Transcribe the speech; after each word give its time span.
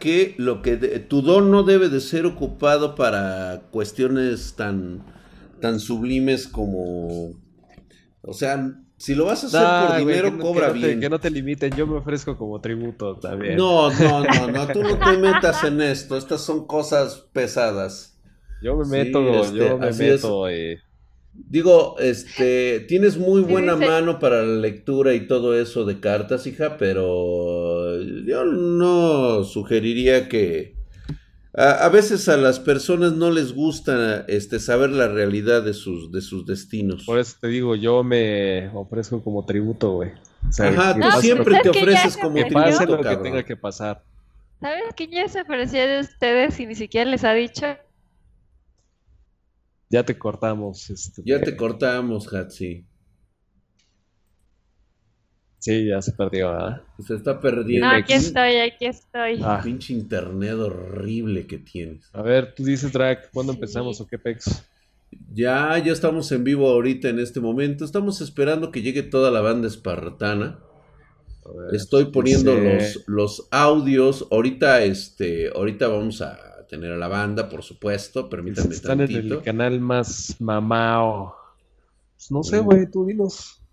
que 0.00 0.34
lo 0.38 0.60
que 0.60 0.76
tu 0.76 1.22
don 1.22 1.50
no 1.50 1.62
debe 1.62 1.88
de 1.88 2.00
ser 2.00 2.26
ocupado 2.26 2.94
para 2.94 3.62
cuestiones 3.70 4.54
tan, 4.56 5.04
tan 5.60 5.78
sublimes 5.78 6.48
como, 6.48 7.32
o 8.22 8.32
sea, 8.32 8.74
si 8.96 9.14
lo 9.14 9.26
vas 9.26 9.44
a 9.44 9.46
hacer 9.46 9.88
por 9.88 9.98
dinero, 9.98 10.38
cobra 10.38 10.70
bien. 10.70 11.00
que 11.00 11.08
no 11.08 11.20
te 11.20 11.30
limiten, 11.30 11.72
yo 11.76 11.86
me 11.86 11.96
ofrezco 11.96 12.36
como 12.36 12.60
tributo 12.60 13.16
también. 13.16 13.56
No, 13.56 13.90
no, 13.90 14.24
no, 14.24 14.50
no, 14.50 14.66
tú 14.72 14.82
no 14.82 14.98
te 14.98 15.16
metas 15.16 15.62
en 15.62 15.80
esto, 15.80 16.16
estas 16.16 16.40
son 16.40 16.66
cosas 16.66 17.28
pesadas. 17.32 18.18
Yo 18.62 18.76
me 18.76 18.86
meto, 18.86 19.52
yo 19.52 19.78
me 19.78 19.92
meto. 19.92 20.48
Eh. 20.48 20.80
Digo, 21.34 21.96
este, 21.98 22.80
tienes 22.88 23.16
muy 23.16 23.42
buena 23.42 23.76
mano 23.76 24.18
para 24.18 24.42
la 24.42 24.60
lectura 24.60 25.14
y 25.14 25.26
todo 25.26 25.58
eso 25.58 25.84
de 25.84 26.00
cartas, 26.00 26.46
hija, 26.46 26.78
pero 26.78 27.53
yo 28.24 28.44
no 28.44 29.44
sugeriría 29.44 30.28
que 30.28 30.74
a, 31.56 31.88
veces 31.88 32.28
a 32.28 32.36
las 32.36 32.58
personas 32.58 33.12
no 33.12 33.30
les 33.30 33.52
gusta 33.52 34.24
este 34.26 34.58
saber 34.58 34.90
la 34.90 35.06
realidad 35.06 35.62
de 35.62 35.72
sus 35.72 36.10
de 36.10 36.20
sus 36.20 36.44
destinos. 36.46 37.04
Por 37.04 37.18
eso 37.18 37.36
te 37.40 37.48
digo, 37.48 37.76
yo 37.76 38.02
me 38.02 38.68
ofrezco 38.74 39.22
como 39.22 39.44
tributo, 39.44 39.92
güey. 39.92 40.12
Ajá, 40.58 40.94
tú 40.94 41.20
siempre 41.20 41.60
te 41.62 41.70
ofreces 41.70 42.16
como 42.16 42.34
tributo, 42.34 42.54
pase 42.54 42.86
lo 42.86 43.00
que 43.00 43.16
tenga 43.16 43.44
que 43.44 43.56
pasar. 43.56 44.02
¿Sabes 44.60 44.84
quién 44.96 45.10
ya 45.12 45.28
se 45.28 45.40
apareció 45.40 45.86
de 45.86 46.00
ustedes 46.00 46.58
y 46.58 46.66
ni 46.66 46.74
siquiera 46.74 47.08
les 47.08 47.22
ha 47.22 47.34
dicho? 47.34 47.66
Ya 49.90 50.02
te 50.02 50.18
cortamos. 50.18 50.90
Este, 50.90 51.22
ya 51.24 51.40
te 51.40 51.56
cortamos, 51.56 52.32
Hatsi. 52.32 52.84
Sí, 55.64 55.86
ya 55.86 56.02
se 56.02 56.12
perdió, 56.12 56.50
¿verdad? 56.50 56.82
Se 56.98 57.14
está 57.14 57.40
perdiendo. 57.40 57.86
No, 57.86 57.94
aquí 57.94 58.12
estoy, 58.12 58.56
aquí 58.56 58.84
estoy. 58.84 59.40
Ah. 59.42 59.62
Pinche 59.64 59.94
internet 59.94 60.52
horrible 60.52 61.46
que 61.46 61.56
tienes. 61.56 62.10
A 62.12 62.20
ver, 62.20 62.54
tú 62.54 62.64
dices, 62.64 62.92
Drac, 62.92 63.30
¿cuándo 63.32 63.54
empezamos 63.54 63.98
o 63.98 64.06
qué 64.06 64.18
pex? 64.18 64.62
Ya, 65.32 65.78
ya 65.78 65.90
estamos 65.90 66.30
en 66.32 66.44
vivo 66.44 66.68
ahorita 66.68 67.08
en 67.08 67.18
este 67.18 67.40
momento. 67.40 67.86
Estamos 67.86 68.20
esperando 68.20 68.70
que 68.70 68.82
llegue 68.82 69.02
toda 69.02 69.30
la 69.30 69.40
banda 69.40 69.66
espartana. 69.66 70.58
Estoy 71.72 72.12
poniendo 72.12 72.54
los, 72.54 73.02
los 73.06 73.48
audios. 73.50 74.28
Ahorita, 74.30 74.84
este, 74.84 75.48
ahorita 75.48 75.88
vamos 75.88 76.20
a 76.20 76.66
tener 76.68 76.92
a 76.92 76.98
la 76.98 77.08
banda, 77.08 77.48
por 77.48 77.62
supuesto. 77.62 78.28
Permítanme 78.28 78.74
Están 78.74 79.00
en 79.00 79.10
el 79.10 79.40
canal 79.40 79.80
más 79.80 80.36
mamao. 80.40 81.34
Pues 82.16 82.30
no 82.30 82.42
sé, 82.42 82.58
güey, 82.58 82.84
tú 82.90 83.06
dinos. 83.06 83.63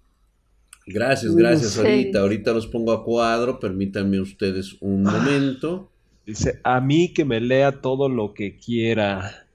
Gracias, 0.86 1.36
gracias. 1.36 1.78
Ahorita, 1.78 2.20
ahorita 2.20 2.54
los 2.54 2.68
pongo 2.68 2.92
a 2.92 3.04
cuadro. 3.04 3.60
Permítanme 3.60 4.20
ustedes 4.20 4.78
un 4.82 5.08
ah. 5.08 5.12
momento. 5.12 5.92
Dice, 6.26 6.60
a 6.64 6.80
mí 6.80 7.14
que 7.14 7.26
me 7.26 7.40
lea 7.40 7.82
todo 7.82 8.10
lo 8.10 8.34
que 8.34 8.58
quiera. 8.58 9.46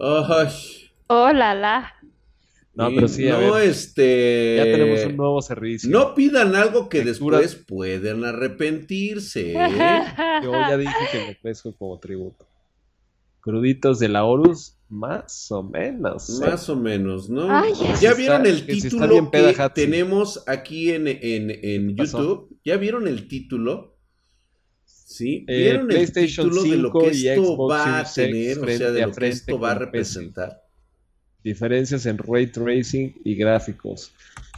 Ay. 0.00 0.48
Oh, 1.08 1.32
la, 1.32 1.54
la. 1.54 1.92
No, 2.74 2.90
pero 2.94 3.08
sí, 3.08 3.26
a 3.28 3.38
no, 3.38 3.56
este. 3.56 4.56
Ya 4.58 4.64
tenemos 4.64 5.04
un 5.06 5.16
nuevo 5.16 5.40
servicio. 5.40 5.88
No 5.88 6.14
pidan 6.14 6.54
algo 6.54 6.90
que 6.90 7.02
después 7.02 7.54
puedan 7.54 8.24
arrepentirse. 8.24 9.52
¿eh? 9.52 9.56
Yo 10.42 10.52
ya 10.52 10.76
dije 10.76 10.92
que 11.10 11.26
me 11.26 11.34
pesco 11.36 11.74
como 11.74 11.98
tributo. 11.98 12.46
Cruditos 13.46 14.00
de 14.00 14.08
la 14.08 14.24
Horus, 14.24 14.76
más 14.88 15.52
o 15.52 15.62
menos. 15.62 16.40
¿eh? 16.40 16.46
Más 16.46 16.68
o 16.68 16.74
menos, 16.74 17.30
¿no? 17.30 17.46
ya 18.00 18.12
vieron 18.12 18.44
el 18.44 18.66
título 18.66 19.30
que, 19.30 19.54
tenemos 19.72 20.42
aquí 20.48 20.90
en, 20.90 21.06
en, 21.06 21.94
YouTube. 21.94 22.58
¿Ya 22.64 22.76
vieron 22.76 23.06
el 23.06 23.28
título? 23.28 24.00
¿Sí? 24.84 25.44
Eh, 25.46 25.58
¿Vieron 25.58 25.92
el 25.92 26.12
título 26.12 26.62
de 26.64 26.76
lo 26.76 26.92
que 26.92 27.10
esto 27.10 27.56
va 27.68 28.00
a 28.00 28.04
tener? 28.04 28.58
O 28.58 28.66
sea, 28.66 28.90
de 28.90 29.02
lo 29.02 29.12
que 29.12 29.28
esto 29.28 29.60
va 29.60 29.70
a 29.70 29.74
representar 29.76 30.66
diferencias 31.46 32.06
en 32.06 32.18
ray 32.18 32.48
tracing 32.48 33.14
y 33.24 33.36
gráficos. 33.36 34.10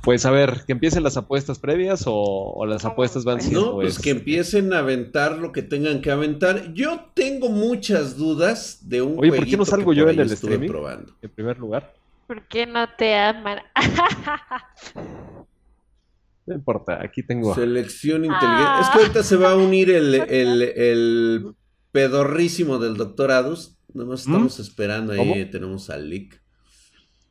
Pues 0.03 0.25
a 0.27 0.31
ver, 0.31 0.63
que 0.67 0.73
empiecen 0.73 1.03
las 1.03 1.17
apuestas 1.17 1.59
previas 1.59 2.05
o, 2.07 2.65
las 2.67 2.85
apuestas 2.85 3.25
van 3.25 3.41
siendo. 3.41 3.67
No, 3.67 3.73
pues 3.75 3.99
que 3.99 4.11
empiecen 4.11 4.73
a 4.73 4.79
aventar 4.79 5.39
lo 5.39 5.53
que 5.53 5.63
tengan 5.63 6.01
que 6.01 6.11
aventar. 6.11 6.73
Yo 6.73 7.11
tengo 7.15 7.49
muchas 7.49 8.17
dudas 8.17 8.89
de 8.89 9.03
un 9.03 9.19
Oye, 9.19 9.33
¿por 9.33 9.47
qué 9.47 9.57
no 9.57 9.65
salgo 9.65 9.93
yo 9.93 10.09
en 10.09 10.21
el 10.21 10.33
streaming? 10.33 10.69
Probando. 10.69 11.15
En 11.21 11.31
primer 11.31 11.59
lugar. 11.59 11.95
¿Por 12.27 12.47
qué 12.47 12.67
no 12.67 12.87
te 12.97 13.15
aman? 13.15 13.59
no 16.47 16.55
importa, 16.55 17.03
aquí 17.03 17.23
tengo. 17.23 17.55
Selección 17.55 18.25
inteligente. 18.25 18.81
Es 18.83 18.89
que 18.91 18.99
ahorita 18.99 19.23
se 19.23 19.37
va 19.37 19.53
a 19.53 19.57
unir 19.57 19.91
el, 19.91 20.15
el, 20.29 21.55
pedorrísimo 21.91 22.79
del 22.79 22.97
doctor 22.97 23.33
Adus. 23.33 23.79
Nada 23.95 24.11
más 24.11 24.21
estamos 24.21 24.59
¿Mm? 24.59 24.63
esperando 24.63 25.13
ahí, 25.15 25.51
tenemos 25.51 25.91
al 25.91 26.11
leak. 26.11 26.41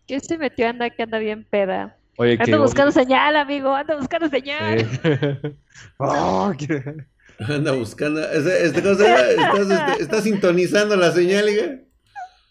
¿Qué 0.08 0.20
se 0.20 0.38
metió? 0.38 0.68
Anda 0.68 0.90
que 0.90 1.04
anda 1.04 1.20
bien 1.20 1.44
peda. 1.44 1.97
Oye, 2.20 2.36
ando 2.40 2.62
buscando 2.62 2.92
señal, 2.92 3.36
amigo, 3.36 3.74
anda 3.74 3.96
buscando 3.96 4.28
señal. 4.28 4.88
oh, 6.00 6.52
anda 7.40 7.72
buscando. 7.74 8.28
Este, 8.32 8.66
¿Estás, 8.66 10.00
este, 10.00 10.22
sintonizando 10.24 10.96
la 10.96 11.12
señal, 11.12 11.48
hija? 11.48 11.80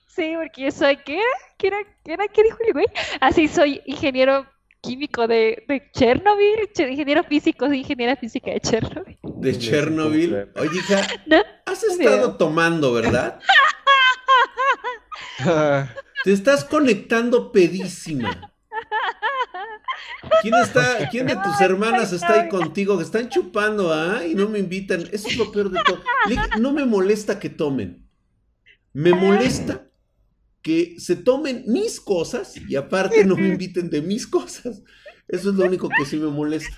Sí, 0.07 0.35
porque 0.41 0.63
yo 0.63 0.71
soy, 0.71 0.97
¿qué? 0.99 1.21
¿Qué 1.59 1.67
era? 1.67 1.79
¿Qué, 2.05 2.13
era? 2.13 2.29
¿Qué 2.29 2.45
dijo 2.45 2.59
el 2.65 2.73
güey? 2.75 2.87
Así 3.21 3.49
soy 3.49 3.83
ingeniero 3.87 4.47
químico 4.83 5.27
de, 5.27 5.65
de 5.67 5.91
Chernobyl, 5.93 6.71
ingeniero 6.89 7.25
físico, 7.25 7.67
soy 7.67 7.81
ingeniera 7.81 8.15
física 8.15 8.53
de 8.53 8.61
Chernobyl. 8.61 9.19
¿De 9.23 9.59
Chernobyl? 9.59 10.49
Oye, 10.55 10.79
hija, 10.79 11.01
has 11.67 11.83
estado 11.83 12.37
tomando, 12.37 12.93
¿verdad? 12.93 13.41
Te 16.23 16.33
estás 16.33 16.65
conectando 16.65 17.51
pedísima. 17.51 18.53
¿Quién 20.43 20.55
está, 20.55 21.09
quién 21.11 21.27
de 21.27 21.37
tus 21.37 21.61
hermanas 21.61 22.13
está 22.13 22.43
ahí 22.43 22.49
contigo? 22.49 22.97
Que 22.97 23.05
están 23.05 23.29
chupando, 23.29 23.93
¿ah? 23.93 24.25
Y 24.27 24.35
no 24.35 24.49
me 24.49 24.59
invitan. 24.59 25.03
Eso 25.13 25.29
es 25.29 25.37
lo 25.37 25.51
peor 25.53 25.71
de 25.71 25.81
todo. 25.85 26.01
No 26.59 26.73
me 26.73 26.85
molesta 26.85 27.39
que 27.39 27.51
tomen. 27.51 28.09
Me 28.93 29.13
molesta 29.13 29.91
que 30.63 30.97
se 30.99 31.17
tomen 31.17 31.65
mis 31.67 32.01
cosas 32.01 32.57
y 32.57 32.77
aparte 32.77 33.25
no 33.25 33.37
me 33.37 33.49
inviten 33.49 33.89
de 33.91 34.03
mis 34.03 34.27
cosas. 34.27 34.83
Eso 35.29 35.51
es 35.51 35.57
lo 35.57 35.65
único 35.65 35.89
que 35.89 36.05
sí 36.05 36.17
me 36.17 36.29
molesta. 36.29 36.77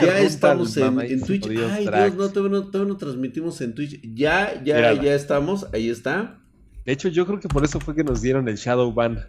ya 0.00 0.18
estamos 0.20 0.76
en, 0.76 1.20
Twitch. 1.22 1.46
Ay, 1.46 1.86
Dios, 1.86 2.14
no 2.14 2.30
todavía, 2.30 2.84
no, 2.84 2.96
transmitimos 2.96 3.60
en 3.60 3.74
Twitch. 3.74 4.00
Ya, 4.14 4.62
ya, 4.62 4.92
ya 4.94 5.14
estamos. 5.14 5.66
Ahí 5.72 5.90
está. 5.90 6.40
De 6.86 6.92
hecho, 6.92 7.08
yo 7.08 7.26
creo 7.26 7.40
que 7.40 7.48
por 7.48 7.64
eso 7.64 7.80
fue 7.80 7.94
que 7.94 8.04
nos 8.04 8.22
dieron 8.22 8.48
el 8.48 8.56
Shadow 8.56 8.92
Ban. 8.92 9.26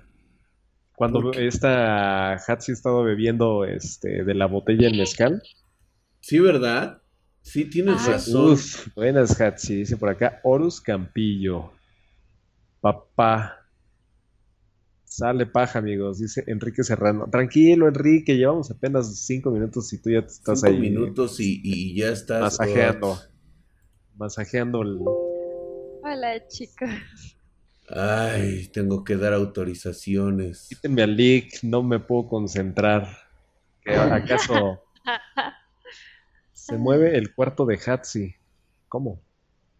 Cuando 0.99 1.31
esta 1.31 2.33
Hatsi 2.33 2.73
estaba 2.73 3.01
bebiendo 3.01 3.63
este, 3.63 4.25
de 4.25 4.33
la 4.35 4.47
botella 4.47 4.89
en 4.89 4.97
mezcal. 4.97 5.41
Sí, 6.19 6.39
¿verdad? 6.39 7.01
Sí, 7.41 7.69
tienes 7.69 8.05
razón. 8.05 8.57
buenas 8.97 9.39
Hatsi, 9.39 9.77
dice 9.77 9.95
por 9.95 10.09
acá. 10.09 10.41
Horus 10.43 10.81
Campillo. 10.81 11.71
Papá. 12.81 13.65
Sale 15.05 15.45
paja, 15.45 15.79
amigos, 15.79 16.19
dice 16.19 16.43
Enrique 16.47 16.83
Serrano. 16.83 17.29
Tranquilo, 17.31 17.87
Enrique, 17.87 18.35
llevamos 18.35 18.69
apenas 18.69 19.25
cinco 19.25 19.51
minutos 19.51 19.93
y 19.93 20.01
tú 20.01 20.09
ya 20.09 20.19
estás 20.19 20.59
cinco 20.59 20.77
minutos 20.77 21.39
y, 21.39 21.95
ya 21.95 22.09
estás. 22.09 22.41
Masajeando. 22.41 23.17
Masajeando 24.17 24.81
el. 24.81 24.99
Hola, 26.03 26.45
chicos. 26.49 27.37
Ay, 27.91 28.67
tengo 28.67 29.03
que 29.03 29.16
dar 29.17 29.33
autorizaciones. 29.33 30.67
Quítenme 30.69 31.01
al 31.01 31.16
leak, 31.16 31.63
no 31.63 31.81
me 31.81 32.00
puedo 32.00 32.27
concentrar. 32.27 33.07
¿Acaso 33.85 34.83
se 36.53 36.78
mueve 36.78 37.17
el 37.17 37.33
cuarto 37.33 37.66
de 37.66 37.79
Hatsi? 37.83 38.35
¿Cómo? 38.87 39.19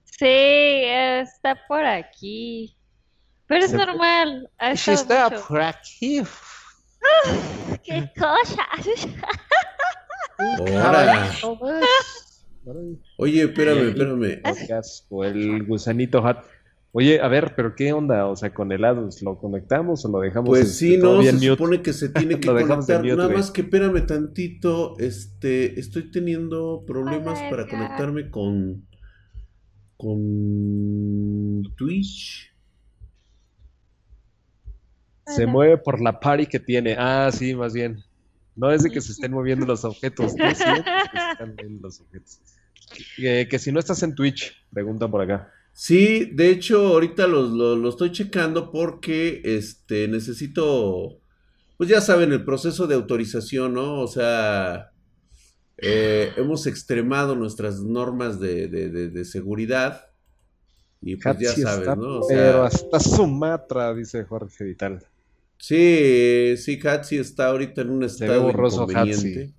Sí, 0.06 0.26
está 0.26 1.56
por 1.68 1.86
aquí. 1.86 2.76
Pero 3.46 3.66
es 3.66 3.74
normal. 3.74 4.50
Sí, 4.76 4.92
está 4.92 5.30
por 5.30 5.62
aquí. 5.62 6.24
¡Qué 7.84 8.12
cosa! 8.18 8.68
Oye, 13.18 13.44
espérame, 13.44 13.90
espérame. 13.90 14.42
El 15.36 15.64
gusanito 15.66 16.26
hat. 16.26 16.44
Oye, 16.92 17.22
a 17.22 17.28
ver, 17.28 17.54
pero 17.56 17.76
¿qué 17.76 17.94
onda? 17.94 18.26
O 18.26 18.36
sea, 18.36 18.52
con 18.54 18.72
el 18.72 18.84
ADUS, 18.84 19.22
¿lo 19.22 19.38
conectamos 19.38 20.04
o 20.06 20.10
lo 20.10 20.22
dejamos? 20.22 20.50
Pues 20.50 20.76
sí, 20.76 20.98
no, 20.98 21.22
se 21.22 21.38
supone 21.38 21.82
que 21.82 21.94
se 21.94 22.10
tiene 22.10 22.40
que 22.40 22.48
conectar. 22.48 23.06
Nada 23.06 23.30
más 23.30 23.52
que 23.52 23.62
espérame 23.62 24.06
tantito. 24.08 24.98
Este, 24.98 25.80
estoy 25.80 26.10
teniendo 26.10 26.84
problemas 26.88 27.40
para 27.50 27.68
conectarme 27.68 28.32
con 28.32 28.88
con 30.00 31.64
Twitch. 31.76 32.56
Se 35.28 35.46
mueve 35.46 35.78
por 35.78 36.02
la 36.02 36.20
party 36.20 36.48
que 36.48 36.60
tiene. 36.60 36.96
Ah, 36.98 37.30
sí, 37.32 37.54
más 37.54 37.74
bien. 37.74 38.04
No 38.56 38.72
es 38.72 38.82
de 38.84 38.90
que 38.90 39.02
se 39.02 39.12
estén 39.12 39.32
moviendo 39.32 39.66
los 39.66 39.86
objetos, 39.86 40.36
no 40.36 40.46
es 40.46 40.58
que 40.58 40.66
se 40.66 41.32
están 41.32 41.56
moviendo 41.56 41.88
los 41.88 42.02
objetos. 42.02 42.40
Que, 43.16 43.60
si 43.60 43.72
no 43.72 43.80
estás 43.80 44.02
en 44.04 44.16
Twitch, 44.16 44.54
pregunta 44.72 45.08
por 45.08 45.22
acá. 45.22 45.52
Sí, 45.80 46.26
de 46.26 46.50
hecho, 46.50 46.88
ahorita 46.88 47.26
lo, 47.26 47.88
estoy 47.88 48.12
checando 48.12 48.70
porque 48.70 49.42
este 49.46 50.10
necesito, 50.10 51.22
pues 51.78 51.90
ya 51.90 52.02
saben, 52.02 52.34
el 52.34 52.44
proceso 52.44 52.86
de 52.86 52.96
autorización, 52.96 53.76
¿no? 53.76 54.02
O 54.02 54.08
sea, 54.08 54.92
eh, 55.78 56.34
hemos 56.36 56.68
extremado 56.68 57.34
nuestras 57.34 57.80
normas 57.80 58.42
de, 58.42 59.24
seguridad. 59.24 60.08
Y 61.02 61.16
pues 61.16 61.40
ya 61.40 61.54
sabes, 61.54 61.96
¿no? 61.96 62.24
pero 62.28 62.64
hasta 62.64 63.00
Sumatra, 63.00 63.94
dice 63.94 64.26
Jorge 64.26 64.66
Vital. 64.66 65.02
Sí, 65.58 66.56
sí, 66.58 66.78
Hatsi 66.86 67.20
está 67.20 67.48
ahorita 67.48 67.84
en 67.84 67.92
un 67.92 68.04
estado 68.04 68.50
inconveniente. 68.50 69.54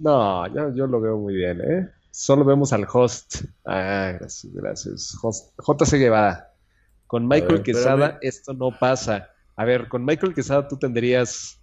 No, 0.00 0.54
yo, 0.54 0.74
yo, 0.74 0.86
lo 0.86 1.00
veo 1.00 1.16
muy 1.16 1.34
bien, 1.34 1.62
¿eh? 1.62 1.95
Solo 2.16 2.46
vemos 2.46 2.72
al 2.72 2.86
host. 2.90 3.44
Ah, 3.66 4.14
gracias, 4.18 4.50
gracias. 4.54 5.18
JC 5.58 5.98
Guevara. 5.98 6.50
Con 7.06 7.28
Michael 7.28 7.62
Quesada 7.62 8.18
esto 8.22 8.54
no 8.54 8.70
pasa. 8.70 9.28
A 9.54 9.66
ver, 9.66 9.86
con 9.88 10.02
Michael 10.02 10.32
Quesada 10.32 10.66
tú 10.66 10.78
tendrías 10.78 11.60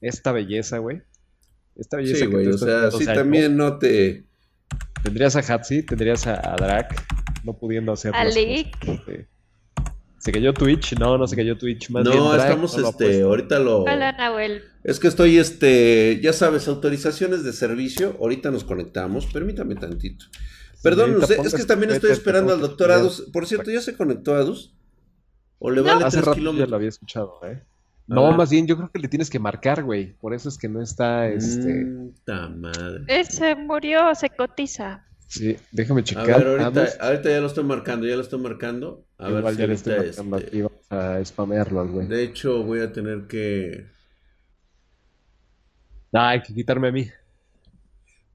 esta 0.00 0.30
belleza, 0.30 0.78
güey. 0.78 1.02
Esta 1.74 1.96
belleza 1.96 2.24
sí, 2.24 2.26
güey, 2.26 2.46
o 2.46 2.56
sea, 2.56 2.92
sí, 2.92 3.04
también 3.06 3.56
no 3.56 3.80
te... 3.80 4.24
Tendrías 5.02 5.34
a 5.34 5.40
Hatsi, 5.40 5.82
tendrías 5.82 6.28
a, 6.28 6.52
a 6.52 6.54
Drac, 6.54 7.04
no 7.42 7.54
pudiendo 7.54 7.90
hacer... 7.90 8.14
A 8.14 8.24
Lick. 8.24 8.76
¿Se 10.22 10.30
cayó 10.30 10.54
Twitch? 10.54 10.96
No, 11.00 11.18
no 11.18 11.26
se 11.26 11.34
cayó 11.34 11.58
Twitch. 11.58 11.90
Más 11.90 12.04
no, 12.04 12.36
estamos, 12.36 12.78
este, 12.78 13.22
ahorita 13.22 13.58
lo... 13.58 13.80
Hola, 13.82 14.12
Nahuel. 14.12 14.62
Es 14.84 15.00
que 15.00 15.08
estoy, 15.08 15.36
este, 15.36 16.20
ya 16.22 16.32
sabes, 16.32 16.68
autorizaciones 16.68 17.42
de 17.42 17.52
servicio. 17.52 18.16
Ahorita 18.20 18.52
nos 18.52 18.62
conectamos. 18.62 19.26
Permítame 19.26 19.74
tantito. 19.74 20.26
Perdón, 20.80 21.16
es 21.44 21.54
que 21.54 21.64
también 21.64 21.90
estoy 21.90 22.12
esperando 22.12 22.52
al 22.52 22.60
doctor 22.60 22.92
Adus. 22.92 23.30
Por 23.32 23.48
cierto, 23.48 23.72
¿ya 23.72 23.80
se 23.80 23.96
conectó 23.96 24.36
Adus? 24.36 24.76
¿O 25.58 25.72
le 25.72 25.80
vale 25.80 26.04
Hace 26.04 26.20
rato 26.20 26.52
ya 26.52 26.66
lo 26.66 26.76
había 26.76 26.90
escuchado, 26.90 27.40
¿eh? 27.42 27.64
No, 28.06 28.30
más 28.30 28.48
bien 28.48 28.68
yo 28.68 28.76
creo 28.76 28.92
que 28.92 29.00
le 29.00 29.08
tienes 29.08 29.28
que 29.28 29.40
marcar, 29.40 29.82
güey. 29.82 30.12
Por 30.18 30.34
eso 30.34 30.48
es 30.48 30.56
que 30.56 30.68
no 30.68 30.80
está, 30.80 31.26
este... 31.26 31.84
madre. 32.28 33.04
Ese 33.08 33.56
murió, 33.56 34.14
se 34.14 34.30
cotiza. 34.30 35.04
Sí, 35.32 35.56
déjame 35.70 36.04
checar. 36.04 36.46
ahorita, 36.46 37.30
ya 37.30 37.40
lo 37.40 37.46
estoy 37.46 37.64
marcando, 37.64 38.06
ya 38.06 38.16
lo 38.16 38.20
estoy 38.20 38.38
marcando. 38.38 39.06
A 39.16 39.30
ver 39.30 39.50
si 39.54 39.56
ya 39.60 39.66
le 39.66 39.72
estoy 39.72 39.96
marcando 39.96 40.36
este... 40.36 40.48
aquí, 40.48 40.60
vamos 40.60 40.90
a 40.90 41.24
spamearlo, 41.24 41.88
güey. 41.88 42.06
De 42.06 42.22
hecho, 42.22 42.62
voy 42.62 42.80
a 42.80 42.92
tener 42.92 43.26
que. 43.28 43.86
Ah, 46.12 46.28
hay 46.28 46.42
que 46.42 46.52
quitarme 46.52 46.88
a 46.88 46.92
mí. 46.92 47.08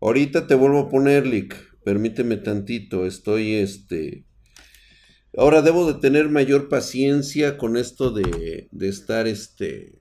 Ahorita 0.01 0.47
te 0.47 0.55
vuelvo 0.55 0.79
a 0.79 0.89
poner, 0.89 1.27
Lick. 1.27 1.55
Permíteme 1.83 2.35
tantito. 2.37 3.05
Estoy 3.05 3.53
este. 3.53 4.25
Ahora 5.37 5.61
debo 5.61 5.85
de 5.93 5.99
tener 5.99 6.29
mayor 6.29 6.67
paciencia 6.67 7.59
con 7.59 7.77
esto 7.77 8.09
de, 8.09 8.69
de 8.71 8.87
estar 8.87 9.27
este. 9.27 9.99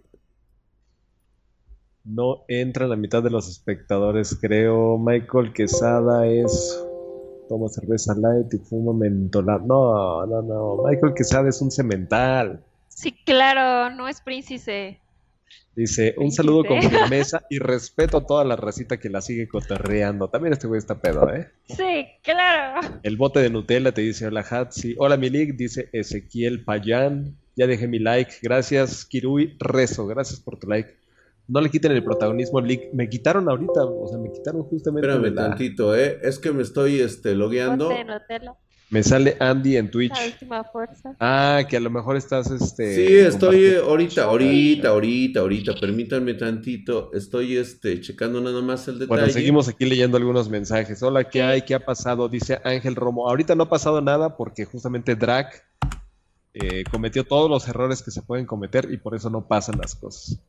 No 2.04 2.44
entra 2.48 2.87
la 2.87 2.96
mitad 2.96 3.22
de 3.22 3.28
los 3.28 3.50
espectadores, 3.50 4.38
creo. 4.40 4.96
Michael 4.96 5.52
Quesada 5.52 6.26
es 6.26 6.86
toma 7.48 7.69
cerveza 7.69 8.14
light 8.14 8.52
y 8.54 8.58
fuma 8.58 8.93
mentolado. 8.93 9.64
No, 9.66 10.26
no, 10.26 10.43
no. 10.43 10.82
Michael 10.84 11.14
Quesada 11.14 11.48
es 11.48 11.60
un 11.60 11.70
cemental. 11.70 12.62
Sí, 12.88 13.12
claro, 13.12 13.94
no 13.94 14.08
es 14.08 14.20
príncipe. 14.20 15.00
Dice, 15.75 16.14
un 16.16 16.32
saludo 16.32 16.64
con 16.64 16.81
firmeza 16.90 17.43
y 17.50 17.58
respeto 17.58 18.16
a 18.16 18.26
toda 18.26 18.44
la 18.44 18.56
racita 18.56 18.96
que 18.96 19.10
la 19.10 19.20
sigue 19.20 19.46
cotorreando. 19.46 20.28
También 20.28 20.54
este 20.54 20.66
güey 20.66 20.78
está 20.78 21.00
pedo, 21.00 21.31
¿eh? 21.34 21.50
Sí, 21.69 22.06
claro. 22.22 22.81
El 23.02 23.19
bote 23.19 23.40
de 23.40 23.50
Nutella 23.50 23.93
te 23.93 24.00
dice, 24.00 24.26
hola 24.26 24.44
Hatsi. 24.48 24.94
Hola 24.98 25.19
Milik, 25.19 25.54
dice 25.56 25.90
Ezequiel 25.93 26.64
Payán. 26.64 27.37
Ya 27.56 27.66
dejé 27.66 27.88
mi 27.88 27.98
like. 27.98 28.37
Gracias, 28.43 29.04
Kirui 29.04 29.56
Rezo. 29.58 30.06
Gracias 30.06 30.40
por 30.40 30.58
tu 30.58 30.66
like 30.66 30.94
no 31.48 31.60
le 31.60 31.70
quiten 31.70 31.93
el 31.93 32.02
protagonismo 32.02 32.60
Me 32.93 33.08
quitaron 33.08 33.48
ahorita, 33.48 33.84
o 33.84 34.08
sea, 34.08 34.19
me 34.19 34.32
quitaron 34.32 34.62
justamente. 34.64 35.08
Espérame 35.08 35.34
tantito, 35.34 35.94
¿eh? 35.94 36.19
Es 36.22 36.38
que 36.38 36.52
me 36.52 36.62
estoy 36.62 37.00
este, 37.00 37.34
logueando. 37.34 37.90
Me 38.88 39.02
sale 39.02 39.37
Andy 39.40 39.76
en 39.76 39.90
Twitch. 39.90 40.12
Ah, 41.19 41.62
que 41.69 41.76
a 41.76 41.81
lo 41.81 41.90
mejor 41.90 42.16
estás 42.16 42.50
este. 42.52 42.94
Sí, 42.94 43.16
estoy 43.16 43.75
ahorita, 43.75 44.25
ahorita, 44.25 44.88
ahorita, 44.88 45.40
ahorita. 45.40 45.75
Permítanme 45.81 46.34
tantito. 46.34 47.10
Estoy 47.12 47.56
este 47.56 48.00
checando 48.00 48.40
nada 48.40 48.62
más 48.62 48.87
el 48.87 49.00
detalle. 49.00 49.08
Bueno, 49.08 49.32
seguimos 49.32 49.69
aquí 49.69 49.87
leyendo 49.87 50.16
algunos 50.16 50.48
mensajes. 50.48 51.02
Hola, 51.02 51.25
¿qué 51.25 51.43
hay? 51.43 51.62
¿Qué 51.62 51.75
ha 51.75 51.84
pasado? 51.84 52.28
Dice 52.28 52.60
Ángel 52.62 52.94
Romo. 52.94 53.28
Ahorita 53.28 53.56
no 53.56 53.64
ha 53.64 53.69
pasado 53.69 54.00
nada 54.00 54.37
porque 54.37 54.64
justamente 54.64 55.16
Drac 55.16 55.64
eh, 56.54 56.84
cometió 56.88 57.25
todos 57.25 57.50
los 57.50 57.66
errores 57.66 58.04
que 58.04 58.12
se 58.12 58.22
pueden 58.22 58.46
cometer 58.46 58.88
y 58.93 58.98
por 58.98 59.16
eso 59.16 59.31
no 59.31 59.48
pasan 59.48 59.78
las 59.78 59.96
cosas 59.96 60.40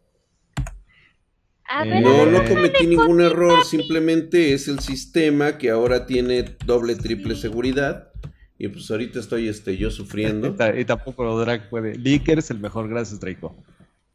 no, 2.01 2.25
no 2.25 2.45
cometí 2.45 2.87
ningún 2.87 3.21
error, 3.21 3.63
simplemente 3.65 4.53
es 4.53 4.67
el 4.67 4.79
sistema 4.79 5.57
que 5.57 5.69
ahora 5.69 6.05
tiene 6.05 6.43
doble, 6.65 6.95
triple 6.95 7.35
seguridad. 7.35 8.09
Y 8.59 8.69
pues 8.69 8.89
ahorita 8.89 9.19
estoy 9.19 9.47
este, 9.47 9.77
yo 9.77 9.91
sufriendo. 9.91 10.55
y 10.77 10.85
tampoco 10.85 11.23
lo 11.23 11.39
drag 11.39 11.69
puede. 11.69 11.95
Licker 11.95 12.39
es 12.39 12.49
el 12.49 12.59
mejor, 12.59 12.89
gracias 12.89 13.19
Draco. 13.19 13.55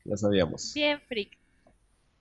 Ya 0.04 0.16
sabíamos. 0.16 0.72
Bien, 0.74 1.00
freak. 1.08 1.38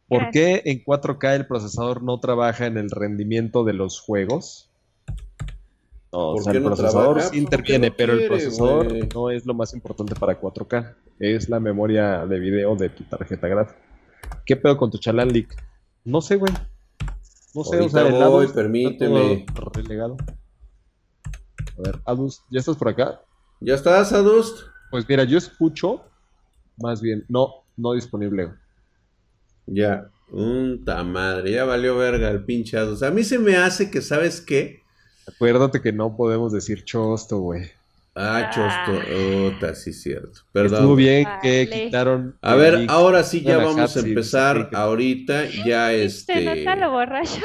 ¿Por 0.08 0.30
qué 0.30 0.62
en 0.66 0.84
4K 0.84 1.36
el 1.36 1.48
procesador 1.48 2.04
no 2.04 2.20
trabaja 2.20 2.66
en 2.66 2.78
el 2.78 2.92
rendimiento 2.92 3.64
de 3.64 3.72
los 3.72 4.02
juegos? 4.02 4.70
No, 6.12 6.32
o 6.32 6.42
sea, 6.42 6.52
el 6.52 6.62
procesador 6.62 7.22
sí 7.22 7.38
interviene, 7.38 7.92
pero 7.92 8.14
el 8.14 8.28
procesador 8.28 9.14
no 9.16 9.30
es 9.30 9.46
lo 9.46 9.54
más 9.54 9.74
importante 9.74 10.14
para 10.16 10.40
4K. 10.40 10.96
Es 11.18 11.48
la 11.48 11.62
memoria 11.62 12.26
de 12.26 12.40
video 12.40 12.76
de 12.76 12.90
tu 12.90 13.06
tarjeta 13.06 13.48
gráfica. 13.48 13.80
¿Qué 14.46 14.56
pedo 14.56 14.78
con 14.78 14.92
tu 14.92 14.98
chalán 14.98 15.30
leak? 15.30 15.56
No 16.04 16.22
sé, 16.22 16.36
güey. 16.36 16.54
No 17.54 17.64
sé, 17.64 17.80
o 17.80 17.90
sea, 17.90 18.08
el 18.08 18.14
voy, 18.14 18.48
permíteme. 18.48 19.46
Relegado. 19.74 20.18
A 21.78 21.82
ver, 21.82 22.00
Adust, 22.06 22.44
¿ya 22.50 22.60
estás 22.60 22.78
por 22.78 22.90
acá? 22.90 23.22
¿Ya 23.60 23.76
estás, 23.76 24.14
Adust? 24.14 24.62
Pues 24.90 25.08
mira, 25.08 25.24
yo 25.24 25.38
escucho, 25.38 26.04
más 26.78 27.02
bien, 27.02 27.26
no, 27.28 27.64
no 27.78 27.94
disponible. 27.94 28.52
Ya, 29.66 30.10
ta 30.86 31.04
madre, 31.04 31.52
ya 31.52 31.66
valió 31.66 31.98
verga 31.98 32.30
el 32.30 32.44
pinche 32.46 32.78
Adust. 32.78 33.04
A 33.04 33.12
mí 33.12 33.24
se 33.24 33.40
me 33.40 33.58
hace 33.58 33.92
que, 33.92 34.02
¿sabes 34.02 34.42
qué? 34.42 34.82
Acuérdate 35.28 35.82
que 35.82 35.94
no 35.94 36.16
podemos 36.16 36.52
decir 36.52 36.84
chosto, 36.84 37.40
güey. 37.40 37.70
Ah, 38.14 38.50
Chostota, 38.54 39.74
sí, 39.74 39.94
cierto. 39.94 40.42
Perdón. 40.52 40.80
Estuvo 40.80 40.96
bien 40.96 41.26
que 41.42 41.70
quitaron. 41.70 42.38
A 42.42 42.56
ver, 42.56 42.86
ahora 42.90 43.24
sí 43.24 43.42
ya 43.42 43.58
vamos 43.58 43.96
a 43.96 44.00
empezar. 44.02 44.70
Ahorita 44.74 45.46
ya 45.66 45.94
este. 45.94 46.34
Se 46.34 46.44
nota 46.44 46.76
lo 46.76 46.92
borracho. 46.92 47.42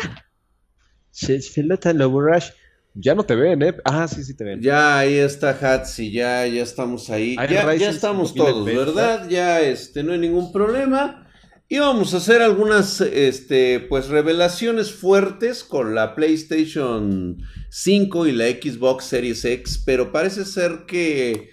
Se, 1.11 1.62
nota 1.62 1.92
lo 1.92 2.11
borracho. 2.11 2.52
Ya 2.94 3.14
no 3.14 3.25
te 3.25 3.37
ven, 3.37 3.62
¿eh? 3.62 3.76
Ah, 3.85 4.08
sí, 4.08 4.25
sí 4.25 4.35
te 4.35 4.42
ven. 4.42 4.61
Ya 4.61 4.99
ahí 4.99 5.16
está 5.16 5.50
Hatsi, 5.50 6.11
ya, 6.11 6.46
ya 6.46 6.62
estamos 6.62 7.11
ahí. 7.11 7.37
Ya, 7.37 7.75
ya 7.75 7.90
estamos 7.90 8.35
todos, 8.35 8.64
¿verdad? 8.64 9.28
Ya 9.28 9.61
este, 9.61 10.02
no 10.02 10.14
hay 10.14 10.18
ningún 10.18 10.50
problema. 10.50 11.26
Y 11.68 11.78
vamos 11.78 12.14
a 12.14 12.18
hacer 12.18 12.42
algunas 12.42 13.00
este, 13.00 13.80
pues, 13.80 14.08
revelaciones 14.08 14.92
fuertes 14.92 15.64
con 15.64 15.94
la 15.94 16.14
PlayStation 16.14 17.38
5 17.78 18.26
y 18.26 18.33
la 18.33 18.47
Xbox 18.47 19.04
Series 19.04 19.45
X, 19.45 19.83
pero 19.85 20.11
parece 20.11 20.47
ser 20.47 20.87
que 20.87 21.50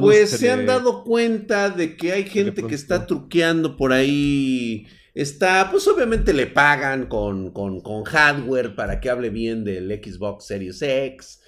pues 0.00 0.30
se 0.30 0.50
han 0.50 0.64
dado 0.64 1.04
cuenta 1.04 1.68
de 1.68 1.98
que 1.98 2.12
hay 2.12 2.24
gente 2.24 2.62
que 2.62 2.74
está 2.74 3.06
truqueando 3.06 3.76
por 3.76 3.92
ahí. 3.92 4.86
Está, 5.12 5.70
pues 5.70 5.86
obviamente 5.86 6.32
le 6.32 6.46
pagan 6.46 7.08
con, 7.08 7.50
con, 7.50 7.82
con 7.82 8.04
hardware 8.04 8.74
para 8.74 9.00
que 9.00 9.10
hable 9.10 9.28
bien 9.28 9.64
del 9.64 9.90
Xbox 10.02 10.46
Series 10.46 10.80
X. 10.80 11.42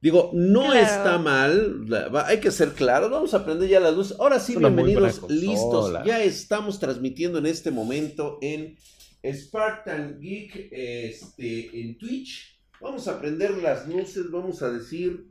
Digo, 0.00 0.30
no 0.32 0.72
está 0.72 1.18
mal, 1.18 1.86
hay 2.24 2.40
que 2.40 2.52
ser 2.52 2.70
claros, 2.70 3.10
vamos 3.10 3.34
a 3.34 3.38
aprender 3.38 3.68
ya 3.68 3.78
la 3.78 3.90
luz. 3.90 4.14
Ahora 4.18 4.40
sí, 4.40 4.56
bienvenidos, 4.56 5.20
listos. 5.28 5.92
Ya 6.06 6.22
estamos 6.22 6.80
transmitiendo 6.80 7.38
en 7.38 7.44
este 7.44 7.70
momento 7.70 8.38
en 8.40 8.74
Spartan 9.22 10.18
Geek 10.18 10.70
este, 10.72 11.78
en 11.78 11.98
Twitch. 11.98 12.55
Vamos 12.80 13.08
a 13.08 13.12
aprender 13.12 13.50
las 13.62 13.88
luces, 13.88 14.30
vamos 14.30 14.62
a 14.62 14.70
decir 14.70 15.26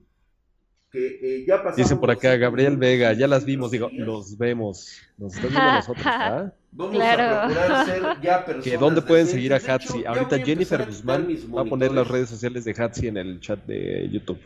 que 0.91 1.19
eh, 1.21 1.45
ya 1.47 1.57
pasamos. 1.57 1.77
Dicen 1.77 1.99
por 1.99 2.11
acá, 2.11 2.35
Gabriel 2.37 2.77
Vega, 2.77 3.13
ya 3.13 3.27
las 3.27 3.45
vimos, 3.45 3.71
digo, 3.71 3.89
los 3.93 4.37
vemos. 4.37 5.01
Nos 5.17 5.35
están 5.35 5.51
viendo 5.51 5.71
nosotros, 5.73 6.05
¿ah? 6.05 6.51
Vamos 6.71 7.01
a 7.01 7.47
procurar 7.47 7.85
ser 7.85 8.03
ya 8.21 8.45
personas. 8.45 8.79
¿Dónde 8.79 9.01
pueden 9.01 9.27
seguir 9.27 9.53
a 9.53 9.57
Hatsi? 9.57 10.05
Ahorita 10.05 10.39
Jennifer 10.39 10.85
Guzmán 10.85 11.27
va 11.55 11.61
a 11.61 11.65
poner 11.65 11.91
las 11.91 12.07
redes 12.07 12.29
sociales 12.29 12.65
de 12.65 12.71
Hatsi 12.77 13.07
en 13.07 13.17
el 13.17 13.39
chat 13.39 13.63
de 13.65 14.09
YouTube. 14.09 14.39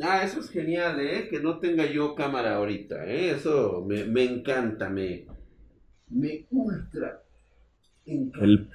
Ah, 0.00 0.22
eso 0.24 0.40
es 0.40 0.50
genial, 0.50 0.98
¿eh? 1.00 1.28
Que 1.28 1.40
no 1.40 1.58
tenga 1.58 1.86
yo 1.86 2.14
cámara 2.14 2.56
ahorita, 2.56 3.06
¿eh? 3.06 3.30
Eso 3.30 3.84
me, 3.86 4.04
me 4.04 4.24
encanta, 4.24 4.88
me, 4.88 5.26
me 6.08 6.46
ultra 6.50 7.22
encanta. 8.04 8.44
El 8.44 8.68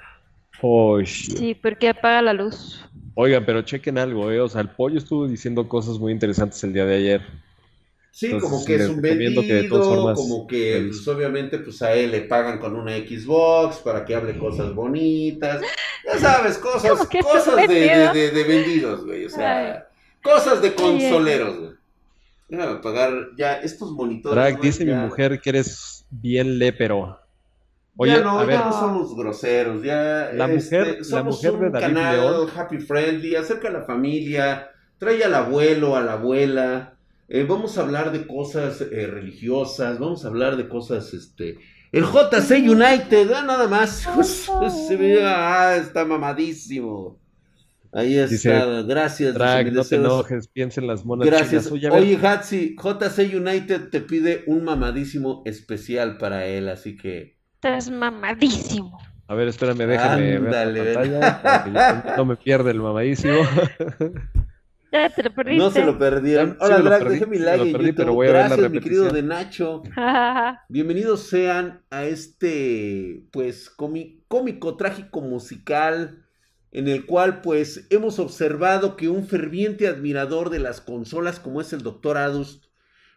Oh, 0.62 1.00
sí, 1.06 1.56
porque 1.56 1.90
apaga 1.90 2.22
la 2.22 2.34
luz. 2.34 2.86
Oigan, 3.22 3.46
pero 3.46 3.62
chequen 3.64 3.98
algo, 3.98 4.32
¿eh? 4.32 4.40
O 4.40 4.48
sea, 4.48 4.62
el 4.62 4.70
pollo 4.70 4.98
estuvo 4.98 5.28
diciendo 5.28 5.68
cosas 5.68 6.00
muy 6.00 6.14
interesantes 6.14 6.64
el 6.64 6.72
día 6.72 6.86
de 6.86 6.96
ayer. 6.96 7.22
Sí, 8.12 8.32
como 8.40 8.64
que 8.64 8.76
es 8.76 8.88
un 8.88 9.02
vendido, 9.02 9.44
como 10.16 10.48
que 10.48 10.86
pues, 10.88 11.06
obviamente 11.06 11.60
pues 11.60 11.82
a 11.82 11.94
él 11.96 12.12
le 12.12 12.22
pagan 12.22 12.60
con 12.60 12.78
una 12.78 12.96
Xbox 12.96 13.80
para 13.80 14.06
que 14.06 14.16
hable 14.16 14.38
cosas 14.38 14.74
bonitas. 14.74 15.62
Ya 16.06 16.18
sabes, 16.18 16.58
cosas, 16.60 17.10
cosas 17.22 17.68
de, 17.68 18.32
de, 18.32 18.44
vendidos, 18.46 19.06
güey. 19.06 19.26
O 19.26 19.30
sea, 19.30 19.86
cosas 20.24 20.62
de 20.62 20.74
consoleros, 20.74 21.60
güey. 21.60 21.72
Déjame 22.48 22.76
pagar 22.80 23.12
ya 23.38 23.56
estos 23.56 23.92
monitores. 23.92 24.34
Drag, 24.34 24.62
dice 24.62 24.86
mi 24.86 24.94
mujer 24.94 25.42
que 25.42 25.50
eres 25.50 26.06
bien 26.10 26.58
lépero. 26.58 27.19
Oye, 27.96 28.14
ya 28.14 28.22
no, 28.22 28.50
ya 28.50 28.66
no 28.66 28.72
somos 28.72 29.16
groseros, 29.16 29.84
ya 29.84 30.32
la 30.34 30.48
mujer, 30.48 30.88
este, 30.88 31.04
somos 31.04 31.44
la 31.44 31.52
mujer 31.52 31.68
un 31.68 31.72
canal 31.72 32.50
happy 32.56 32.78
friendly, 32.78 33.36
acerca 33.36 33.68
a 33.68 33.72
la 33.72 33.82
familia, 33.82 34.70
trae 34.98 35.24
al 35.24 35.36
abuelo, 35.36 35.96
a 35.96 36.02
la 36.02 36.14
abuela, 36.14 36.98
eh, 37.28 37.46
vamos 37.48 37.78
a 37.78 37.82
hablar 37.82 38.12
de 38.12 38.26
cosas 38.26 38.82
eh, 38.82 39.08
religiosas, 39.08 40.00
vamos 40.00 40.24
a 40.24 40.30
hablar 40.30 40.56
de 40.56 40.70
cosas, 40.70 41.14
este, 41.14 41.58
el 41.92 42.06
JC 42.06 42.70
United, 42.70 43.32
ah, 43.34 43.44
nada 43.44 43.68
más, 43.68 44.08
se 44.88 44.96
ve, 44.96 45.20
ah, 45.24 45.76
está 45.76 46.06
mamadísimo. 46.06 47.20
Ahí 47.92 48.18
está, 48.18 48.84
gracias. 48.84 49.34
Drag, 49.34 49.74
no 49.74 49.84
te 49.84 49.96
enojes, 49.96 50.48
piensa 50.48 50.80
en 50.80 50.88
las 50.88 51.04
monas 51.04 51.28
Gracias. 51.28 51.72
Oye, 51.72 52.20
Hatsi, 52.22 52.76
JC 52.76 53.36
United 53.36 53.90
te 53.90 54.02
pide 54.02 54.44
un 54.46 54.64
mamadísimo 54.64 55.42
especial 55.46 56.18
para 56.18 56.46
él, 56.46 56.70
así 56.70 56.96
que... 56.96 57.39
Estás 57.62 57.92
mamadísimo. 57.92 58.98
A 59.28 59.36
ver, 59.36 59.50
espérame, 59.50 59.80
déjame 59.80 60.40
ver 60.40 60.68
la 60.68 60.94
pantalla, 60.94 62.16
no 62.16 62.24
me 62.24 62.38
pierda 62.38 62.72
el 62.72 62.80
mamadísimo. 62.80 63.34
Ya 64.92 65.08
te 65.10 65.22
lo 65.22 65.32
perdiste. 65.36 65.64
No 65.64 65.70
se 65.70 65.86
lo 65.86 66.00
perdieron. 66.00 66.58
Hola, 66.62 66.80
Drag, 66.80 67.08
dejé 67.08 67.28
mi 67.28 67.38
like 67.38 67.70
en 67.70 67.80
YouTube. 67.80 68.26
Gracias, 68.26 68.72
mi 68.72 68.80
querido 68.80 69.12
de 69.12 69.22
Nacho. 69.22 69.84
Bienvenidos 70.70 71.28
sean 71.28 71.84
a 71.92 72.06
este, 72.06 73.28
pues, 73.32 73.70
cómico, 73.70 74.78
trágico 74.78 75.22
musical 75.22 76.26
en 76.72 76.88
el 76.88 77.06
cual, 77.06 77.42
pues, 77.42 77.86
hemos 77.92 78.18
observado 78.18 78.96
que 78.96 79.10
un 79.10 79.28
ferviente 79.28 79.88
admirador 79.88 80.50
de 80.50 80.58
las 80.58 80.82
consolas 80.82 81.40
como 81.40 81.62
es 81.62 81.72
el 81.72 81.84
Dr. 81.84 82.18
Adust, 82.18 82.69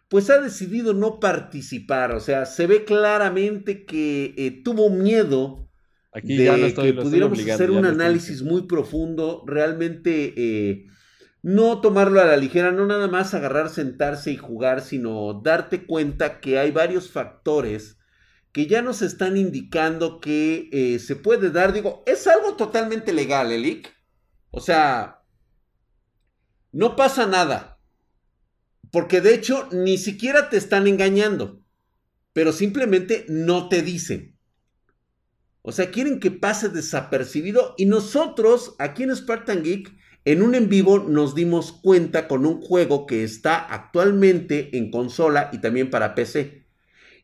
pues 0.09 0.29
ha 0.29 0.39
decidido 0.39 0.93
no 0.93 1.19
participar. 1.19 2.13
O 2.13 2.19
sea, 2.19 2.45
se 2.45 2.67
ve 2.67 2.85
claramente 2.85 3.85
que 3.85 4.33
eh, 4.37 4.61
tuvo 4.63 4.89
miedo 4.89 5.69
Aquí 6.11 6.37
de 6.37 6.73
que 6.73 6.93
pudiéramos 6.93 7.39
hacer 7.49 7.71
un 7.71 7.85
análisis 7.85 8.41
muy 8.41 8.63
profundo. 8.67 9.43
Realmente... 9.45 10.33
Eh, 10.35 10.85
no 11.43 11.81
tomarlo 11.81 12.21
a 12.21 12.25
la 12.25 12.37
ligera, 12.37 12.71
no 12.71 12.85
nada 12.85 13.09
más 13.09 13.33
agarrar, 13.33 13.67
sentarse 13.69 14.31
y 14.31 14.37
jugar, 14.37 14.79
sino 14.81 15.41
darte 15.43 15.85
cuenta 15.85 16.39
que 16.39 16.57
hay 16.57 16.71
varios 16.71 17.11
factores 17.11 17.97
que 18.53 18.67
ya 18.67 18.81
nos 18.81 19.01
están 19.01 19.35
indicando 19.35 20.21
que 20.21 20.69
eh, 20.71 20.99
se 20.99 21.17
puede 21.17 21.49
dar, 21.49 21.73
digo, 21.73 22.01
es 22.05 22.27
algo 22.27 22.55
totalmente 22.55 23.11
legal, 23.11 23.51
Elic. 23.51 23.93
O 24.51 24.61
sea, 24.61 25.23
no 26.71 26.95
pasa 26.95 27.25
nada. 27.25 27.72
Porque 28.93 29.21
de 29.21 29.33
hecho 29.33 29.67
ni 29.71 29.97
siquiera 29.97 30.51
te 30.51 30.57
están 30.57 30.85
engañando, 30.85 31.59
pero 32.31 32.53
simplemente 32.53 33.25
no 33.27 33.67
te 33.67 33.81
dicen. 33.81 34.37
O 35.63 35.71
sea, 35.71 35.89
quieren 35.89 36.19
que 36.19 36.29
pase 36.29 36.69
desapercibido 36.69 37.73
y 37.75 37.87
nosotros 37.87 38.75
aquí 38.77 39.01
en 39.01 39.15
Spartan 39.15 39.63
Geek 39.63 39.91
en 40.25 40.43
un 40.43 40.53
en 40.53 40.69
vivo 40.69 40.99
nos 40.99 41.33
dimos 41.33 41.71
cuenta 41.71 42.27
con 42.27 42.45
un 42.45 42.61
juego 42.61 43.07
que 43.07 43.23
está 43.23 43.57
actualmente 43.57 44.77
en 44.77 44.91
consola 44.91 45.49
y 45.51 45.57
también 45.57 45.89
para 45.89 46.13
PC. 46.13 46.67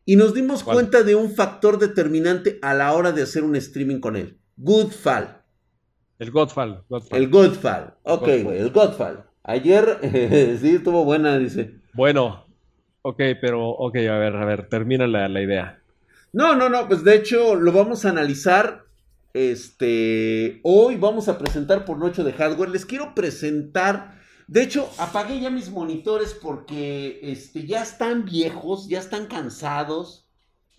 Y 0.04 0.16
nos 0.16 0.34
dimos 0.34 0.64
cuenta 0.64 1.04
de 1.04 1.14
un 1.14 1.36
factor 1.36 1.78
determinante 1.78 2.58
a 2.62 2.74
la 2.74 2.92
hora 2.94 3.12
de 3.12 3.22
hacer 3.22 3.44
un 3.44 3.54
streaming 3.54 4.00
con 4.00 4.16
él. 4.16 4.40
Goodfall. 4.56 5.40
El 6.18 6.32
Godfall. 6.32 6.82
El 7.12 7.30
Godfall. 7.30 7.94
Ok, 8.02 8.28
güey, 8.42 8.58
el 8.58 8.70
Godfall. 8.70 9.29
Ayer 9.50 9.98
sí 10.60 10.76
estuvo 10.76 11.04
buena, 11.04 11.38
dice. 11.38 11.74
Bueno, 11.92 12.46
ok, 13.02 13.20
pero 13.40 13.68
ok, 13.68 13.96
a 13.96 14.18
ver, 14.18 14.36
a 14.36 14.44
ver, 14.44 14.68
termina 14.68 15.06
la, 15.06 15.28
la 15.28 15.42
idea. 15.42 15.82
No, 16.32 16.54
no, 16.54 16.68
no, 16.68 16.86
pues 16.86 17.02
de 17.02 17.16
hecho 17.16 17.56
lo 17.56 17.72
vamos 17.72 18.04
a 18.04 18.10
analizar 18.10 18.84
este, 19.32 20.60
hoy 20.64 20.96
vamos 20.96 21.28
a 21.28 21.38
presentar 21.38 21.84
por 21.84 21.98
noche 21.98 22.24
de 22.24 22.32
hardware. 22.32 22.70
Les 22.70 22.86
quiero 22.86 23.14
presentar. 23.14 24.18
De 24.48 24.62
hecho, 24.62 24.90
apagué 24.98 25.40
ya 25.40 25.50
mis 25.50 25.70
monitores 25.70 26.34
porque 26.34 27.20
este, 27.22 27.66
ya 27.66 27.82
están 27.82 28.24
viejos, 28.24 28.88
ya 28.88 28.98
están 28.98 29.26
cansados. 29.26 30.26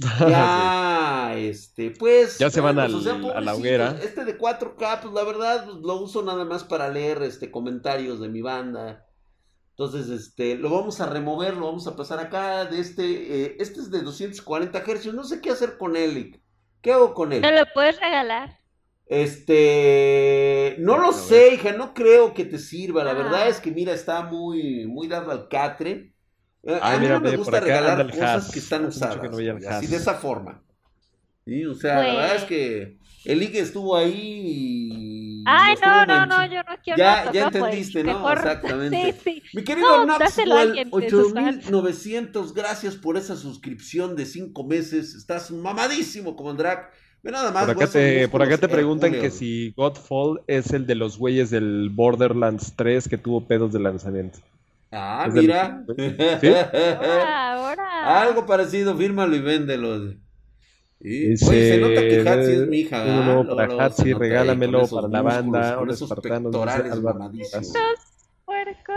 Ya, 0.29 1.33
este, 1.35 1.91
pues. 1.91 2.37
Ya 2.37 2.49
se 2.49 2.61
van 2.61 2.79
a 2.79 2.87
la 2.87 3.55
hoguera. 3.55 3.97
Este 4.01 4.25
de 4.25 4.37
4K, 4.37 5.01
pues 5.01 5.13
la 5.13 5.23
verdad, 5.23 5.65
pues, 5.65 5.77
lo 5.77 5.95
uso 6.01 6.23
nada 6.23 6.45
más 6.45 6.63
para 6.63 6.89
leer 6.89 7.21
este, 7.23 7.51
comentarios 7.51 8.19
de 8.19 8.29
mi 8.29 8.41
banda. 8.41 9.05
Entonces, 9.71 10.09
este, 10.09 10.55
lo 10.55 10.69
vamos 10.69 11.01
a 11.01 11.07
remover, 11.07 11.55
lo 11.55 11.67
vamos 11.67 11.87
a 11.87 11.95
pasar 11.95 12.19
acá. 12.19 12.65
De 12.65 12.79
este, 12.79 13.03
eh, 13.45 13.55
este 13.59 13.79
es 13.79 13.91
de 13.91 14.01
240 14.01 14.79
Hz. 14.79 15.13
No 15.13 15.23
sé 15.23 15.41
qué 15.41 15.51
hacer 15.51 15.77
con 15.77 15.95
él. 15.95 16.41
¿Qué 16.81 16.91
hago 16.91 17.13
con 17.13 17.31
él? 17.31 17.41
¿No 17.41 17.51
lo 17.51 17.65
puedes 17.73 17.99
regalar? 17.99 18.59
Este, 19.07 20.77
no 20.79 20.97
lo 20.97 21.11
sé, 21.11 21.55
hija, 21.55 21.73
no 21.73 21.93
creo 21.93 22.33
que 22.33 22.45
te 22.45 22.57
sirva. 22.57 23.03
La 23.03 23.13
verdad 23.13 23.43
ah. 23.43 23.47
es 23.49 23.59
que, 23.59 23.71
mira, 23.71 23.93
está 23.93 24.23
muy, 24.23 24.87
muy 24.87 25.07
dado 25.07 25.31
al 25.31 25.47
catre. 25.47 26.13
Eh, 26.63 26.79
a 26.81 26.97
mí 26.97 27.07
no 27.07 27.19
me 27.19 27.35
gusta 27.37 27.59
regalar 27.59 28.09
cosas 28.09 28.51
que 28.51 28.59
están 28.59 28.85
usadas. 28.85 29.19
así 29.67 29.87
de 29.87 29.97
esa 29.97 30.15
forma. 30.15 30.61
Sí, 31.45 31.65
o 31.65 31.73
sea, 31.73 31.95
la 31.95 32.13
verdad 32.13 32.35
es 32.35 32.43
que 32.43 32.97
el 33.25 33.41
Ige 33.41 33.59
estuvo 33.59 33.95
ahí. 33.95 35.43
Ay, 35.45 35.75
no, 35.83 36.05
no, 36.05 36.25
no, 36.27 36.45
yo 36.45 36.61
no 36.61 36.75
quiero. 36.83 36.97
Ya, 36.97 37.31
ya 37.31 37.45
entendiste, 37.45 38.03
¿no? 38.03 38.31
Exactamente. 38.31 39.15
Sí, 39.23 39.41
sí. 39.41 39.43
Mi 39.53 39.63
querido 39.63 40.05
no, 40.05 40.17
8900, 40.91 42.53
gracias 42.53 42.95
por 42.95 43.17
esa 43.17 43.35
suscripción 43.35 44.15
de 44.15 44.27
cinco 44.27 44.63
meses. 44.63 45.15
Estás 45.15 45.49
mamadísimo 45.49 46.35
como 46.35 46.53
Drag. 46.53 46.91
Nada 47.23 47.51
más, 47.51 47.65
por 47.65 47.71
acá 47.71 47.87
te, 47.87 48.27
por 48.27 48.41
acá 48.41 48.57
te 48.57 48.67
preguntan 48.67 49.11
que 49.11 49.29
si 49.29 49.73
Godfall 49.77 50.41
es 50.47 50.71
el 50.73 50.87
de 50.87 50.95
los 50.95 51.19
güeyes 51.19 51.51
del 51.51 51.89
Borderlands 51.91 52.73
3 52.75 53.07
que 53.07 53.17
tuvo 53.17 53.47
pedos 53.47 53.73
de 53.73 53.79
lanzamiento. 53.79 54.39
Ah, 54.91 55.29
mira. 55.31 55.85
¿Sí? 56.41 56.53
ahora, 57.13 58.21
Algo 58.21 58.45
parecido, 58.45 58.95
fírmalo 58.97 59.35
y 59.35 59.41
véndelo. 59.41 60.13
Y 60.99 61.35
se 61.37 61.79
nota 61.79 62.01
que 62.01 62.29
Hatsi 62.29 62.51
es 62.51 62.67
mi 62.67 62.79
hija. 62.81 63.03
Uno 63.03 63.55
para 63.55 63.85
Hatsi, 63.85 64.13
regálamelo 64.13 64.87
para 64.87 65.07
la 65.07 65.21
banda. 65.21 65.75
Con 65.75 65.89
esos 65.89 66.13
pectorales 66.13 66.93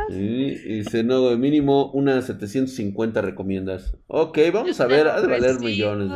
y 0.08 0.54
dice, 0.78 1.04
no, 1.04 1.28
de 1.30 1.36
mínimo 1.36 1.90
unas 1.92 2.26
750 2.26 3.20
recomiendas. 3.22 3.96
Ok, 4.06 4.38
vamos 4.52 4.80
a 4.80 4.86
ver, 4.86 5.08
ha 5.08 5.20
de 5.20 5.26
valer 5.28 5.60
millones. 5.60 6.10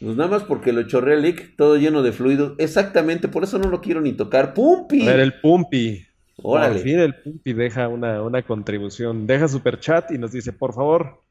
Pues 0.00 0.16
nada 0.16 0.30
más 0.30 0.44
porque 0.44 0.72
lo 0.72 0.84
chorré 0.84 1.14
el 1.14 1.22
leak, 1.22 1.56
todo 1.56 1.76
lleno 1.76 2.02
de 2.02 2.12
fluido. 2.12 2.54
Exactamente, 2.58 3.26
por 3.26 3.42
eso 3.42 3.58
no 3.58 3.68
lo 3.68 3.80
quiero 3.80 4.00
ni 4.00 4.12
tocar. 4.12 4.54
¡Pumpi! 4.54 5.02
A 5.02 5.06
ver, 5.06 5.20
el 5.20 5.40
Pumpi. 5.40 6.06
Órale. 6.42 6.76
Al 6.76 6.80
fin 6.80 7.00
el 7.00 7.14
Pumpi 7.16 7.52
deja 7.52 7.88
una, 7.88 8.22
una 8.22 8.42
contribución. 8.42 9.26
Deja 9.26 9.48
super 9.48 9.80
chat 9.80 10.10
y 10.12 10.18
nos 10.18 10.32
dice, 10.32 10.52
por 10.52 10.72
favor, 10.72 11.22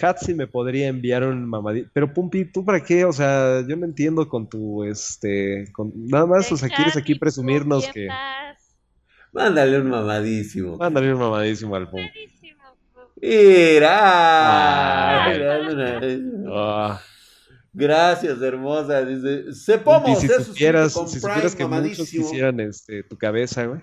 Hatsi 0.00 0.34
me 0.34 0.46
podría 0.46 0.88
enviar 0.88 1.24
un 1.24 1.44
mamadito. 1.48 1.90
Pero 1.92 2.12
Pumpi, 2.12 2.44
¿tú 2.44 2.64
para 2.64 2.82
qué? 2.82 3.04
O 3.04 3.12
sea, 3.12 3.64
yo 3.66 3.76
no 3.76 3.84
entiendo 3.84 4.28
con 4.28 4.48
tu, 4.48 4.84
este, 4.84 5.64
con... 5.72 5.92
nada 5.94 6.26
más, 6.26 6.50
o 6.52 6.56
sea, 6.56 6.68
quieres 6.68 6.96
aquí 6.96 7.16
presumirnos 7.16 7.88
que... 7.88 8.08
Mándale 9.32 9.80
un 9.80 9.90
mamadísimo. 9.90 10.76
Mándale 10.76 11.12
un 11.12 11.20
mamadísimo 11.20 11.74
al 11.76 11.88
Pumpi. 11.90 12.28
Mira. 13.22 13.88
Ah. 16.48 17.00
Gracias, 17.72 18.40
hermosa. 18.42 19.04
Dice, 19.04 19.52
sepamos, 19.54 20.20
si 20.20 20.28
supieras, 20.28 20.92
si 20.92 21.20
supieras 21.20 21.54
que 21.54 21.66
muchos 21.66 22.10
quisieran 22.10 22.60
este, 22.60 23.02
tu 23.02 23.16
cabeza, 23.16 23.66
güey. 23.66 23.80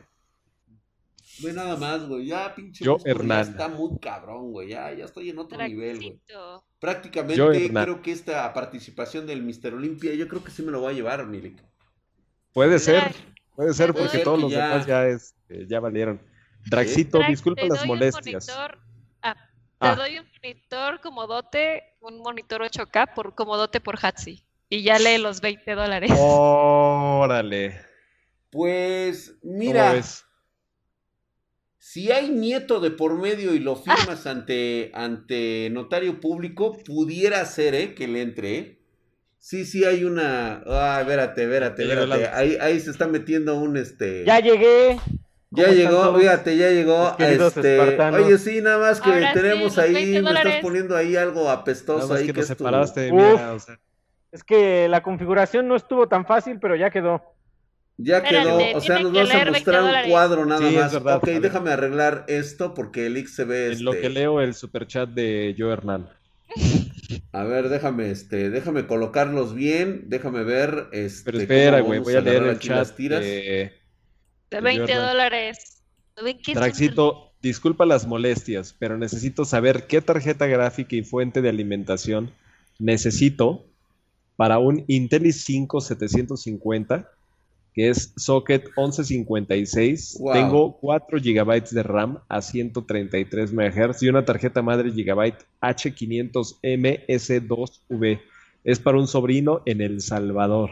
Ve 1.39 1.53
nada 1.53 1.77
más, 1.77 2.07
güey. 2.07 2.25
Ya, 2.25 2.53
pinche. 2.53 2.83
Yo, 2.83 2.97
Hernán. 3.05 3.45
Ya 3.45 3.51
está 3.51 3.67
muy 3.67 3.97
cabrón, 3.99 4.51
güey. 4.51 4.69
Ya, 4.69 4.91
ya 4.93 5.05
estoy 5.05 5.29
en 5.29 5.39
otro 5.39 5.57
nivel, 5.65 5.97
güey. 5.97 6.19
Prácticamente 6.79 7.71
creo 7.71 8.01
que 8.01 8.11
esta 8.11 8.51
participación 8.53 9.25
del 9.25 9.43
Mr. 9.43 9.73
Olympia, 9.73 10.13
yo 10.13 10.27
creo 10.27 10.43
que 10.43 10.51
sí 10.51 10.63
me 10.63 10.71
lo 10.71 10.81
voy 10.81 10.93
a 10.93 10.95
llevar, 10.95 11.25
Milik. 11.25 11.57
Puede 12.53 12.79
ser, 12.79 13.13
puede 13.55 13.73
ser, 13.73 13.93
porque 13.93 14.19
todos 14.19 14.41
los 14.41 14.51
demás 14.51 14.85
ya, 14.85 15.07
es, 15.07 15.35
este, 15.47 15.67
ya 15.67 15.79
valieron. 15.79 16.19
Draxito, 16.65 17.19
disculpa 17.27 17.63
las 17.65 17.85
molestias. 17.85 18.49
Ah, 19.21 19.35
te 19.79 19.87
ah. 19.87 19.95
doy 19.95 20.19
un 20.19 20.25
monitor 20.47 21.01
como 21.01 21.27
dote, 21.27 21.83
un 21.99 22.19
monitor 22.19 22.61
8K 22.61 23.13
por, 23.13 23.35
como 23.35 23.57
dote 23.57 23.81
por 23.81 23.97
Hatsi. 24.01 24.43
Y 24.69 24.83
ya 24.83 24.97
lee 24.97 25.17
los 25.17 25.41
20 25.41 25.75
dólares. 25.75 26.11
Órale. 26.17 27.81
Pues, 28.49 29.35
mira. 29.43 30.01
Si 31.77 32.11
hay 32.11 32.29
nieto 32.29 32.79
de 32.79 32.91
por 32.91 33.17
medio 33.17 33.53
y 33.53 33.59
lo 33.59 33.75
firmas 33.75 34.25
ante, 34.25 34.91
ante 34.93 35.69
notario 35.71 36.19
público, 36.19 36.77
pudiera 36.83 37.43
ser, 37.45 37.75
¿eh? 37.75 37.93
Que 37.93 38.07
le 38.07 38.21
entre, 38.21 38.57
¿eh? 38.57 38.79
Sí, 39.39 39.65
sí, 39.65 39.85
hay 39.85 40.03
una. 40.03 40.63
Ah, 40.65 40.99
espérate, 41.01 41.43
espérate, 41.43 41.83
espérate. 41.83 42.27
Ahí, 42.27 42.57
ahí 42.59 42.79
se 42.79 42.91
está 42.91 43.07
metiendo 43.07 43.57
un 43.57 43.77
este. 43.77 44.25
Ya 44.25 44.39
llegué. 44.39 44.99
Ya 45.49 45.71
llegó, 45.71 46.17
fíjate, 46.17 46.57
ya 46.57 46.69
llegó. 46.71 47.15
Este, 47.17 47.79
oye, 47.79 48.37
sí, 48.37 48.61
nada 48.61 48.79
más 48.79 48.99
que 48.99 49.11
tenemos 49.33 49.77
ahí, 49.77 50.21
me 50.21 50.31
estás 50.31 50.61
poniendo 50.61 50.95
ahí 50.95 51.15
algo 51.15 51.49
apestoso 51.49 52.13
ahí. 52.13 52.31
Que, 52.31 52.43
separaste, 52.43 53.11
Es 54.31 54.43
que 54.43 54.87
la 54.87 55.01
configuración 55.01 55.67
no 55.67 55.75
estuvo 55.75 56.07
tan 56.07 56.25
fácil, 56.25 56.59
pero 56.59 56.75
ya 56.75 56.89
quedó. 56.89 57.21
Ya 57.99 58.21
quedó, 58.21 58.59
o 58.75 58.81
sea, 58.81 58.99
nos 58.99 59.11
vas 59.11 59.31
a 59.31 59.45
mostrar 59.45 59.83
un 59.83 60.11
cuadro 60.11 60.45
nada 60.45 60.69
más. 60.69 60.93
ok, 60.93 61.27
déjame 61.41 61.71
arreglar 61.71 62.25
esto 62.27 62.75
porque 62.75 63.07
el 63.07 63.17
X 63.17 63.35
se 63.35 63.43
ve. 63.45 63.71
En 63.71 63.83
lo 63.83 63.91
que 63.91 63.97
este 63.97 64.09
leo 64.11 64.41
el 64.41 64.53
superchat 64.53 65.09
de 65.09 65.55
Joe 65.57 65.73
Hernán. 65.73 66.09
A 67.31 67.43
ver, 67.43 67.69
déjame, 67.69 68.11
este, 68.11 68.49
déjame 68.49 68.85
colocarlos 68.85 69.55
bien, 69.55 70.03
déjame 70.07 70.43
ver, 70.43 70.87
este. 70.91 71.23
Pero 71.25 71.39
espera, 71.39 71.79
güey, 71.79 71.99
voy 71.99 72.15
a 72.15 72.21
leer 72.21 72.43
el 72.43 72.59
chat. 72.59 72.95
Tiras. 72.95 73.21
De, 73.21 73.73
20 74.51 74.93
dólares. 74.93 75.81
Traxito, 76.53 77.31
disculpa 77.41 77.85
las 77.85 78.07
molestias, 78.07 78.75
pero 78.77 78.97
necesito 78.97 79.45
saber 79.45 79.87
qué 79.87 80.01
tarjeta 80.01 80.47
gráfica 80.47 80.95
y 80.95 81.03
fuente 81.03 81.41
de 81.41 81.49
alimentación 81.49 82.31
necesito 82.79 83.65
para 84.35 84.59
un 84.59 84.83
Intel 84.87 85.23
i5 85.23 85.81
750 85.81 87.09
que 87.77 87.89
es 87.89 88.13
socket 88.17 88.65
1156. 88.75 90.19
Tengo 90.33 90.77
4 90.79 91.19
GB 91.19 91.69
de 91.69 91.83
RAM 91.83 92.17
a 92.27 92.41
133 92.41 93.53
MHz 93.53 94.01
y 94.01 94.09
una 94.09 94.25
tarjeta 94.25 94.63
madre 94.63 94.91
Gigabyte 94.91 95.45
H500MS2V. 95.61 98.19
Es 98.63 98.79
para 98.79 98.97
un 98.97 99.07
sobrino 99.07 99.61
en 99.67 99.81
El 99.81 100.01
Salvador. 100.01 100.71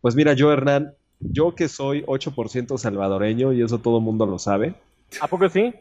Pues 0.00 0.14
mira, 0.14 0.34
yo, 0.34 0.52
Hernán, 0.52 0.94
yo 1.30 1.54
que 1.54 1.68
soy 1.68 2.02
8% 2.04 2.78
salvadoreño, 2.78 3.52
y 3.52 3.62
eso 3.62 3.78
todo 3.78 3.98
el 3.98 4.04
mundo 4.04 4.26
lo 4.26 4.38
sabe. 4.38 4.74
¿A 5.20 5.28
poco 5.28 5.48
sí? 5.48 5.72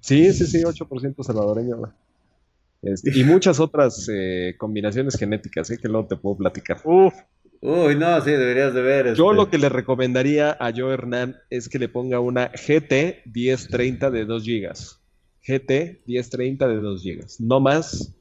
Sí, 0.00 0.32
sí, 0.32 0.46
sí, 0.46 0.62
8% 0.62 1.22
salvadoreño. 1.22 1.92
Este, 2.82 3.18
y 3.18 3.24
muchas 3.24 3.60
otras 3.60 4.08
eh, 4.10 4.54
combinaciones 4.56 5.16
genéticas, 5.16 5.70
¿eh? 5.70 5.78
que 5.78 5.88
luego 5.88 6.06
te 6.06 6.16
puedo 6.16 6.38
platicar. 6.38 6.80
Uf, 6.84 7.14
Uy, 7.62 7.94
no, 7.94 8.18
sí, 8.22 8.30
deberías 8.30 8.72
de 8.72 8.80
ver. 8.80 9.14
Yo 9.14 9.30
este. 9.30 9.36
lo 9.36 9.50
que 9.50 9.58
le 9.58 9.68
recomendaría 9.68 10.56
a 10.58 10.72
Joe 10.74 10.94
Hernán 10.94 11.36
es 11.50 11.68
que 11.68 11.78
le 11.78 11.90
ponga 11.90 12.18
una 12.18 12.48
GT 12.48 13.22
1030 13.26 14.10
de 14.10 14.24
2 14.24 14.44
GB. 14.44 14.72
GT 15.46 16.02
1030 16.06 16.68
de 16.68 16.76
2 16.76 17.02
GB. 17.04 17.26
No 17.40 17.60
más. 17.60 18.14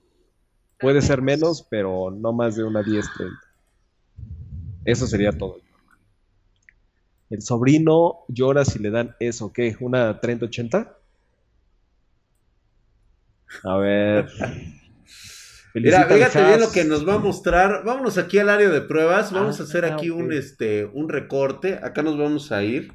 Puede 0.77 1.01
ser 1.01 1.21
menos, 1.21 1.65
pero 1.69 2.11
no 2.11 2.33
más 2.33 2.57
de 2.57 2.63
una 2.63 2.83
1030. 2.83 3.33
Eso 4.83 5.07
sería 5.07 5.31
todo. 5.31 5.57
El 7.29 7.41
sobrino 7.41 8.25
llora 8.27 8.65
si 8.65 8.79
le 8.79 8.89
dan 8.89 9.15
eso, 9.19 9.53
¿qué? 9.53 9.75
¿Una 9.79 10.19
3080? 10.19 10.97
A 13.63 13.77
ver. 13.77 14.29
Mira, 15.75 16.05
fíjate 16.05 16.43
bien 16.43 16.59
lo 16.59 16.71
que 16.71 16.83
nos 16.83 17.07
va 17.07 17.15
a 17.15 17.19
mostrar. 17.19 17.83
Vámonos 17.85 18.17
aquí 18.17 18.39
al 18.39 18.49
área 18.49 18.69
de 18.69 18.81
pruebas. 18.81 19.31
Vamos 19.31 19.59
a 19.59 19.63
hacer 19.63 19.85
ah, 19.85 19.93
aquí 19.93 20.09
un, 20.09 20.33
este, 20.33 20.85
un 20.85 21.09
recorte. 21.09 21.79
Acá 21.81 22.01
nos 22.01 22.17
vamos 22.17 22.51
a 22.51 22.63
ir. 22.63 22.91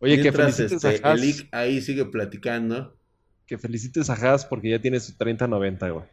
Oye, 0.00 0.20
que 0.20 0.32
felicites 0.32 0.72
este, 0.72 1.06
a 1.06 1.10
Haas. 1.10 1.46
ahí 1.52 1.80
sigue 1.80 2.04
platicando. 2.06 2.96
Que 3.46 3.58
felicites 3.58 4.10
a 4.10 4.14
Haas 4.14 4.44
porque 4.44 4.70
ya 4.70 4.80
tiene 4.80 4.98
su 4.98 5.12
30-90, 5.12 5.92
güey. 5.92 6.04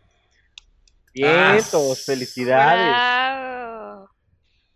Vientos, 1.13 2.05
felicidades. 2.05 4.07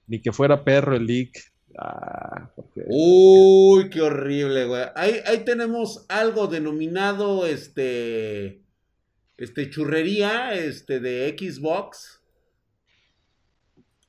Ni 0.08 0.22
que 0.22 0.32
fuera 0.32 0.64
perro 0.64 0.96
el 0.96 1.06
leak. 1.06 1.51
Ah, 1.78 2.52
Uy, 2.88 3.90
qué 3.90 4.02
horrible, 4.02 4.66
güey. 4.66 4.84
Ahí, 4.96 5.16
ahí 5.26 5.46
tenemos 5.46 6.06
algo 6.10 6.48
denominado 6.48 7.46
este 7.46 8.62
este, 9.42 9.72
churrería 9.72 10.54
este, 10.54 11.00
de 11.00 11.36
Xbox. 11.36 12.22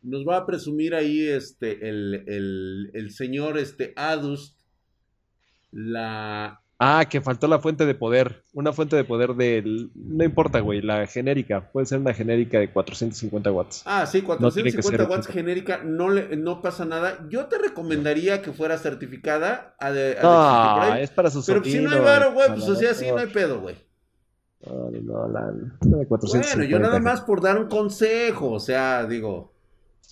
Nos 0.02 0.28
va 0.28 0.36
a 0.36 0.46
presumir 0.46 0.94
ahí 0.94 1.26
este, 1.26 1.88
el, 1.88 3.08
señor 3.10 3.56
este, 3.56 3.94
Adust. 3.96 4.60
La. 5.70 6.61
Ah, 6.84 7.04
que 7.08 7.20
faltó 7.20 7.46
la 7.46 7.60
fuente 7.60 7.86
de 7.86 7.94
poder. 7.94 8.42
Una 8.54 8.72
fuente 8.72 8.96
de 8.96 9.04
poder 9.04 9.34
de. 9.34 9.88
No 9.94 10.24
importa, 10.24 10.60
güey. 10.60 10.82
La 10.82 11.06
genérica. 11.06 11.70
Puede 11.72 11.86
ser 11.86 11.98
una 11.98 12.12
genérica 12.12 12.58
de 12.58 12.70
450 12.70 13.52
watts. 13.52 13.82
Ah, 13.84 14.06
sí, 14.06 14.22
450 14.22 15.04
watts 15.04 15.26
genérica. 15.26 15.80
No, 15.84 16.08
le, 16.08 16.36
no 16.36 16.60
pasa 16.60 16.84
nada. 16.84 17.18
Yo 17.28 17.46
te 17.46 17.58
recomendaría 17.58 18.42
que 18.42 18.52
fuera 18.52 18.78
certificada. 18.78 19.76
A 19.78 19.90
no, 19.90 20.94
es 20.96 21.10
para 21.10 21.30
sus 21.30 21.46
Pero 21.46 21.62
si 21.62 21.78
no 21.78 21.90
hay 21.90 22.00
varo, 22.00 22.32
güey, 22.32 22.48
pues 22.48 22.68
o 22.68 22.74
sea, 22.74 22.94
sí 22.94 23.06
no 23.08 23.18
hay 23.18 23.28
pedo, 23.28 23.60
güey 23.60 23.76
bueno, 24.64 26.64
yo 26.64 26.78
nada 26.78 27.00
más 27.00 27.22
por 27.22 27.40
dar 27.40 27.58
un 27.58 27.68
consejo, 27.68 28.52
o 28.52 28.60
sea, 28.60 29.06
digo. 29.06 29.51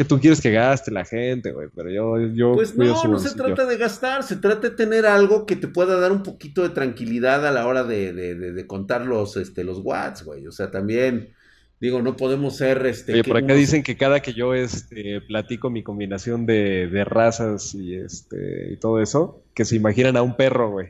Que 0.00 0.06
tú 0.06 0.18
quieres 0.18 0.40
que 0.40 0.50
gaste 0.50 0.90
la 0.90 1.04
gente, 1.04 1.52
güey, 1.52 1.68
pero 1.76 1.90
yo, 1.90 2.18
yo. 2.32 2.54
Pues 2.54 2.74
no, 2.74 3.04
no 3.04 3.18
se 3.18 3.36
trata 3.36 3.66
de 3.66 3.76
gastar, 3.76 4.22
se 4.22 4.36
trata 4.36 4.70
de 4.70 4.74
tener 4.74 5.04
algo 5.04 5.44
que 5.44 5.56
te 5.56 5.68
pueda 5.68 6.00
dar 6.00 6.10
un 6.10 6.22
poquito 6.22 6.62
de 6.62 6.70
tranquilidad 6.70 7.46
a 7.46 7.50
la 7.50 7.66
hora 7.66 7.84
de, 7.84 8.14
de, 8.14 8.66
contar 8.66 9.02
los, 9.02 9.36
este, 9.36 9.62
los 9.62 9.80
watts, 9.80 10.24
güey. 10.24 10.46
O 10.46 10.52
sea, 10.52 10.70
también. 10.70 11.34
Digo, 11.80 12.00
no 12.00 12.16
podemos 12.16 12.56
ser 12.56 12.86
este. 12.86 13.12
Oye, 13.12 13.24
por 13.24 13.36
acá 13.36 13.52
dicen 13.52 13.82
que 13.82 13.98
cada 13.98 14.20
que 14.20 14.32
yo 14.32 14.54
este 14.54 15.20
platico 15.20 15.68
mi 15.68 15.82
combinación 15.82 16.46
de, 16.46 16.88
de 16.88 17.04
razas 17.04 17.74
y 17.74 17.94
este 17.94 18.72
y 18.72 18.78
todo 18.78 19.02
eso, 19.02 19.42
que 19.52 19.66
se 19.66 19.76
imaginan 19.76 20.16
a 20.16 20.22
un 20.22 20.34
perro, 20.34 20.70
güey. 20.70 20.88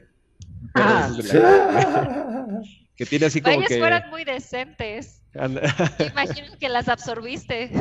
Ah. 0.75 1.11
que 2.95 3.07
tiene 3.07 3.27
así 3.27 3.41
como 3.41 3.61
que... 3.67 3.77
fueran 3.77 4.09
muy 4.09 4.23
decentes. 4.23 5.21
Imagino 5.35 6.57
que 6.61 6.69
las 6.69 6.89
absorbiste. 6.89 7.73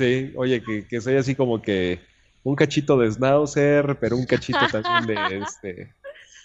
Sí, 0.00 0.32
oye, 0.34 0.62
que, 0.62 0.88
que 0.88 0.98
soy 1.02 1.16
así 1.16 1.34
como 1.34 1.60
que 1.60 2.00
un 2.42 2.56
cachito 2.56 2.96
de 2.96 3.10
Schnauzer, 3.10 3.98
pero 4.00 4.16
un 4.16 4.24
cachito 4.24 4.58
también 4.72 5.04
de 5.06 5.38
este 5.44 5.94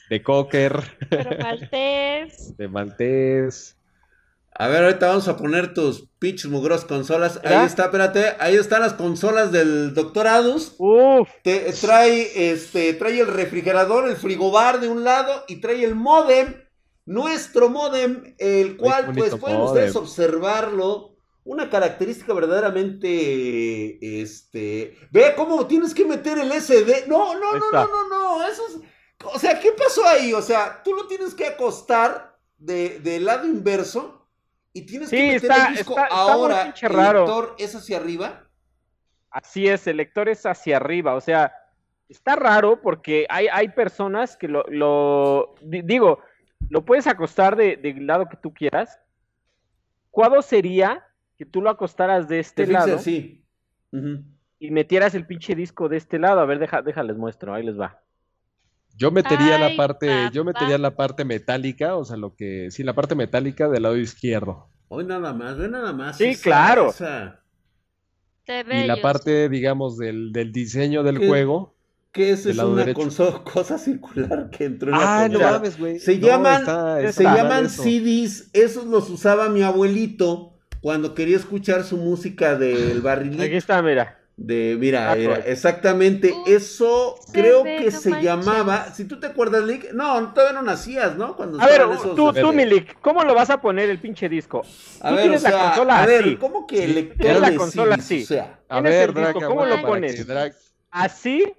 de 0.09 0.21
Cocker. 0.21 0.77
Pero 1.09 1.37
maltés. 1.39 2.57
De 2.57 2.67
maltés. 2.67 3.77
A 4.51 4.67
ver, 4.67 4.83
ahorita 4.83 5.07
vamos 5.07 5.29
a 5.29 5.37
poner 5.37 5.73
tus 5.73 6.09
pitch 6.19 6.47
mugros 6.47 6.83
consolas. 6.83 7.39
Ahí 7.45 7.65
está, 7.65 7.85
espérate. 7.85 8.35
Ahí 8.39 8.55
están 8.55 8.81
las 8.81 8.93
consolas 8.93 9.53
del 9.53 9.93
Dr. 9.93 10.27
Adus. 10.27 10.75
Uf. 10.77 11.29
Te, 11.41 11.71
trae, 11.79 12.51
este, 12.51 12.93
trae 12.93 13.21
el 13.21 13.27
refrigerador, 13.27 14.09
el 14.09 14.17
frigobar 14.17 14.81
de 14.81 14.89
un 14.89 15.05
lado 15.05 15.45
y 15.47 15.61
trae 15.61 15.81
el 15.81 15.95
modem 15.95 16.55
nuestro 17.05 17.69
modem, 17.69 18.35
el 18.37 18.75
cual 18.77 19.13
pues 19.13 19.35
pueden 19.35 19.61
ustedes 19.61 19.95
observarlo. 19.95 21.14
Una 21.45 21.69
característica 21.69 22.33
verdaderamente, 22.33 24.21
este, 24.21 24.97
ve 25.11 25.33
cómo 25.37 25.65
tienes 25.67 25.93
que 25.93 26.03
meter 26.03 26.39
el 26.39 26.51
SD. 26.51 27.05
No, 27.07 27.35
no, 27.35 27.53
no, 27.53 27.71
no, 27.71 27.87
no, 27.87 28.09
no, 28.09 28.47
eso 28.47 28.63
es, 28.67 28.79
o 29.23 29.39
sea, 29.39 29.59
¿qué 29.59 29.71
pasó 29.71 30.05
ahí? 30.05 30.33
O 30.33 30.41
sea, 30.41 30.81
tú 30.83 30.93
lo 30.93 31.07
tienes 31.07 31.33
que 31.33 31.47
acostar 31.47 32.37
de, 32.57 32.99
del 32.99 33.25
lado 33.25 33.45
inverso 33.45 34.27
y 34.73 34.85
tienes 34.85 35.09
que 35.09 35.33
meter 35.33 35.51
el 35.51 35.75
disco 35.75 35.95
ahora. 36.09 36.73
el 36.81 36.91
lector 36.91 37.55
es 37.57 37.75
hacia 37.75 37.97
arriba. 37.97 38.49
Así 39.29 39.67
es, 39.67 39.87
el 39.87 39.97
lector 39.97 40.29
es 40.29 40.45
hacia 40.45 40.77
arriba, 40.77 41.13
o 41.15 41.21
sea, 41.21 41.53
está 42.07 42.35
raro 42.35 42.81
porque 42.81 43.25
hay, 43.29 43.47
hay 43.51 43.69
personas 43.69 44.37
que 44.37 44.47
lo, 44.47 44.63
lo 44.69 45.55
digo, 45.61 46.19
lo 46.69 46.85
puedes 46.85 47.07
acostar 47.07 47.55
del 47.55 47.81
de 47.81 47.93
lado 48.01 48.27
que 48.29 48.37
tú 48.37 48.53
quieras. 48.53 48.99
¿Cuándo 50.09 50.41
sería 50.41 51.04
que 51.37 51.45
tú 51.45 51.61
lo 51.61 51.69
acostaras 51.69 52.27
de 52.27 52.39
este 52.39 52.67
lado? 52.67 52.99
Sí. 52.99 53.43
Y 54.59 54.71
metieras 54.71 55.15
el 55.15 55.25
pinche 55.25 55.55
disco 55.55 55.89
de 55.89 55.97
este 55.97 56.19
lado. 56.19 56.39
A 56.39 56.45
ver, 56.45 56.59
deja, 56.59 56.81
déjales 56.81 57.17
muestro, 57.17 57.53
ahí 57.53 57.63
les 57.65 57.79
va. 57.79 58.01
Yo 58.97 59.11
metería 59.11 59.59
la 59.59 59.75
parte, 59.75 60.29
yo 60.31 60.45
metería 60.45 60.77
la 60.77 60.95
parte 60.95 61.25
metálica, 61.25 61.97
o 61.97 62.05
sea, 62.05 62.15
lo 62.15 62.33
que, 62.33 62.71
sí, 62.71 62.83
la 62.83 62.93
parte 62.93 63.13
metálica 63.13 63.67
del 63.67 63.83
lado 63.83 63.97
izquierdo. 63.97 64.69
Hoy 64.87 65.03
nada 65.03 65.33
más, 65.33 65.57
ve 65.57 65.67
nada 65.67 65.91
más. 65.91 66.17
Sí, 66.17 66.35
claro. 66.35 66.93
Y 68.47 68.83
la 68.85 69.01
parte, 69.01 69.49
digamos, 69.49 69.97
del, 69.97 70.31
del 70.31 70.53
diseño 70.53 71.03
del 71.03 71.17
juego, 71.17 71.75
que 72.15 72.29
esa 72.29 72.49
es 72.49 72.57
una 72.59 72.93
cosa 72.93 73.77
circular 73.77 74.49
que 74.49 74.63
entró 74.63 74.89
en 74.89 74.97
la 74.97 75.23
Ah, 75.23 75.27
no 75.27 75.39
mames, 75.39 75.77
güey. 75.77 75.99
Se 75.99 76.17
llaman, 76.17 76.63
se 77.11 77.23
llaman 77.23 77.69
CDs, 77.69 78.49
esos 78.53 78.85
los 78.85 79.09
usaba 79.09 79.49
mi 79.49 79.63
abuelito 79.63 80.54
cuando 80.85 81.15
quería 81.15 81.35
escuchar 81.35 81.83
su 81.83 81.97
música 81.97 82.55
del 82.55 83.01
barrilito. 83.01 83.41
Aquí 83.41 83.55
está, 83.55 83.81
mira. 83.81 84.19
De, 84.37 84.77
mira, 84.79 85.13
ah, 85.13 85.17
era, 85.17 85.37
exactamente, 85.37 86.31
eso 86.45 87.15
creo 87.33 87.63
que 87.63 87.89
se 87.89 88.21
llamaba, 88.21 88.93
si 88.93 89.05
tú 89.05 89.19
te 89.19 89.25
acuerdas, 89.25 89.63
Lick, 89.63 89.93
no, 89.93 90.31
todavía 90.31 90.53
no 90.53 90.61
nacías, 90.61 91.17
¿no? 91.17 91.35
Cuando 91.35 91.59
a 91.59 91.65
ver, 91.65 91.87
tú, 92.15 92.31
tú, 92.31 92.53
Milik, 92.53 92.99
¿cómo 93.01 93.23
lo 93.23 93.33
vas 93.33 93.49
a 93.49 93.59
poner 93.59 93.89
el 93.89 93.97
pinche 93.97 94.29
disco? 94.29 94.61
A 94.99 95.09
ver, 95.09 95.21
tienes 95.21 95.41
la 95.41 95.51
consola 95.51 96.03
a 96.03 96.05
ver, 96.05 96.37
¿cómo 96.37 96.67
que 96.67 96.87
le 96.87 97.03
tienes 97.03 97.41
la 97.41 97.55
consola 97.55 97.95
así? 97.95 98.21
O 98.21 98.27
sea, 98.27 98.59
a 98.69 98.79
ver, 98.81 99.11
¿cómo 99.33 99.65
lo 99.65 99.81
pones? 99.81 100.23
¿Así 100.91 101.51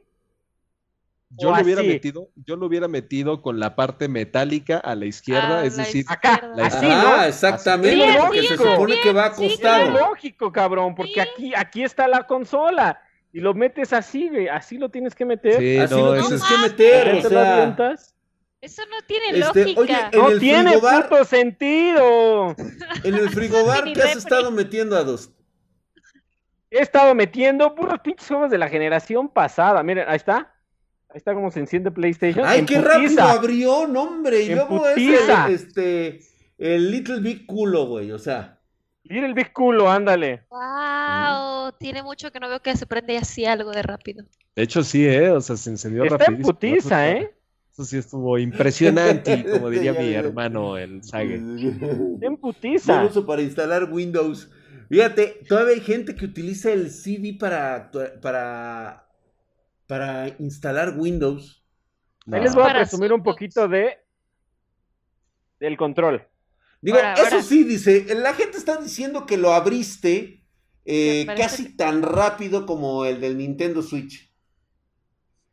yo 1.38 1.54
lo 1.54 1.62
hubiera 1.62 1.82
metido, 1.82 2.30
yo 2.36 2.56
lo 2.56 2.66
hubiera 2.66 2.88
metido 2.88 3.42
con 3.42 3.60
la 3.60 3.76
parte 3.76 4.08
metálica 4.08 4.78
a 4.78 4.94
la 4.94 5.06
izquierda, 5.06 5.60
ah, 5.60 5.64
es 5.64 5.76
decir, 5.76 6.04
acá, 6.08 6.50
la 6.54 6.66
así, 6.66 6.86
¿no? 6.86 7.22
exactamente, 7.24 8.16
porque 8.20 8.42
se 8.42 8.56
supone 8.56 9.00
que 9.02 9.12
va 9.12 9.26
acostado. 9.26 9.86
Sí, 9.86 9.92
lógico, 9.92 10.52
cabrón, 10.52 10.94
porque 10.94 11.20
aquí, 11.20 11.52
aquí 11.54 11.82
está 11.82 12.08
la 12.08 12.26
consola 12.26 13.00
y 13.32 13.40
lo 13.40 13.54
metes 13.54 13.92
así, 13.92 14.28
güey, 14.28 14.48
así 14.48 14.78
lo 14.78 14.88
tienes 14.88 15.14
que 15.14 15.24
meter. 15.24 15.58
Sí, 15.58 15.78
así 15.78 15.94
lo 15.94 16.14
tienes 16.14 16.42
que 16.42 16.58
meter, 16.58 17.14
o 17.14 17.28
sea. 17.28 17.96
Eso 18.60 18.82
no 18.86 18.96
tiene 19.06 19.38
este, 19.38 19.74
lógica. 19.74 20.10
no 20.12 20.38
tiene 20.38 20.78
puto 20.78 21.24
sentido. 21.24 22.56
En 23.04 23.14
el 23.14 23.28
frigobar, 23.30 23.84
¿qué 23.92 24.02
has 24.02 24.16
estado 24.16 24.50
metiendo 24.50 24.96
a 24.96 25.04
dos? 25.04 25.30
He 26.70 26.80
estado 26.80 27.14
metiendo 27.14 27.74
puros 27.74 28.00
pinches 28.00 28.26
juegos 28.26 28.50
de 28.50 28.58
la 28.58 28.68
generación 28.68 29.28
pasada. 29.28 29.82
Miren, 29.82 30.08
ahí 30.08 30.16
está. 30.16 30.55
Ahí 31.08 31.18
está 31.18 31.34
como 31.34 31.50
se 31.50 31.60
enciende 31.60 31.90
PlayStation. 31.90 32.44
¡Ay, 32.46 32.64
qué 32.64 32.80
rápido 32.80 33.22
abrió! 33.22 33.86
¡No, 33.86 34.02
hombre! 34.02 34.42
Y 34.42 34.54
luego 34.54 34.86
es 34.88 34.96
el, 34.98 35.54
este, 35.54 36.20
el 36.58 36.90
Little 36.90 37.20
Big 37.20 37.46
Culo, 37.46 37.86
güey, 37.86 38.10
o 38.12 38.18
sea. 38.18 38.60
Little 39.04 39.34
Big 39.34 39.52
Culo, 39.52 39.90
ándale. 39.90 40.42
¡Wow! 40.50 41.72
Tiene 41.78 42.02
mucho 42.02 42.32
que 42.32 42.40
no 42.40 42.48
veo 42.48 42.60
que 42.60 42.76
se 42.76 42.86
prende 42.86 43.16
así 43.16 43.44
algo 43.44 43.70
de 43.70 43.82
rápido. 43.82 44.24
De 44.56 44.62
hecho, 44.62 44.82
sí, 44.82 45.06
¿eh? 45.06 45.30
O 45.30 45.40
sea, 45.40 45.56
se 45.56 45.70
encendió 45.70 46.04
está 46.04 46.24
en 46.26 46.42
putiza, 46.42 47.10
¿eh? 47.10 47.32
Eso 47.72 47.84
sí 47.84 47.98
estuvo 47.98 48.38
impresionante, 48.38 49.44
como 49.52 49.68
diría 49.68 49.92
mi 49.92 50.12
hermano, 50.12 50.78
el 50.78 51.04
Sage. 51.04 51.34
En 51.34 52.36
putiza. 52.40 53.04
uso 53.04 53.26
para 53.26 53.42
instalar 53.42 53.92
Windows. 53.92 54.50
Fíjate, 54.88 55.42
todavía 55.48 55.74
hay 55.74 55.80
gente 55.80 56.14
que 56.14 56.24
utiliza 56.24 56.72
el 56.72 56.90
CD 56.90 57.36
para, 57.38 57.90
para 58.22 59.05
para 59.86 60.28
instalar 60.38 60.94
Windows. 60.96 61.64
Ahí 62.30 62.42
les 62.42 62.54
voy 62.54 62.64
a 62.68 62.74
presumir 62.74 63.12
un 63.12 63.22
poquito 63.22 63.68
de 63.68 63.98
del 65.60 65.76
control. 65.76 66.26
Digo, 66.80 66.98
eso 66.98 67.42
sí, 67.42 67.64
dice, 67.64 68.06
la 68.14 68.34
gente 68.34 68.58
está 68.58 68.76
diciendo 68.76 69.26
que 69.26 69.36
lo 69.36 69.52
abriste 69.52 70.44
eh, 70.84 71.26
casi 71.36 71.76
tan 71.76 72.02
rápido 72.02 72.66
como 72.66 73.04
el 73.06 73.20
del 73.20 73.38
Nintendo 73.38 73.82
Switch. 73.82 74.30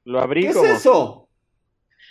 Lo 0.03 0.19
abrí 0.19 0.41
¿Qué 0.41 0.49
es 0.49 0.63
eso? 0.63 1.29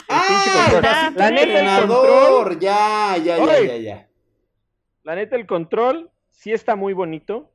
ah, 0.09 1.13
la 1.15 1.31
neta 1.31 1.83
el 1.83 1.89
control. 1.89 2.59
Ya, 2.59 3.17
ya, 3.19 3.39
ya, 3.39 3.61
ya, 3.61 3.77
ya. 3.77 4.09
La 5.05 5.15
neta 5.15 5.37
el 5.37 5.47
control 5.47 6.11
sí 6.31 6.53
está 6.53 6.75
muy 6.75 6.95
bonito 6.95 7.52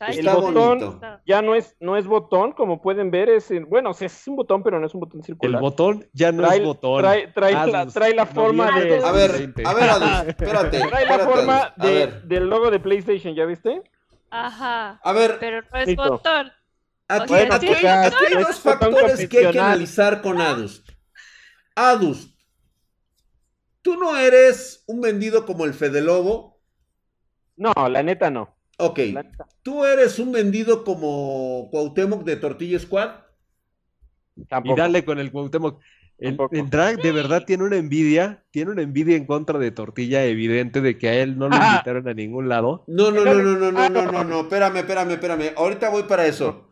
el 0.00 0.28
botón 0.28 1.00
ya 1.24 1.40
no 1.40 1.54
es, 1.54 1.76
no 1.80 1.96
es 1.96 2.06
botón, 2.06 2.52
como 2.52 2.82
pueden 2.82 3.10
ver, 3.10 3.28
es 3.28 3.50
bueno, 3.68 3.92
es 3.98 4.28
un 4.28 4.36
botón, 4.36 4.62
pero 4.62 4.80
no 4.80 4.86
es 4.86 4.94
un 4.94 5.00
botón 5.00 5.22
circular. 5.22 5.54
El 5.54 5.60
botón 5.60 6.08
ya 6.12 6.32
no 6.32 6.50
es 6.50 6.62
botón. 6.62 7.00
Trae, 7.00 7.28
trae, 7.28 8.14
la, 8.14 8.26
forma 8.26 8.78
de. 8.78 9.04
A 9.04 9.12
ver, 9.12 9.52
a 9.64 9.74
ver, 9.74 9.90
Adus, 9.90 10.28
espérate. 10.28 10.80
Trae 10.80 11.06
la 11.06 11.18
forma 11.20 11.74
del 11.76 12.48
logo 12.48 12.70
de 12.70 12.80
PlayStation, 12.80 13.34
¿ya 13.34 13.44
viste? 13.44 13.82
Ajá. 14.30 15.00
A 15.02 15.12
ver. 15.12 15.36
Pero 15.38 15.62
no 15.72 15.78
es 15.78 15.96
botón. 15.96 16.52
Aquí, 17.06 17.34
hay 17.34 18.42
dos 18.42 18.60
factores 18.60 19.28
que 19.28 19.46
hay 19.46 19.52
que 19.52 19.60
analizar 19.60 20.22
con 20.22 20.40
Adus. 20.40 20.82
Adus, 21.76 22.34
tú 23.82 23.96
no 23.96 24.16
eres 24.16 24.82
un 24.86 25.00
vendido 25.00 25.44
como 25.44 25.64
el 25.64 25.74
Fede 25.74 26.00
Lobo. 26.00 26.60
No, 27.56 27.72
la 27.88 28.02
neta 28.02 28.30
no. 28.30 28.53
Ok. 28.78 29.00
¿Tú 29.62 29.84
eres 29.84 30.18
un 30.18 30.32
vendido 30.32 30.84
como 30.84 31.68
Cuauhtémoc 31.70 32.24
de 32.24 32.36
Tortilla 32.36 32.78
Squad? 32.78 33.10
Y 34.36 34.74
dale 34.74 35.04
con 35.04 35.18
el 35.18 35.30
Cuauhtémoc. 35.30 35.80
El, 36.18 36.36
drag 36.70 37.02
de 37.02 37.10
verdad 37.10 37.44
tiene 37.44 37.64
una 37.64 37.76
envidia, 37.76 38.44
tiene 38.52 38.70
una 38.70 38.82
envidia 38.82 39.16
en 39.16 39.26
contra 39.26 39.58
de 39.58 39.72
Tortilla 39.72 40.24
evidente 40.24 40.80
de 40.80 40.96
que 40.96 41.08
a 41.08 41.14
él 41.14 41.36
no 41.36 41.48
lo 41.48 41.56
invitaron 41.56 42.06
a 42.06 42.14
ningún 42.14 42.48
lado. 42.48 42.84
No, 42.86 43.10
no, 43.10 43.24
no, 43.24 43.34
no, 43.34 43.42
no, 43.42 43.72
no, 43.72 43.88
no, 43.88 44.12
no, 44.12 44.24
no, 44.24 44.40
espérame, 44.42 44.76
espérame, 44.76 45.10
espérame. 45.10 45.52
Ahorita 45.56 45.90
voy 45.90 46.04
para 46.04 46.26
eso. 46.26 46.68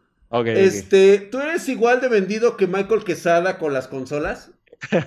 este, 0.47 1.19
¿tú 1.19 1.41
eres 1.41 1.69
igual 1.69 2.01
de 2.01 2.09
vendido 2.09 2.57
que 2.57 2.69
Michael 2.69 3.05
Quesada 3.05 3.59
con 3.59 3.73
las 3.73 3.89
consolas? 3.89 4.53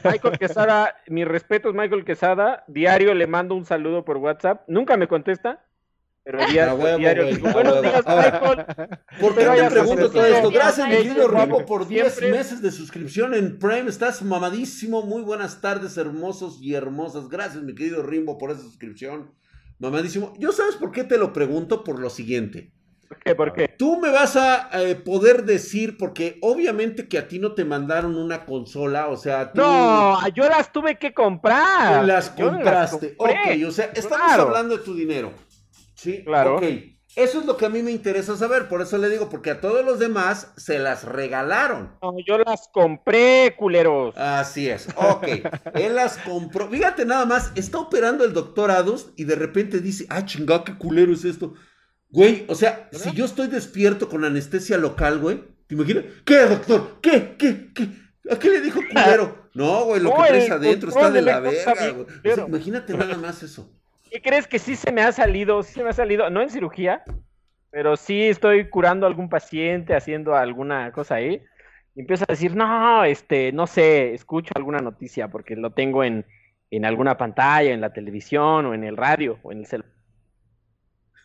Michael 0.04 0.38
Quesada, 0.38 0.96
mi 1.08 1.24
respeto 1.24 1.70
es 1.70 1.76
Michael 1.76 2.06
Quesada, 2.06 2.64
diario 2.68 3.14
le 3.14 3.28
mando 3.28 3.56
un 3.56 3.66
saludo 3.66 4.06
por 4.06 4.18
WhatsApp, 4.18 4.64
nunca 4.68 4.96
me 4.98 5.08
contesta, 5.08 5.65
pero 6.26 6.40
diario, 6.48 6.76
buenos 6.76 7.00
días, 7.00 7.40
¿Por 9.22 9.36
qué 9.36 9.46
te 9.46 9.70
pregunto 9.70 10.10
todo 10.10 10.26
esto? 10.26 10.50
Gracias, 10.50 10.90
mi 10.90 10.96
querido 10.96 11.28
Rimbo, 11.28 11.64
por 11.68 11.88
10 11.88 12.22
meses 12.32 12.64
de 12.64 12.72
suscripción 12.72 13.36
en 13.36 13.60
Prime. 13.60 13.88
Estás 13.88 14.24
mamadísimo. 14.24 15.04
Muy 15.04 15.22
buenas 15.22 15.62
tardes, 15.62 15.98
hermosos 15.98 16.58
y 16.60 16.74
hermosas. 16.74 17.30
Gracias, 17.30 17.62
mi 17.62 17.76
querido 17.76 18.02
Rimbo, 18.02 18.40
por 18.40 18.50
esa 18.50 18.62
suscripción. 18.62 19.36
Mamadísimo. 19.78 20.34
Yo 20.40 20.52
sabes 20.52 20.76
por 20.78 20.92
qué 20.92 21.04
te 21.04 21.20
lo 21.20 21.32
pregunto 21.32 21.84
por 21.84 22.00
lo 22.00 22.10
siguiente. 22.10 22.74
¿Por 23.08 23.20
qué? 23.20 23.36
¿Por 23.36 23.54
qué? 23.54 23.68
Tú 23.68 24.00
me 24.00 24.10
vas 24.10 24.36
a 24.36 24.70
eh, 24.82 24.96
poder 24.96 25.46
decir, 25.46 25.96
porque 25.96 26.40
obviamente 26.42 27.08
que 27.08 27.20
a 27.20 27.28
ti 27.28 27.38
no 27.38 27.54
te 27.54 27.66
mandaron 27.66 28.16
una 28.16 28.46
consola, 28.46 29.10
o 29.10 29.18
sea, 29.18 29.52
No, 29.54 30.28
yo 30.30 30.50
las 30.50 30.72
tuve 30.72 30.98
que 30.98 31.14
comprar. 31.14 32.04
Las 32.04 32.32
compraste. 32.32 33.14
ok, 33.20 33.30
o 33.68 33.72
sea, 33.72 33.92
estamos 33.94 34.32
hablando 34.32 34.78
de 34.78 34.84
tu 34.84 34.96
dinero. 34.96 35.32
Sí, 35.96 36.24
claro. 36.24 36.58
Ok. 36.58 36.64
Eso 37.16 37.40
es 37.40 37.46
lo 37.46 37.56
que 37.56 37.66
a 37.66 37.70
mí 37.70 37.82
me 37.82 37.92
interesa 37.92 38.36
saber, 38.36 38.68
por 38.68 38.82
eso 38.82 38.98
le 38.98 39.08
digo, 39.08 39.30
porque 39.30 39.52
a 39.52 39.62
todos 39.62 39.86
los 39.86 40.00
demás 40.00 40.52
se 40.58 40.80
las 40.80 41.06
regalaron. 41.06 41.98
No, 42.02 42.14
yo 42.28 42.38
las 42.40 42.68
compré, 42.74 43.56
culeros. 43.58 44.18
Así 44.18 44.70
es, 44.70 44.90
ok. 44.98 45.28
Él 45.76 45.96
las 45.96 46.18
compró. 46.18 46.68
Fíjate 46.68 47.06
nada 47.06 47.26
más, 47.26 47.54
está 47.56 47.80
operando 47.80 48.26
el 48.26 48.34
doctor 48.34 48.70
Adus 48.70 49.14
y 49.16 49.24
de 49.24 49.36
repente 49.36 49.80
dice, 49.80 50.06
ah, 50.10 50.26
chingada, 50.26 50.66
qué 50.66 50.78
culero 50.78 51.14
es 51.14 51.24
esto. 51.24 51.54
Güey, 52.10 52.44
o 52.50 52.56
sea, 52.56 52.90
si 52.92 53.14
yo 53.14 53.24
estoy 53.24 53.48
despierto 53.48 54.10
con 54.10 54.26
anestesia 54.26 54.78
local, 54.78 55.20
güey, 55.20 55.42
¿te 55.68 55.76
imaginas? 55.76 56.04
¿Qué, 56.26 56.40
doctor? 56.42 57.00
¿Qué? 57.02 57.36
¿Qué? 57.38 57.72
¿Qué? 57.74 57.88
¿A 58.30 58.38
qué 58.38 58.50
le 58.50 58.62
dijo 58.62 58.82
culero? 58.92 59.46
No, 59.56 59.86
güey, 59.86 60.02
lo 60.02 60.14
que 60.14 60.22
traes 60.28 60.52
adentro 60.52 60.90
está 60.90 61.10
de 61.10 61.22
la 61.22 61.40
verga, 61.40 61.92
güey. 61.92 62.06
imagínate 62.46 62.94
nada 62.94 63.16
más 63.16 63.42
eso. 63.42 63.72
¿Qué 64.10 64.22
crees 64.22 64.48
que 64.48 64.60
sí 64.60 64.76
se 64.76 64.92
me 64.92 65.02
ha 65.02 65.12
salido? 65.12 65.64
Sí 65.64 65.74
se 65.74 65.84
me 65.84 65.90
ha 65.90 65.94
salido, 65.94 66.30
no 66.30 66.42
en 66.42 66.50
cirugía, 66.50 67.04
pero 67.72 67.98
sí 67.98 68.24
estoy 68.24 68.70
curando 68.70 69.06
a 69.06 69.10
algún 69.10 69.30
paciente, 69.30 69.96
haciendo 69.96 70.36
alguna 70.36 70.92
cosa 70.92 71.16
ahí. 71.16 71.42
Y 71.96 72.02
empiezo 72.02 72.26
a 72.28 72.32
decir, 72.32 72.56
no, 72.56 73.04
este, 73.04 73.52
no 73.52 73.68
sé, 73.68 74.14
escucho 74.14 74.52
alguna 74.56 74.80
noticia 74.80 75.30
porque 75.30 75.56
lo 75.56 75.72
tengo 75.72 76.04
en, 76.04 76.26
en 76.72 76.86
alguna 76.86 77.18
pantalla, 77.18 77.72
en 77.72 77.82
la 77.82 77.94
televisión 77.94 78.66
o 78.66 78.74
en 78.74 78.84
el 78.84 78.98
radio 78.98 79.40
o 79.44 79.52
en 79.52 79.60
el 79.60 79.66
celular. 79.66 79.92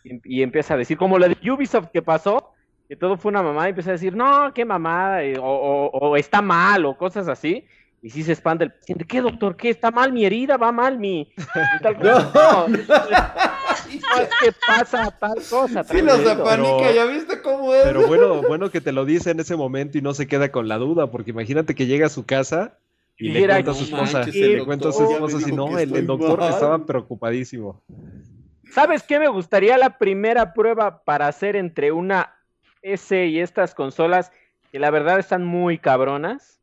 Y, 0.02 0.42
empieza 0.42 0.74
a 0.74 0.76
decir, 0.78 0.96
como 0.96 1.18
lo 1.18 1.28
de 1.28 1.36
Ubisoft 1.50 1.90
que 1.92 2.02
pasó, 2.02 2.54
que 2.88 2.96
todo 2.96 3.16
fue 3.16 3.30
una 3.30 3.42
mamada, 3.42 3.68
y 3.68 3.70
empieza 3.70 3.90
a 3.90 3.92
decir, 3.92 4.16
no, 4.16 4.52
qué 4.54 4.64
mamada, 4.64 5.20
o, 5.40 5.90
o 5.92 6.16
está 6.16 6.40
mal, 6.40 6.86
o 6.86 6.96
cosas 6.96 7.28
así. 7.28 7.66
Y 8.02 8.10
si 8.10 8.22
se 8.22 8.32
expande 8.32 8.64
el 8.64 8.72
paciente, 8.72 9.04
¿qué 9.04 9.20
doctor? 9.20 9.56
¿Qué? 9.56 9.68
¿Está 9.68 9.90
mal 9.90 10.12
mi 10.12 10.24
herida? 10.24 10.56
¿Va 10.56 10.72
mal 10.72 10.98
mi...? 10.98 11.30
no, 12.02 12.20
no, 12.32 12.66
¿Qué 14.40 14.52
pasa 14.66 15.10
tal 15.18 15.38
cosa? 15.50 15.84
Sí, 15.84 16.00
los 16.00 16.26
apanica, 16.26 16.92
¿ya 16.92 17.04
viste 17.04 17.42
cómo 17.42 17.74
es? 17.74 17.82
Pero 17.84 18.06
bueno, 18.06 18.42
bueno 18.42 18.70
que 18.70 18.80
te 18.80 18.92
lo 18.92 19.04
dice 19.04 19.30
en 19.30 19.40
ese 19.40 19.56
momento 19.56 19.98
y 19.98 20.02
no 20.02 20.14
se 20.14 20.26
queda 20.26 20.50
con 20.50 20.68
la 20.68 20.78
duda, 20.78 21.10
porque 21.10 21.30
imagínate 21.30 21.74
que 21.74 21.86
llega 21.86 22.06
a 22.06 22.10
su 22.10 22.24
casa 22.24 22.78
y, 23.18 23.30
le 23.30 23.46
cuenta 23.46 23.72
a 23.72 23.74
su 23.74 23.84
esposa, 23.84 24.24
le 24.24 24.64
cuenta 24.64 24.88
a 24.88 24.92
su 24.92 25.10
esposa, 25.10 25.40
si 25.40 25.52
no, 25.52 25.78
el, 25.78 26.06
doctor 26.06 26.42
estaba 26.42 26.86
preocupadísimo. 26.86 27.82
¿Sabes 28.72 29.02
qué 29.02 29.18
me 29.18 29.28
gustaría 29.28 29.76
la 29.76 29.98
primera 29.98 30.54
prueba 30.54 31.02
para 31.02 31.26
hacer 31.26 31.56
entre 31.56 31.92
una 31.92 32.34
S 32.82 33.26
y 33.26 33.40
estas 33.40 33.74
consolas, 33.74 34.32
que 34.72 34.78
la 34.78 34.90
verdad 34.90 35.18
están 35.18 35.44
muy 35.44 35.78
cabronas? 35.78 36.60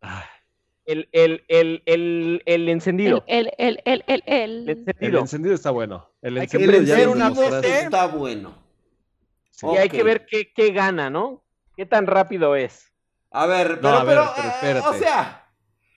Ay 0.00 0.37
el, 0.88 1.06
el, 1.12 1.44
el, 1.48 1.82
el, 1.84 2.42
el 2.46 2.68
encendido. 2.70 3.22
El, 3.26 3.52
el, 3.58 3.82
el, 3.84 4.04
el, 4.06 4.22
el, 4.24 4.68
encendido. 4.70 4.94
El 5.00 5.16
encendido 5.16 5.54
está 5.54 5.70
bueno. 5.70 6.08
El 6.22 6.38
encendido, 6.38 6.80
ya 6.82 7.08
una 7.10 7.28
está 7.28 8.06
bueno. 8.06 8.54
Y 9.62 9.76
hay 9.76 9.90
que 9.90 10.02
ver 10.02 10.24
qué, 10.24 10.50
qué 10.52 10.72
gana, 10.72 11.10
¿no? 11.10 11.42
¿Qué 11.76 11.84
tan 11.84 12.06
rápido 12.06 12.56
es? 12.56 12.90
A 13.30 13.46
ver, 13.46 13.80
pero, 13.82 14.04
pero, 14.06 14.32
pero, 14.62 14.88
o 14.88 14.94
sea, 14.94 15.46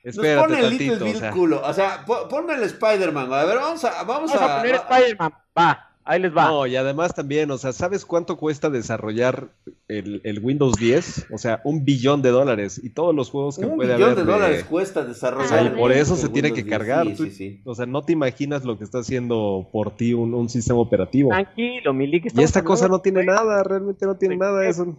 Espérate 0.04 0.36
nos 0.36 0.58
pone 0.58 0.60
el 0.60 0.78
Little 0.78 1.12
o 1.12 1.20
sea. 1.20 1.32
culo. 1.32 1.62
O 1.64 1.74
sea, 1.74 2.06
ponme 2.06 2.56
el 2.56 2.64
Spider-Man. 2.64 3.32
A 3.32 3.46
ver, 3.46 3.60
vamos 3.60 3.86
a. 3.86 4.04
Vamos, 4.04 4.34
vamos 4.34 4.36
a, 4.36 4.58
poner 4.58 4.76
Spider-Man. 4.76 5.34
Va. 5.58 5.91
Ahí 6.04 6.20
les 6.20 6.36
va. 6.36 6.48
No, 6.48 6.66
y 6.66 6.76
además 6.76 7.14
también, 7.14 7.52
o 7.52 7.58
sea, 7.58 7.74
¿sabes 7.74 8.06
cuánto 8.06 8.38
cuesta 8.38 8.70
desarrollar 8.70 9.50
el, 9.88 10.40
Windows 10.42 10.76
10? 10.78 11.28
O 11.32 11.38
sea, 11.38 11.62
un 11.64 11.86
billón 11.86 12.22
de 12.22 12.30
dólares 12.30 12.80
y 12.84 12.90
todos 12.90 13.14
los 13.14 13.30
juegos 13.30 13.58
que 13.58 13.68
puede 13.68 13.94
haber. 13.94 14.08
Un 14.08 14.14
billón 14.14 14.26
de 14.26 14.32
dólares 14.32 14.64
cuesta 14.64 15.04
desarrollar. 15.04 15.68
y 15.68 15.70
por 15.78 15.92
eso 15.92 16.16
se 16.16 16.30
tiene 16.30 16.54
que 16.54 16.66
cargar. 16.66 17.06
Sí, 17.08 17.16
sí, 17.16 17.32
sí. 17.32 17.62
O 17.66 17.76
sea, 17.76 17.86
no 17.86 18.02
te 18.02 18.14
imaginas 18.14 18.66
lo 18.66 18.78
que 18.78 18.84
está 18.84 19.00
haciendo 19.00 19.70
por 19.72 19.96
ti 19.96 20.14
un, 20.14 20.50
sistema 20.50 20.80
operativo. 20.80 21.30
Tranquilo, 21.30 21.94
mi 21.94 22.06
Y 22.06 22.42
esta 22.42 22.64
cosa 22.64 22.88
no 22.88 23.00
tiene 23.00 23.24
nada, 23.24 23.64
realmente 23.64 24.06
no 24.06 24.16
tiene 24.16 24.38
nada. 24.38 24.68
Eso. 24.68 24.96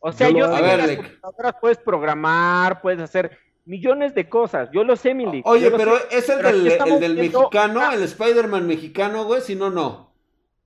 O 0.00 0.12
sea, 0.12 0.30
yo, 0.30 0.56
sé 0.56 0.62
que 0.96 1.42
las 1.42 1.54
puedes 1.60 1.78
programar, 1.78 2.80
puedes 2.80 3.00
hacer 3.00 3.38
millones 3.70 4.16
de 4.16 4.28
cosas. 4.28 4.68
Yo 4.72 4.82
lo 4.82 4.96
sé, 4.96 5.14
Milik. 5.14 5.46
Oye, 5.46 5.70
pero 5.70 5.96
es 6.10 6.28
el 6.28 6.42
del, 6.42 7.14
mexicano, 7.14 7.92
el 7.92 8.02
Spider-Man 8.02 8.66
mexicano, 8.66 9.24
güey, 9.24 9.40
si 9.40 9.54
no, 9.54 9.70
no. 9.70 10.12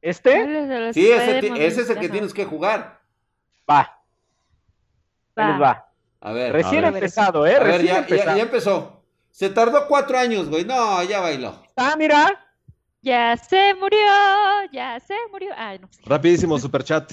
¿Este? 0.01 0.93
Sí, 0.93 1.11
ese, 1.11 1.83
es 1.83 1.91
el 1.91 1.99
que 1.99 2.09
tienes 2.09 2.33
que 2.33 2.47
jugar. 2.47 3.01
Va. 3.71 4.01
Va. 5.39 5.59
va. 5.59 5.89
A 6.21 6.33
ver. 6.33 6.53
Recién 6.53 6.85
empezado, 6.85 7.47
¿eh? 7.47 7.57
A 7.57 7.63
ver, 7.63 7.83
ya, 7.83 8.07
ya, 8.07 8.39
empezó. 8.39 9.05
Se 9.31 9.51
tardó 9.51 9.87
cuatro 9.87 10.19
años, 10.19 10.49
güey. 10.49 10.65
No, 10.65 11.03
ya 11.03 11.21
bailó. 11.21 11.63
Ah, 11.77 11.97
mira. 11.99 12.41
Ya 13.03 13.37
se 13.37 13.75
murió, 13.75 13.99
ya 14.73 14.99
se 15.01 15.15
murió. 15.31 15.51
Ay, 15.59 15.79
no. 15.79 15.91
Rapidísimo, 16.07 16.59
superchat. 16.59 17.13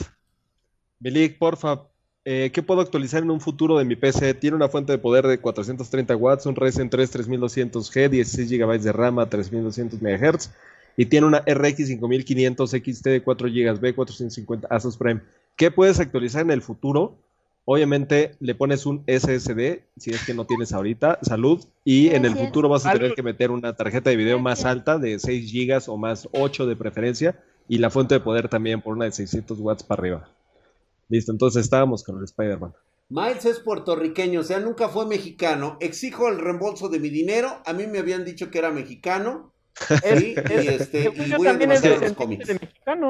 Milik, 1.00 1.38
porfa, 1.38 1.82
eh, 2.26 2.52
¿Qué 2.54 2.62
puedo 2.62 2.82
actualizar 2.82 3.24
en 3.24 3.32
un 3.32 3.42
futuro 3.42 3.78
de 3.78 3.86
mi 3.86 3.96
PC? 3.96 4.34
Tiene 4.36 4.56
una 4.56 4.70
fuente 4.70 4.92
de 4.92 4.98
poder 4.98 5.26
de 5.28 5.40
430 5.40 6.16
watts, 6.16 6.46
un 6.46 6.56
Ryzen 6.56 6.90
3 6.90 7.16
3200G, 7.16 8.10
16 8.10 8.50
GB 8.52 8.80
de 8.80 8.92
RAM 8.92 9.20
a 9.20 9.30
3200 9.30 10.02
MHz 10.02 10.52
y 10.98 11.06
tiene 11.06 11.28
una 11.28 11.40
RX 11.40 11.88
5500 11.88 12.70
XT 12.70 13.06
de 13.06 13.24
4 13.24 13.48
GB 13.48 13.82
B450 13.82 14.68
Asus 14.70 14.98
Prime. 14.98 15.22
¿Qué 15.56 15.72
puedes 15.72 16.00
actualizar 16.00 16.42
en 16.42 16.52
el 16.52 16.62
futuro? 16.62 17.16
Obviamente 17.66 18.36
le 18.40 18.56
pones 18.56 18.86
un 18.86 19.04
SSD, 19.08 19.82
si 19.98 20.12
es 20.12 20.26
que 20.26 20.34
no 20.34 20.46
tienes 20.46 20.74
ahorita, 20.74 21.20
salud, 21.22 21.64
y 21.86 22.10
en 22.10 22.26
el 22.26 22.36
futuro 22.36 22.70
vas 22.70 22.86
a 22.86 22.94
tener 22.94 23.14
que 23.14 23.22
meter 23.22 23.52
una 23.52 23.76
tarjeta 23.76 24.10
de 24.10 24.16
video 24.16 24.40
más 24.40 24.66
alta 24.66 24.98
de 24.98 25.20
6 25.20 25.54
GB 25.54 25.84
o 25.88 25.98
más 25.98 26.28
8 26.32 26.66
de 26.66 26.76
preferencia 26.76 27.40
y 27.68 27.78
la 27.78 27.90
fuente 27.90 28.16
de 28.16 28.20
poder 28.20 28.50
también 28.50 28.82
por 28.82 28.96
una 28.96 29.06
de 29.06 29.12
600 29.12 29.60
watts 29.60 29.84
para 29.84 30.02
arriba. 30.02 30.30
Listo, 31.12 31.34
entonces 31.34 31.66
estábamos 31.66 32.06
con 32.06 32.18
el 32.20 32.24
Spider-Man. 32.24 32.74
Miles 33.10 33.44
es 33.44 33.60
puertorriqueño, 33.60 34.40
o 34.40 34.44
sea, 34.44 34.62
nunca 34.62 34.88
fue 34.88 35.06
mexicano. 35.06 35.76
Exijo 35.82 36.30
el 36.30 36.40
reembolso 36.40 36.88
de 36.88 37.00
mi 37.00 37.10
dinero. 37.10 37.62
A 37.66 37.74
mí 37.74 37.86
me 37.86 38.00
habían 38.00 38.24
dicho 38.24 38.50
que 38.50 38.60
era 38.60 38.72
mexicano. 38.72 39.52
y, 39.92 40.36
este, 40.70 41.12
y 41.14 41.34
voy 41.34 41.48
a 41.48 41.54
los 41.54 42.14
cómics. 42.14 42.50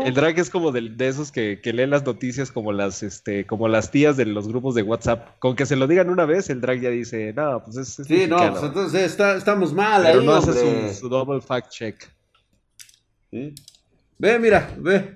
El 0.03 0.13
drag 0.15 0.39
es 0.39 0.49
como 0.49 0.71
de, 0.71 1.07
esos 1.07 1.31
que, 1.31 1.61
leen 1.63 1.91
las 1.91 2.03
noticias 2.03 2.51
como 2.51 2.71
las, 2.71 3.03
este, 3.03 3.45
como 3.45 3.67
las 3.67 3.91
tías 3.91 4.17
de 4.17 4.25
los 4.25 4.47
grupos 4.47 4.73
de 4.73 4.81
WhatsApp. 4.81 5.37
Con 5.37 5.55
que 5.55 5.67
se 5.67 5.75
lo 5.75 5.85
digan 5.85 6.09
una 6.09 6.25
vez, 6.25 6.49
el 6.49 6.59
drag 6.59 6.81
ya 6.81 6.89
dice, 6.89 7.33
no, 7.33 7.63
pues 7.63 7.77
es. 7.77 8.07
sí, 8.07 8.25
no, 8.27 8.37
pues 8.51 8.63
entonces 8.63 9.19
estamos 9.37 9.73
mal 9.73 10.01
Pero 10.01 10.21
ahí, 10.21 10.25
no 10.25 10.33
hace 10.33 10.95
su, 10.95 11.07
double 11.07 11.41
fact 11.41 11.69
check. 11.69 12.11
Ve, 13.29 14.39
mira, 14.39 14.73
ve. 14.79 15.13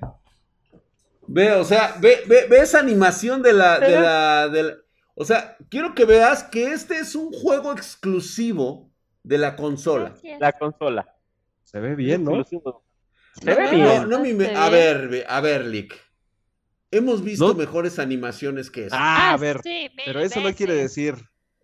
Ve, 1.27 1.53
o 1.53 1.63
sea, 1.63 1.95
ve, 1.99 2.23
ve, 2.27 2.57
esa 2.57 2.79
animación 2.79 3.41
de 3.41 3.53
la, 3.53 3.79
de 3.79 3.99
la, 3.99 4.49
de 4.49 4.75
O 5.15 5.25
sea, 5.25 5.57
quiero 5.69 5.95
que 5.95 6.05
veas 6.05 6.43
que 6.43 6.71
este 6.71 6.97
es 6.99 7.15
un 7.15 7.31
juego 7.31 7.71
exclusivo 7.71 8.91
de 9.23 9.37
la 9.37 9.55
consola. 9.55 10.13
La 10.39 10.53
consola. 10.53 11.15
Se 11.63 11.79
ve 11.79 11.95
bien, 11.95 12.23
¿no? 12.23 12.43
Se 12.43 12.59
ve 13.43 13.69
bien. 13.71 14.09
No, 14.09 14.19
no, 14.19 14.59
a 14.59 14.69
ver, 14.69 15.25
a 15.27 15.41
ver, 15.41 15.65
Lick. 15.65 15.95
Hemos 16.91 17.23
visto 17.23 17.53
mejores 17.55 17.99
animaciones 17.99 18.69
que 18.69 18.85
eso. 18.85 18.95
Ah, 18.97 19.31
a 19.31 19.33
ah, 19.33 19.37
ver. 19.37 19.59
pero 20.05 20.21
eso 20.21 20.39
no 20.39 20.53
quiere 20.53 20.75
decir. 20.75 21.15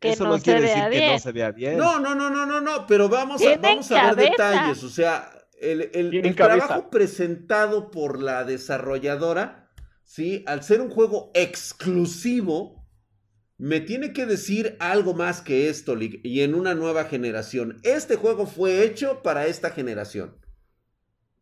eso 0.02 0.28
no, 0.28 0.39
quiere 0.39 0.62
decir 0.62 0.84
que 0.89 1.12
no 1.13 1.19
se 1.19 1.32
vea 1.32 1.52
bien. 1.52 1.78
No, 1.78 2.00
no, 2.00 2.15
no, 2.15 2.30
no, 2.30 2.45
no, 2.45 2.60
no. 2.60 2.86
Pero 2.88 3.08
vamos 3.08 3.41
a, 3.41 3.58
vamos 3.58 3.91
a 3.91 4.13
ver 4.13 4.32
detalles. 4.32 4.84
O 4.84 4.89
sea, 4.89 5.32
el, 5.62 6.36
trabajo 6.36 6.89
presentado 6.89 7.91
por 7.91 8.21
la 8.21 8.43
desarrolladora, 8.43 9.69
¿sí? 10.04 10.43
Al 10.47 10.63
ser 10.63 10.82
un 10.82 10.89
juego 10.89 11.32
exclusivo, 11.34 12.86
me 13.58 13.80
tiene 13.80 14.12
que 14.12 14.26
decir 14.26 14.76
algo 14.80 15.13
más 15.13 15.41
que 15.41 15.69
esto, 15.69 15.95
y 16.00 16.41
en 16.41 16.56
una 16.56 16.74
nueva 16.74 17.06
generación. 17.06 17.80
Este 17.84 18.15
juego 18.15 18.47
fue 18.47 18.84
hecho 18.84 19.21
para 19.21 19.45
esta 19.45 19.69
generación. 19.69 20.38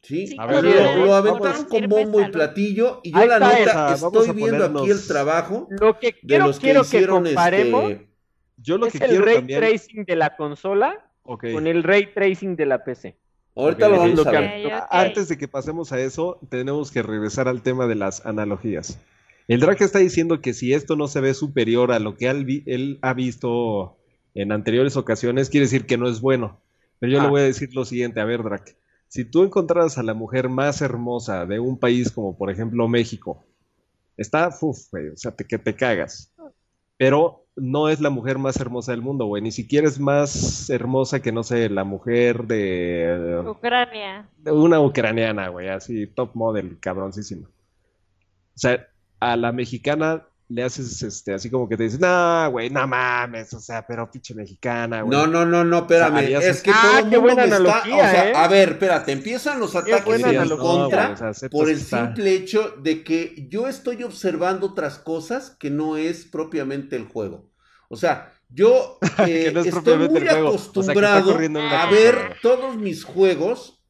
¿Sí? 0.01 0.34
lo, 0.36 1.13
aventaron 1.13 1.65
con 1.65 1.89
bombo 1.89 2.21
y 2.21 2.32
platillo 2.32 3.01
y 3.03 3.12
yo 3.12 3.25
la 3.25 3.38
neta 3.39 3.95
estoy 3.95 4.32
viendo 4.32 4.63
aquí 4.63 4.89
el 4.89 5.05
trabajo 5.05 5.67
lo 5.71 5.99
que 5.99 6.13
quiero, 6.13 6.45
de 6.45 6.47
los 6.47 6.58
que 6.58 6.67
quiero 6.67 6.84
que 6.89 7.05
comparemos 7.05 7.91
este, 7.91 8.10
yo 8.55 8.77
lo 8.77 8.86
es 8.86 8.93
que 8.93 9.03
el 9.03 9.21
ray 9.21 9.45
tracing 9.45 10.05
de 10.05 10.15
la 10.15 10.38
consola 10.38 11.12
con 11.23 11.67
el 11.67 11.84
ray 11.84 12.13
tracing 12.13 12.55
de 12.55 12.65
la 12.65 12.84
PC. 12.84 13.17
Ahorita 13.60 13.89
lo 13.89 13.98
vamos 13.98 14.26
a 14.26 14.32
ver. 14.32 14.72
Antes 14.89 15.28
de 15.28 15.38
que 15.38 15.48
pasemos 15.48 15.91
a 15.91 16.00
eso, 16.00 16.39
tenemos 16.50 16.91
que 16.91 17.02
regresar 17.02 17.48
al 17.48 17.62
tema 17.62 17.88
de 17.88 17.95
las 17.95 18.26
analogías. 18.26 19.00
El 19.48 19.60
Drake 19.60 19.84
está 19.84 20.00
diciendo 20.00 20.41
que 20.41 20.54
si 20.54 20.74
esto 20.74 20.95
no 20.95 21.08
se 21.08 21.22
ve 21.22 21.34
superior 21.34 21.91
a 21.91 22.00
lo 22.00 22.15
que 22.15 22.30
él, 22.30 23.00
ha 23.02 23.13
visto 23.13 23.98
en 24.36 24.52
anteriores 24.52 24.95
ocasiones, 24.95 25.50
quiere 25.50 25.65
decir 25.65 25.86
que 25.86 25.98
no 25.98 26.08
es 26.08 26.22
bueno. 26.22 26.62
Pero 27.00 27.12
yo 27.12 27.19
le 27.19 27.28
ah. 27.28 27.30
voy 27.30 27.41
a 27.41 27.45
decir 27.45 27.74
lo 27.74 27.86
siguiente, 27.86 28.19
a 28.19 28.26
ver, 28.26 28.43
Drake. 28.43 28.76
Si 29.08 29.26
tú 29.26 29.43
encontraras 29.43 29.98
a 29.98 30.04
la 30.04 30.13
mujer 30.13 30.50
más 30.50 30.82
hermosa 30.82 31.48
de 31.48 31.60
un 31.60 31.80
país 31.80 32.12
como 32.12 32.38
por 32.38 32.52
ejemplo 32.52 32.88
México, 32.88 33.43
está, 34.17 34.50
uf, 34.62 34.93
o 34.93 35.15
sea, 35.15 35.32
te, 35.32 35.45
que 35.45 35.58
te 35.58 35.76
cagas. 35.76 36.32
Pero 36.98 37.48
no 37.62 37.89
es 37.89 38.00
la 38.00 38.10
mujer 38.10 38.38
más 38.38 38.58
hermosa 38.58 38.91
del 38.91 39.02
mundo, 39.02 39.26
güey. 39.26 39.41
Ni 39.41 39.52
siquiera 39.52 39.88
es 39.88 40.00
más 40.00 40.69
hermosa 40.69 41.22
que, 41.22 41.32
no 41.32 41.43
sé, 41.43 41.69
la 41.69 41.84
mujer 41.84 42.45
de... 42.45 43.43
Ucrania. 43.45 44.28
De 44.38 44.52
una 44.52 44.80
ucraniana, 44.80 45.50
güey, 45.50 45.69
así, 45.69 46.08
top 46.08 46.32
model, 46.34 46.78
cabroncísima. 46.80 47.48
O 47.48 48.60
sea, 48.60 48.88
a 49.19 49.36
la 49.36 49.52
mexicana 49.52 50.26
le 50.50 50.63
haces 50.63 51.04
este 51.04 51.32
así 51.32 51.50
como 51.50 51.69
que 51.69 51.78
te 51.78 51.84
dices, 51.84 52.00
no, 52.00 52.50
güey, 52.50 52.72
no 52.72 52.88
mames, 52.88 53.54
o 53.54 53.60
sea, 53.60 53.86
pero 53.86 54.10
pinche 54.10 54.34
mexicana, 54.34 55.04
güey. 55.04 55.15
No, 55.15 55.28
no, 55.28 55.45
no, 55.45 55.63
no, 55.63 55.80
espérame, 55.80 56.17
es 56.41 56.63
que 56.63 56.72
todo 56.72 56.98
el 56.98 57.06
mundo 57.06 57.36
me 57.36 57.43
está, 57.43 57.82
o 57.82 57.84
sea, 57.86 58.30
¿eh? 58.30 58.34
a 58.36 58.48
ver, 58.48 58.69
espérate, 58.69 59.12
empiezan 59.12 59.60
los 59.60 59.76
ataques 59.76 60.24
en 60.24 60.58
contra 60.58 61.15
por 61.52 61.69
el 61.69 61.80
simple 61.80 62.34
hecho 62.34 62.74
de 62.82 63.04
que 63.04 63.48
yo 63.48 63.67
estoy 63.67 64.04
observando 64.04 64.67
otras 64.67 64.98
cosas 64.98 65.52
que 65.52 65.69
no 65.69 65.98
es 65.98 66.26
propiamente 66.26 66.95
el 66.95 67.06
juego. 67.06 67.49
O 67.89 67.97
sea, 67.97 68.34
yo 68.49 68.97
eh, 69.28 69.54
estoy 69.65 70.10
muy 70.10 70.28
acostumbrado 70.28 71.36
a 71.36 71.89
ver 71.91 72.38
todos 72.41 72.78
mis 72.78 73.04
juegos 73.04 73.84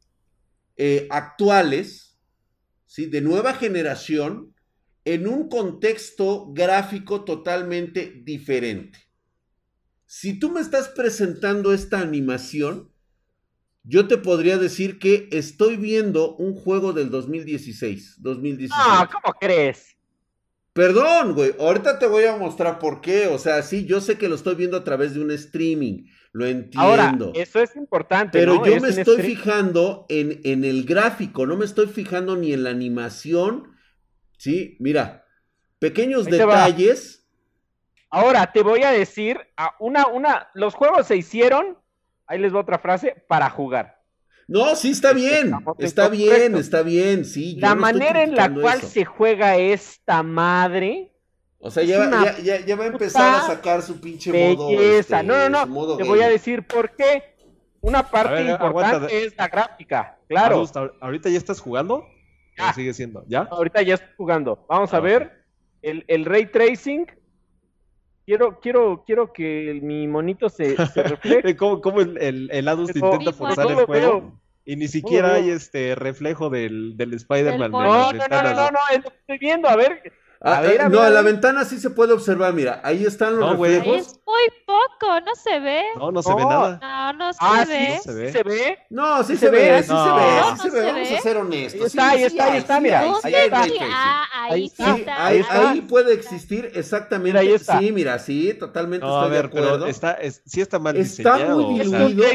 eh, 0.76 1.08
actuales, 1.12 2.18
¿sí? 2.86 3.06
De 3.06 3.22
nueva 3.22 3.54
generación, 3.54 4.56
en 5.06 5.28
un 5.28 5.50
contexto 5.50 6.52
gráfico 6.54 7.24
totalmente 7.24 8.22
diferente. 8.24 8.98
Si 10.06 10.40
tú 10.40 10.50
me 10.50 10.62
estás 10.62 10.88
presentando 10.90 11.74
esta 11.74 12.00
animación, 12.00 12.92
yo 13.84 14.08
te 14.08 14.18
podría 14.18 14.58
decir 14.58 15.00
que 15.00 15.30
estoy 15.32 15.78
viendo 15.78 16.36
un 16.36 16.56
juego 16.56 16.94
del 16.94 17.10
2016, 17.10 18.16
2016. 18.20 18.72
Ah, 18.74 19.10
¿cómo 19.12 19.34
crees? 19.40 19.99
Perdón, 20.74 21.34
güey, 21.34 21.56
ahorita 21.60 22.00
te 22.00 22.06
voy 22.06 22.26
a 22.26 22.36
mostrar 22.38 22.80
por 22.80 23.02
qué. 23.02 23.28
O 23.28 23.38
sea, 23.38 23.62
sí, 23.64 23.86
yo 23.86 24.02
sé 24.02 24.18
que 24.18 24.30
lo 24.30 24.36
estoy 24.36 24.56
viendo 24.56 24.78
a 24.78 24.84
través 24.84 25.14
de 25.14 25.22
un 25.22 25.32
streaming, 25.32 26.06
lo 26.32 26.46
entiendo. 26.46 26.82
Ahora, 26.82 27.18
eso 27.34 27.60
es 27.60 27.76
importante. 27.76 28.38
Pero 28.38 28.64
yo 28.66 28.80
me 28.80 28.90
estoy 28.90 29.22
fijando 29.22 30.06
en, 30.10 30.42
en, 30.44 30.64
el 30.64 30.86
gráfico, 30.86 31.46
no 31.46 31.58
me 31.58 31.66
estoy 31.66 31.88
fijando 31.88 32.36
ni 32.36 32.54
en 32.54 32.64
la 32.64 32.70
animación. 32.70 33.76
Sí, 34.38 34.78
mira, 34.80 35.26
pequeños 35.80 36.26
detalles. 36.26 37.28
Ahora 38.12 38.52
te 38.52 38.64
voy 38.64 38.84
a 38.84 38.92
decir, 38.92 39.40
una, 39.80 40.08
una, 40.08 40.50
los 40.54 40.74
juegos 40.74 41.08
se 41.08 41.16
hicieron, 41.16 41.78
ahí 42.26 42.40
les 42.40 42.54
va 42.54 42.62
otra 42.62 42.80
frase, 42.80 43.24
para 43.28 43.50
jugar. 43.50 43.99
No, 44.50 44.76
sí 44.76 44.90
está 44.90 45.14
bien, 45.14 45.54
está 45.78 46.10
bien, 46.10 46.56
está 46.56 46.82
bien, 46.82 47.24
sí. 47.24 47.56
la 47.60 47.76
manera 47.76 48.24
en 48.24 48.36
la 48.36 48.52
cual 48.52 48.82
se 48.82 49.06
juega 49.06 49.56
esta 49.58 50.24
madre. 50.24 51.14
O 51.60 51.70
sea, 51.70 51.84
ya, 51.84 52.00
va 52.76 52.84
a 52.84 52.88
empezar 52.88 53.36
a 53.36 53.42
sacar 53.46 53.84
su 53.84 54.02
pinche 54.02 54.32
modo. 54.32 54.72
Este, 54.72 55.22
no, 55.22 55.50
no, 55.50 55.66
no. 55.68 55.98
Te 55.98 56.04
voy 56.04 56.22
a 56.22 56.30
decir 56.30 56.66
por 56.66 56.96
qué. 56.96 57.36
Una 57.82 58.10
parte 58.10 58.42
importante 58.44 59.24
es 59.24 59.38
la 59.38 59.48
gráfica, 59.48 60.18
claro. 60.28 60.66
¿Ahorita 61.00 61.30
ya 61.30 61.38
estás 61.38 61.62
jugando? 61.62 62.06
Ya. 62.58 62.74
sigue 62.74 62.94
siendo? 62.94 63.24
¿Ya? 63.28 63.42
Ahorita 63.52 63.84
ya 63.84 63.94
estoy 63.94 64.10
jugando. 64.18 64.66
Vamos 64.68 64.94
a 64.94 64.98
ah, 64.98 65.02
ver. 65.02 65.46
El, 65.82 66.04
el, 66.08 66.26
ray 66.26 66.48
tracing. 66.48 67.06
Quiero, 68.30 68.60
quiero, 68.60 69.04
quiero 69.08 69.34
que 69.34 69.80
mi 69.82 70.08
monito 70.08 70.50
se, 70.50 70.76
se 70.76 71.02
refleje. 71.04 71.56
¿Cómo, 71.56 71.82
cómo 71.82 72.00
el, 72.00 72.16
el, 72.22 72.48
el 72.52 72.68
Adus 72.68 72.96
intenta 72.96 73.34
forzar 73.34 73.72
el 73.72 73.86
juego? 73.86 74.40
Y 74.66 74.76
ni 74.76 74.88
siquiera 74.88 75.34
hay 75.34 75.50
este 75.50 75.96
reflejo 75.96 76.52
del, 76.52 76.96
del 76.96 77.16
Spider-Man. 77.16 77.72
No, 77.72 77.82
no, 77.82 78.14
no, 78.14 78.28
no, 78.30 78.54
no, 78.54 78.70
no, 78.70 78.80
es 78.92 79.04
lo 79.04 79.10
que 79.10 79.18
estoy 79.18 79.38
viendo. 79.40 79.68
A 79.68 79.76
ver, 79.76 80.14
Ah, 80.42 80.62
a 80.80 80.88
no, 80.88 81.02
a 81.02 81.10
la 81.10 81.22
ventana 81.22 81.66
sí 81.66 81.80
se 81.80 81.90
puede 81.90 82.14
observar, 82.14 82.54
mira, 82.54 82.80
ahí 82.86 83.06
están 83.06 83.38
los 83.38 83.58
no, 83.58 83.62
reflejos. 83.62 83.98
Es 83.98 84.20
muy 84.26 84.44
poco, 84.66 85.20
no 85.20 85.36
se 85.36 85.60
ve. 85.60 85.84
No, 85.98 86.14
no 86.14 86.24
se 86.24 86.34
ve 86.34 86.46
nada. 86.46 86.80
No, 86.82 87.14
no 87.14 87.34
se 87.34 87.40
ah, 87.42 87.66
ve. 87.68 87.98
¿sí, 87.98 88.04
se 88.04 88.14
ve. 88.14 88.32
¿Se 88.32 88.44
ve? 88.44 88.78
No, 88.90 89.24
sí, 89.24 89.36
se, 89.36 89.50
ve, 89.50 89.84
sí 89.84 89.90
se 89.90 89.94
ve, 89.94 90.54
sí 90.56 90.70
se 90.70 90.70
ve, 90.70 90.92
vamos 90.92 91.12
a 91.12 91.22
ser 91.22 91.38
honestos. 91.38 91.82
Ahí 91.82 91.88
está, 91.88 92.10
ahí 92.10 92.24
está, 92.24 92.46
ahí 92.46 92.58
está, 92.58 92.80
mira. 92.80 93.02
Ahí, 93.22 93.34
ahí, 94.50 94.66
está. 94.66 95.72
Ahí, 95.72 95.82
puede 95.82 96.14
existir 96.14 96.72
exactamente. 96.74 97.30
Mira, 97.30 97.42
ahí 97.42 97.52
está. 97.52 97.80
Sí, 97.80 97.92
mira, 97.92 98.18
sí, 98.18 98.54
totalmente 98.54 99.06
no, 99.06 99.16
estoy 99.18 99.28
a 99.28 99.42
ver, 99.42 99.42
de 99.42 99.48
acuerdo. 99.60 99.80
Pero 99.80 99.88
está, 99.88 100.12
es, 100.14 100.42
sí 100.46 100.62
está 100.62 100.80
mal 100.80 100.96
está 100.96 101.36
diseñado. 101.36 101.42
Está 101.42 101.56
muy 101.56 101.80
diluido. 101.80 102.26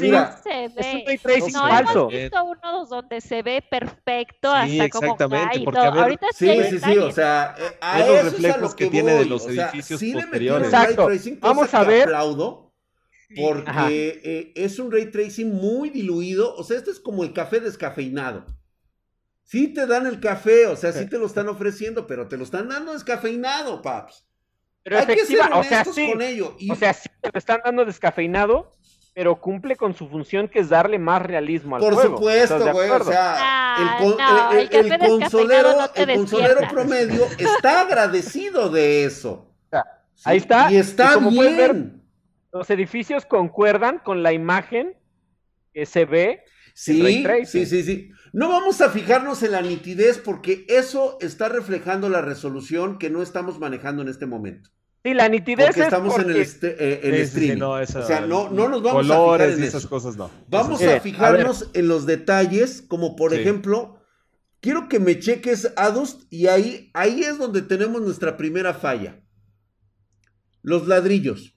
Mira, 0.00 0.40
es 0.46 0.76
un 0.76 1.06
ray 1.06 1.18
tracing 1.18 1.52
no, 1.52 1.68
falso. 1.68 1.92
hemos 1.92 2.12
visto 2.12 2.44
uno 2.44 2.86
donde 2.86 3.20
se 3.20 3.42
ve 3.42 3.62
perfecto 3.68 4.50
hasta 4.50 4.88
como 4.88 5.16
cae. 5.18 5.64
Ahorita 6.00 6.26
sí, 6.32 6.48
sí, 6.70 6.78
sí, 6.78 6.96
o 6.96 7.12
sea, 7.12 7.49
a 7.80 8.00
eso 8.00 8.22
reflejos 8.22 8.74
que, 8.74 8.86
tiene 8.86 9.14
de 9.14 9.24
los 9.26 9.46
edificios 9.46 10.02
posteriores. 10.02 10.66
Exacto. 10.66 11.08
Vamos 11.40 11.72
a 11.74 11.84
ver. 11.84 12.02
Aplaudo 12.04 12.70
porque 13.36 14.20
eh, 14.24 14.52
es 14.56 14.78
un 14.78 14.90
ray 14.90 15.10
tracing 15.10 15.52
muy 15.52 15.90
diluido. 15.90 16.54
O 16.56 16.64
sea, 16.64 16.76
este 16.76 16.90
es 16.90 17.00
como 17.00 17.22
el 17.22 17.32
café 17.32 17.60
descafeinado. 17.60 18.46
Sí 19.44 19.68
te 19.68 19.86
dan 19.86 20.06
el 20.06 20.20
café, 20.20 20.66
o 20.66 20.76
sea, 20.76 20.92
sí 20.92 21.06
te 21.06 21.18
lo 21.18 21.26
están 21.26 21.48
ofreciendo, 21.48 22.06
pero 22.06 22.28
te 22.28 22.36
lo 22.36 22.44
están 22.44 22.68
dando 22.68 22.92
descafeinado, 22.92 23.82
paps. 23.82 24.24
Pero 24.84 24.98
Hay 24.98 25.06
que 25.06 25.24
ser 25.24 25.40
o 25.52 25.64
sea, 25.64 25.84
sí, 25.84 26.08
con 26.08 26.22
ello. 26.22 26.56
O 26.70 26.74
sea, 26.76 26.92
sí 26.92 27.08
te 27.20 27.30
lo 27.32 27.38
están 27.38 27.60
dando 27.64 27.84
descafeinado, 27.84 28.72
pero 29.12 29.40
cumple 29.40 29.76
con 29.76 29.94
su 29.94 30.08
función 30.08 30.48
que 30.48 30.60
es 30.60 30.68
darle 30.68 30.98
más 30.98 31.22
realismo 31.22 31.76
al 31.76 31.82
Por 31.82 31.94
juego. 31.94 32.16
Por 32.16 32.18
supuesto, 32.18 32.72
güey, 32.72 32.90
o 32.90 33.04
sea, 33.04 33.76
el, 34.70 34.98
consolero, 34.98 35.70
el 35.94 36.16
consolero 36.16 36.60
promedio 36.70 37.24
está 37.38 37.82
agradecido 37.82 38.68
de 38.68 39.04
eso. 39.04 39.50
Ahí 40.24 40.36
está. 40.36 40.70
Y 40.70 40.76
está 40.76 41.16
bien. 41.18 42.02
los 42.52 42.68
edificios 42.70 43.24
concuerdan 43.24 43.98
con 43.98 44.22
la 44.22 44.32
imagen 44.32 44.94
que 45.72 45.86
se 45.86 46.04
ve. 46.04 46.44
Sí, 46.74 47.24
sí, 47.46 47.66
sí, 47.66 47.82
sí. 47.82 48.10
No 48.32 48.48
vamos 48.48 48.80
a 48.80 48.90
fijarnos 48.90 49.42
en 49.42 49.52
la 49.52 49.60
nitidez 49.60 50.18
porque 50.18 50.64
eso 50.68 51.18
está 51.20 51.48
reflejando 51.48 52.08
la 52.08 52.22
resolución 52.22 52.98
que 52.98 53.10
no 53.10 53.22
estamos 53.22 53.58
manejando 53.58 54.02
en 54.02 54.08
este 54.08 54.26
momento. 54.26 54.70
Sí, 55.02 55.14
la 55.14 55.28
nitidez 55.28 55.68
porque 55.68 55.80
estamos 55.80 56.18
en 56.18 56.30
el, 56.30 56.36
eh, 56.36 57.22
streaming. 57.22 57.62
o 57.62 57.86
sea, 57.86 58.20
no, 58.20 58.50
no 58.50 58.68
nos 58.68 58.82
vamos 58.82 59.10
a 59.10 59.14
fijar 59.14 59.50
en 59.50 59.62
esas 59.62 59.86
cosas, 59.86 60.16
no. 60.16 60.30
Vamos 60.48 60.82
a 60.82 61.00
fijarnos 61.00 61.70
en 61.72 61.88
los 61.88 62.04
detalles, 62.04 62.82
como 62.82 63.16
por 63.16 63.32
ejemplo, 63.32 63.98
quiero 64.60 64.88
que 64.88 65.00
me 65.00 65.18
cheques 65.18 65.72
Adust 65.76 66.30
y 66.30 66.48
ahí, 66.48 66.90
ahí 66.92 67.22
es 67.22 67.38
donde 67.38 67.62
tenemos 67.62 68.02
nuestra 68.02 68.36
primera 68.36 68.74
falla. 68.74 69.20
Los 70.62 70.86
ladrillos. 70.86 71.54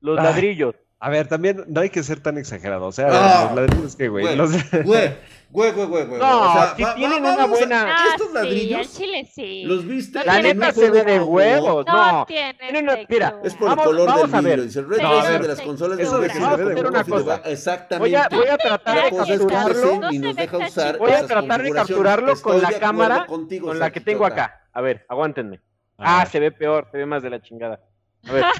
Los 0.00 0.16
ladrillos. 0.16 0.74
A 0.98 1.10
ver, 1.10 1.28
también 1.28 1.64
no 1.68 1.80
hay 1.80 1.90
que 1.90 2.02
ser 2.02 2.20
tan 2.20 2.38
exagerado. 2.38 2.86
O 2.86 2.92
sea, 2.92 3.08
ah, 3.10 3.44
los 3.44 3.54
ladrillos 3.54 3.96
que, 3.96 4.08
güey. 4.08 4.24
Güey, 4.24 4.36
los... 4.36 4.50
güey, 4.84 5.14
güey, 5.50 5.72
güey, 5.72 5.86
güey. 5.86 6.20
No, 6.20 6.50
o 6.50 6.52
sea, 6.52 6.74
si 6.76 6.84
tienen 6.96 7.24
una 7.24 7.46
buena. 7.46 7.84
Ah, 7.88 8.06
estos 8.12 8.32
ladrillos. 8.32 8.86
Sí, 8.86 9.02
Chile 9.02 9.30
sí. 9.32 9.62
¿Los 9.64 9.86
viste? 9.86 10.24
La 10.24 10.40
neta 10.40 10.72
se 10.72 10.90
ve 10.90 11.04
de 11.04 11.20
huevos. 11.20 11.86
No, 11.86 12.12
no 12.12 12.26
tiene. 12.26 12.56
Una, 12.78 12.96
mira, 13.08 13.40
es 13.44 13.54
por 13.54 13.70
el 13.70 13.76
color 13.76 14.30
del 14.30 14.42
vidrio. 14.42 14.64
Dice 14.64 14.80
el 14.80 14.88
red 14.88 15.00
no, 15.00 15.22
de 15.22 15.48
las 15.48 15.60
consolas. 15.60 15.98
Eso 15.98 16.18
de 16.18 16.28
que 16.28 16.34
se 16.34 16.56
ve 16.56 16.74
de 16.74 17.04
cosa. 17.04 17.42
Exactamente. 17.44 18.18
Voy 18.36 18.46
a, 18.48 18.58
tratar 18.58 19.10
de 19.10 19.16
capturarlo. 19.16 20.12
Y 20.12 20.18
nos 20.18 20.36
deja 20.36 20.58
usar 20.58 20.98
voy 20.98 21.12
a 21.12 21.26
tratar 21.26 21.62
de 21.62 21.72
capturarlo 21.72 22.40
con 22.40 22.60
la 22.60 22.72
cámara 22.72 23.26
con 23.26 23.78
la 23.78 23.90
que 23.90 24.00
tengo 24.00 24.26
acá. 24.26 24.68
A 24.72 24.80
ver, 24.80 25.06
aguántenme. 25.08 25.60
Ah, 25.98 26.26
se 26.26 26.40
ve 26.40 26.50
peor, 26.52 26.88
se 26.90 26.98
ve 26.98 27.06
más 27.06 27.22
de 27.22 27.30
la 27.30 27.40
chingada. 27.40 27.80
A 28.28 28.32
ver. 28.32 28.44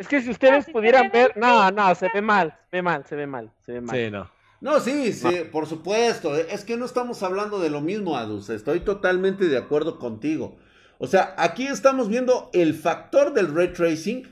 Es 0.00 0.08
que 0.08 0.22
si 0.22 0.30
ustedes 0.30 0.64
pudieran 0.70 1.10
ver, 1.10 1.36
no, 1.36 1.70
no, 1.70 1.94
se 1.94 2.08
ve 2.14 2.22
mal, 2.22 2.58
se 2.70 2.78
ve 2.78 2.82
mal, 2.82 3.04
se 3.04 3.16
ve 3.16 3.26
mal, 3.26 3.52
se 3.60 3.72
ve 3.72 3.80
mal. 3.82 3.94
Sí, 3.94 4.10
no. 4.10 4.30
No, 4.60 4.80
sí, 4.80 5.12
sí, 5.12 5.28
por 5.50 5.66
supuesto. 5.66 6.36
Es 6.36 6.64
que 6.64 6.76
no 6.76 6.84
estamos 6.84 7.22
hablando 7.22 7.60
de 7.60 7.70
lo 7.70 7.80
mismo, 7.80 8.16
Adus. 8.16 8.50
Estoy 8.50 8.80
totalmente 8.80 9.46
de 9.46 9.56
acuerdo 9.56 9.98
contigo. 9.98 10.56
O 10.98 11.06
sea, 11.06 11.34
aquí 11.38 11.66
estamos 11.66 12.08
viendo 12.08 12.50
el 12.52 12.74
factor 12.74 13.32
del 13.32 13.54
ray 13.54 13.72
tracing, 13.72 14.24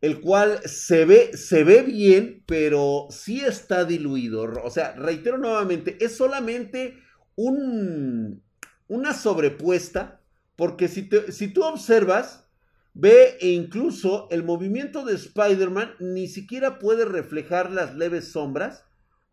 el 0.00 0.20
cual 0.20 0.60
se 0.64 1.04
ve, 1.04 1.36
se 1.36 1.64
ve 1.64 1.82
bien, 1.82 2.44
pero 2.46 3.08
sí 3.10 3.40
está 3.40 3.84
diluido. 3.84 4.42
O 4.62 4.70
sea, 4.70 4.92
reitero 4.92 5.38
nuevamente, 5.38 5.98
es 6.00 6.16
solamente 6.16 6.98
un, 7.34 8.42
una 8.86 9.14
sobrepuesta, 9.14 10.20
porque 10.54 10.86
si, 10.86 11.08
si 11.30 11.48
tú 11.48 11.64
observas, 11.64 12.46
Ve 12.98 13.36
e 13.42 13.48
incluso 13.48 14.26
el 14.30 14.42
movimiento 14.42 15.04
de 15.04 15.16
Spider-Man 15.16 15.96
ni 16.00 16.28
siquiera 16.28 16.78
puede 16.78 17.04
reflejar 17.04 17.70
las 17.70 17.94
leves 17.94 18.32
sombras. 18.32 18.85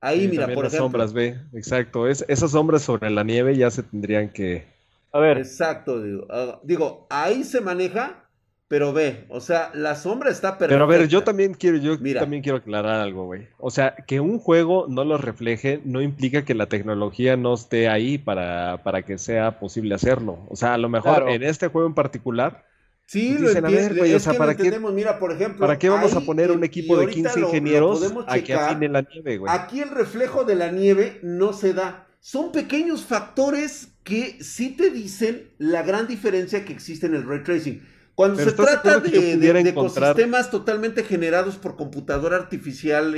Ahí, 0.04 0.28
mira, 0.28 0.48
por 0.48 0.66
las 0.66 0.74
ejemplo. 0.74 1.00
sombras, 1.00 1.14
ve, 1.14 1.40
exacto. 1.54 2.10
Es, 2.10 2.26
esas 2.28 2.52
sombras 2.52 2.82
sobre 2.82 3.10
la 3.10 3.24
nieve 3.24 3.56
ya 3.56 3.72
se 3.72 3.84
tendrían 3.84 4.28
que. 4.28 4.66
A 5.14 5.20
ver. 5.20 5.38
Exacto, 5.38 6.02
ah, 6.30 6.60
digo, 6.62 7.08
ahí 7.10 7.46
se 7.46 7.62
maneja, 7.62 8.28
pero 8.68 8.92
ve, 8.92 9.24
o 9.30 9.40
sea, 9.40 9.72
la 9.74 9.96
sombra 9.96 10.30
está 10.30 10.58
perfecta. 10.58 10.76
Pero 10.76 10.84
a 10.84 10.88
ver, 10.88 11.08
yo 11.08 11.24
también 11.24 11.54
quiero, 11.54 11.78
yo 11.78 11.98
también 12.20 12.44
quiero 12.44 12.58
aclarar 12.58 13.00
algo, 13.00 13.28
güey. 13.28 13.48
O 13.60 13.72
sea, 13.72 13.96
que 13.96 14.20
un 14.20 14.40
juego 14.40 14.88
no 14.90 15.06
lo 15.06 15.18
refleje 15.18 15.80
no 15.86 16.02
implica 16.02 16.44
que 16.44 16.54
la 16.54 16.66
tecnología 16.66 17.38
no 17.38 17.54
esté 17.54 17.88
ahí 17.88 18.18
para, 18.18 18.84
para 18.84 19.04
que 19.04 19.18
sea 19.18 19.58
posible 19.58 19.96
hacerlo. 19.96 20.40
O 20.50 20.58
sea, 20.58 20.74
a 20.74 20.78
lo 20.78 20.90
mejor 20.90 21.30
en 21.30 21.44
este 21.44 21.70
juego 21.70 21.88
en 21.88 21.94
particular 21.94 22.66
Sí, 23.06 23.38
lo 23.38 23.50
entiendo. 23.50 24.04
es 24.06 24.16
o 24.16 24.20
sea, 24.20 24.34
¿para 24.38 24.56
qué, 24.56 24.80
Mira, 24.94 25.20
por 25.20 25.32
ejemplo, 25.32 25.60
¿para 25.60 25.78
qué 25.78 25.90
vamos 25.90 26.16
a 26.16 26.22
poner 26.22 26.52
un 26.52 26.64
equipo 26.64 26.98
de 26.98 27.08
15 27.08 27.40
ingenieros 27.42 28.14
a 28.28 28.40
que 28.40 28.54
afinen 28.54 28.94
la 28.94 29.02
nieve, 29.02 29.38
güey? 29.38 29.54
Aquí 29.54 29.82
el 29.82 29.90
reflejo 29.90 30.44
de 30.46 30.56
la 30.56 30.72
nieve 30.72 31.20
no 31.22 31.54
se 31.54 31.74
da. 31.74 32.08
Son 32.20 32.52
pequeños 32.52 33.04
factores 33.04 33.90
que 34.04 34.42
sí 34.42 34.70
te 34.70 34.90
dicen 34.90 35.50
la 35.58 35.84
gran 35.84 36.08
diferencia 36.08 36.64
que 36.66 36.74
existe 36.74 37.06
en 37.06 37.16
el 37.16 37.28
ray 37.28 37.44
tracing. 37.44 37.82
Cuando 38.16 38.44
se 38.44 38.52
trata 38.52 39.00
de, 39.00 39.60
ecosistemas 39.68 40.52
totalmente 40.52 41.04
generados 41.04 41.56
por 41.56 41.76
computadora 41.76 42.38
artificial, 42.38 43.16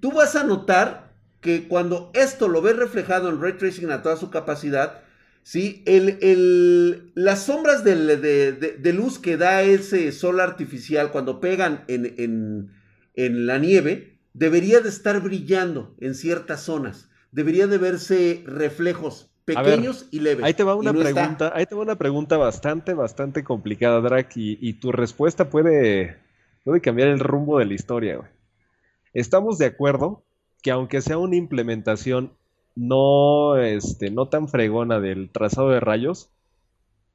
tú 0.00 0.12
vas 0.12 0.34
a 0.34 0.44
notar 0.44 1.12
que 1.40 1.68
cuando 1.68 2.10
esto 2.14 2.48
lo 2.48 2.62
ves 2.62 2.76
reflejado 2.76 3.28
en 3.28 3.40
ray 3.40 3.54
tracing 3.54 3.90
a 3.90 4.02
toda 4.02 4.16
su 4.16 4.30
capacidad, 4.30 5.02
¿sí? 5.42 5.82
El, 5.86 7.12
las 7.14 7.44
sombras 7.44 7.84
de, 7.84 8.92
luz 8.94 9.18
que 9.18 9.36
da 9.36 9.62
ese 9.62 10.12
sol 10.12 10.40
artificial 10.40 11.10
cuando 11.10 11.40
pegan 11.40 11.84
en, 11.88 12.70
la 13.14 13.58
nieve, 13.58 14.18
debería 14.32 14.80
de 14.80 14.88
estar 14.88 15.20
brillando 15.20 15.94
en 16.00 16.14
ciertas 16.14 16.62
zonas. 16.62 17.08
Debería 17.32 17.66
de 17.66 17.78
verse 17.78 18.42
reflejos 18.46 19.30
pequeños 19.44 20.06
y 20.10 20.20
leves. 20.20 20.44
Ahí 20.44 20.54
te 20.54 20.64
va 20.64 20.74
una 20.74 20.92
pregunta, 20.92 21.52
ahí 21.54 21.66
te 21.66 21.74
va 21.74 21.82
una 21.82 21.96
pregunta 21.96 22.36
bastante, 22.36 22.94
bastante 22.94 23.44
complicada, 23.44 24.00
Drac, 24.00 24.32
y, 24.36 24.72
tu 24.74 24.92
respuesta 24.92 25.50
puede, 25.50 26.16
puede 26.64 26.80
cambiar 26.80 27.08
el 27.08 27.20
rumbo 27.20 27.58
de 27.58 27.66
la 27.66 27.74
historia, 27.74 28.30
Estamos 29.12 29.58
de 29.58 29.66
acuerdo 29.66 30.22
que 30.62 30.70
aunque 30.70 31.00
sea 31.00 31.18
una 31.18 31.34
implementación 31.34 32.32
no, 32.74 33.56
este, 33.56 34.10
no 34.10 34.28
tan 34.28 34.48
fregona 34.48 35.00
del 35.00 35.30
trazado 35.30 35.70
de 35.70 35.80
rayos, 35.80 36.30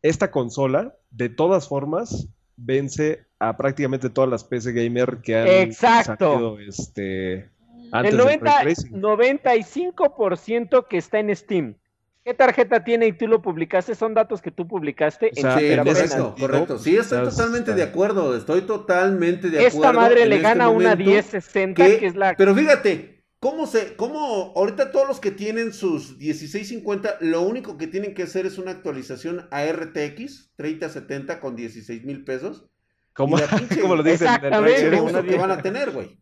esta 0.02 0.32
consola, 0.32 0.96
de 1.12 1.30
todas 1.30 1.68
formas, 1.68 2.28
vence 2.58 3.26
a 3.39 3.58
prácticamente 3.58 4.10
todas 4.10 4.30
las 4.30 4.44
PC 4.44 4.72
gamer 4.72 5.18
que 5.24 5.38
han 5.38 5.48
Exacto. 5.48 6.60
este, 6.60 7.50
antes 7.91 8.13
El 8.13 8.20
95% 8.20 10.88
que 10.88 10.98
está 10.98 11.20
en 11.20 11.36
Steam. 11.36 11.76
¿Qué 12.24 12.34
tarjeta 12.34 12.84
tiene 12.84 13.06
y 13.08 13.13
tú 13.13 13.28
lo 13.28 13.44
publicaste? 13.44 13.94
Son 13.94 14.15
datos 14.15 14.41
que 14.41 14.50
tú 14.50 14.68
publicaste 14.68 15.27
en 15.27 15.36
sí, 15.36 15.44
correcto, 15.44 16.34
correcto. 16.40 16.79
Sí, 16.79 16.98
estoy 16.98 17.23
totalmente 17.23 17.75
de 17.75 17.84
acuerdo. 17.84 18.36
Estoy 18.36 18.62
totalmente 18.62 19.52
de 19.52 19.60
acuerdo. 19.60 19.77
Esta 19.77 19.94
madre 19.94 20.25
le 20.25 20.40
gana 20.40 20.63
este 20.65 20.75
una 20.75 20.96
1060, 20.96 21.86
que 21.86 22.08
es 22.08 22.15
la. 22.15 22.34
Pero 22.36 22.56
fíjate, 22.56 23.15
¿Cómo 23.40 23.67
se, 23.67 23.96
cómo, 23.96 24.54
ahorita 24.56 24.92
todos 24.92 25.08
los 25.08 25.19
que 25.19 25.31
tienen 25.31 25.73
sus 25.73 26.17
1650, 26.17 27.17
lo 27.21 27.42
único 27.42 27.77
que 27.77 27.88
tienen 27.88 28.13
que 28.13 28.23
hacer 28.23 28.46
es 28.46 28.58
una 28.58 28.71
actualización 28.71 29.48
a 29.52 29.65
RTX 29.65 30.52
3070 30.56 31.40
con 31.40 31.56
16 31.56 32.06
mil 32.06 32.23
pesos? 32.23 32.65
¿Cómo, 33.13 33.38
lo 33.38 34.04
dicen? 34.04 34.27
Exactamente. 34.27 35.27
que 35.27 35.38
van 35.38 35.52
a 35.52 35.62
tener, 35.62 35.92
güey. 35.92 36.17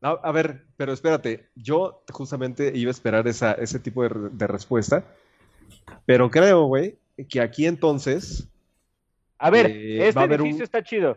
a 0.00 0.32
ver, 0.32 0.66
pero 0.76 0.92
espérate, 0.92 1.48
yo 1.54 2.04
justamente 2.10 2.70
iba 2.74 2.90
a 2.90 2.92
esperar 2.92 3.26
esa, 3.26 3.52
ese 3.52 3.78
tipo 3.80 4.02
de, 4.02 4.46
respuesta, 4.46 5.04
pero 6.04 6.30
creo, 6.30 6.66
güey, 6.66 6.98
que 7.28 7.40
aquí 7.40 7.66
entonces... 7.66 8.48
A 9.38 9.50
ver, 9.50 9.66
eh, 9.66 10.08
este 10.08 10.24
edificio 10.24 10.64
está 10.64 10.82
chido. 10.82 11.16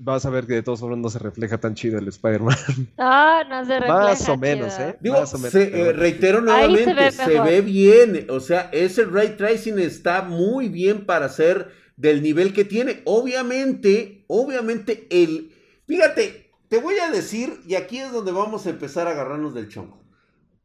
Vas 0.00 0.24
a 0.24 0.30
ver 0.30 0.46
que 0.46 0.54
de 0.54 0.62
todos 0.62 0.82
modos 0.82 0.98
no 0.98 1.10
se 1.10 1.18
refleja 1.18 1.58
tan 1.58 1.74
chido 1.74 1.98
el 1.98 2.08
Spider-Man. 2.08 2.56
No, 2.96 3.44
no 3.44 3.64
se 3.64 3.74
refleja. 3.74 3.94
Más 3.94 4.28
o 4.28 4.36
menos, 4.36 4.78
¿eh? 4.78 4.96
Más 5.02 5.34
o 5.34 5.38
menos, 5.38 5.54
eh, 5.54 5.92
reitero 5.92 6.40
nuevamente, 6.40 7.12
se 7.12 7.40
ve, 7.40 7.60
bien. 7.60 8.26
O 8.30 8.40
sea, 8.40 8.70
ese 8.72 9.04
ray 9.04 9.36
tracing 9.36 9.78
está 9.78 10.22
muy 10.22 10.68
bien 10.68 11.06
para 11.06 11.28
ser 11.28 11.70
del 11.96 12.22
nivel 12.22 12.52
que 12.52 12.64
tiene. 12.64 13.02
Obviamente, 13.04 14.24
obviamente, 14.28 15.06
el. 15.10 15.52
Fíjate, 15.86 16.50
te 16.68 16.78
voy 16.78 16.98
a 16.98 17.10
decir, 17.10 17.60
y 17.66 17.74
aquí 17.74 17.98
es 17.98 18.10
donde 18.12 18.32
vamos 18.32 18.66
a 18.66 18.70
empezar 18.70 19.06
a 19.06 19.10
agarrarnos 19.10 19.54
del 19.54 19.68
chongo. 19.68 20.00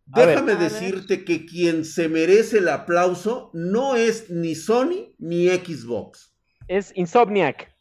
Déjame 0.05 0.55
decirte 0.55 1.25
que 1.25 1.45
quien 1.45 1.83
se 1.83 2.07
merece 2.09 2.59
el 2.59 2.69
aplauso 2.69 3.49
no 3.53 3.95
es 3.95 4.29
ni 4.29 4.53
Sony 4.53 5.15
ni 5.17 5.47
Xbox. 5.47 6.36
Es 6.67 6.91
Insomniac. 6.95 7.74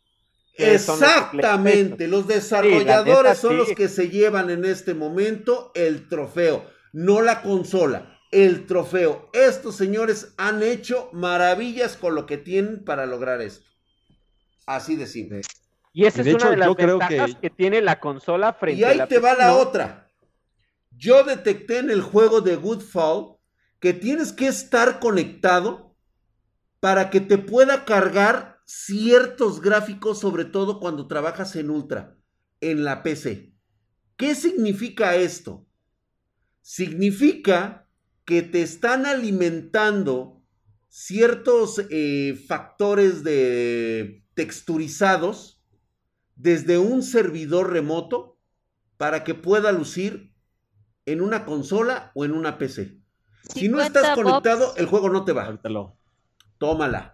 Exactamente, 0.57 2.07
los, 2.07 2.29
desarrolladores 2.29 3.39
son 3.39 3.57
los 3.57 3.71
que 3.71 3.89
se 3.89 4.09
llevan 4.09 4.51
en 4.51 4.65
este 4.65 4.95
momento 4.95 5.73
el 5.75 6.09
trofeo, 6.09 6.65
no 6.93 7.23
la 7.23 7.43
consola, 7.43 8.21
el 8.31 8.67
trofeo. 8.67 9.31
Estos 9.33 9.77
señores 9.77 10.33
han 10.37 10.63
hecho 10.63 11.09
maravillas 11.13 11.97
con 11.97 12.15
lo 12.15 12.27
que 12.27 12.39
tienen 12.39 12.85
para 12.85 13.07
lograr 13.07 13.41
esto. 13.41 13.69
Así 14.67 14.97
de 14.97 15.07
simple. 15.07 15.43
Y 15.93 16.07
esa 16.07 16.23
es 16.23 16.35
una 16.35 16.51
de 16.51 16.57
las 16.57 16.75
ventajas 16.75 17.37
que... 17.41 17.51
tiene 17.51 17.81
la 17.81 18.01
consola 18.01 18.53
frente 18.53 18.85
a 18.85 18.95
Y 18.95 19.01
ahí 19.01 19.09
te 19.09 19.19
va 19.19 19.35
la 19.35 19.55
otra. 19.55 20.09
Yo 20.91 21.25
detecté 21.25 21.79
en 21.79 21.91
el 21.91 22.03
juego 22.03 22.41
de 22.41 22.57
Goodfall 22.57 23.37
que 23.81 23.93
tienes 23.93 24.33
que 24.33 24.47
estar 24.47 24.99
conectado 24.99 25.95
para 26.81 27.11
que 27.11 27.21
te 27.21 27.39
pueda 27.39 27.85
cargar 27.85 28.54
ciertos 28.65 29.61
gráficos, 29.61 30.19
sobre 30.21 30.45
todo 30.45 30.81
cuando 30.81 31.07
trabajas 31.07 31.57
en 31.57 31.71
Ultra, 31.71 32.17
en 32.61 32.85
la 32.85 33.03
PC. 33.03 33.55
¿Qué 34.17 34.35
significa 34.35 35.17
esto? 35.17 35.67
Significa 36.63 37.89
que 38.25 38.43
te 38.43 38.63
están 38.63 39.07
alimentando 39.07 40.43
ciertos 40.89 41.83
eh, 41.91 42.43
factores 42.47 43.25
de 43.25 44.25
texturizados 44.35 45.61
desde 46.37 46.79
un 46.79 47.03
servidor 47.03 47.73
remoto 47.73 48.39
para 48.97 49.25
que 49.25 49.35
pueda 49.35 49.73
lucir 49.73 50.33
en 51.07 51.21
una 51.21 51.45
consola 51.45 52.13
o 52.15 52.25
en 52.25 52.33
una 52.33 52.59
PC. 52.59 53.01
Si 53.55 53.69
no 53.69 53.81
estás 53.81 54.15
conectado, 54.15 54.75
el 54.77 54.87
juego 54.87 55.11
no 55.11 55.25
te 55.25 55.33
va. 55.33 55.61
Tómala. 56.59 57.14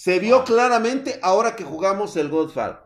Se 0.00 0.18
vio 0.18 0.44
claramente 0.44 1.18
ahora 1.20 1.56
que 1.56 1.62
jugamos 1.62 2.16
el 2.16 2.30
Godfall. 2.30 2.80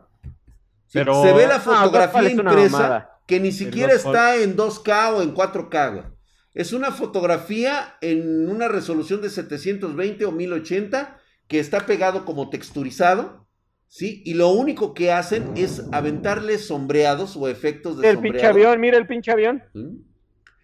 Pero... 0.91 1.23
Se 1.23 1.31
ve 1.31 1.47
la 1.47 1.61
fotografía 1.61 2.29
impresa 2.29 3.09
que 3.25 3.39
ni 3.39 3.53
siquiera 3.53 3.93
está 3.93 4.35
en 4.35 4.57
2K 4.57 5.13
o 5.13 5.21
en 5.21 5.33
4K. 5.33 6.11
Es 6.53 6.73
una 6.73 6.91
fotografía 6.91 7.95
en 8.01 8.49
una 8.49 8.67
resolución 8.67 9.21
de 9.21 9.29
720 9.29 10.25
o 10.25 10.33
1080 10.33 11.17
que 11.47 11.59
está 11.59 11.85
pegado 11.85 12.25
como 12.25 12.49
texturizado. 12.49 13.47
¿Sí? 13.87 14.21
Y 14.25 14.33
lo 14.33 14.49
único 14.49 14.93
que 14.93 15.13
hacen 15.13 15.53
es 15.55 15.83
aventarle 15.93 16.57
sombreados 16.57 17.37
o 17.37 17.47
efectos 17.47 17.97
de 17.97 18.09
El 18.09 18.19
pinche 18.19 18.45
avión, 18.45 18.81
mira 18.81 18.97
el 18.97 19.07
pinche 19.07 19.31
avión. 19.31 19.63
¿Mm? 19.73 19.99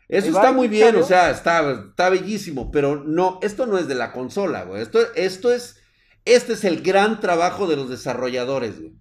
Eso 0.10 0.28
está 0.28 0.52
muy 0.52 0.68
bien, 0.68 0.97
o 0.97 1.04
sea, 1.04 1.30
está, 1.30 1.86
está 1.91 2.10
bellísimo, 2.10 2.72
pero 2.72 3.02
no, 3.06 3.39
esto 3.41 3.68
no 3.68 3.78
es 3.78 3.88
de 3.88 3.95
la 3.95 4.12
consola, 4.12 4.66
güey. 4.66 4.82
Esto, 4.82 4.99
esto 5.16 5.54
es 5.54 5.81
este 6.26 6.54
es 6.54 6.64
el 6.64 6.82
gran 6.82 7.20
trabajo 7.20 7.68
de 7.68 7.76
los 7.76 7.90
desarrolladores, 7.90 8.80
güey. 8.80 8.94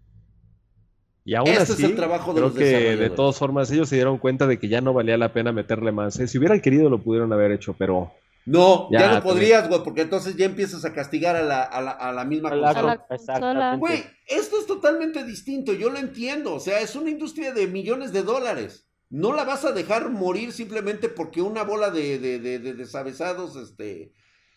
Y 1.24 1.34
aún 1.34 1.48
este 1.48 1.74
así, 1.74 1.84
es 1.84 1.90
el 1.90 1.96
trabajo 1.96 2.32
de 2.32 2.40
creo 2.40 2.54
que 2.54 2.96
de 2.96 3.10
todas 3.10 3.36
formas 3.36 3.70
ellos 3.70 3.88
se 3.88 3.96
dieron 3.96 4.18
cuenta 4.18 4.46
de 4.46 4.58
que 4.58 4.68
ya 4.68 4.80
no 4.80 4.94
valía 4.94 5.18
la 5.18 5.32
pena 5.32 5.52
meterle 5.52 5.92
más. 5.92 6.18
¿eh? 6.18 6.26
Si 6.26 6.38
hubieran 6.38 6.60
querido 6.60 6.88
lo 6.88 7.02
pudieron 7.02 7.32
haber 7.32 7.52
hecho, 7.52 7.74
pero... 7.78 8.12
No, 8.46 8.88
ya, 8.90 9.16
no 9.16 9.22
podrías, 9.22 9.68
güey, 9.68 9.84
porque 9.84 10.00
entonces 10.00 10.34
ya 10.34 10.46
empiezas 10.46 10.84
a 10.86 10.94
castigar 10.94 11.36
a 11.36 11.42
la, 11.42 11.62
a 11.62 11.82
la, 11.82 11.90
a 11.90 12.10
la 12.10 12.24
misma 12.24 12.50
consola. 12.50 13.76
Güey, 13.76 14.02
esto 14.26 14.58
es 14.58 14.66
totalmente 14.66 15.24
distinto, 15.24 15.74
yo 15.74 15.90
lo 15.90 15.98
entiendo. 15.98 16.54
O 16.54 16.58
sea, 16.58 16.80
es 16.80 16.96
una 16.96 17.10
industria 17.10 17.52
de 17.52 17.66
millones 17.66 18.12
de 18.12 18.22
dólares. 18.22 18.88
No 19.10 19.34
la 19.34 19.44
vas 19.44 19.64
a 19.66 19.72
dejar 19.72 20.08
morir 20.08 20.52
simplemente 20.52 21.10
porque 21.10 21.42
una 21.42 21.64
bola 21.64 21.90
de, 21.90 22.18
de, 22.18 22.38
de, 22.38 22.58
de 22.60 22.72
desavesados, 22.72 23.56
este, 23.56 24.12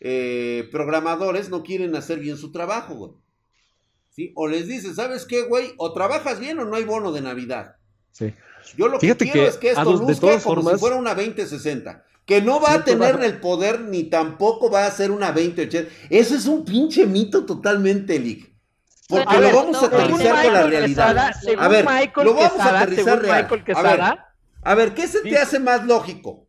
eh, 0.06 0.68
programadores 0.70 1.50
no 1.50 1.64
quieren 1.64 1.96
hacer 1.96 2.20
bien 2.20 2.38
su 2.38 2.52
trabajo, 2.52 2.94
güey. 2.96 3.12
¿Sí? 4.10 4.34
O 4.36 4.48
les 4.48 4.68
dices, 4.68 4.98
¿sabes 4.98 5.26
qué, 5.26 5.44
güey? 5.44 5.74
O 5.78 5.94
trabajas 5.94 6.42
bien 6.42 6.60
o 6.60 6.66
no 6.66 6.76
hay 6.76 6.84
bono 6.84 7.14
de 7.14 7.22
Navidad. 7.22 7.78
Sí. 8.12 8.34
Yo 8.78 8.90
lo 8.90 9.00
que 9.00 9.16
quiero 9.16 9.48
es 9.48 9.58
que 9.58 9.70
esto 9.70 9.94
luzca 9.94 10.40
como 10.42 10.70
si 10.70 10.78
fuera 10.78 10.98
una 10.98 11.16
2060. 11.16 12.04
Que 12.26 12.42
no 12.42 12.60
va 12.60 12.74
a 12.74 12.84
tener 12.84 13.22
el 13.22 13.40
poder 13.40 13.82
ni 13.82 14.04
tampoco 14.04 14.70
va 14.70 14.86
a 14.86 14.92
ser 14.92 15.10
una 15.10 15.32
2080. 15.32 15.90
Eso 16.10 16.36
es 16.36 16.46
un 16.48 16.66
pinche 16.66 17.06
mito 17.06 17.46
totalmente, 17.46 18.20
Lick. 18.20 18.54
Porque 19.08 19.40
lo 19.40 19.54
vamos 19.54 19.84
a 19.84 19.86
aterrizar 19.86 20.46
con 20.46 20.54
la 20.54 20.64
realidad. 20.64 21.34
a 21.58 21.68
ver, 21.70 21.86
lo 22.24 22.34
vamos 22.34 22.60
a 22.60 22.82
aterrizar 22.82 23.22
real. 23.22 23.48
A 23.76 23.82
ver, 23.82 24.02
a 24.64 24.76
ver, 24.76 24.94
¿qué 24.94 25.08
se 25.08 25.22
te 25.22 25.38
hace 25.38 25.60
más 25.60 25.86
lógico? 25.86 26.48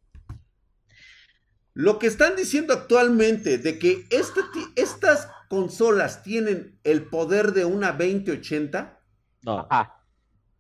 Lo 1.75 1.99
que 1.99 2.07
están 2.07 2.37
diciendo 2.37 2.72
actualmente 2.72 3.59
de 3.59 3.79
que 3.81 4.07
este 4.11 4.41
estas 4.77 5.29
consolas 5.49 6.22
tienen 6.22 6.79
el 6.85 7.05
poder 7.05 7.53
de 7.53 7.64
una 7.64 7.93
2080. 7.93 9.01
No. 9.43 9.68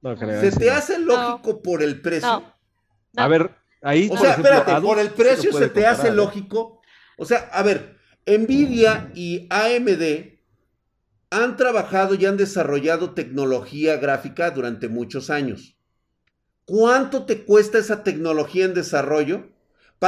no 0.02 0.16
creo 0.16 0.40
¿Se 0.40 0.50
te 0.50 0.70
hace 0.70 0.98
lógico 0.98 1.62
por 1.62 1.82
el 1.82 2.00
precio? 2.00 2.44
A 3.16 3.28
ver, 3.28 3.54
ahí. 3.80 4.08
O 4.10 4.16
sea, 4.16 4.32
espérate, 4.32 4.80
por 4.80 4.98
el 4.98 5.10
precio 5.10 5.52
se, 5.52 5.68
te 5.68 5.86
hace 5.86 6.08
¿eh? 6.08 6.12
lógico. 6.12 6.80
O 7.16 7.24
sea, 7.24 7.48
a 7.52 7.62
ver, 7.62 7.96
Nvidia 8.26 9.12
y 9.14 9.46
AMD 9.50 10.34
han 11.30 11.56
trabajado 11.56 12.14
y 12.14 12.26
han 12.26 12.36
desarrollado 12.36 13.14
tecnología 13.14 13.96
gráfica 13.98 14.50
durante 14.50 14.88
muchos 14.88 15.30
años. 15.30 15.76
¿Cuánto 16.64 17.24
te 17.24 17.44
cuesta 17.44 17.78
esa 17.78 18.02
tecnología 18.02 18.64
en 18.64 18.74
desarrollo? 18.74 19.53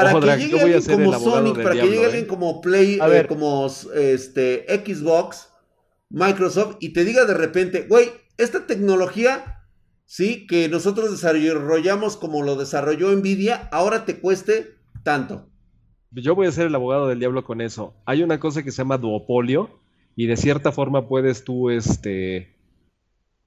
Para 0.03 0.37
que 0.37 0.45
llegue 0.45 0.61
alguien 0.61 0.83
como 0.83 1.19
Sonic, 1.19 1.63
para 1.63 1.75
que 1.75 1.83
llegue 1.83 2.05
alguien 2.05 2.25
¿eh? 2.25 2.27
como 2.27 2.61
Play, 2.61 2.99
eh, 3.01 3.27
como 3.27 3.67
este, 3.95 4.67
Xbox, 4.85 5.49
Microsoft, 6.11 6.77
y 6.81 6.91
te 6.91 7.05
diga 7.05 7.25
de 7.25 7.35
repente, 7.35 7.87
güey, 7.89 8.11
esta 8.37 8.67
tecnología, 8.67 9.65
sí, 10.05 10.47
que 10.47 10.69
nosotros 10.69 11.11
desarrollamos 11.11 12.17
como 12.17 12.43
lo 12.43 12.57
desarrolló 12.57 13.11
Nvidia, 13.13 13.69
ahora 13.73 14.05
te 14.05 14.21
cueste 14.21 14.77
tanto. 15.03 15.49
Yo 16.11 16.35
voy 16.35 16.47
a 16.47 16.53
ser 16.53 16.67
el 16.67 16.75
abogado 16.75 17.09
del 17.09 17.19
diablo 17.19 17.45
con 17.45 17.61
eso. 17.61 17.95
Hay 18.05 18.23
una 18.23 18.39
cosa 18.39 18.63
que 18.63 18.71
se 18.71 18.79
llama 18.79 18.99
duopolio, 18.99 19.81
y 20.15 20.27
de 20.27 20.37
cierta 20.37 20.73
forma 20.73 21.09
puedes 21.09 21.45
tú, 21.45 21.71
este, 21.71 22.57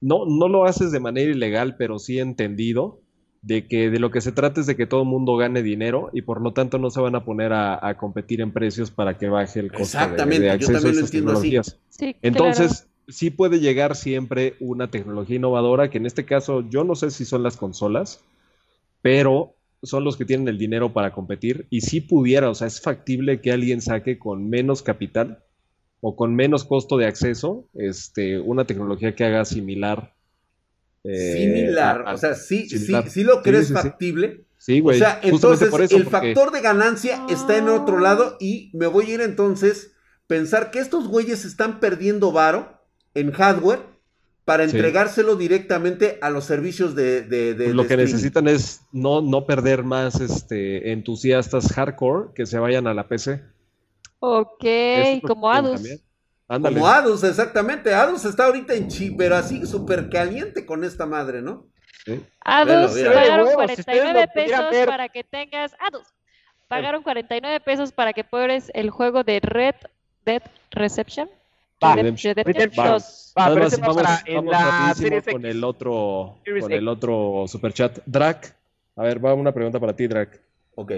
no, 0.00 0.24
no 0.26 0.48
lo 0.48 0.64
haces 0.64 0.92
de 0.92 1.00
manera 1.00 1.30
ilegal, 1.30 1.76
pero 1.76 1.98
sí 1.98 2.18
entendido 2.18 2.99
de 3.42 3.66
que 3.66 3.90
de 3.90 3.98
lo 3.98 4.10
que 4.10 4.20
se 4.20 4.32
trata 4.32 4.60
es 4.60 4.66
de 4.66 4.76
que 4.76 4.86
todo 4.86 5.02
el 5.02 5.08
mundo 5.08 5.36
gane 5.36 5.62
dinero 5.62 6.10
y 6.12 6.22
por 6.22 6.42
lo 6.42 6.52
tanto 6.52 6.78
no 6.78 6.90
se 6.90 7.00
van 7.00 7.14
a 7.14 7.24
poner 7.24 7.52
a, 7.52 7.96
competir 7.98 8.40
en 8.40 8.52
precios 8.52 8.90
para 8.90 9.16
que 9.16 9.28
baje 9.28 9.60
el 9.60 9.72
costo 9.72 9.98
de, 9.98 10.50
acceso 10.50 10.86
a 10.86 10.90
estas 10.90 11.10
tecnologías. 11.10 11.78
Entonces, 12.22 12.86
sí 13.08 13.30
puede 13.30 13.60
llegar 13.60 13.96
siempre 13.96 14.54
una 14.60 14.90
tecnología 14.90 15.36
innovadora, 15.36 15.90
que 15.90 15.98
en 15.98 16.06
este 16.06 16.24
caso 16.24 16.68
yo 16.68 16.84
no 16.84 16.94
sé 16.94 17.10
si 17.10 17.24
son 17.24 17.42
las 17.42 17.56
consolas, 17.56 18.22
pero 19.02 19.54
son 19.82 20.04
los 20.04 20.16
que 20.16 20.26
tienen 20.26 20.48
el 20.48 20.58
dinero 20.58 20.92
para 20.92 21.12
competir 21.12 21.66
y 21.70 21.80
si 21.80 22.02
pudiera, 22.02 22.50
o 22.50 22.54
sea, 22.54 22.66
es 22.66 22.82
factible 22.82 23.40
que 23.40 23.52
alguien 23.52 23.80
saque 23.80 24.18
con 24.18 24.50
menos 24.50 24.82
capital 24.82 25.42
o 26.02 26.16
con 26.16 26.34
menos 26.34 26.64
costo 26.64 26.98
de 26.98 27.06
acceso 27.06 27.64
este, 27.74 28.38
una 28.38 28.66
tecnología 28.66 29.14
que 29.14 29.24
haga 29.24 29.46
similar 29.46 30.12
eh, 31.04 31.34
similar, 31.36 32.04
o 32.08 32.18
sea, 32.18 32.34
sí, 32.34 32.68
sí, 32.68 32.94
sí 33.08 33.24
lo 33.24 33.42
crees 33.42 33.72
factible. 33.72 34.44
Sí, 34.58 34.80
güey. 34.80 34.96
O 34.96 34.98
sea, 34.98 35.18
entonces 35.22 35.72
el 35.90 36.06
factor 36.06 36.52
de 36.52 36.60
ganancia 36.60 37.24
está 37.30 37.56
en 37.56 37.68
otro 37.68 37.98
lado 37.98 38.36
y 38.38 38.70
me 38.74 38.86
voy 38.86 39.06
a 39.06 39.14
ir 39.14 39.20
entonces 39.22 39.92
pensar 40.26 40.70
que 40.70 40.80
estos 40.80 41.08
güeyes 41.08 41.44
están 41.46 41.80
perdiendo 41.80 42.30
varo 42.30 42.78
en 43.14 43.32
hardware 43.32 43.80
para 44.44 44.64
entregárselo 44.64 45.36
directamente 45.36 46.18
a 46.20 46.28
los 46.28 46.44
servicios 46.44 46.94
de... 46.94 47.22
de, 47.22 47.54
pues 47.54 47.74
lo 47.74 47.86
que 47.86 47.96
necesitan 47.96 48.48
es 48.48 48.82
no, 48.92 49.22
no 49.22 49.46
perder 49.46 49.84
más 49.84 50.20
este, 50.20 50.92
entusiastas 50.92 51.72
hardcore 51.72 52.30
que 52.34 52.46
se 52.46 52.58
vayan 52.58 52.86
a 52.86 52.94
la 52.94 53.08
PC. 53.08 53.42
Ok, 54.18 54.64
como 55.26 55.50
Adus. 55.50 55.82
Como 56.58 56.88
Adus, 56.88 57.22
exactamente. 57.22 57.94
Adus 57.94 58.24
está 58.24 58.46
ahorita 58.46 58.74
en 58.74 58.88
chi, 58.88 59.12
pero 59.12 59.36
así 59.36 59.64
súper 59.66 60.10
caliente 60.10 60.66
con 60.66 60.82
esta 60.82 61.06
madre, 61.06 61.42
¿no? 61.42 61.68
Sí. 62.04 62.20
Adus 62.40 63.00
pagaron 63.00 63.52
49 63.52 64.28
pesos 64.34 64.64
para 64.86 65.08
que 65.08 65.22
tengas. 65.22 65.76
Adus 65.78 66.08
pagaron 66.66 67.04
49 67.04 67.60
pesos 67.60 67.92
para 67.92 68.12
que 68.12 68.24
pruebes 68.24 68.72
el 68.74 68.90
juego 68.90 69.22
de 69.22 69.38
Red 69.40 69.76
Dead 70.24 70.42
Reception. 70.72 71.30
Redemption, 71.80 72.34
en 72.38 72.46
la 74.46 74.94
con 75.30 75.46
el 75.46 75.64
otro, 75.64 76.36
con 76.60 76.72
el 76.72 76.88
otro 76.88 77.44
superchat. 77.46 78.00
Drac, 78.04 78.54
a 78.96 79.04
ver, 79.04 79.24
va 79.24 79.34
una 79.34 79.52
pregunta 79.52 79.80
para 79.80 79.94
ti, 79.94 80.06
Drac. 80.06 80.40
Ok. 80.74 80.92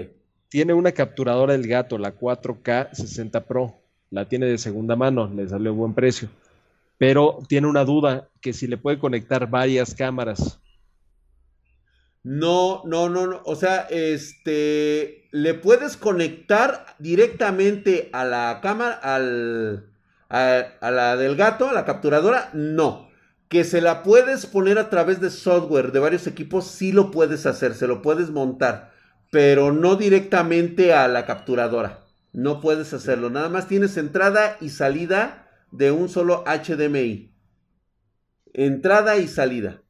Tiene 0.49 0.73
una 0.73 0.91
capturadora 0.91 1.53
del 1.53 1.67
gato, 1.67 1.97
la 1.97 2.13
4K 2.13 2.91
60 2.91 3.45
Pro. 3.45 3.82
La 4.13 4.25
tiene 4.25 4.45
de 4.45 4.59
segunda 4.59 4.95
mano, 4.95 5.27
le 5.35 5.49
salió 5.49 5.73
buen 5.73 5.95
precio. 5.95 6.29
Pero 6.99 7.39
tiene 7.47 7.65
una 7.65 7.83
duda, 7.83 8.29
que 8.41 8.53
si 8.53 8.67
le 8.67 8.77
puede 8.77 8.99
conectar 8.99 9.49
varias 9.49 9.95
cámaras. 9.95 10.59
No, 12.21 12.83
no, 12.85 13.09
no, 13.09 13.25
no. 13.25 13.41
O 13.45 13.55
sea, 13.55 13.87
este, 13.89 15.27
le 15.31 15.55
puedes 15.55 15.97
conectar 15.97 16.85
directamente 16.99 18.11
a 18.13 18.23
la 18.23 18.59
cámara, 18.61 18.99
al, 19.01 19.89
a, 20.29 20.91
la 20.91 21.17
del 21.17 21.35
gato, 21.35 21.67
a 21.67 21.73
la 21.73 21.83
capturadora, 21.83 22.51
no. 22.53 23.09
Que 23.47 23.63
se 23.63 23.81
la 23.81 24.03
puedes 24.03 24.45
poner 24.45 24.77
a 24.77 24.91
través 24.91 25.21
de 25.21 25.31
software 25.31 25.91
de 25.91 25.99
varios 25.99 26.27
equipos, 26.27 26.67
sí 26.67 26.91
lo 26.91 27.09
puedes 27.09 27.47
hacer, 27.47 27.73
se 27.73 27.87
lo 27.87 28.03
puedes 28.03 28.29
montar, 28.29 28.91
pero 29.31 29.71
no 29.71 29.95
directamente 29.95 30.93
a 30.93 31.07
la 31.07 31.25
capturadora. 31.25 32.02
No 32.33 32.59
puedes 32.59 32.93
hacerlo, 32.93 33.29
nada 33.29 33.49
más 33.49 33.67
tienes 33.67 33.95
entrada 33.95 34.57
y 34.59 34.69
salida 34.69 35.47
de 35.71 35.91
un 35.91 36.09
solo 36.09 36.43
HDMI. 36.45 37.33
Entrada 38.53 39.17
y 39.17 39.27
salida. 39.27 39.83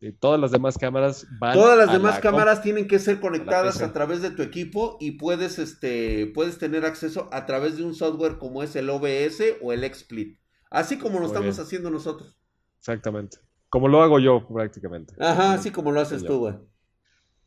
Y 0.00 0.12
todas 0.12 0.38
las 0.38 0.52
demás 0.52 0.78
cámaras 0.78 1.26
van 1.40 1.54
Todas 1.54 1.76
las 1.76 1.90
demás 1.90 2.20
cámaras 2.20 2.62
tienen 2.62 2.86
que 2.86 3.00
ser 3.00 3.18
conectadas 3.18 3.82
a, 3.82 3.92
través 3.92 4.22
de 4.22 4.30
tu 4.30 4.42
equipo 4.42 4.96
y 5.00 5.12
puedes, 5.12 5.58
este, 5.58 6.30
puedes 6.34 6.58
tener 6.58 6.84
acceso 6.84 7.28
a 7.32 7.46
través 7.46 7.78
de 7.78 7.84
un 7.84 7.94
software 7.94 8.38
como 8.38 8.62
es 8.62 8.76
el 8.76 8.90
OBS 8.90 9.56
o 9.60 9.72
el 9.72 9.82
XSplit. 9.92 10.38
Así 10.70 10.98
como 10.98 11.18
lo 11.18 11.26
estamos 11.26 11.58
haciendo 11.58 11.90
nosotros. 11.90 12.38
Exactamente. 12.78 13.38
Como 13.70 13.88
lo 13.88 14.02
hago 14.02 14.20
yo 14.20 14.46
prácticamente. 14.46 15.14
Ajá, 15.18 15.54
así 15.54 15.70
como 15.70 15.90
lo 15.90 16.00
haces 16.00 16.24
tú, 16.24 16.38
güey. 16.38 16.54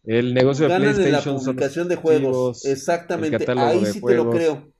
El 0.04 0.34
negocio 0.34 0.68
de 0.68 0.76
PlayStation. 0.76 1.36
la 1.36 1.42
publicación 1.42 1.88
de 1.88 1.96
juegos. 1.96 2.66
Exactamente. 2.66 3.46
Ahí 3.58 3.86
sí 3.86 4.02
te 4.02 4.16
lo 4.16 4.30
creo. 4.30 4.72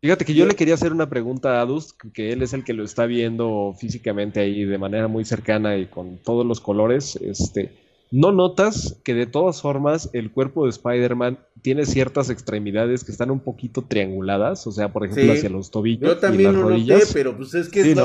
Fíjate 0.00 0.24
que 0.24 0.34
yo 0.34 0.46
le 0.46 0.56
quería 0.56 0.74
hacer 0.74 0.92
una 0.92 1.08
pregunta 1.08 1.58
a 1.58 1.60
Adus, 1.60 1.92
que 2.12 2.32
él 2.32 2.42
es 2.42 2.52
el 2.54 2.64
que 2.64 2.72
lo 2.72 2.82
está 2.82 3.06
viendo 3.06 3.72
físicamente 3.78 4.40
ahí 4.40 4.64
de 4.64 4.76
manera 4.76 5.06
muy 5.06 5.24
cercana 5.24 5.76
y 5.76 5.86
con 5.86 6.18
todos 6.18 6.44
los 6.44 6.60
colores. 6.60 7.14
Este, 7.16 7.70
¿No 8.12 8.30
notas 8.30 9.00
que 9.04 9.14
de 9.14 9.26
todas 9.26 9.62
formas 9.62 10.10
el 10.12 10.32
cuerpo 10.32 10.64
de 10.64 10.70
Spider-Man 10.70 11.38
tiene 11.62 11.86
ciertas 11.86 12.30
extremidades 12.30 13.04
que 13.04 13.12
están 13.12 13.30
un 13.30 13.40
poquito 13.40 13.82
trianguladas? 13.82 14.66
O 14.66 14.72
sea, 14.72 14.92
por 14.92 15.06
ejemplo, 15.06 15.32
hacia 15.32 15.48
los 15.48 15.70
tobillos. 15.70 16.10
Yo 16.10 16.18
también 16.18 16.50
y 16.50 16.52
las 16.52 16.62
lo 16.62 16.68
rodillas. 16.68 17.00
noté, 17.00 17.12
pero 17.14 17.36
pues 17.36 17.54
es 17.54 17.68
que 17.68 17.80
es 17.80 17.96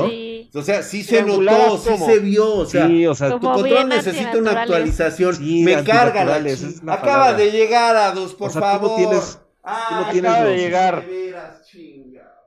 O 0.54 0.62
sea, 0.62 0.82
sí 0.82 1.02
se 1.02 1.22
notó, 1.22 1.78
sí 1.78 1.96
se 1.98 2.18
vio. 2.20 2.54
O 2.56 2.66
sea, 2.66 2.86
sí, 2.86 3.06
o 3.06 3.14
sea 3.14 3.30
tu 3.30 3.40
control 3.40 3.88
necesita 3.88 4.38
una 4.38 4.62
actualización. 4.62 5.36
Me 5.64 5.84
carga 5.84 6.24
la 6.24 6.94
Acaba 6.94 7.34
de 7.34 7.50
llegar, 7.50 7.96
Adus, 7.96 8.34
por 8.34 8.50
favor. 8.50 8.96
Tienes, 8.96 9.38
Ah, 9.70 10.02
no 10.06 10.12
tienes 10.12 10.44
de 10.44 10.56
llegar. 10.56 11.04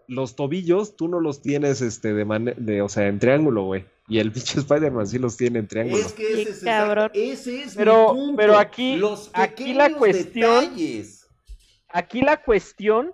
Los 0.07 0.35
tobillos, 0.35 0.95
tú 0.95 1.07
no 1.07 1.19
los 1.19 1.41
tienes 1.41 1.81
este 1.81 2.13
de, 2.13 2.55
de 2.57 2.81
o 2.81 2.89
sea, 2.89 3.07
en 3.07 3.19
triángulo, 3.19 3.63
güey. 3.63 3.85
Y 4.07 4.19
el 4.19 4.31
bicho 4.31 4.59
Spider-Man 4.59 5.07
sí 5.07 5.19
los 5.19 5.37
tiene 5.37 5.59
en 5.59 5.67
triángulo. 5.67 6.03
Es 6.03 6.13
que 6.13 6.41
ese, 6.41 6.49
es, 6.49 6.63
cabrón. 6.63 7.11
ese 7.13 7.61
es 7.61 7.75
pero, 7.75 8.13
mi 8.13 8.19
punto. 8.19 8.37
Pero 8.37 8.57
aquí, 8.57 9.01
aquí 9.33 9.73
la 9.73 9.93
cuestión. 9.93 10.73
Aquí 11.93 12.21
la 12.21 12.41
cuestión 12.41 13.13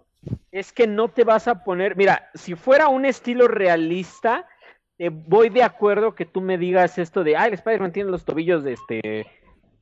es 0.52 0.72
que 0.72 0.88
no 0.88 1.10
te 1.10 1.24
vas 1.24 1.48
a 1.48 1.64
poner. 1.64 1.96
Mira, 1.98 2.30
si 2.34 2.56
fuera 2.56 2.88
un 2.88 3.06
estilo 3.06 3.48
realista, 3.48 4.48
te 4.98 5.10
voy 5.10 5.50
de 5.50 5.64
acuerdo 5.64 6.16
que 6.16 6.26
tú 6.26 6.42
me 6.42 6.58
digas 6.58 6.98
esto 6.98 7.24
de, 7.24 7.38
ah, 7.38 7.48
el 7.48 7.54
Spider-Man 7.54 7.92
tiene 7.92 8.10
los 8.10 8.26
tobillos 8.26 8.64
de 8.64 8.74
este 8.74 9.28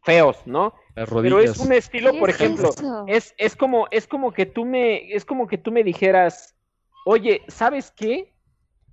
feos, 0.04 0.38
¿no? 0.46 0.76
Pero 0.94 1.40
es 1.40 1.58
un 1.58 1.74
estilo, 1.74 2.18
por 2.20 2.30
ejemplo, 2.30 2.70
es, 3.08 3.34
es, 3.38 3.56
como, 3.56 3.88
es 3.92 4.08
como 4.08 4.32
que 4.32 4.46
tú 4.46 4.64
me, 4.64 5.12
es 5.14 5.26
como 5.26 5.48
que 5.48 5.58
tú 5.58 5.72
me 5.72 5.84
dijeras, 5.84 6.56
oye, 7.06 7.42
¿sabes 7.48 7.92
qué? 7.92 8.34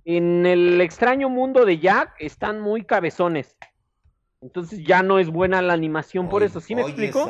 En 0.05 0.45
el 0.45 0.81
extraño 0.81 1.29
mundo 1.29 1.65
de 1.65 1.77
Jack 1.77 2.15
están 2.19 2.59
muy 2.59 2.83
cabezones. 2.83 3.55
Entonces 4.41 4.83
ya 4.83 5.03
no 5.03 5.19
es 5.19 5.29
buena 5.29 5.61
la 5.61 5.73
animación 5.73 6.27
por 6.27 6.43
eso, 6.43 6.59
¿sí 6.59 6.75
me 6.75 6.81
explico? 6.81 7.29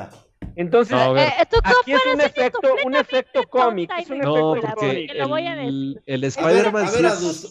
Entonces, 0.56 0.98
eh, 1.18 1.30
aquí 1.64 1.94
es 1.94 2.02
un 2.14 2.22
efecto, 2.22 2.76
un 2.86 2.96
efecto 2.96 3.44
cómic. 3.50 3.92
Es 3.98 4.10
un 4.10 4.20
no, 4.20 4.56
efecto 4.56 4.76
porque 4.76 5.06
el, 5.06 6.02
el 6.06 6.24
Spider-Man 6.24 6.88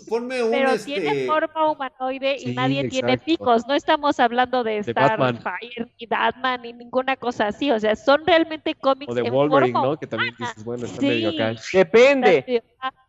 ponme 0.08 0.42
un 0.42 0.50
Pero 0.50 0.70
este... 0.70 1.00
tiene 1.00 1.26
forma 1.26 1.70
humanoide 1.70 2.36
y 2.38 2.54
nadie 2.54 2.88
tiene 2.88 3.18
picos. 3.18 3.66
No 3.66 3.74
estamos 3.74 4.20
hablando 4.20 4.62
de, 4.64 4.82
Starfire, 4.82 5.90
ni 5.98 6.06
Batman, 6.06 6.62
ni 6.62 6.72
ninguna 6.72 7.16
cosa 7.16 7.48
así. 7.48 7.70
O 7.70 7.78
sea, 7.78 7.96
son 7.96 8.26
realmente 8.26 8.74
cómics. 8.74 9.12
O 9.12 9.14
de 9.14 9.30
Wolverine, 9.30 9.72
¿no? 9.72 9.96
Que 9.96 10.06
también 10.06 10.34
dices, 10.38 10.64
bueno, 10.64 10.86
está 10.86 11.02
medio 11.02 11.30
acá. 11.30 11.54
Depende. 11.72 12.62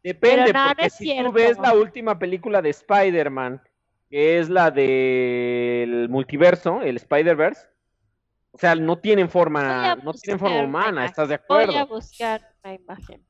Depende, 0.04 0.54
porque 0.54 0.90
si 0.90 1.18
tú 1.24 1.32
ves 1.32 1.58
la 1.58 1.74
última 1.74 2.20
película 2.20 2.62
de 2.62 2.70
Spider-Man, 2.70 3.62
que 4.10 4.40
es 4.40 4.50
la 4.50 4.70
del 4.70 6.08
multiverso, 6.10 6.82
el 6.82 6.98
Spider-Verse 6.98 7.73
o 8.56 8.58
sea, 8.60 8.76
no 8.76 9.00
tienen 9.00 9.30
forma, 9.30 9.96
no 9.96 10.14
tienen 10.14 10.40
forma 10.40 10.64
humana, 10.64 11.08
¿estás 11.08 11.28
de 11.28 11.36
acuerdo? 11.36 11.74
Voy 11.74 11.82
a 11.82 11.86
buscar 11.86 12.42
una 12.64 12.76
imagen. 12.76 13.26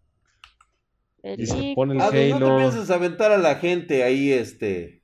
Y 1.24 1.46
se 1.46 1.72
pone 1.74 1.94
el 1.94 2.02
ah, 2.02 2.08
Halo. 2.08 2.40
No 2.40 2.58
te 2.58 2.62
pienses 2.62 2.92
aventar 2.92 3.32
a 3.32 3.38
la 3.38 3.56
gente 3.56 4.04
ahí, 4.04 4.34
este. 4.34 5.02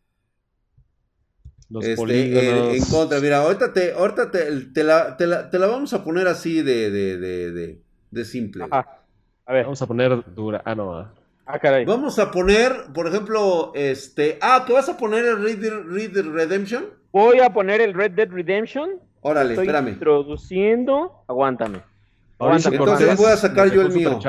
Los 1.69 1.85
este, 1.85 1.95
polígonos. 1.95 2.75
En 2.75 2.83
contra. 2.83 3.21
Mira, 3.21 3.37
ahorita 3.37 3.71
te, 3.71 3.93
ahorita 3.93 4.29
te, 4.29 4.65
te, 4.73 4.83
la, 4.83 5.15
te, 5.15 5.25
la, 5.25 5.49
te 5.49 5.57
la 5.57 5.67
vamos 5.67 5.93
a 5.93 6.03
poner 6.03 6.27
así 6.27 6.61
de, 6.63 6.91
de, 6.91 7.17
de, 7.17 7.51
de, 7.53 7.81
de 8.11 8.25
simple. 8.25 8.65
Ajá. 8.69 9.05
A 9.45 9.53
ver. 9.53 9.63
Vamos 9.63 9.81
a 9.81 9.87
poner 9.87 10.33
dura. 10.35 10.61
Ah, 10.65 10.75
no. 10.75 10.97
Ah. 10.97 11.13
ah, 11.45 11.59
caray. 11.59 11.85
Vamos 11.85 12.19
a 12.19 12.29
poner, 12.29 12.73
por 12.93 13.07
ejemplo, 13.07 13.71
este. 13.73 14.37
Ah, 14.41 14.65
¿qué 14.67 14.73
vas 14.73 14.89
a 14.89 14.97
poner 14.97 15.23
el 15.23 15.41
Red 15.41 16.11
Dead 16.11 16.25
Redemption? 16.25 16.87
Voy 17.13 17.39
a 17.39 17.53
poner 17.53 17.79
el 17.79 17.93
Red 17.93 18.11
Dead 18.11 18.29
Redemption 18.29 18.99
Órale, 19.21 19.51
Estoy 19.51 19.65
espérame. 19.67 19.89
Introduciendo. 19.89 21.23
Aguántame. 21.27 21.81
Aguántame. 22.37 22.75
Entonces 22.77 23.17
voy 23.17 23.31
a 23.31 23.37
sacar 23.37 23.71
yo 23.71 23.81
el 23.81 23.91
mío. 23.91 24.19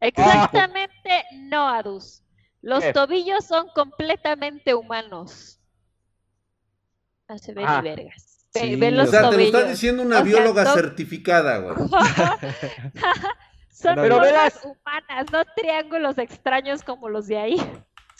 Exactamente 0.00 1.24
no, 1.34 1.68
Adus. 1.68 2.22
Los 2.62 2.84
tobillos 2.92 3.44
son 3.44 3.68
completamente 3.74 4.74
humanos. 4.74 5.60
No 7.28 7.38
se 7.38 7.54
ven 7.54 7.66
ni 7.66 7.82
vergas. 7.82 8.30
Ven 8.52 8.96
los 8.96 9.08
o 9.08 9.10
sea, 9.12 9.30
te 9.30 9.36
lo 9.36 9.42
está 9.42 9.62
diciendo 9.64 10.02
una 10.02 10.22
bióloga 10.22 10.66
certificada, 10.66 11.58
güey. 11.58 11.76
son 13.70 13.94
formas 13.94 14.60
humanas, 14.64 15.26
no 15.32 15.44
triángulos 15.56 16.18
extraños 16.18 16.82
como 16.82 17.08
los 17.08 17.28
de 17.28 17.38
ahí. 17.38 17.56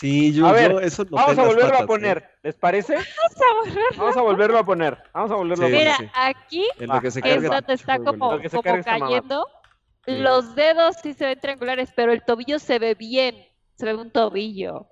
Sí, 0.01 0.33
yo, 0.33 0.47
a 0.47 0.53
ver, 0.53 0.77
eso 0.83 1.05
Vamos 1.11 1.37
a 1.37 1.45
volverlo 1.45 1.77
a 1.77 1.87
poner, 1.87 2.25
¿les 2.43 2.55
parece? 2.55 2.95
Vamos 3.99 4.17
a 4.17 4.23
volverlo, 4.23 4.57
a 4.57 4.65
poner. 4.65 4.97
Vamos 5.13 5.31
a 5.31 5.35
volverlo 5.35 5.67
a 5.67 5.69
poner. 5.69 5.93
Mira, 5.99 6.13
aquí 6.15 6.65
es 6.79 7.43
donde 7.43 7.75
está 7.75 7.99
como, 7.99 8.39
como 8.51 8.63
cayendo. 8.83 9.47
Los 10.07 10.55
dedos 10.55 10.97
sí 11.03 11.13
se 11.13 11.27
ven 11.27 11.39
triangulares, 11.39 11.91
pero 11.95 12.13
el 12.13 12.25
tobillo 12.25 12.59
se 12.59 12.79
ve 12.79 12.95
bien. 12.95 13.45
Se 13.77 13.85
ve 13.85 13.95
un 13.95 14.11
tobillo. 14.11 14.87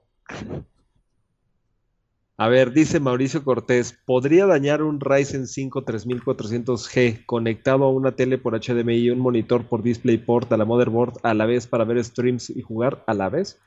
A 2.37 2.49
ver, 2.49 2.73
dice 2.73 3.01
Mauricio 3.01 3.43
Cortés, 3.43 3.99
¿podría 4.05 4.45
dañar 4.45 4.83
un 4.83 5.01
Ryzen 5.01 5.47
5 5.47 5.87
3400G 5.87 7.25
conectado 7.25 7.85
a 7.85 7.91
una 7.91 8.13
tele 8.13 8.37
por 8.37 8.61
HDMI 8.61 8.97
y 8.97 9.11
un 9.11 9.21
monitor 9.21 9.65
por 9.65 9.83
DisplayPort 9.83 10.53
a 10.53 10.59
la 10.59 10.67
motherboard 10.67 11.15
a 11.23 11.33
la 11.33 11.47
vez 11.47 11.67
para 11.67 11.85
ver 11.85 12.05
streams 12.05 12.51
y 12.51 12.61
jugar 12.61 13.03
a 13.07 13.15
la 13.15 13.31
vez? 13.31 13.59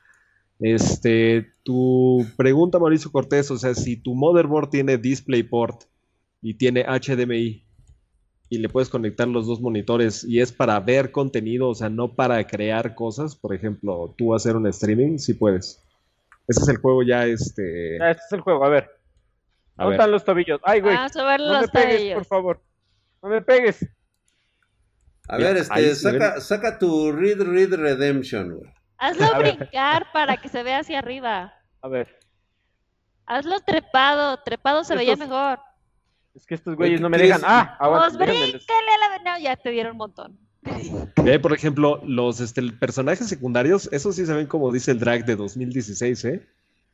Este, 0.62 1.50
tu 1.64 2.24
pregunta, 2.36 2.78
Mauricio 2.78 3.10
Cortés, 3.10 3.50
o 3.50 3.58
sea, 3.58 3.74
si 3.74 3.96
tu 3.96 4.14
motherboard 4.14 4.70
tiene 4.70 4.96
DisplayPort 4.96 5.82
y 6.40 6.54
tiene 6.54 6.84
HDMI 6.84 7.66
y 8.48 8.58
le 8.58 8.68
puedes 8.68 8.88
conectar 8.88 9.26
los 9.26 9.48
dos 9.48 9.60
monitores 9.60 10.22
y 10.22 10.40
es 10.40 10.52
para 10.52 10.78
ver 10.78 11.10
contenido, 11.10 11.68
o 11.68 11.74
sea, 11.74 11.88
no 11.88 12.14
para 12.14 12.46
crear 12.46 12.94
cosas, 12.94 13.34
por 13.34 13.52
ejemplo, 13.52 14.14
tú 14.16 14.36
hacer 14.36 14.54
un 14.54 14.68
streaming, 14.68 15.18
sí 15.18 15.34
puedes. 15.34 15.82
Ese 16.46 16.60
es 16.60 16.68
el 16.68 16.76
juego 16.76 17.02
ya, 17.02 17.26
este... 17.26 17.98
Ya, 17.98 18.12
este 18.12 18.22
es 18.24 18.32
el 18.32 18.40
juego, 18.42 18.64
a 18.64 18.68
ver. 18.68 18.88
¿Dónde 19.76 19.96
están 19.96 20.12
los 20.12 20.24
tobillos? 20.24 20.60
Ay, 20.62 20.80
güey. 20.80 20.94
A 20.94 21.08
ver 21.08 21.40
no 21.40 21.54
los 21.54 21.62
me 21.62 21.68
pegues, 21.68 22.14
por 22.14 22.24
favor. 22.24 22.62
No 23.20 23.28
me 23.30 23.42
pegues. 23.42 23.84
A 25.28 25.38
ver, 25.38 25.56
este, 25.56 25.94
saca, 25.96 26.40
saca 26.40 26.78
tu 26.78 27.10
Read 27.10 27.40
Read 27.40 27.74
Redemption, 27.74 28.58
güey. 28.58 28.70
Hazlo 29.02 29.26
brincar 29.38 30.12
para 30.12 30.36
que 30.36 30.48
se 30.48 30.62
vea 30.62 30.78
hacia 30.78 31.00
arriba. 31.00 31.52
A 31.80 31.88
ver. 31.88 32.20
Hazlo 33.26 33.58
trepado, 33.60 34.38
trepado 34.38 34.84
se 34.84 34.94
veía 34.94 35.16
mejor. 35.16 35.58
Es 36.34 36.46
que 36.46 36.54
estos 36.54 36.76
güeyes 36.76 37.00
no 37.00 37.10
me 37.10 37.18
dejan. 37.18 37.42
Ah, 37.44 37.76
aguanta. 37.80 38.16
Pues 38.16 38.30
bríncale 38.30 38.60
a 38.62 39.18
la... 39.18 39.32
No, 39.32 39.38
ya 39.42 39.56
te 39.56 39.70
dieron 39.70 39.92
un 39.92 39.98
montón. 39.98 40.38
Ve, 41.16 41.40
por 41.40 41.52
ejemplo, 41.52 42.00
los 42.04 42.40
este, 42.40 42.62
personajes 42.62 43.28
secundarios, 43.28 43.88
esos 43.92 44.14
sí 44.14 44.24
se 44.24 44.34
ven 44.34 44.46
como 44.46 44.70
dice 44.70 44.92
el 44.92 45.00
drag 45.00 45.24
de 45.24 45.34
2016, 45.34 46.24
¿eh? 46.24 46.46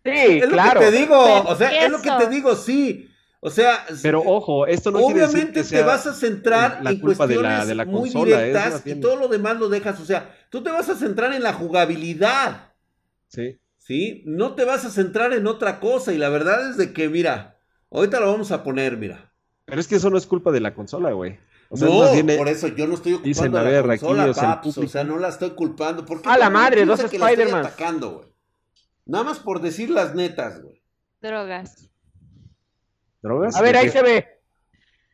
Sí, 0.05 0.11
es 0.11 0.47
claro. 0.47 0.81
lo 0.81 0.87
que 0.87 0.91
te 0.91 0.99
digo, 0.99 1.43
o 1.45 1.57
sea, 1.57 1.85
es 1.85 1.91
lo 1.91 2.01
que 2.01 2.11
te 2.11 2.29
digo, 2.31 2.55
sí. 2.57 3.11
O 3.41 3.51
sea, 3.51 3.87
pero 4.03 4.21
ojo, 4.21 4.67
esto 4.67 4.91
no 4.91 4.99
obviamente 4.99 5.63
te 5.63 5.83
vas 5.83 6.07
a 6.07 6.13
centrar 6.13 6.81
en 6.85 6.99
cuestiones 6.99 7.69
de 7.69 7.75
la, 7.77 7.85
muy 7.85 8.11
directas 8.11 8.83
y 8.85 8.97
todo 8.97 9.15
lo 9.15 9.29
demás 9.29 9.59
lo 9.59 9.69
dejas, 9.69 10.01
o 10.01 10.05
sea, 10.05 10.35
tú 10.51 10.63
te 10.63 10.71
vas 10.71 10.89
a 10.89 10.97
centrar 10.97 11.33
en 11.33 11.45
la 11.45 11.53
jugabilidad. 11.53 12.73
Sí. 13.29 13.59
Sí, 13.77 14.23
no 14.27 14.55
te 14.55 14.65
vas 14.65 14.85
a 14.85 14.91
centrar 14.91 15.33
en 15.33 15.47
otra 15.47 15.79
cosa 15.79 16.13
y 16.13 16.19
la 16.19 16.29
verdad 16.29 16.69
es 16.69 16.77
de 16.77 16.93
que 16.93 17.09
mira, 17.09 17.59
ahorita 17.91 18.19
lo 18.19 18.31
vamos 18.31 18.51
a 18.51 18.65
poner, 18.65 18.97
mira. 18.97 19.33
Pero 19.67 19.81
es 19.81 19.87
que 19.87 19.97
eso 19.97 20.11
no 20.11 20.19
es 20.19 20.27
culpa 20.27 20.51
de 20.51 20.61
la 20.61 20.75
consola, 20.75 21.13
güey. 21.13 21.39
O 21.71 21.77
sea, 21.77 21.89
no, 21.89 22.37
por 22.37 22.49
eso 22.49 22.69
yo 22.69 22.87
no 22.87 22.95
estoy 22.95 23.15
ocupando 23.15 23.63
la 23.63 23.83
consola, 23.83 24.33
paps, 24.33 24.79
o 24.79 24.89
sea, 24.89 25.05
no 25.05 25.19
la 25.19 25.29
estoy 25.29 25.51
culpando. 25.51 26.05
Porque 26.05 26.29
a 26.29 26.39
la 26.39 26.51
madre, 26.51 26.85
dos 26.85 27.01
Spider-Man. 27.01 27.71
Nada 29.07 29.25
más 29.25 29.39
por 29.39 29.61
decir 29.61 29.91
las 29.91 30.15
netas, 30.15 30.63
güey. 30.63 30.83
Drogas. 31.21 31.89
¿Drogas? 33.23 33.57
A 33.57 33.63
ver, 33.63 33.77
ahí 33.77 33.89
se 33.89 34.03
ve. 34.03 34.39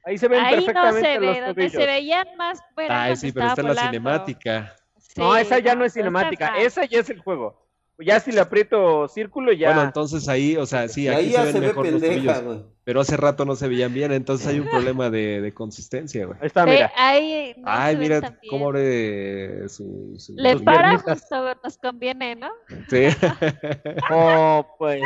Ahí 0.05 0.19
se 0.19 0.29
ven 0.29 0.45
ahí 0.45 0.57
perfectamente 0.57 1.01
no 1.01 1.15
se 1.15 1.19
ve, 1.19 1.41
donde 1.41 1.71
se 1.71 1.87
veían 1.87 2.27
más 2.37 2.61
Ah, 2.91 3.17
sí, 3.17 3.33
pero 3.33 3.47
está 3.47 3.63
en 3.63 3.69
la 3.69 3.87
cinemática. 3.87 4.77
no, 5.17 5.35
esa 5.35 5.59
ya 5.61 5.75
no 5.75 5.85
es 5.85 5.95
cinemática, 5.95 6.59
esa 6.59 6.85
ya 6.85 7.01
es 7.01 7.09
el 7.09 7.21
juego. 7.21 7.64
Ya 7.99 8.19
si 8.19 8.33
le 8.33 8.41
aprieto 8.41 9.07
círculo 9.09 9.53
ya. 9.53 9.69
Bueno, 9.69 9.83
entonces 9.85 10.29
ahí, 10.29 10.57
o 10.57 10.67
sea, 10.67 10.89
sí, 10.89 11.07
aquí 11.07 11.31
se 11.31 11.53
ven 11.53 11.61
mejor 11.61 11.87
los 11.87 12.03
tuyos. 12.03 12.65
Pero 12.83 13.01
hace 13.01 13.17
rato 13.17 13.45
no 13.45 13.57
se 13.57 13.69
veían 13.69 13.95
bien, 13.95 14.13
entonces 14.13 14.47
hay 14.47 14.61
un 14.61 14.69
problema 14.69 15.09
de, 15.09 15.41
de 15.41 15.55
consistencia, 15.55 16.27
güey. 16.27 16.39
Ahí 16.41 16.47
está, 16.49 16.67
mira. 16.67 16.93
ahí 16.97 17.55
no 17.57 17.65
Ay, 17.67 17.97
mira 17.97 18.39
cómo 18.51 18.69
abre 18.69 19.69
su. 19.69 20.15
su 20.19 20.35
Le 20.37 20.59
para 20.61 20.99
justo, 20.99 21.55
nos 21.63 21.79
conviene, 21.79 22.35
¿no? 22.35 22.51
Sí. 22.91 23.07
oh, 24.11 24.67
pues. 24.79 25.03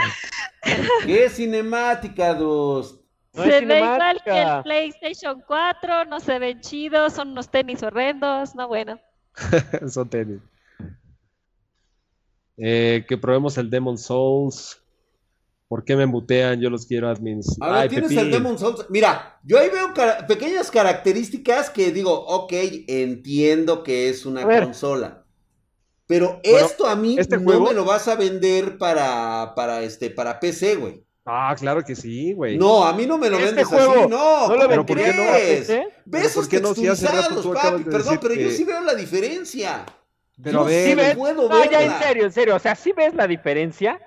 ¿Qué 1.07 1.28
cinemática, 1.28 2.34
dos? 2.34 3.01
No 3.34 3.45
se 3.45 3.64
ve 3.64 3.76
igual 3.76 4.20
que 4.24 4.43
el 4.43 4.62
PlayStation 4.62 5.41
4, 5.47 6.07
no 6.07 6.18
se 6.18 6.39
ven 6.39 6.61
chidos, 6.61 7.12
son 7.12 7.28
unos 7.28 7.49
tenis 7.49 7.82
horrendos, 7.82 8.55
no 8.57 8.66
bueno. 8.66 8.99
son 9.89 10.09
tenis. 10.09 10.41
Eh, 12.59 13.04
que 13.09 13.16
probemos 13.16 13.56
el 13.56 13.70
Demon 13.70 13.96
Souls. 13.96 14.82
¿Por 15.68 15.84
qué 15.84 15.96
me 15.96 16.06
mutean? 16.06 16.61
Yo 16.61 16.70
los 16.70 16.86
quiero 16.86 17.09
admins. 17.09 17.56
A 17.61 17.80
ver, 17.80 17.90
tienes 17.90 18.11
el 18.12 18.30
Demon 18.30 18.59
Souls. 18.59 18.86
Mira, 18.88 19.38
yo 19.44 19.59
ahí 19.59 19.68
veo 19.68 19.92
pequeñas 20.26 20.70
características 20.70 21.70
que 21.70 21.92
digo, 21.92 22.12
ok, 22.12 22.52
entiendo 22.88 23.82
que 23.82 24.09
es 24.09 24.24
una 24.26 24.42
consola. 24.42 25.24
Pero 26.06 26.40
esto 26.42 26.86
a 26.86 26.96
mí 26.96 27.16
este 27.18 27.36
no 27.36 27.61
me 27.61 27.74
lo 27.74 27.84
vas 27.84 28.09
a 28.09 28.16
vender 28.16 28.78
para, 28.78 29.52
para, 29.54 29.82
este, 29.82 30.09
para 30.09 30.40
PC, 30.40 30.76
güey. 30.76 31.04
Ah, 31.26 31.54
claro 31.59 31.84
que 31.84 31.94
sí, 31.94 32.32
güey. 32.32 32.56
No, 32.56 32.86
a 32.86 32.94
mí 32.94 33.04
no 33.04 33.18
me 33.18 33.28
lo 33.28 33.36
este 33.36 33.48
vendes 33.48 33.66
juego, 33.66 33.92
así, 33.92 34.09
no. 34.09 34.48
¿No 34.48 34.56
lo 34.56 34.68
¿Pero 34.68 34.86
por 34.86 34.96
qué 34.96 35.12
no? 35.12 35.84
¿Ves 36.06 36.24
esos 36.24 36.48
texturizados, 36.48 37.46
papi? 37.46 37.84
Perdón, 37.84 38.18
pero 38.22 38.34
yo 38.34 38.50
sí 38.50 38.64
veo 38.64 38.80
la 38.80 38.94
diferencia. 38.94 39.84
Pero 40.43 40.61
a 40.61 40.64
ver, 40.64 40.99
sí 40.99 41.16
puedo 41.16 41.49
no, 41.49 41.70
ya 41.70 41.82
en 41.82 41.99
serio, 41.99 42.24
en 42.24 42.32
serio, 42.32 42.57
o 42.57 42.59
sea, 42.59 42.74
¿sí 42.74 42.93
ves 42.97 43.14
la 43.14 43.26
diferencia? 43.26 44.01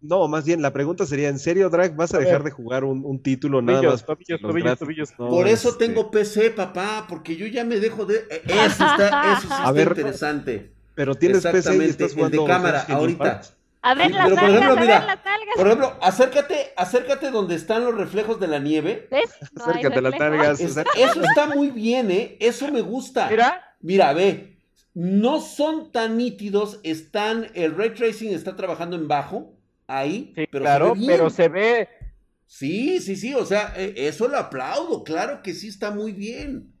No, 0.00 0.28
más 0.28 0.44
bien, 0.44 0.60
la 0.60 0.72
pregunta 0.72 1.06
sería, 1.06 1.28
¿en 1.28 1.38
serio, 1.38 1.70
Drag, 1.70 1.96
vas 1.96 2.12
a, 2.12 2.18
dejar 2.18 2.42
de 2.42 2.50
jugar 2.50 2.84
un, 2.84 3.22
título 3.22 3.62
nada 3.62 3.80
más? 3.82 4.04
Tobillos, 4.04 4.40
tobillos, 4.40 4.78
tobillos. 4.78 5.12
Por 5.12 5.48
eso 5.48 5.70
este 5.70 5.86
tengo 5.86 6.10
PC, 6.10 6.50
papá, 6.50 7.06
porque 7.08 7.36
yo 7.36 7.46
ya 7.46 7.64
me 7.64 7.80
dejo 7.80 8.04
de... 8.04 8.16
E, 8.30 8.42
eso 8.44 8.84
está, 8.84 9.32
eso 9.32 9.48
sí 9.48 9.48
está 9.70 9.82
interesante. 9.82 10.72
Pero 10.94 11.14
tienes 11.14 11.42
PC 11.42 11.76
y 11.76 11.88
estás 11.88 12.12
jugando 12.12 12.36
el 12.36 12.46
de 12.46 12.52
cámara, 12.52 12.84
ahorita. 12.88 13.40
A 13.80 13.94
ver 13.94 14.10
las 14.10 14.30
por 14.30 14.48
ejemplo, 14.48 14.76
mira, 14.76 15.22
Por 15.56 15.66
ejemplo, 15.66 15.92
acércate, 16.00 16.72
acércate 16.76 17.30
donde 17.30 17.54
están 17.54 17.84
los 17.84 17.94
reflejos 17.94 18.40
de 18.40 18.48
la 18.48 18.58
nieve. 18.58 19.08
¿Ves? 19.10 19.30
acércate 19.56 20.02
las 20.02 20.18
nalgas. 20.18 20.60
eso 20.60 21.22
está 21.22 21.46
muy 21.54 21.70
bien, 21.70 22.10
¿eh? 22.10 22.36
Eso 22.40 22.70
me 22.70 22.80
gusta. 22.82 23.28
Mira. 23.30 23.76
Mira, 23.80 24.12
ve 24.14 24.53
no 24.94 25.40
son 25.40 25.90
tan 25.90 26.16
nítidos, 26.16 26.80
están, 26.84 27.48
el 27.54 27.76
ray 27.76 27.90
tracing 27.90 28.32
está 28.32 28.56
trabajando 28.56 28.96
en 28.96 29.08
bajo, 29.08 29.52
ahí, 29.86 30.32
pero 30.50 30.64
claro, 30.64 30.94
se 30.94 31.00
ve 31.00 31.06
pero 31.06 31.30
se 31.30 31.48
ve. 31.48 31.88
Sí, 32.46 33.00
sí, 33.00 33.16
sí, 33.16 33.34
o 33.34 33.44
sea, 33.44 33.74
e, 33.76 34.06
eso 34.06 34.28
lo 34.28 34.38
aplaudo, 34.38 35.02
claro 35.02 35.42
que 35.42 35.54
sí 35.54 35.68
está 35.68 35.90
muy 35.90 36.12
bien. 36.12 36.72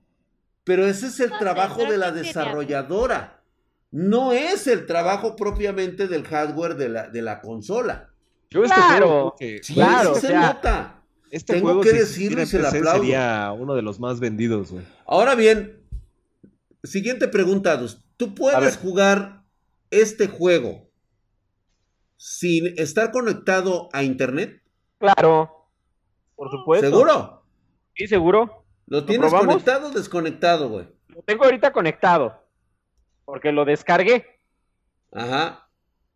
Pero 0.62 0.86
ese 0.86 1.08
es 1.08 1.20
el 1.20 1.30
trabajo 1.38 1.84
de 1.84 1.98
la 1.98 2.10
desarrolladora. 2.10 3.42
No 3.90 4.32
es 4.32 4.66
el 4.66 4.86
trabajo 4.86 5.36
propiamente 5.36 6.08
del 6.08 6.24
hardware 6.24 6.74
de 6.76 6.88
la, 6.88 7.08
de 7.08 7.22
la 7.22 7.40
consola. 7.40 8.10
Yo 8.50 8.64
este 8.64 8.74
claro, 8.74 9.34
que, 9.38 9.60
sí, 9.62 9.74
claro, 9.74 10.14
se 10.14 10.34
nota. 10.34 11.02
Este 11.30 11.54
Tengo 11.54 11.80
que 11.80 11.92
decirlo 11.92 12.42
y 12.42 12.46
se 12.46 12.60
lo 12.60 12.68
aplaudo. 12.68 13.00
Sería 13.02 13.52
uno 13.52 13.74
de 13.74 13.82
los 13.82 14.00
más 14.00 14.20
vendidos, 14.20 14.72
güey. 14.72 14.84
Ahora 15.06 15.34
bien, 15.34 15.80
siguiente 16.82 17.28
pregunta, 17.28 17.78
¿Tú 18.16 18.34
puedes 18.34 18.76
jugar 18.76 19.42
este 19.90 20.28
juego 20.28 20.88
sin 22.16 22.78
estar 22.78 23.10
conectado 23.10 23.88
a 23.92 24.02
internet? 24.02 24.62
Claro, 24.98 25.68
por 26.36 26.50
supuesto. 26.50 26.88
¿Seguro? 26.88 27.44
Sí, 27.94 28.06
seguro. 28.06 28.64
¿Lo 28.86 29.04
tienes 29.04 29.32
conectado 29.32 29.88
o 29.88 29.90
desconectado, 29.90 30.68
güey? 30.68 30.88
Lo 31.08 31.22
tengo 31.22 31.44
ahorita 31.44 31.72
conectado. 31.72 32.40
Porque 33.24 33.52
lo 33.52 33.64
descargué. 33.64 34.40
Ajá. 35.12 35.63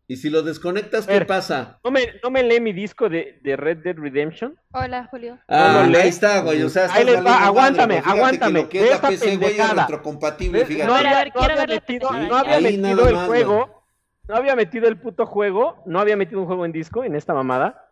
Y 0.09 0.15
si 0.15 0.31
lo 0.31 0.41
desconectas, 0.41 1.05
¿qué 1.05 1.23
pasa? 1.23 1.79
¿no 1.83 1.91
me, 1.91 2.01
¿No 2.23 2.31
me 2.31 2.41
lee 2.41 2.59
mi 2.59 2.73
disco 2.73 3.09
de, 3.09 3.39
de, 3.43 3.55
Red 3.55 3.83
Dead 3.83 3.95
Redemption? 3.95 4.59
Hola, 4.71 5.07
Julio. 5.11 5.37
Ah, 5.47 5.83
ahí 5.83 6.09
está, 6.09 6.39
güey. 6.39 6.63
O 6.63 6.69
sea, 6.69 6.91
ahí 6.91 7.05
les 7.05 7.23
va, 7.23 7.45
aguántame, 7.45 8.01
aguántame. 8.03 8.67
Que 8.67 8.79
lo 8.79 8.87
que 8.87 8.91
es 8.91 9.03
la 9.03 9.07
PC, 9.07 9.37
güey, 9.37 9.59
es 9.59 9.75
retrocompatible, 9.75 10.65
fíjate. 10.65 10.87
No 10.87 10.95
había, 10.95 11.25
no 11.25 11.41
había 11.43 11.67
metido, 11.67 12.11
no 12.11 12.37
había 12.37 12.59
metido 12.59 13.07
el 13.07 13.15
juego. 13.17 13.83
No 14.27 14.35
había 14.35 14.55
metido 14.55 14.87
el 14.87 14.99
puto 14.99 15.27
juego. 15.27 15.83
No 15.85 15.99
había 15.99 16.17
metido 16.17 16.41
un 16.41 16.47
juego 16.47 16.65
en 16.65 16.71
disco 16.71 17.03
en 17.03 17.15
esta 17.15 17.35
mamada. 17.35 17.91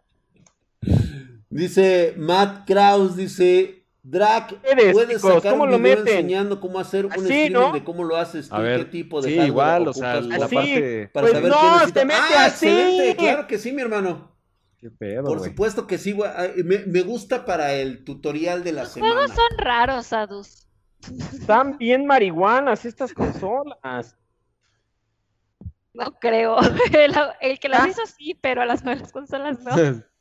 Dice 1.51 2.15
Matt 2.18 2.65
Kraus, 2.65 3.15
dice 3.15 3.76
Drac, 4.10 4.55
puedes 4.93 5.22
sacar 5.22 5.60
un 5.60 5.84
video 5.84 5.99
enseñando 5.99 6.62
cómo 6.62 6.80
hacer 6.80 7.05
un 7.05 7.12
streaming 7.12 7.74
de 7.74 7.84
cómo 7.84 8.05
lo 8.05 8.16
haces, 8.16 8.47
tú, 8.47 8.55
qué 8.55 8.86
tipo 8.86 9.22
de 9.22 9.32
sí, 9.32 9.39
igual, 9.41 9.86
o 9.89 9.93
sea, 9.93 10.22
la 10.22 10.47
parte... 10.47 11.10
para 11.12 11.28
pues 11.28 11.34
saber 11.34 11.51
no, 11.51 11.91
te 11.91 12.05
mete 12.05 12.20
ah, 12.38 12.45
así. 12.45 12.68
excelente, 12.68 13.16
claro 13.18 13.47
que 13.47 13.58
sí, 13.58 13.74
mi 13.74 13.82
hermano. 13.82 14.32
Qué 14.78 14.91
pedo, 14.91 15.26
Por 15.26 15.43
supuesto 15.43 15.88
que 15.88 15.97
sí. 15.97 16.16
Me, 16.64 16.86
me, 16.86 17.01
gusta 17.01 17.45
para 17.45 17.74
el 17.74 18.05
tutorial 18.05 18.64
de 18.64 18.72
la 18.72 18.84
Los 18.84 18.93
semana. 18.93 19.14
juegos 19.14 19.32
son 19.32 19.58
raros, 19.58 20.14
Adus. 20.14 20.68
Están 21.34 21.78
bien 21.78 22.05
marihuanas 22.05 22.86
estas 22.86 23.12
consolas. 23.12 24.16
No 25.93 26.18
creo. 26.22 26.60
El, 26.93 27.14
el 27.41 27.60
que 27.60 27.70
las 27.70 27.82
ah. 27.82 27.88
hizo 27.89 28.05
sí, 28.05 28.38
pero 28.39 28.62
a 28.62 28.66
las 28.66 28.84
nuevas 28.84 29.12
consolas 29.12 29.60
no. 29.64 29.72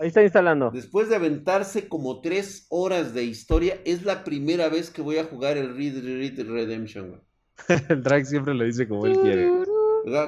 Ahí 0.00 0.08
está 0.08 0.22
instalando. 0.22 0.70
Después 0.70 1.10
de 1.10 1.16
aventarse 1.16 1.86
como 1.86 2.22
tres 2.22 2.66
horas 2.70 3.12
de 3.12 3.24
historia, 3.24 3.78
es 3.84 4.02
la 4.02 4.24
primera 4.24 4.70
vez 4.70 4.90
que 4.90 5.02
voy 5.02 5.18
a 5.18 5.24
jugar 5.24 5.58
el 5.58 5.76
Red 5.76 6.02
Dead 6.02 6.46
Redemption. 6.46 7.20
el 7.90 8.02
Drag 8.02 8.24
siempre 8.24 8.54
lo 8.54 8.64
dice 8.64 8.88
como 8.88 9.04
él 9.04 9.18
quiere. 9.20 9.50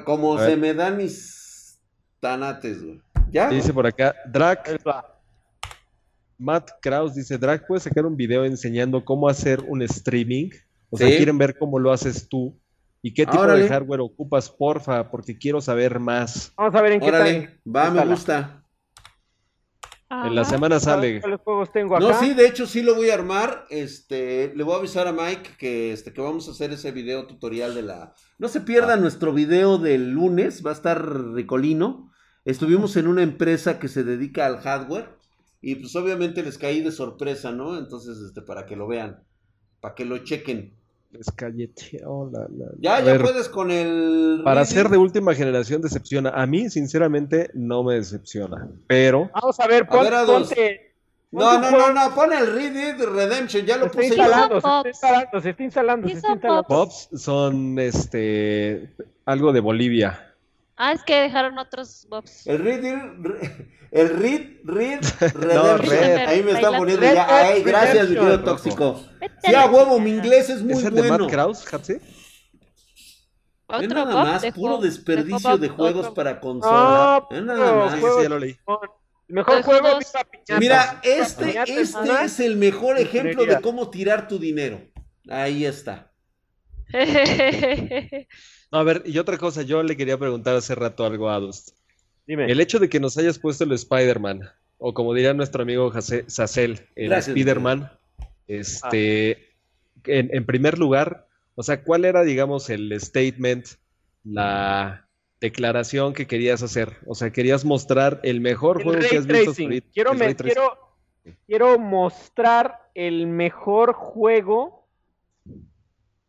Como 0.04 0.38
se 0.38 0.58
me 0.58 0.74
dan 0.74 0.98
mis 0.98 1.80
tanates, 2.20 2.84
güey. 2.84 3.00
¿Ya? 3.30 3.48
Dice 3.48 3.72
por 3.72 3.86
acá, 3.86 4.14
Drag. 4.30 4.60
Matt 6.36 6.72
Kraus 6.82 7.14
dice, 7.14 7.38
Drag, 7.38 7.66
¿puedes 7.66 7.84
sacar 7.84 8.04
un 8.04 8.14
video 8.14 8.44
enseñando 8.44 9.02
cómo 9.02 9.26
hacer 9.26 9.60
un 9.66 9.80
streaming? 9.80 10.50
O 10.90 10.98
sea, 10.98 11.08
quieren 11.08 11.38
ver 11.38 11.56
cómo 11.56 11.78
lo 11.78 11.92
haces 11.92 12.28
tú. 12.28 12.54
¿Y 13.00 13.14
qué 13.14 13.24
tipo 13.24 13.46
de 13.46 13.66
hardware 13.66 14.00
ocupas, 14.00 14.50
porfa? 14.50 15.10
Porque 15.10 15.38
quiero 15.38 15.62
saber 15.62 15.98
más. 15.98 16.52
Vamos 16.58 16.74
a 16.74 16.82
ver 16.82 16.92
en 16.92 17.00
qué 17.00 17.06
Órale, 17.06 17.60
Va, 17.66 17.90
me 17.90 18.04
gusta. 18.04 18.61
En 20.12 20.34
la 20.34 20.44
semana 20.44 20.78
sale. 20.78 21.20
¿Cuáles 21.20 21.40
juegos 21.40 21.72
tengo 21.72 21.96
acá? 21.96 22.06
No, 22.06 22.20
sí, 22.20 22.34
de 22.34 22.46
hecho 22.46 22.66
sí 22.66 22.82
lo 22.82 22.94
voy 22.94 23.08
a 23.08 23.14
armar. 23.14 23.64
Este, 23.70 24.52
le 24.54 24.62
voy 24.62 24.74
a 24.74 24.78
avisar 24.78 25.06
a 25.06 25.12
Mike 25.12 25.52
que, 25.58 25.92
este, 25.92 26.12
que 26.12 26.20
vamos 26.20 26.48
a 26.48 26.50
hacer 26.50 26.70
ese 26.70 26.92
video 26.92 27.26
tutorial 27.26 27.74
de 27.74 27.82
la. 27.82 28.14
No 28.38 28.48
se 28.48 28.60
pierda 28.60 28.94
ah. 28.94 28.96
nuestro 28.96 29.32
video 29.32 29.78
del 29.78 30.10
lunes, 30.10 30.64
va 30.64 30.70
a 30.70 30.74
estar 30.74 31.32
ricolino. 31.32 32.12
Estuvimos 32.44 32.96
en 32.96 33.06
una 33.06 33.22
empresa 33.22 33.78
que 33.78 33.88
se 33.88 34.04
dedica 34.04 34.46
al 34.46 34.58
hardware 34.58 35.16
y 35.62 35.76
pues 35.76 35.96
obviamente 35.96 36.42
les 36.42 36.58
caí 36.58 36.82
de 36.82 36.92
sorpresa, 36.92 37.52
¿no? 37.52 37.78
Entonces, 37.78 38.18
este, 38.18 38.42
para 38.42 38.66
que 38.66 38.76
lo 38.76 38.86
vean, 38.86 39.24
para 39.80 39.94
que 39.94 40.04
lo 40.04 40.18
chequen. 40.18 40.76
Les 41.12 41.26
la, 42.32 42.48
Ya, 42.78 43.00
ya 43.00 43.18
puedes 43.18 43.48
con 43.50 43.70
el. 43.70 44.40
Para 44.44 44.64
ser 44.64 44.88
de 44.88 44.96
última 44.96 45.34
generación 45.34 45.82
decepciona. 45.82 46.30
A 46.30 46.46
mí, 46.46 46.70
sinceramente, 46.70 47.50
no 47.52 47.84
me 47.84 47.96
decepciona. 47.96 48.68
Pero. 48.86 49.30
Vamos 49.34 49.60
a 49.60 49.66
ver, 49.66 49.86
pon, 49.86 50.06
ponte, 50.26 50.94
No, 51.30 51.60
no, 51.60 51.70
no, 51.70 51.92
no, 51.92 52.14
pon 52.14 52.32
el 52.32 52.46
Red 52.54 53.02
Redemption, 53.04 53.66
ya 53.66 53.76
lo 53.76 53.90
puse 53.90 54.06
instalando, 54.06 54.60
Se 54.60 54.66
está 54.66 54.88
instalando, 54.88 55.40
se 55.42 55.50
está 55.50 55.62
instalando, 55.62 56.08
se 56.08 56.14
está 56.14 56.32
instalando. 56.32 56.62
Pops 56.64 57.08
son 57.14 57.78
este 57.78 58.94
algo 59.26 59.52
de 59.52 59.60
Bolivia. 59.60 60.31
Ah, 60.76 60.92
es 60.92 61.02
que 61.04 61.14
dejaron 61.14 61.58
otros 61.58 62.06
bobs. 62.08 62.46
El 62.46 62.58
Reed, 62.58 62.84
el 63.90 64.08
Reed, 64.18 64.60
Reed, 64.64 65.00
Redemption. 65.34 66.28
Ahí 66.28 66.42
me 66.42 66.52
están 66.52 66.76
poniendo 66.76 67.04
ya. 67.04 67.26
Ay, 67.28 67.62
gracias, 67.62 68.08
mi 68.08 68.16
querido 68.16 68.42
tóxico. 68.42 69.00
Sí, 69.44 69.54
a 69.54 69.66
huevo, 69.66 70.00
mi 70.00 70.10
inglés 70.10 70.48
es 70.48 70.62
muy 70.62 70.74
¿Es 70.74 70.84
el 70.84 70.92
bueno. 70.92 71.12
De 71.12 71.18
Matt 71.18 71.30
Krause, 71.30 71.64
Es 73.80 73.88
nada 73.88 74.24
más, 74.24 74.44
puro 74.54 74.78
desperdicio 74.78 75.58
de, 75.58 75.68
juegos 75.68 76.10
para 76.10 76.40
consola. 76.40 77.26
es 77.30 77.42
nada 77.42 77.74
más. 77.74 77.94
Sí, 77.94 78.00
ya 78.22 78.28
lo 78.28 78.38
leí. 78.38 78.58
Mejor 79.28 79.62
juego 79.62 79.98
Mira, 80.58 81.00
este, 81.02 81.58
este 81.66 82.24
es 82.24 82.40
el 82.40 82.56
mejor 82.56 82.98
ejemplo 82.98 83.46
de 83.46 83.60
cómo 83.60 83.90
tirar 83.90 84.28
tu 84.28 84.38
dinero. 84.38 84.80
Ahí 85.28 85.64
está. 85.64 86.11
a 88.70 88.82
ver, 88.82 89.02
y 89.06 89.18
otra 89.18 89.38
cosa, 89.38 89.62
yo 89.62 89.82
le 89.82 89.96
quería 89.96 90.18
preguntar 90.18 90.56
hace 90.56 90.74
rato 90.74 91.04
algo 91.04 91.28
a 91.28 91.36
Adust. 91.36 91.70
Dime. 92.26 92.50
El 92.50 92.60
hecho 92.60 92.78
de 92.78 92.88
que 92.88 93.00
nos 93.00 93.18
hayas 93.18 93.38
puesto 93.38 93.64
el 93.64 93.72
Spider-Man, 93.72 94.42
o 94.78 94.94
como 94.94 95.14
diría 95.14 95.34
nuestro 95.34 95.62
amigo 95.62 95.92
Sacel, 96.00 96.88
el 96.94 97.12
Spider-Man, 97.12 97.90
este, 98.46 99.52
en, 100.04 100.44
primer 100.44 100.78
lugar, 100.78 101.26
o 101.54 101.62
sea, 101.62 101.82
¿cuál 101.82 102.04
era, 102.04 102.22
digamos, 102.22 102.70
el 102.70 102.98
statement, 103.00 103.66
la 104.24 105.08
declaración 105.40 106.12
que 106.12 106.26
querías 106.26 106.62
hacer? 106.62 106.96
O 107.06 107.14
sea, 107.14 107.30
querías 107.30 107.64
mostrar 107.64 108.20
el 108.22 108.40
mejor 108.40 108.82
juego 108.82 109.00
que 109.08 109.16
has 109.16 109.26
visto. 109.26 109.54
Quiero, 109.92 110.12
quiero, 110.36 110.78
quiero 111.46 111.78
mostrar 111.78 112.90
el 112.94 113.26
mejor 113.26 113.92
juego 113.92 114.81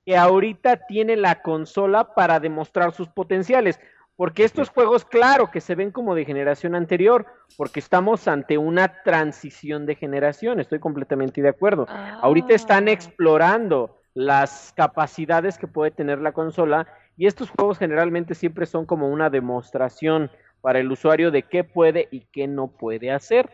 que 0.06 0.18
ahorita 0.18 0.86
tiene 0.88 1.16
la 1.16 1.42
consola 1.42 2.14
para 2.14 2.40
demostrar 2.40 2.94
sus 2.94 3.08
potenciales. 3.10 3.80
Porque 4.16 4.44
estos 4.44 4.70
juegos, 4.70 5.06
claro, 5.06 5.50
que 5.50 5.60
se 5.60 5.74
ven 5.74 5.92
como 5.92 6.14
de 6.14 6.26
generación 6.26 6.76
anterior, 6.76 7.26
porque 7.58 7.80
estamos 7.80 8.28
ante 8.28 8.58
una 8.58 9.02
transición 9.04 9.86
de 9.88 9.96
generación, 9.96 10.60
estoy 10.60 10.80
completamente 10.80 11.42
de 11.42 11.50
acuerdo. 11.50 11.88
Ahorita 12.22 12.54
están 12.54 12.88
ah. 12.88 12.92
explorando 12.92 14.00
las 14.14 14.72
capacidades 14.76 15.58
que 15.58 15.68
puede 15.68 15.90
tener 15.90 16.20
la 16.20 16.32
consola 16.32 16.88
y 17.18 17.26
estos 17.26 17.50
juegos 17.50 17.80
generalmente 17.80 18.36
siempre 18.36 18.68
son 18.68 18.86
como 18.86 19.10
una 19.10 19.32
demostración 19.32 20.30
para 20.62 20.80
el 20.80 20.92
usuario 20.92 21.32
de 21.32 21.44
qué 21.44 21.64
puede 21.64 22.08
y 22.12 22.22
qué 22.32 22.48
no 22.48 22.68
puede 22.68 23.12
hacer. 23.12 23.50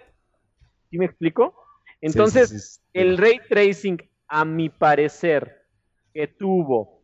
¿Sí 0.89 0.97
me 0.97 1.05
explico? 1.05 1.55
Entonces, 2.01 2.81
el 2.93 3.17
ray 3.17 3.39
tracing, 3.49 3.97
a 4.27 4.45
mi 4.45 4.69
parecer, 4.69 5.58
que 6.19 6.27
tuvo 6.27 7.01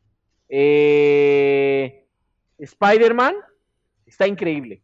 eh, 0.50 2.06
Spider-Man 2.58 3.34
está 4.06 4.28
increíble. 4.28 4.82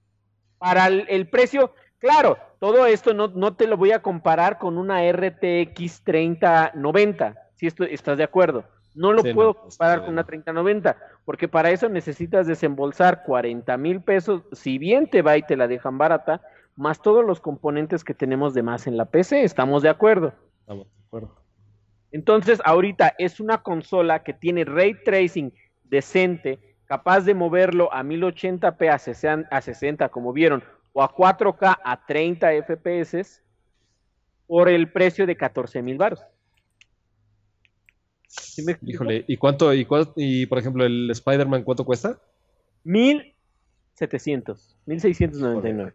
Para 0.57 0.87
el, 0.87 1.27
precio, 1.27 1.73
claro, 1.97 2.37
todo 2.57 2.85
esto 2.85 3.13
no, 3.13 3.27
no, 3.27 3.55
te 3.55 3.67
lo 3.67 3.75
voy 3.75 3.91
a 3.91 4.01
comparar 4.01 4.57
con 4.57 4.77
una 4.77 5.01
RTX 5.11 6.03
3090, 6.05 7.49
si 7.55 7.67
esto, 7.67 7.83
estás 7.83 8.17
de 8.17 8.23
acuerdo. 8.23 8.63
No 8.95 9.11
lo 9.11 9.21
puedo 9.21 9.53
comparar 9.53 9.99
con 9.99 10.11
una 10.11 10.23
3090, 10.23 10.95
porque 11.25 11.49
para 11.49 11.71
eso 11.71 11.89
necesitas 11.89 12.47
desembolsar 12.47 13.23
40 13.23 13.75
mil 13.75 14.01
pesos, 14.01 14.43
si 14.53 14.77
bien 14.77 15.09
te 15.09 15.21
va 15.21 15.35
y 15.35 15.43
te 15.43 15.57
la 15.57 15.67
dejan 15.67 15.97
barata, 15.97 16.41
más 16.77 17.01
todos 17.01 17.25
los 17.25 17.41
componentes 17.41 18.05
que 18.05 18.13
tenemos 18.13 18.53
de 18.53 18.63
más 18.63 18.87
en 18.87 18.95
la 18.95 19.07
PC, 19.07 19.43
¿estamos 19.43 19.83
de 19.83 19.89
acuerdo? 19.89 20.31
Estamos 20.61 20.87
de 20.87 21.05
acuerdo. 21.05 21.41
Entonces, 22.11 22.61
ahorita 22.65 23.15
es 23.17 23.39
una 23.39 23.63
consola 23.63 24.23
que 24.23 24.33
tiene 24.33 24.65
ray 24.65 24.95
tracing 25.03 25.53
decente, 25.83 26.59
capaz 26.85 27.21
de 27.21 27.33
moverlo 27.33 27.91
a 27.93 28.03
1080p 28.03 29.47
a 29.49 29.61
60, 29.61 30.09
como 30.09 30.33
vieron, 30.33 30.63
o 30.93 31.01
a 31.01 31.15
4K 31.15 31.79
a 31.83 32.05
30 32.05 32.51
FPS 32.63 33.41
por 34.45 34.67
el 34.67 34.91
precio 34.91 35.25
de 35.25 35.37
14 35.37 35.81
mil 35.81 35.97
baros. 35.97 36.21
Híjole, 38.81 39.23
¿y 39.27 39.37
cuánto, 39.37 39.73
y, 39.73 39.87
y 40.17 40.45
por 40.45 40.57
ejemplo, 40.57 40.85
el 40.85 41.09
Spider-Man 41.11 41.63
cuánto 41.63 41.85
cuesta? 41.85 42.19
1700, 42.83 44.77
1699. 44.85 45.93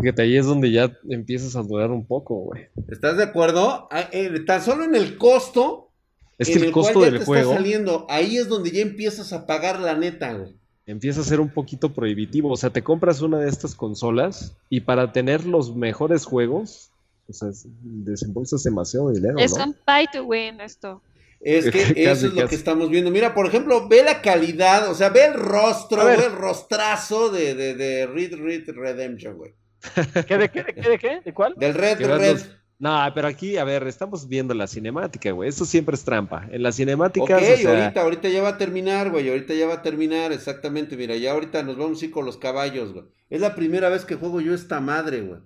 Fíjate, 0.00 0.22
ahí 0.22 0.36
es 0.36 0.46
donde 0.46 0.70
ya 0.70 0.96
empiezas 1.08 1.56
a 1.56 1.62
dudar 1.62 1.90
un 1.90 2.06
poco, 2.06 2.36
güey. 2.36 2.68
¿Estás 2.88 3.16
de 3.16 3.24
acuerdo? 3.24 3.88
Ah, 3.90 4.08
eh, 4.12 4.40
tan 4.46 4.62
solo 4.62 4.84
en 4.84 4.94
el 4.94 5.18
costo. 5.18 5.90
Es 6.38 6.48
que 6.48 6.54
el, 6.54 6.72
costo 6.72 7.02
del 7.02 7.22
juego. 7.24 7.52
saliendo, 7.52 8.06
ahí 8.08 8.38
es 8.38 8.48
donde 8.48 8.70
ya 8.70 8.80
empiezas 8.80 9.32
a 9.34 9.46
pagar 9.46 9.78
la 9.80 9.94
neta, 9.94 10.32
güey. 10.32 10.54
Empieza 10.86 11.20
a 11.20 11.24
ser 11.24 11.38
un 11.38 11.50
poquito 11.50 11.92
prohibitivo. 11.92 12.50
O 12.50 12.56
sea, 12.56 12.70
te 12.70 12.82
compras 12.82 13.20
una 13.20 13.38
de 13.38 13.48
estas 13.48 13.74
consolas 13.74 14.56
y 14.70 14.80
para 14.80 15.12
tener 15.12 15.44
los 15.44 15.76
mejores 15.76 16.24
juegos, 16.24 16.90
o 17.28 17.32
sea, 17.32 17.50
desembolsas 17.82 18.62
demasiado 18.62 19.10
dinero. 19.10 19.38
Es 19.38 19.52
un 19.52 19.76
pay 19.84 20.06
to 20.12 20.24
win 20.24 20.60
esto. 20.62 21.02
Es 21.40 21.70
que 21.70 21.82
eso 22.10 22.26
es 22.26 22.34
lo 22.34 22.48
que 22.48 22.54
estamos 22.54 22.88
viendo. 22.88 23.10
Mira, 23.10 23.34
por 23.34 23.46
ejemplo, 23.46 23.86
ve 23.86 24.02
la 24.02 24.22
calidad, 24.22 24.90
o 24.90 24.94
sea, 24.94 25.10
ve 25.10 25.26
el 25.26 25.34
rostro, 25.34 26.06
ve 26.06 26.14
el 26.14 26.32
rostrazo 26.32 27.30
de, 27.30 27.54
de, 27.54 27.74
de 27.74 28.06
Red 28.06 28.34
Red 28.36 28.70
Redemption, 28.74 29.36
güey. 29.36 29.52
¿Qué 30.26 30.38
de 30.38 30.48
qué? 30.50 30.62
¿De 30.62 30.98
qué? 30.98 31.20
¿De 31.24 31.32
cuál? 31.32 31.54
Del 31.56 31.74
Red, 31.74 32.00
Red. 32.00 32.40
No, 32.80 32.98
pero 33.14 33.28
aquí, 33.28 33.58
a 33.58 33.64
ver, 33.64 33.86
estamos 33.86 34.26
viendo 34.26 34.54
la 34.54 34.66
cinemática, 34.66 35.30
güey. 35.32 35.50
Esto 35.50 35.66
siempre 35.66 35.94
es 35.94 36.02
trampa. 36.02 36.48
En 36.50 36.62
la 36.62 36.72
cinemática. 36.72 37.36
Ok, 37.36 37.42
ahorita, 37.66 38.00
ahorita 38.00 38.28
ya 38.30 38.42
va 38.42 38.48
a 38.48 38.58
terminar, 38.58 39.10
güey. 39.10 39.28
Ahorita 39.28 39.52
ya 39.52 39.66
va 39.66 39.74
a 39.74 39.82
terminar, 39.82 40.32
exactamente. 40.32 40.96
Mira, 40.96 41.14
ya 41.16 41.32
ahorita 41.32 41.62
nos 41.62 41.76
vamos 41.76 42.00
a 42.00 42.04
ir 42.06 42.10
con 42.10 42.24
los 42.24 42.38
caballos, 42.38 42.94
güey. 42.94 43.04
Es 43.28 43.42
la 43.42 43.54
primera 43.54 43.90
vez 43.90 44.06
que 44.06 44.14
juego 44.14 44.40
yo 44.40 44.54
esta 44.54 44.80
madre, 44.80 45.20
güey. 45.20 45.40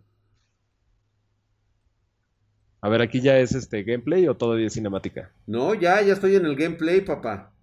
A 2.83 2.89
ver, 2.89 3.01
aquí 3.01 3.21
ya 3.21 3.39
es 3.39 3.55
este 3.55 3.83
gameplay 3.83 4.29
o 4.29 4.37
todavía 4.37 4.67
es 4.67 4.75
cinemática. 4.75 5.33
No, 5.47 5.75
ya, 5.75 6.03
ya 6.03 6.13
estoy 6.13 6.37
en 6.37 6.47
el 6.47 6.55
gameplay, 6.55 7.01
papá. 7.01 7.54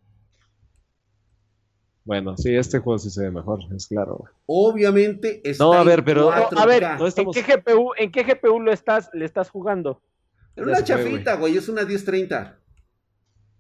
Bueno, 2.03 2.35
sí, 2.35 2.55
este 2.55 2.79
juego 2.79 2.97
sí 2.97 3.09
se 3.11 3.23
ve 3.23 3.31
mejor, 3.31 3.59
es 3.75 3.87
claro. 3.87 4.23
Obviamente 4.47 5.41
está 5.43 5.63
No, 5.63 5.73
a 5.73 5.83
ver, 5.83 6.03
pero 6.03 6.31
a 6.31 6.65
ver, 6.65 6.83
¿en 6.83 7.31
qué 7.31 7.43
GPU, 7.43 7.91
en 7.95 8.11
qué 8.11 8.23
GPU 8.23 8.59
lo 8.59 8.71
estás 8.71 9.09
le 9.13 9.25
estás 9.25 9.49
jugando? 9.49 10.01
Es 10.55 10.63
una 10.63 10.83
chafita, 10.83 11.35
güey, 11.35 11.57
es 11.57 11.69
una 11.69 11.83
1030. 11.83 12.57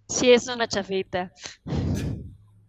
Sí, 0.07 0.31
es 0.31 0.47
una 0.47 0.67
chafita. 0.67 1.31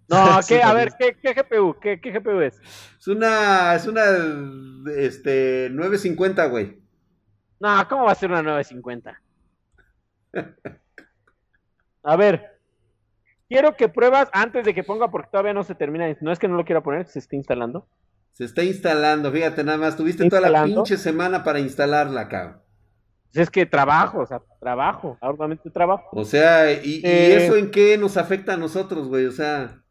No, 0.08 0.40
¿qué? 0.48 0.62
a 0.62 0.74
ver, 0.74 0.92
¿qué, 0.98 1.16
GPU? 1.32 1.76
¿Qué, 1.80 1.96
GPU 1.96 2.40
es? 2.40 2.60
Es 2.98 3.08
una 3.08 3.74
es 3.74 3.86
una 3.86 4.02
este 4.96 5.68
950, 5.70 6.46
güey. 6.46 6.82
No, 7.58 7.88
¿cómo 7.88 8.04
va 8.04 8.12
a 8.12 8.16
ser 8.16 8.30
una 8.30 8.42
950? 8.42 9.20
A 12.04 12.16
ver, 12.16 12.51
Quiero 13.52 13.76
que 13.76 13.90
pruebas 13.90 14.30
antes 14.32 14.64
de 14.64 14.72
que 14.72 14.82
ponga, 14.82 15.10
porque 15.10 15.28
todavía 15.30 15.52
no 15.52 15.62
se 15.62 15.74
termina. 15.74 16.06
No 16.22 16.32
es 16.32 16.38
que 16.38 16.48
no 16.48 16.56
lo 16.56 16.64
quiera 16.64 16.82
poner, 16.82 17.06
se 17.06 17.18
está 17.18 17.36
instalando. 17.36 17.86
Se 18.32 18.44
está 18.44 18.62
instalando, 18.62 19.30
fíjate 19.30 19.62
nada 19.62 19.76
más. 19.76 19.94
Tuviste 19.94 20.26
toda 20.26 20.48
la 20.48 20.64
pinche 20.64 20.96
semana 20.96 21.44
para 21.44 21.60
instalarla, 21.60 22.28
cabrón. 22.30 22.62
Pues 23.30 23.42
es 23.42 23.50
que 23.50 23.66
trabajo, 23.66 24.20
o 24.20 24.26
sea, 24.26 24.40
trabajo, 24.58 25.18
arduamente 25.20 25.68
trabajo. 25.68 26.08
O 26.12 26.24
sea, 26.24 26.72
¿y, 26.72 27.02
eh, 27.04 27.44
eso 27.44 27.56
en 27.56 27.70
qué 27.70 27.98
nos 27.98 28.16
afecta 28.16 28.54
a 28.54 28.56
nosotros, 28.56 29.08
güey? 29.08 29.26
O 29.26 29.32
sea, 29.32 29.82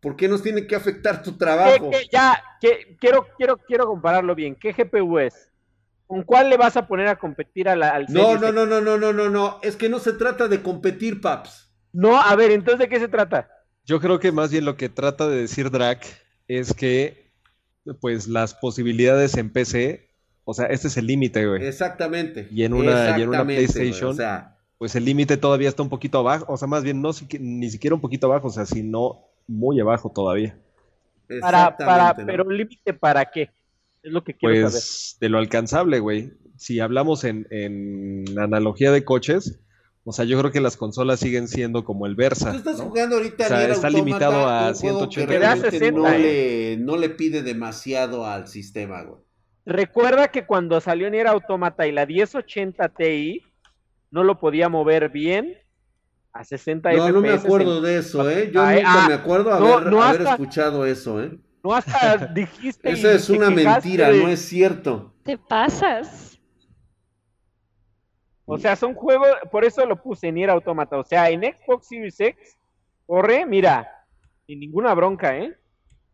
¿por 0.00 0.16
qué 0.16 0.26
nos 0.26 0.42
tiene 0.42 0.66
que 0.66 0.74
afectar 0.74 1.22
tu 1.22 1.36
trabajo? 1.36 1.90
ya, 2.10 2.42
que, 2.58 2.96
quiero, 2.98 3.26
quiero, 3.36 3.58
quiero 3.58 3.86
compararlo 3.86 4.34
bien. 4.34 4.56
¿Qué 4.56 4.72
GPU 4.72 5.18
es? 5.18 5.50
¿Con 6.06 6.22
cuál 6.22 6.48
le 6.48 6.56
vas 6.56 6.78
a 6.78 6.86
poner 6.86 7.08
a 7.08 7.16
competir 7.16 7.68
a 7.68 7.76
la, 7.76 7.90
al 7.90 8.06
No, 8.08 8.38
no, 8.38 8.50
no, 8.50 8.64
no, 8.64 8.80
no, 8.80 8.96
no, 8.96 9.12
no, 9.12 9.28
no. 9.28 9.58
Es 9.62 9.76
que 9.76 9.90
no 9.90 9.98
se 9.98 10.14
trata 10.14 10.48
de 10.48 10.62
competir, 10.62 11.20
paps. 11.20 11.63
No, 11.94 12.20
a 12.20 12.34
ver, 12.34 12.50
entonces 12.50 12.80
¿de 12.80 12.88
qué 12.88 12.98
se 12.98 13.08
trata? 13.08 13.48
Yo 13.86 14.00
creo 14.00 14.18
que 14.18 14.32
más 14.32 14.50
bien 14.50 14.64
lo 14.64 14.76
que 14.76 14.88
trata 14.88 15.28
de 15.28 15.36
decir 15.36 15.70
Drac 15.70 16.04
es 16.48 16.74
que 16.74 17.30
pues 18.00 18.26
las 18.26 18.54
posibilidades 18.54 19.36
en 19.36 19.50
PC, 19.50 20.08
o 20.44 20.54
sea, 20.54 20.66
este 20.66 20.88
es 20.88 20.96
el 20.96 21.06
límite, 21.06 21.46
güey. 21.46 21.64
Exactamente. 21.64 22.48
Y 22.50 22.64
en 22.64 22.74
una, 22.74 23.16
una 23.16 23.44
PlayStation, 23.44 24.16
pues 24.76 24.96
el 24.96 25.04
límite 25.04 25.36
todavía 25.36 25.68
está 25.68 25.84
un 25.84 25.88
poquito 25.88 26.18
abajo, 26.18 26.46
o 26.48 26.56
sea, 26.56 26.66
más 26.66 26.82
bien 26.82 27.00
no 27.00 27.12
ni 27.38 27.70
siquiera 27.70 27.94
un 27.94 28.00
poquito 28.00 28.26
abajo, 28.26 28.48
o 28.48 28.50
sea, 28.50 28.66
sino 28.66 29.20
muy 29.46 29.78
abajo 29.80 30.10
todavía. 30.10 30.58
Para, 31.40 31.76
para, 31.76 32.14
pero 32.16 32.44
un 32.44 32.56
límite 32.56 32.92
para 32.92 33.24
qué? 33.30 33.50
Es 34.02 34.12
lo 34.12 34.24
que 34.24 34.34
quiero 34.34 34.62
pues, 34.62 35.16
de 35.20 35.28
lo 35.28 35.38
alcanzable, 35.38 36.00
güey. 36.00 36.32
Si 36.56 36.80
hablamos 36.80 37.22
en, 37.22 37.46
en 37.50 38.24
analogía 38.36 38.90
de 38.90 39.04
coches, 39.04 39.60
o 40.04 40.12
sea, 40.12 40.26
yo 40.26 40.38
creo 40.38 40.52
que 40.52 40.60
las 40.60 40.76
consolas 40.76 41.20
siguen 41.20 41.48
siendo 41.48 41.84
como 41.84 42.06
el 42.06 42.14
Versa. 42.14 42.50
Tú 42.50 42.58
estás 42.58 42.80
jugando 42.80 43.16
ahorita 43.16 43.44
o 43.44 43.48
sea, 43.48 43.68
está 43.68 43.88
limitado 43.88 44.46
a 44.46 44.74
180 44.74 45.90
no, 45.92 46.08
le, 46.10 46.76
no 46.76 46.96
le 46.96 47.08
pide 47.08 47.42
demasiado 47.42 48.26
al 48.26 48.46
sistema, 48.46 49.02
güey. 49.02 49.22
Recuerda 49.64 50.28
que 50.28 50.44
cuando 50.44 50.78
salió 50.80 51.08
Nier 51.08 51.26
Automata 51.26 51.86
y 51.86 51.92
la 51.92 52.04
1080 52.04 52.88
Ti 52.90 53.42
no 54.10 54.22
lo 54.22 54.38
podía 54.38 54.68
mover 54.68 55.08
bien 55.08 55.56
a 56.34 56.44
60 56.44 56.92
no, 56.92 56.96
FPS. 56.96 57.06
No, 57.06 57.12
no 57.12 57.20
me 57.22 57.32
acuerdo 57.32 57.80
de 57.80 57.96
eso, 57.96 58.28
¿eh? 58.28 58.50
Yo 58.52 58.62
nunca 58.62 58.82
ah, 58.84 59.08
me 59.08 59.14
acuerdo 59.14 59.52
haber, 59.52 59.94
haber 60.02 60.22
escuchado 60.22 60.84
eso, 60.84 61.22
¿eh? 61.22 61.38
No 61.62 61.74
hasta 61.74 62.26
dijiste. 62.34 62.90
Esa 62.90 63.12
es 63.12 63.30
una 63.30 63.48
mentira, 63.48 64.12
no 64.12 64.28
es 64.28 64.40
cierto. 64.40 65.14
Te 65.22 65.38
pasas. 65.38 66.33
O 68.46 68.58
sea, 68.58 68.76
son 68.76 68.94
juegos, 68.94 69.28
por 69.50 69.64
eso 69.64 69.86
lo 69.86 69.96
puse 69.96 70.28
en 70.28 70.34
Nier 70.34 70.50
Automata. 70.50 70.98
O 70.98 71.04
sea, 71.04 71.30
en 71.30 71.42
Xbox 71.42 71.86
Series 71.86 72.20
X, 72.20 72.56
corre, 73.06 73.46
mira, 73.46 74.04
sin 74.46 74.60
ninguna 74.60 74.92
bronca, 74.94 75.36
¿eh? 75.38 75.54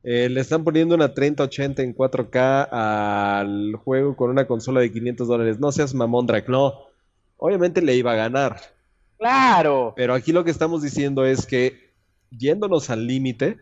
¿eh? 0.04 0.28
le 0.28 0.40
están 0.40 0.62
poniendo 0.62 0.94
una 0.94 1.12
3080 1.12 1.82
en 1.82 1.94
4K 1.94 2.68
al 2.70 3.74
juego 3.76 4.16
con 4.16 4.30
una 4.30 4.46
consola 4.46 4.80
de 4.80 4.92
500 4.92 5.26
dólares. 5.26 5.58
No 5.58 5.72
seas 5.72 5.94
mamón, 5.94 6.26
Drac, 6.26 6.48
no. 6.48 6.74
Obviamente 7.36 7.82
le 7.82 7.96
iba 7.96 8.12
a 8.12 8.16
ganar. 8.16 8.60
Claro. 9.18 9.92
Pero 9.96 10.14
aquí 10.14 10.32
lo 10.32 10.44
que 10.44 10.50
estamos 10.50 10.82
diciendo 10.82 11.24
es 11.24 11.46
que, 11.46 11.90
yéndonos 12.30 12.90
al 12.90 13.06
límite, 13.06 13.58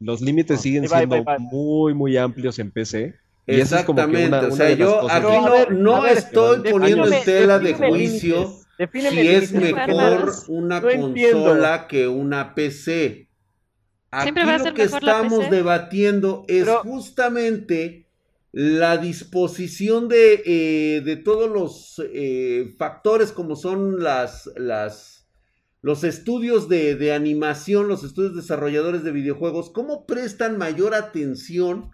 los 0.00 0.20
límites 0.20 0.60
siguen 0.60 0.88
siendo 0.88 1.24
muy, 1.38 1.94
muy 1.94 2.16
amplios 2.16 2.58
en 2.58 2.70
PC. 2.70 3.14
Y 3.48 3.60
Exactamente, 3.60 4.36
o 4.36 4.50
sea, 4.50 4.70
yo 4.74 5.10
aquí 5.10 5.74
no, 5.74 6.06
estoy 6.06 6.70
poniendo 6.70 7.10
en 7.10 7.24
tela 7.24 7.58
de 7.58 7.72
juicio 7.72 8.52
si 8.92 9.26
es 9.26 9.52
mejor 9.52 10.34
una 10.48 10.82
consola 10.82 11.86
que 11.88 12.06
una 12.06 12.54
PC. 12.54 13.30
Aquí 14.10 14.32
lo 14.38 14.74
que 14.74 14.82
estamos 14.82 15.48
debatiendo 15.48 16.44
es 16.46 16.68
justamente 16.68 18.06
la 18.52 18.98
disposición 18.98 20.08
de, 20.08 20.42
eh, 20.44 21.00
de 21.02 21.16
todos 21.16 21.50
los 21.50 22.02
eh, 22.12 22.74
factores 22.76 23.32
como 23.32 23.56
son 23.56 24.02
las, 24.02 24.50
las, 24.56 25.26
los 25.80 26.04
estudios 26.04 26.68
de, 26.68 26.96
de, 26.96 27.14
animación, 27.14 27.88
los 27.88 28.04
estudios 28.04 28.36
desarrolladores 28.36 29.04
de 29.04 29.12
videojuegos, 29.12 29.70
cómo 29.70 30.06
prestan 30.06 30.58
mayor 30.58 30.94
atención 30.94 31.92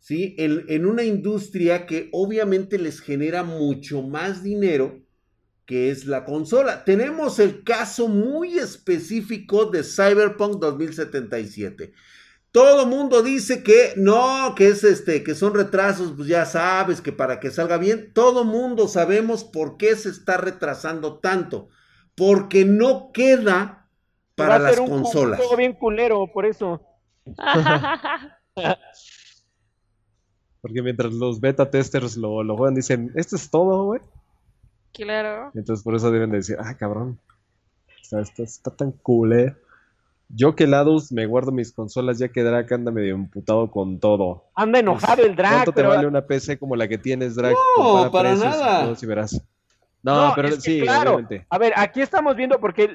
¿sí? 0.00 0.34
En, 0.38 0.64
en, 0.68 0.86
una 0.86 1.04
industria 1.04 1.86
que 1.86 2.08
obviamente 2.12 2.78
les 2.78 3.00
genera 3.00 3.44
mucho 3.44 4.02
más 4.02 4.42
dinero 4.42 5.00
que 5.70 5.92
es 5.92 6.06
la 6.06 6.24
consola. 6.24 6.84
Tenemos 6.84 7.38
el 7.38 7.62
caso 7.62 8.08
muy 8.08 8.58
específico 8.58 9.66
de 9.66 9.84
Cyberpunk 9.84 10.58
2077. 10.58 11.92
Todo 12.50 12.86
mundo 12.86 13.22
dice 13.22 13.62
que 13.62 13.92
no, 13.94 14.54
que 14.56 14.66
es 14.66 14.82
este, 14.82 15.22
que 15.22 15.36
son 15.36 15.54
retrasos, 15.54 16.14
pues 16.16 16.26
ya 16.26 16.44
sabes 16.44 17.00
que 17.00 17.12
para 17.12 17.38
que 17.38 17.52
salga 17.52 17.78
bien, 17.78 18.12
todo 18.12 18.42
mundo 18.42 18.88
sabemos 18.88 19.44
por 19.44 19.76
qué 19.76 19.94
se 19.94 20.08
está 20.08 20.38
retrasando 20.38 21.20
tanto, 21.20 21.68
porque 22.16 22.64
no 22.64 23.12
queda 23.12 23.88
para 24.34 24.58
las 24.58 24.80
consolas. 24.80 25.38
Todo 25.38 25.56
bien 25.56 25.74
culero, 25.74 26.26
por 26.32 26.46
eso. 26.46 26.80
Porque 30.60 30.82
mientras 30.82 31.12
los 31.12 31.40
beta 31.40 31.70
testers 31.70 32.16
lo, 32.16 32.42
lo 32.42 32.56
juegan, 32.56 32.74
dicen, 32.74 33.12
esto 33.14 33.36
es 33.36 33.50
todo, 33.50 33.84
güey. 33.84 34.00
Claro. 34.92 35.50
Entonces 35.54 35.82
por 35.82 35.94
eso 35.94 36.10
deben 36.10 36.30
de 36.30 36.38
decir, 36.38 36.56
ah, 36.58 36.76
cabrón. 36.76 37.18
O 37.88 38.04
sea, 38.04 38.20
esto 38.20 38.42
está 38.42 38.70
tan 38.70 38.92
cool, 38.92 39.32
eh. 39.32 39.56
Yo 40.32 40.54
que 40.54 40.66
lados 40.66 41.10
me 41.10 41.26
guardo 41.26 41.50
mis 41.50 41.72
consolas 41.72 42.18
ya 42.18 42.28
que 42.28 42.44
Drac 42.44 42.70
anda 42.70 42.92
medio 42.92 43.14
emputado 43.14 43.70
con 43.70 43.98
todo. 43.98 44.44
Anda 44.54 44.78
enojado 44.78 45.24
el 45.24 45.34
Drac. 45.34 45.52
¿Cuánto 45.52 45.72
te 45.72 45.82
vale 45.82 46.06
una 46.06 46.24
PC 46.24 46.58
como 46.58 46.76
la 46.76 46.86
que 46.86 46.98
tienes, 46.98 47.34
Drac? 47.34 47.54
No, 47.76 48.10
para 48.12 48.36
nada. 48.36 48.94
Si 48.94 49.06
verás. 49.06 49.42
No, 50.02 50.32
pero 50.36 50.52
sí, 50.52 50.82
claro. 50.82 51.14
obviamente. 51.14 51.46
A 51.50 51.58
ver, 51.58 51.72
aquí 51.76 52.00
estamos 52.00 52.36
viendo 52.36 52.60
porque 52.60 52.90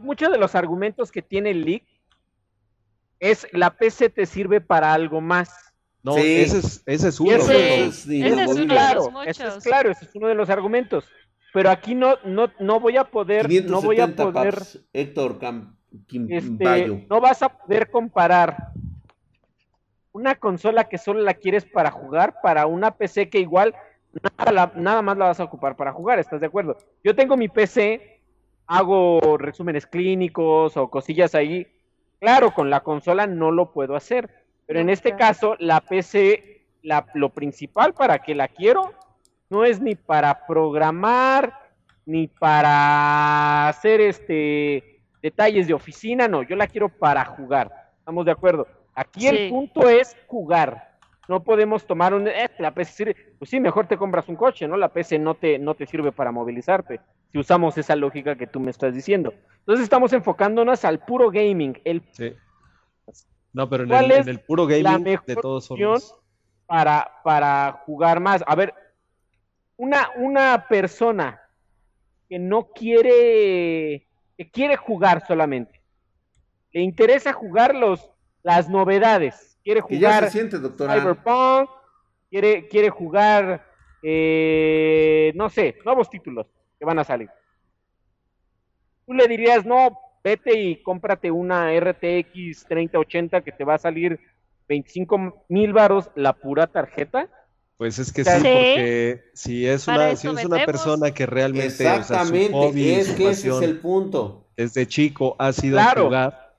muchos 0.00 0.30
de 0.30 0.38
los 0.38 0.54
argumentos 0.54 1.10
que 1.10 1.22
tiene 1.22 1.50
el 1.50 1.64
leak 1.64 1.84
es 3.18 3.46
la 3.52 3.70
PC 3.70 4.08
te 4.10 4.24
sirve 4.26 4.60
para 4.60 4.92
algo 4.92 5.20
más. 5.20 5.69
No, 6.02 6.16
ese, 6.16 6.58
es, 6.58 6.82
ese 6.86 7.08
es 7.08 7.20
uno. 7.20 7.32
Ese, 7.32 7.84
es, 7.84 8.06
uno 8.06 8.66
claro, 8.66 9.04
de 9.04 9.12
los 9.12 9.26
ese 9.26 9.46
es 9.46 9.64
claro, 9.64 9.90
ese 9.90 10.06
es 10.06 10.14
uno 10.14 10.28
de 10.28 10.34
los 10.34 10.48
argumentos. 10.48 11.04
Pero 11.52 11.70
aquí 11.70 11.94
no, 11.94 12.14
no, 12.24 12.50
no 12.58 12.80
voy 12.80 12.96
a 12.96 13.04
poder, 13.04 13.50
no 13.64 13.82
voy 13.82 14.00
a 14.00 14.08
poder. 14.14 14.62
Héctor 14.92 15.38
este, 16.28 17.06
no 17.08 17.20
vas 17.20 17.42
a 17.42 17.48
poder 17.48 17.90
comparar 17.90 18.72
una 20.12 20.36
consola 20.36 20.88
que 20.88 20.98
solo 20.98 21.20
la 21.20 21.34
quieres 21.34 21.64
para 21.64 21.90
jugar 21.90 22.36
para 22.42 22.66
una 22.66 22.92
PC 22.92 23.28
que 23.28 23.40
igual 23.40 23.74
nada, 24.38 24.72
nada 24.76 25.02
más 25.02 25.18
la 25.18 25.26
vas 25.26 25.40
a 25.40 25.44
ocupar 25.44 25.76
para 25.76 25.92
jugar, 25.92 26.18
¿estás 26.18 26.40
de 26.40 26.46
acuerdo? 26.46 26.76
Yo 27.02 27.14
tengo 27.14 27.36
mi 27.36 27.48
PC, 27.48 28.20
hago 28.66 29.36
resúmenes 29.36 29.86
clínicos 29.86 30.76
o 30.76 30.88
cosillas 30.88 31.34
ahí. 31.34 31.66
Claro, 32.20 32.52
con 32.52 32.70
la 32.70 32.80
consola 32.80 33.26
no 33.26 33.50
lo 33.50 33.72
puedo 33.72 33.96
hacer 33.96 34.39
pero 34.70 34.82
en 34.82 34.88
este 34.88 35.16
caso, 35.16 35.56
la 35.58 35.80
PC, 35.80 36.62
la, 36.84 37.04
lo 37.14 37.30
principal 37.30 37.92
para 37.92 38.20
que 38.20 38.36
la 38.36 38.46
quiero, 38.46 38.94
no 39.48 39.64
es 39.64 39.80
ni 39.80 39.96
para 39.96 40.46
programar, 40.46 41.52
ni 42.06 42.28
para 42.28 43.66
hacer 43.66 44.00
este 44.00 45.02
detalles 45.20 45.66
de 45.66 45.74
oficina, 45.74 46.28
no, 46.28 46.44
yo 46.44 46.54
la 46.54 46.68
quiero 46.68 46.88
para 46.88 47.24
jugar. 47.24 47.90
¿Estamos 47.98 48.24
de 48.24 48.30
acuerdo? 48.30 48.68
Aquí 48.94 49.26
el 49.26 49.50
punto 49.50 49.88
es 49.88 50.16
jugar. 50.28 50.92
No 51.26 51.42
podemos 51.42 51.84
tomar 51.84 52.14
un 52.14 52.28
eh, 52.28 52.48
la 52.60 52.72
PC 52.72 52.92
sirve, 52.92 53.16
pues 53.40 53.50
sí, 53.50 53.58
mejor 53.58 53.88
te 53.88 53.96
compras 53.96 54.28
un 54.28 54.36
coche, 54.36 54.68
¿no? 54.68 54.76
La 54.76 54.90
PC 54.90 55.18
no 55.18 55.34
te 55.34 55.58
no 55.58 55.74
te 55.74 55.84
sirve 55.84 56.12
para 56.12 56.30
movilizarte. 56.30 57.00
Si 57.32 57.38
usamos 57.38 57.76
esa 57.76 57.96
lógica 57.96 58.36
que 58.36 58.46
tú 58.46 58.60
me 58.60 58.70
estás 58.70 58.94
diciendo. 58.94 59.34
Entonces 59.58 59.82
estamos 59.82 60.12
enfocándonos 60.12 60.84
al 60.84 61.00
puro 61.00 61.28
gaming, 61.32 61.76
el 61.82 62.02
sí. 62.12 62.36
No, 63.52 63.68
pero 63.68 63.84
en 63.84 63.92
el, 63.92 64.12
en 64.12 64.28
el, 64.28 64.40
puro 64.40 64.66
gaming, 64.66 65.04
de 65.26 65.36
todos 65.36 65.68
formas. 65.68 66.14
Para, 66.66 67.20
para 67.24 67.82
jugar 67.84 68.20
más. 68.20 68.44
A 68.46 68.54
ver, 68.54 68.72
una, 69.76 70.10
una 70.16 70.66
persona 70.68 71.40
que 72.28 72.38
no 72.38 72.70
quiere, 72.70 74.06
que 74.36 74.50
quiere 74.52 74.76
jugar 74.76 75.26
solamente, 75.26 75.82
le 76.72 76.82
interesa 76.82 77.32
jugar 77.32 77.74
los, 77.74 78.08
las 78.42 78.68
novedades, 78.68 79.58
quiere 79.64 79.80
jugar 79.80 80.30
Cyberpunk, 80.30 81.70
quiere, 82.28 82.68
quiere 82.68 82.90
jugar, 82.90 83.66
eh, 84.02 85.32
no 85.34 85.48
sé, 85.50 85.76
nuevos 85.84 86.08
títulos 86.08 86.46
que 86.78 86.84
van 86.84 87.00
a 87.00 87.04
salir. 87.04 87.28
Tú 89.06 89.14
le 89.14 89.26
dirías, 89.26 89.66
no, 89.66 89.98
vete 90.22 90.60
y 90.60 90.82
cómprate 90.82 91.30
una 91.30 91.70
RTX 91.78 92.66
3080 92.68 93.40
que 93.42 93.52
te 93.52 93.64
va 93.64 93.74
a 93.74 93.78
salir 93.78 94.18
25 94.68 95.44
mil 95.48 95.72
varos 95.72 96.10
la 96.14 96.32
pura 96.32 96.66
tarjeta. 96.66 97.28
Pues 97.76 97.98
es 97.98 98.12
que 98.12 98.24
sí, 98.24 98.30
porque 98.30 99.24
si 99.32 99.66
es 99.66 99.88
una, 99.88 100.14
si 100.14 100.28
es 100.28 100.44
una 100.44 100.64
persona 100.66 101.12
que 101.12 101.24
realmente 101.24 101.66
Exactamente, 101.66 102.50
o 102.52 102.68
es 102.68 103.10
que 103.14 103.30
ese 103.30 103.48
es 103.48 103.62
el 103.62 103.78
punto. 103.78 104.46
Desde 104.56 104.86
chico 104.86 105.34
ha 105.38 105.52
sido 105.52 105.80
jugar, 105.96 106.54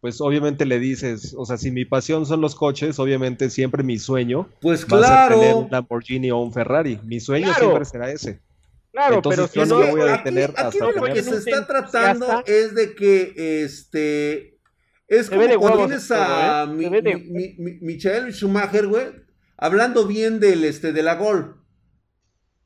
pues 0.00 0.20
obviamente 0.20 0.66
le 0.66 0.80
dices, 0.80 1.34
o 1.38 1.46
sea, 1.46 1.56
si 1.56 1.70
mi 1.70 1.84
pasión 1.84 2.26
son 2.26 2.40
los 2.40 2.56
coches, 2.56 2.98
obviamente 2.98 3.48
siempre 3.50 3.84
mi 3.84 3.98
sueño 3.98 4.48
pues 4.60 4.84
claro. 4.84 5.38
tener 5.38 5.54
un 5.54 5.68
Lamborghini 5.70 6.32
o 6.32 6.38
un 6.38 6.52
Ferrari. 6.52 6.98
Mi 7.04 7.20
sueño 7.20 7.54
siempre 7.54 7.84
será 7.84 8.10
ese. 8.10 8.40
Claro, 8.94 9.20
pero 9.22 9.48
si 9.48 9.58
no, 9.58 9.84
voy 9.88 10.02
a 10.02 10.18
detener 10.18 10.54
aquí, 10.56 10.78
lo 10.78 11.02
que 11.02 11.20
se 11.20 11.38
está 11.38 11.66
tratando 11.66 12.44
es 12.46 12.76
de 12.76 12.94
que 12.94 13.64
este 13.64 14.60
es 15.08 15.28
como 15.28 15.42
cuando 15.58 15.86
tienes 15.86 16.08
a 16.12 16.62
¿eh? 16.62 17.78
Michael 17.82 18.32
Schumacher, 18.32 18.86
güey, 18.86 19.06
hablando 19.56 20.06
bien 20.06 20.38
del 20.38 20.62
este 20.62 20.92
de 20.92 21.02
la 21.02 21.16
Gol. 21.16 21.60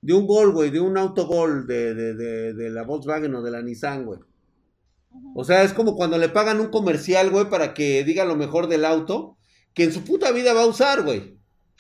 De 0.03 0.13
un 0.13 0.27
gol, 0.27 0.53
güey, 0.53 0.71
de 0.71 0.81
un 0.81 0.99
autogol 0.99 1.67
de, 1.67 1.95
de, 1.95 2.15
de, 2.15 2.53
de 2.53 2.71
la 2.71 2.83
Volkswagen 2.83 3.35
o 3.35 3.43
de 3.43 3.51
la 3.51 3.63
Nissan, 3.63 4.05
güey. 4.05 4.21
O 5.35 5.45
sea, 5.45 5.63
es 5.63 5.73
como 5.73 5.97
cuando 5.97 6.19
le 6.19 6.29
pagan 6.29 6.61
un 6.61 6.69
comercial, 6.69 7.31
güey, 7.31 7.49
para 7.49 7.73
que 7.73 8.05
diga 8.05 8.27
lo 8.27 8.37
mejor 8.37 8.69
del 8.69 8.85
auto, 8.85 9.39
que 9.73 9.85
en 9.85 9.93
su 9.93 10.05
puta 10.05 10.31
vida 10.31 10.53
va 10.53 10.65
a 10.65 10.67
usar, 10.67 11.05
güey. 11.05 11.38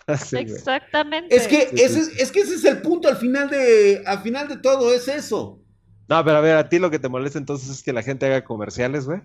Exactamente. 0.09 1.35
Es 1.35 1.47
que, 1.47 1.69
ese, 1.73 2.01
es 2.23 2.33
que 2.33 2.41
ese 2.41 2.55
es 2.55 2.65
el 2.65 2.81
punto 2.81 3.09
al 3.09 3.17
final 3.17 3.51
de, 3.51 4.03
al 4.07 4.21
final 4.21 4.49
de 4.49 4.57
todo, 4.57 4.93
es 4.93 5.09
eso. 5.09 5.61
No, 6.09 6.25
pero 6.25 6.39
a 6.39 6.41
ver, 6.41 6.57
a 6.57 6.69
ti 6.69 6.79
lo 6.79 6.91
que 6.91 6.99
te 6.99 7.09
molesta 7.09 7.39
entonces 7.39 7.69
es 7.69 7.83
que 7.83 7.93
la 7.93 8.03
gente 8.03 8.27
haga 8.27 8.45
comerciales, 8.45 9.05
güey. 9.05 9.21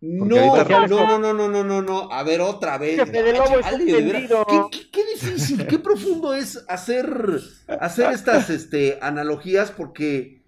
No, 0.00 0.24
no, 0.26 1.18
no, 1.18 1.18
no, 1.18 1.48
no, 1.48 1.64
no, 1.64 1.82
no, 1.82 2.12
A 2.12 2.22
ver, 2.22 2.40
otra 2.40 2.78
vez. 2.78 3.00
qué, 3.10 5.04
difícil, 5.14 5.66
qué 5.66 5.78
profundo 5.78 6.34
es 6.34 6.64
hacer, 6.68 7.40
hacer 7.80 8.12
estas 8.12 8.50
este, 8.50 8.98
analogías, 9.00 9.70
porque 9.70 10.42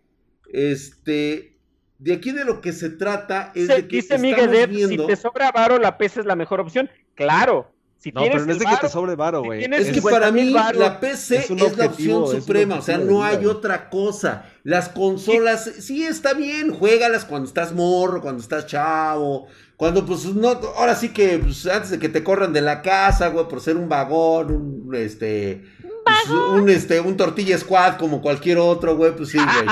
este, 0.52 1.58
de 1.98 2.12
aquí 2.12 2.32
de 2.32 2.44
lo 2.44 2.60
que 2.60 2.72
se 2.72 2.90
trata 2.90 3.52
es 3.54 3.68
de 3.68 3.88
que 3.88 3.96
dice 3.96 4.18
Miguel, 4.18 4.68
viendo... 4.68 5.04
si 5.04 5.08
te 5.08 5.16
sobra 5.16 5.50
varo, 5.50 5.78
la 5.78 5.96
PC 5.96 6.20
es 6.20 6.26
la 6.26 6.36
mejor 6.36 6.60
opción. 6.60 6.90
Claro, 7.14 7.72
Si 7.98 8.12
no, 8.12 8.22
pero 8.22 8.46
no 8.46 8.52
es 8.52 8.60
de 8.60 8.64
que 8.64 8.76
te 8.80 8.88
sobre 8.88 9.16
varo, 9.16 9.42
güey. 9.42 9.64
es 9.64 9.90
que 9.90 10.00
para 10.00 10.30
mí 10.30 10.44
la 10.44 11.00
PC 11.00 11.36
es, 11.36 11.76
la 11.76 11.86
opción 11.86 12.28
suprema, 12.28 12.76
o 12.76 12.82
sea, 12.82 12.96
no 12.96 13.24
hay 13.24 13.44
otra 13.44 13.90
cosa. 13.90 14.46
Las 14.62 14.88
consolas, 14.88 15.64
sí 15.80 16.04
está 16.04 16.34
bien, 16.34 16.72
juégalas 16.72 17.24
cuando 17.24 17.48
estás 17.48 17.72
morro, 17.72 18.20
cuando 18.20 18.40
estás 18.40 18.66
chavo, 18.66 19.48
cuando 19.76 20.06
pues 20.06 20.26
no, 20.26 20.48
ahora 20.76 20.94
sí 20.94 21.08
que 21.08 21.38
pues, 21.38 21.66
antes 21.66 21.90
de 21.90 21.98
que 21.98 22.08
te 22.08 22.22
corran 22.22 22.52
de 22.52 22.60
la 22.60 22.82
casa, 22.82 23.28
güey, 23.28 23.48
por 23.48 23.60
ser 23.60 23.76
un 23.76 23.88
vagón, 23.88 24.52
un 24.52 24.94
este 24.94 25.64
pues, 26.04 26.36
un 26.52 26.68
este 26.68 27.00
un 27.00 27.16
tortilla 27.16 27.58
squad 27.58 27.96
como 27.96 28.22
cualquier 28.22 28.58
otro, 28.58 28.96
güey, 28.96 29.16
pues 29.16 29.30
sí, 29.30 29.38
güey. 29.38 29.66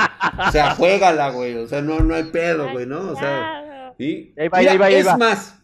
O 0.47 0.51
sea, 0.51 0.75
juégala, 0.75 1.29
güey, 1.29 1.55
o 1.55 1.67
sea, 1.67 1.81
no 1.81 2.01
no 2.01 2.13
hay 2.13 2.25
pedo, 2.25 2.71
güey, 2.71 2.85
¿no? 2.85 3.11
O 3.11 3.15
sea, 3.15 3.93
¿sí? 3.97 4.33
es 4.35 5.17
más 5.17 5.57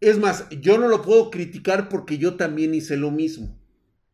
es 0.00 0.18
más, 0.18 0.48
yo 0.50 0.78
no 0.78 0.88
lo 0.88 1.02
puedo 1.02 1.30
criticar 1.30 1.88
porque 1.88 2.18
yo 2.18 2.36
también 2.36 2.74
hice 2.74 2.96
lo 2.96 3.10
mismo. 3.10 3.58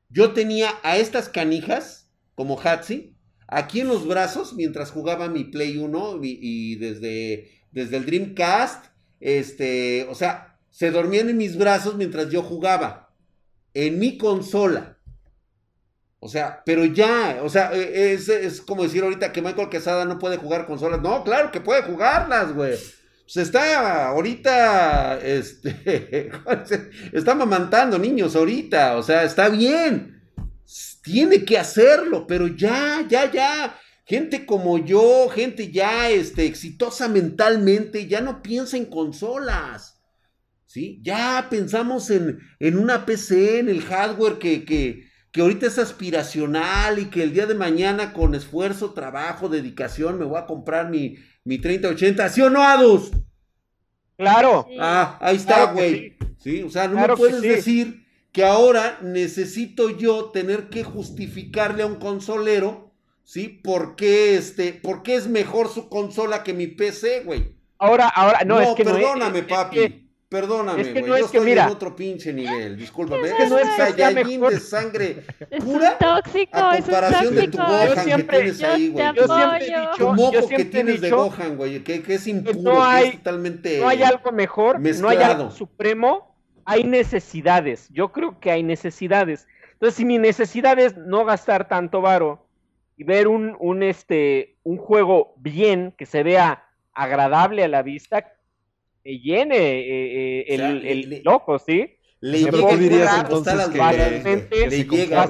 Yo 0.09 0.32
tenía 0.32 0.70
a 0.82 0.97
estas 0.97 1.28
canijas, 1.28 2.11
como 2.34 2.61
Hatsi, 2.61 3.16
aquí 3.47 3.80
en 3.80 3.89
los 3.89 4.07
brazos 4.07 4.55
mientras 4.55 4.91
jugaba 4.91 5.28
mi 5.28 5.45
Play 5.45 5.78
1 5.78 6.20
y, 6.22 6.76
desde, 6.76 7.51
desde 7.70 7.97
el 7.97 8.07
Dreamcast, 8.07 8.87
este, 9.20 10.07
o 10.11 10.14
sea, 10.14 10.59
se 10.70 10.91
dormían 10.91 11.28
en 11.28 11.37
mis 11.37 11.57
brazos 11.57 11.97
mientras 11.97 12.30
yo 12.30 12.43
jugaba. 12.43 13.14
En 13.72 13.99
mi 13.99 14.18
consola. 14.18 14.99
O 16.18 16.28
sea, 16.28 16.62
pero 16.64 16.84
ya, 16.84 17.41
o 17.43 17.49
sea, 17.49 17.72
e, 17.72 18.14
es, 18.14 18.28
es 18.28 18.61
como 18.61 18.82
decir 18.82 19.05
ahorita 19.05 19.32
que 19.32 19.43
Michael 19.43 19.68
Quesada 19.68 20.05
no 20.05 20.18
puede 20.18 20.39
jugar 20.39 20.66
consolas. 20.66 21.01
No, 21.01 21.22
claro 21.22 21.53
que 21.53 21.61
puede 21.61 21.82
jugarlas, 21.82 22.53
güey 22.53 22.74
se 23.27 23.43
está 23.43 24.09
ahorita, 24.09 25.18
este, 25.20 26.31
está 27.12 27.35
mamantando 27.35 27.99
niños 27.99 28.37
ahorita, 28.37 28.97
o 28.97 29.03
sea, 29.03 29.24
está 29.24 29.49
bien, 29.49 30.22
tiene 31.03 31.45
que 31.45 31.59
hacerlo, 31.59 32.27
pero 32.27 32.47
ya, 32.47 33.05
ya, 33.09 33.31
ya, 33.31 33.79
gente 34.05 34.47
como 34.47 34.79
yo, 34.79 35.29
gente 35.29 35.72
ya, 35.72 36.09
este, 36.09 36.47
exitosa 36.47 37.09
mentalmente, 37.09 38.07
ya 38.07 38.20
no 38.20 38.43
piensa 38.43 38.77
en 38.77 38.87
consolas, 38.87 40.01
¿sí? 40.64 41.01
Ya 41.03 41.49
pensamos 41.51 42.11
en, 42.11 42.39
en 42.61 42.79
una 42.79 43.07
PC, 43.07 43.59
en 43.59 43.68
el 43.68 43.83
hardware 43.83 44.39
que, 44.39 44.64
que, 44.64 45.09
que 45.33 45.41
ahorita 45.41 45.66
es 45.66 45.79
aspiracional 45.79 47.01
y 47.01 47.07
que 47.07 47.24
el 47.24 47.33
día 47.33 47.47
de 47.47 47.55
mañana 47.55 48.12
con 48.12 48.37
esfuerzo, 48.37 48.93
trabajo, 48.93 49.49
dedicación 49.49 50.18
me 50.18 50.24
voy 50.24 50.39
a 50.39 50.47
comprar 50.47 50.91
mi, 50.91 51.16
mi 51.47 51.59
3080, 51.59 52.28
¿sí 52.28 52.42
o 52.42 52.51
no, 52.51 52.62
Adus? 52.62 53.12
Claro. 54.18 54.66
Ah, 54.80 55.16
ahí 55.20 55.36
está, 55.36 55.72
güey. 55.72 56.16
sí. 56.38 56.62
o 56.62 56.70
sea, 56.70 56.88
no 56.88 57.01
me 57.01 57.16
puedes 57.16 57.40
decir 57.40 58.05
que 58.32 58.44
ahora 58.44 58.99
necesito 59.01 59.90
yo 59.90 60.26
tener 60.26 60.68
que 60.68 60.82
justificarle 60.82 61.84
a 61.84 61.86
un 61.86 61.97
consolero, 61.97 62.92
¿sí? 63.22 63.49
¿Por 63.49 63.94
qué, 63.94 64.34
este, 64.34 64.72
por 64.72 65.03
qué 65.03 65.14
es 65.14 65.28
mejor 65.28 65.72
su 65.72 65.88
consola 65.88 66.42
que 66.42 66.53
mi 66.53 66.66
PC, 66.66 67.20
güey? 67.20 67.55
Ahora, 67.78 68.09
ahora, 68.09 68.40
no, 68.44 68.61
es 68.61 68.74
que 68.74 68.84
perdóname, 68.84 69.42
no 69.42 69.49
papi. 69.49 70.05
Perdóname, 70.29 70.83
güey. 70.83 71.03
No 71.03 71.18
yo 71.18 71.27
estoy 71.27 71.53
en 71.53 71.59
otro 71.61 71.95
pinche 71.95 72.33
nivel. 72.33 72.77
Discúlpame. 72.77 73.29
Es 73.29 73.35
que 73.35 73.47
no 73.47 73.59
es 73.59 73.68
Saiyajin 73.77 74.41
de 74.41 74.61
sangre 74.61 75.24
pura. 75.64 75.91
Es 75.91 75.99
tóxico, 75.99 76.59
a 76.59 76.77
comparación 76.77 77.35
de 77.37 77.49
tu 77.49 77.59
Gohan 77.59 78.05
que 78.05 78.24
tienes 78.24 78.62
ahí, 78.62 78.89
güey. 78.89 79.14
Yo 79.14 79.27
siempre 79.27 79.66
he 79.66 79.81
dicho. 79.81 79.91
Tu 79.97 80.12
moco 80.12 80.49
que 80.49 80.64
tienes 80.64 81.01
de 81.01 81.11
Gohan, 81.11 81.57
güey. 81.57 81.85
Que, 81.85 82.03
que 82.03 82.14
es 82.14 82.27
impuro, 82.27 82.61
no 82.61 82.83
hay, 82.85 83.03
que 83.03 83.09
es 83.11 83.16
totalmente. 83.18 83.81
No 83.81 83.89
hay 83.89 84.03
algo 84.03 84.33
mejor. 84.33 84.81
No 84.81 85.09
hay 85.09 85.18
algo 85.18 85.51
supremo. 85.53 86.35
Hay 86.64 86.83
necesidades. 86.83 87.89
Yo 87.91 88.11
creo 88.11 88.41
que 88.41 88.51
hay 88.51 88.64
necesidades. 88.64 89.47
Entonces, 89.74 89.95
si 89.95 90.05
mi 90.05 90.18
necesidad 90.18 90.77
es 90.81 90.97
no 90.97 91.24
gastar 91.24 91.68
tanto 91.68 92.01
varo 92.01 92.49
y 92.97 93.05
ver 93.05 93.29
un, 93.29 93.57
un, 93.61 93.85
este, 93.85 94.57
un 94.64 94.77
juego 94.77 95.35
bien, 95.37 95.95
que 95.97 96.07
se 96.07 96.24
vea 96.24 96.64
agradable 96.93 97.62
a 97.62 97.68
la 97.68 97.83
vista, 97.83 98.33
llene 99.07 99.57
eh, 99.57 100.40
eh, 100.48 100.82
el, 100.84 101.22
loco, 101.24 101.59
¿sí? 101.59 101.96
Le 102.20 102.44
¿Qué 102.44 102.76
dirías 102.76 103.20
entonces 103.20 103.68
que, 103.68 104.68
le 104.68 104.84
llega, 104.84 105.28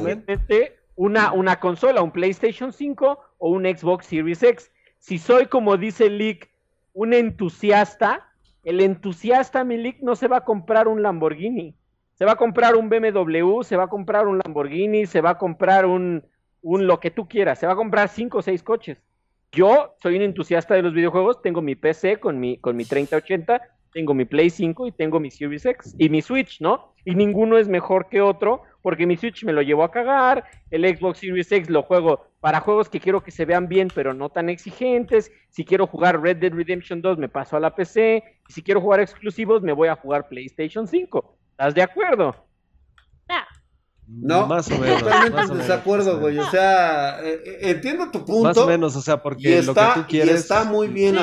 una, 0.95 1.33
una 1.33 1.61
consola, 1.61 2.03
un 2.03 2.11
PlayStation 2.11 2.73
5 2.73 3.21
o 3.39 3.51
un 3.51 3.65
Xbox 3.65 4.07
Series 4.07 4.43
X. 4.43 4.71
Si 4.99 5.19
soy, 5.19 5.47
como 5.47 5.77
dice 5.77 6.09
Lick, 6.09 6.49
un 6.95 7.13
entusiasta, 7.13 8.29
el 8.65 8.81
entusiasta, 8.81 9.63
mi 9.65 9.77
Lick, 9.77 10.01
no 10.01 10.17
se 10.17 10.29
va 10.29 10.39
a 10.39 10.45
comprar 10.45 10.89
un 10.89 11.03
Lamborghini. 11.03 11.77
Se 12.15 12.25
va 12.25 12.33
a 12.33 12.37
comprar 12.37 12.77
un 12.77 12.89
BMW, 12.89 13.63
se 13.63 13.77
va 13.77 13.85
a 13.85 13.89
comprar 13.89 14.27
un 14.27 14.39
Lamborghini, 14.39 15.07
se 15.07 15.21
va 15.21 15.31
a 15.31 15.39
comprar 15.39 15.85
un, 15.85 16.25
un 16.63 16.87
lo 16.87 16.99
que 16.99 17.11
tú 17.11 17.29
quieras. 17.29 17.59
Se 17.59 17.67
va 17.67 17.75
a 17.75 17.77
comprar 17.77 18.09
cinco 18.09 18.39
o 18.39 18.43
seis 18.43 18.63
coches. 18.63 18.99
Yo 19.57 19.97
soy 20.03 20.17
un 20.17 20.23
entusiasta 20.23 20.75
de 20.75 20.83
los 20.83 20.93
videojuegos, 20.93 21.41
tengo 21.41 21.63
mi 21.63 21.77
PC 21.77 22.21
con 22.21 22.39
mi, 22.39 22.59
con 22.59 22.77
mi 22.77 22.85
3080, 22.85 23.59
tengo 23.91 24.13
mi 24.13 24.27
Play 24.27 24.51
5 24.51 24.87
y 24.87 24.93
tengo 24.93 25.19
mi 25.19 25.31
Series 25.31 25.65
X 25.65 25.97
y 25.99 26.11
mi 26.11 26.21
Switch, 26.21 26.61
¿no? 26.61 26.93
Y 27.07 27.15
ninguno 27.15 27.57
es 27.57 27.67
mejor 27.67 28.11
que 28.11 28.21
otro, 28.21 28.65
porque 28.83 29.07
mi 29.07 29.17
Switch 29.17 29.45
me 29.45 29.55
lo 29.55 29.63
llevo 29.63 29.83
a 29.83 29.91
cagar, 29.91 30.45
el 30.71 30.85
Xbox 30.85 31.21
Series 31.21 31.51
X 31.51 31.71
lo 31.71 31.83
juego 31.85 32.27
para 32.41 32.61
juegos 32.61 32.91
que 32.91 33.01
quiero 33.01 33.23
que 33.23 33.31
se 33.31 33.47
vean 33.47 33.67
bien, 33.67 33.89
pero 33.95 34.13
no 34.13 34.29
tan 34.29 34.51
exigentes. 34.51 35.33
Si 35.49 35.65
quiero 35.65 35.87
jugar 35.87 36.21
Red 36.21 36.37
Dead 36.37 36.53
Redemption 36.53 37.01
2, 37.01 37.17
me 37.17 37.31
paso 37.31 37.57
a 37.57 37.61
la 37.61 37.75
PC. 37.75 38.23
Y 38.47 38.53
si 38.53 38.63
quiero 38.63 38.83
jugar 38.83 39.01
exclusivos, 39.01 39.63
me 39.63 39.73
voy 39.73 39.89
a 39.89 39.97
jugar 39.97 40.29
PlayStation 40.29 40.87
5. 40.87 41.39
¿Estás 41.53 41.75
de 41.75 41.81
acuerdo? 41.81 42.46
No, 44.09 44.47
más 44.47 44.71
o 44.71 44.79
menos. 44.79 45.03
Totalmente 45.03 45.53
en 45.53 45.59
desacuerdo, 45.59 46.21
güey. 46.21 46.39
O 46.39 46.49
sea, 46.51 47.21
eh, 47.25 47.43
eh, 47.45 47.59
entiendo 47.63 48.11
tu 48.11 48.25
punto. 48.25 48.43
Más 48.43 48.57
o 48.57 48.67
menos, 48.67 48.97
o 48.97 49.01
sea, 49.01 49.23
porque 49.23 49.63
lo 49.63 49.75
que 49.75 49.81
tú 49.95 50.05
quieres. 50.09 50.35
Y 50.35 50.39
está 50.39 50.65
muy 50.65 50.89
bien, 50.89 51.17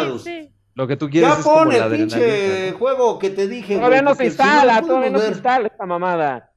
Lo 0.75 0.87
que 0.87 0.97
tú 0.97 1.09
quieres 1.09 1.29
ya 1.29 1.39
es 1.39 1.43
pon 1.45 1.71
el 1.71 1.91
pinche 1.91 2.71
juego 2.73 3.19
que 3.19 3.29
te 3.29 3.47
dije. 3.47 3.75
Todavía 3.77 4.01
no 4.01 4.15
se 4.15 4.25
instala, 4.25 4.81
todavía 4.81 5.09
no 5.09 5.19
se 5.19 5.29
instala 5.29 5.67
esta 5.67 5.85
mamada. 5.85 6.49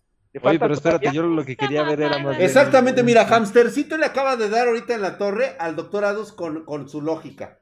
Oye, 0.42 0.58
pero 0.58 0.74
espérate, 0.74 1.12
yo 1.12 1.22
lo 1.22 1.44
que 1.44 1.56
quería 1.56 1.82
ver 1.82 2.00
era 2.02 2.18
más. 2.18 2.38
Exactamente, 2.38 3.02
mira, 3.02 3.26
Hamstercito 3.26 3.96
le 3.96 4.06
acaba 4.06 4.36
de 4.36 4.50
dar 4.50 4.68
ahorita 4.68 4.94
en 4.94 5.00
la 5.00 5.16
torre 5.16 5.56
al 5.58 5.76
doctor 5.76 6.04
Adus 6.04 6.32
con, 6.32 6.64
con 6.64 6.88
su 6.88 7.00
lógica. 7.00 7.60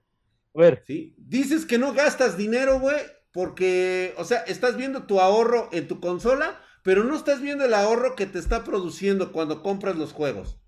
A 0.55 0.61
ver. 0.61 0.83
¿Sí? 0.87 1.15
Dices 1.19 1.67
que 1.67 1.79
no 1.79 1.93
gastas 1.93 2.37
dinero, 2.37 2.81
güey, 2.81 2.97
porque, 3.33 4.15
o 4.17 4.25
sea, 4.25 4.39
estás 4.39 4.77
viendo 4.77 5.05
tu 5.05 5.21
ahorro 5.21 5.69
en 5.71 5.87
tu 5.87 6.01
consola 6.01 6.61
pero 6.85 7.03
no 7.03 7.17
estás 7.17 7.41
viendo 7.41 7.65
el 7.65 7.73
ahorro 7.73 8.15
que 8.15 8.27
te 8.27 8.39
está 8.39 8.63
produciendo 8.63 9.33
cuando 9.33 9.63
compras 9.63 9.97
los 9.97 10.13
juegos. 10.13 10.61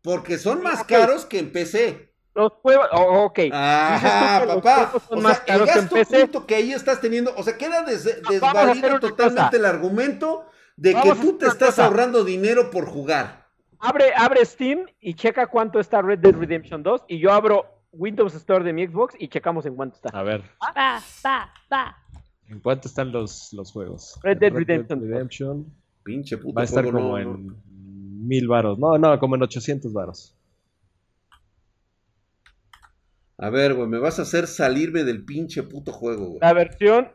Porque 0.00 0.38
son 0.38 0.62
más 0.62 0.84
caros 0.84 1.26
que 1.26 1.40
en 1.40 1.50
PC. 1.50 2.14
Los 2.36 2.52
juegos, 2.62 2.86
oh, 2.92 3.24
ok. 3.24 3.40
Ajá, 3.52 4.46
papá. 4.46 4.92
Son 5.08 5.20
más 5.22 5.40
caros 5.40 5.68
el 5.68 5.88
gasto 5.88 6.46
que, 6.46 6.46
que 6.46 6.54
ahí 6.54 6.72
estás 6.72 7.00
teniendo, 7.00 7.34
o 7.36 7.42
sea, 7.42 7.58
queda 7.58 7.82
des, 7.82 8.04
desvalido 8.04 9.00
totalmente 9.00 9.56
el 9.56 9.66
argumento 9.66 10.46
de 10.76 10.94
que 10.94 11.14
tú 11.16 11.36
te 11.36 11.48
estás 11.48 11.80
ahorrando 11.80 12.22
dinero 12.22 12.70
por 12.70 12.86
jugar. 12.86 13.48
Abre, 13.80 14.12
abre 14.16 14.44
Steam 14.44 14.86
y 15.00 15.14
checa 15.14 15.48
cuánto 15.48 15.80
está 15.80 16.00
Red 16.00 16.20
Dead 16.20 16.34
Redemption 16.34 16.84
2 16.84 17.06
y 17.08 17.18
yo 17.18 17.32
abro 17.32 17.66
Windows 17.90 18.34
Store 18.34 18.64
de 18.64 18.72
mi 18.72 18.86
Xbox 18.86 19.16
y 19.18 19.26
checamos 19.28 19.66
en 19.66 19.74
cuánto 19.74 19.96
está. 19.96 20.16
A 20.16 20.22
ver. 20.22 20.42
Va, 20.62 21.02
va, 21.24 21.52
va. 21.72 21.96
¿En 22.48 22.60
cuánto 22.60 22.88
están 22.88 23.12
los, 23.12 23.52
los 23.52 23.72
juegos? 23.72 24.18
Red 24.22 24.38
Dead 24.38 24.52
Redemption. 24.52 25.66
Pinche 26.02 26.38
puto 26.38 26.54
Va 26.54 26.62
a 26.62 26.64
estar 26.64 26.84
como 26.90 27.18
en 27.18 27.54
mil 28.26 28.48
varos. 28.48 28.78
No, 28.78 28.96
no, 28.96 29.18
como 29.18 29.36
en 29.36 29.42
800 29.42 29.92
varos. 29.92 30.34
A 33.36 33.50
ver, 33.50 33.74
güey, 33.74 33.86
me 33.86 33.98
vas 33.98 34.18
a 34.18 34.22
hacer 34.22 34.46
salirme 34.46 35.04
del 35.04 35.24
pinche 35.24 35.62
puto 35.62 35.92
juego, 35.92 36.26
güey. 36.26 36.38
La 36.40 36.52
versión 36.52 37.08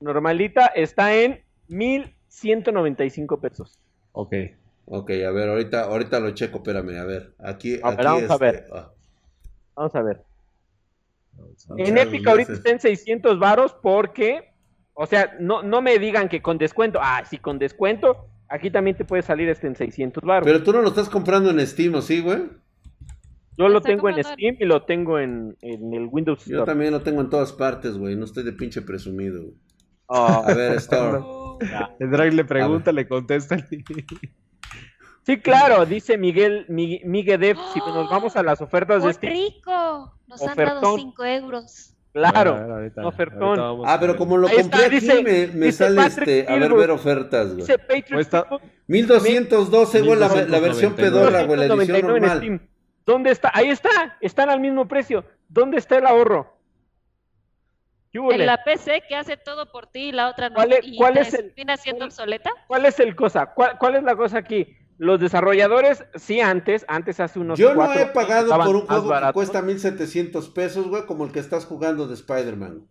normalita 0.00 0.66
está 0.66 1.14
en 1.14 1.42
1195 1.68 3.40
pesos. 3.40 3.78
Ok. 4.12 4.34
Ok, 4.84 5.10
a 5.10 5.30
ver, 5.32 5.48
ahorita, 5.48 5.84
ahorita 5.84 6.20
lo 6.20 6.30
checo, 6.30 6.58
espérame, 6.58 6.98
a 6.98 7.04
ver. 7.04 7.34
Aquí, 7.38 7.80
a 7.82 7.88
aquí 7.88 8.04
vamos 8.04 8.30
a 8.30 8.38
ver. 8.38 8.54
Este, 8.54 8.70
ah. 8.72 8.92
Vamos 9.74 9.94
a 9.94 10.02
ver. 10.02 10.22
En 11.76 11.98
Epic 11.98 12.26
ahorita 12.26 12.52
está 12.52 12.70
en 12.70 12.80
600 12.80 13.38
varos 13.38 13.74
porque 13.82 14.52
o 15.00 15.06
sea, 15.06 15.36
no, 15.38 15.62
no 15.62 15.80
me 15.80 15.96
digan 16.00 16.28
que 16.28 16.42
con 16.42 16.58
descuento. 16.58 16.98
Ah, 17.00 17.22
sí, 17.24 17.38
con 17.38 17.60
descuento. 17.60 18.26
Aquí 18.48 18.68
también 18.68 18.96
te 18.96 19.04
puede 19.04 19.22
salir 19.22 19.48
este 19.48 19.68
en 19.68 19.76
600 19.76 20.24
baros. 20.24 20.44
Pero 20.44 20.64
tú 20.64 20.72
no 20.72 20.82
lo 20.82 20.88
estás 20.88 21.08
comprando 21.08 21.50
en 21.50 21.64
Steam, 21.64 22.02
¿sí, 22.02 22.20
güey? 22.20 22.48
Yo 23.56 23.68
lo 23.68 23.80
tengo 23.80 24.08
en 24.08 24.24
Steam 24.24 24.56
y 24.58 24.64
lo 24.64 24.82
tengo 24.82 25.20
en, 25.20 25.56
el 25.62 26.08
Windows 26.10 26.40
Store. 26.40 26.58
Yo 26.58 26.64
también 26.64 26.90
lo 26.90 27.02
tengo 27.02 27.20
en 27.20 27.30
todas 27.30 27.52
partes, 27.52 27.96
güey. 27.96 28.16
No 28.16 28.24
estoy 28.24 28.42
de 28.42 28.52
pinche 28.52 28.82
presumido. 28.82 29.44
Oh. 30.06 30.42
A 30.44 30.52
ver, 30.52 30.72
Store. 30.78 31.22
El 32.00 32.10
drag 32.10 32.34
le 32.34 32.44
pregunta, 32.44 32.90
le 32.90 33.06
contesta. 33.06 33.56
Sí, 35.22 35.38
claro, 35.38 35.86
dice 35.86 36.18
Miguel, 36.18 36.66
Miguel 36.68 37.40
Dev, 37.40 37.56
si 37.72 37.78
nos 37.78 38.10
vamos 38.10 38.34
a 38.34 38.42
las 38.42 38.60
ofertas 38.60 39.04
de 39.04 39.12
Steam. 39.12 39.32
rico! 39.32 40.12
Nos 40.26 40.42
han 40.42 40.56
dado 40.56 40.96
5 40.96 41.24
euros. 41.24 41.94
Claro, 42.12 42.90
ofertón. 43.04 43.82
ah, 43.86 43.98
pero 44.00 44.16
como 44.16 44.36
lo 44.36 44.48
compré 44.48 44.86
aquí, 44.86 45.06
me, 45.54 45.72
sale 45.72 46.06
este. 46.06 46.46
A 46.48 46.56
ver, 46.56 46.74
ver 46.74 46.90
ofertas, 46.90 47.54
güey. 47.54 47.66
Dice 47.66 47.78
Cuesta 48.10 48.46
1212, 48.86 50.00
güey, 50.02 50.18
la, 50.18 50.28
la, 50.28 50.60
versión 50.60 50.94
pedorra, 50.94 51.44
güey, 51.44 51.58
la 51.68 51.74
edición 51.74 52.06
normal. 52.06 52.60
¿Dónde 53.04 53.30
está? 53.30 53.50
Ahí 53.54 53.70
está, 53.70 54.16
están 54.20 54.50
al 54.50 54.60
mismo 54.60 54.88
precio. 54.88 55.24
¿Dónde 55.48 55.78
está 55.78 55.96
el 55.96 56.06
ahorro? 56.06 56.58
En 58.12 58.46
la 58.46 58.64
PC 58.64 59.02
que 59.08 59.14
hace 59.14 59.36
todo 59.36 59.70
por 59.70 59.86
ti 59.86 60.08
y 60.08 60.12
la 60.12 60.28
otra 60.28 60.48
no. 60.48 60.56
¿Cuál 60.56 60.72
es, 60.72 60.80
y 60.82 60.96
cuál 60.96 61.18
es 61.18 61.34
el, 61.34 61.52
siendo 61.78 62.06
obsoleta? 62.06 62.50
¿Cuál 62.66 62.86
es 62.86 62.98
el 63.00 63.14
cosa? 63.14 63.52
¿Cuál, 63.54 63.94
es 63.96 64.02
la 64.02 64.16
cosa 64.16 64.38
aquí? 64.38 64.76
Los 64.98 65.20
desarrolladores, 65.20 66.04
sí, 66.16 66.40
antes, 66.40 66.84
antes 66.88 67.20
hace 67.20 67.38
unos 67.38 67.58
Yo 67.58 67.74
no 67.74 67.92
he 67.94 68.06
pagado 68.06 68.56
por 68.58 68.76
un 68.76 68.86
juego 68.86 69.10
que 69.10 69.32
cuesta 69.32 69.62
1700 69.62 70.48
pesos, 70.50 70.88
güey, 70.88 71.06
como 71.06 71.24
el 71.24 71.32
que 71.32 71.38
estás 71.38 71.64
jugando 71.64 72.06
de 72.06 72.14
Spider-Man. 72.14 72.86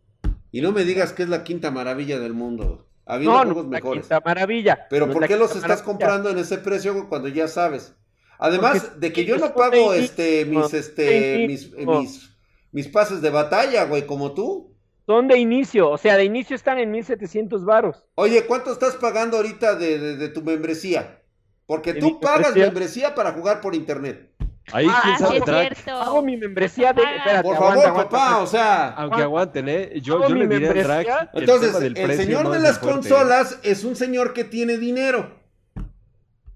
Y 0.52 0.62
no 0.62 0.72
me 0.72 0.86
digas 0.86 1.14
que 1.14 1.24
es 1.24 1.30
la 1.30 1.44
quinta 1.44 1.70
maravilla 1.70 2.20
del 2.20 2.34
mundo. 2.34 2.88
Habido 3.06 3.32
no, 3.32 3.44
juegos 3.44 3.64
no, 3.66 3.70
mejores. 3.70 4.10
La 4.10 4.18
quinta 4.18 4.30
maravilla. 4.30 4.88
Pero 4.90 5.12
¿por 5.12 5.28
qué 5.28 5.36
los 5.36 5.56
estás 5.56 5.82
comprando 5.82 6.30
en 6.30 6.38
ese 6.38 6.58
precio 6.58 6.94
güey, 6.94 7.08
cuando 7.08 7.28
ya 7.28 7.48
sabes? 7.48 7.94
Además 8.40 9.00
de 9.00 9.12
que 9.12 9.26
yo 9.26 9.38
no 9.38 9.54
pago 9.54 9.94
este 9.94 10.46
mis 10.46 10.74
este 10.74 11.48
mis, 11.48 11.72
mis, 11.74 12.38
mis 12.72 12.88
pases 12.88 13.22
de 13.22 13.30
batalla, 13.30 13.86
güey, 13.86 14.06
como 14.06 14.34
tú. 14.34 14.76
Son 15.06 15.28
de 15.28 15.40
inicio, 15.40 15.90
o 15.90 15.98
sea, 15.98 16.18
de 16.18 16.26
inicio 16.26 16.56
están 16.56 16.80
en 16.80 16.92
1700 16.92 17.64
varos. 17.64 18.06
Oye, 18.16 18.46
¿cuánto 18.46 18.74
estás 18.74 18.98
pagando 18.98 19.38
ahorita 19.38 19.76
de, 19.76 20.28
tu 20.30 20.42
membresía? 20.42 21.22
Porque 21.68 21.94
tú 21.94 22.20
pagas 22.20 22.56
membresía? 22.56 23.14
para 23.14 23.34
jugar 23.34 23.62
por 23.62 23.76
internet. 23.76 24.32
Ahí 24.72 24.88
ah, 24.90 25.16
quién 25.30 25.46
sabe, 25.46 25.72
Hago 25.92 26.22
mi 26.22 26.36
membresía 26.36 26.92
de. 26.92 27.04
por 27.44 27.58
favor, 27.58 27.94
papá, 27.94 28.40
o 28.40 28.48
sea. 28.48 28.90
Aunque 28.94 29.22
aguanten, 29.22 29.70
¿eh? 29.70 30.02
Yo, 30.02 30.28
yo 30.28 30.36
le 30.36 30.68
a 30.68 30.74
Drag. 30.74 31.30
Entonces, 31.34 31.76
el, 31.76 32.18
señor 32.18 32.50
de 32.50 32.60
las 32.60 32.80
consolas 32.80 33.60
es 33.64 33.84
un 33.84 33.96
señor 33.96 34.34
que 34.34 34.44
tiene 34.44 34.78
dinero. 34.78 35.40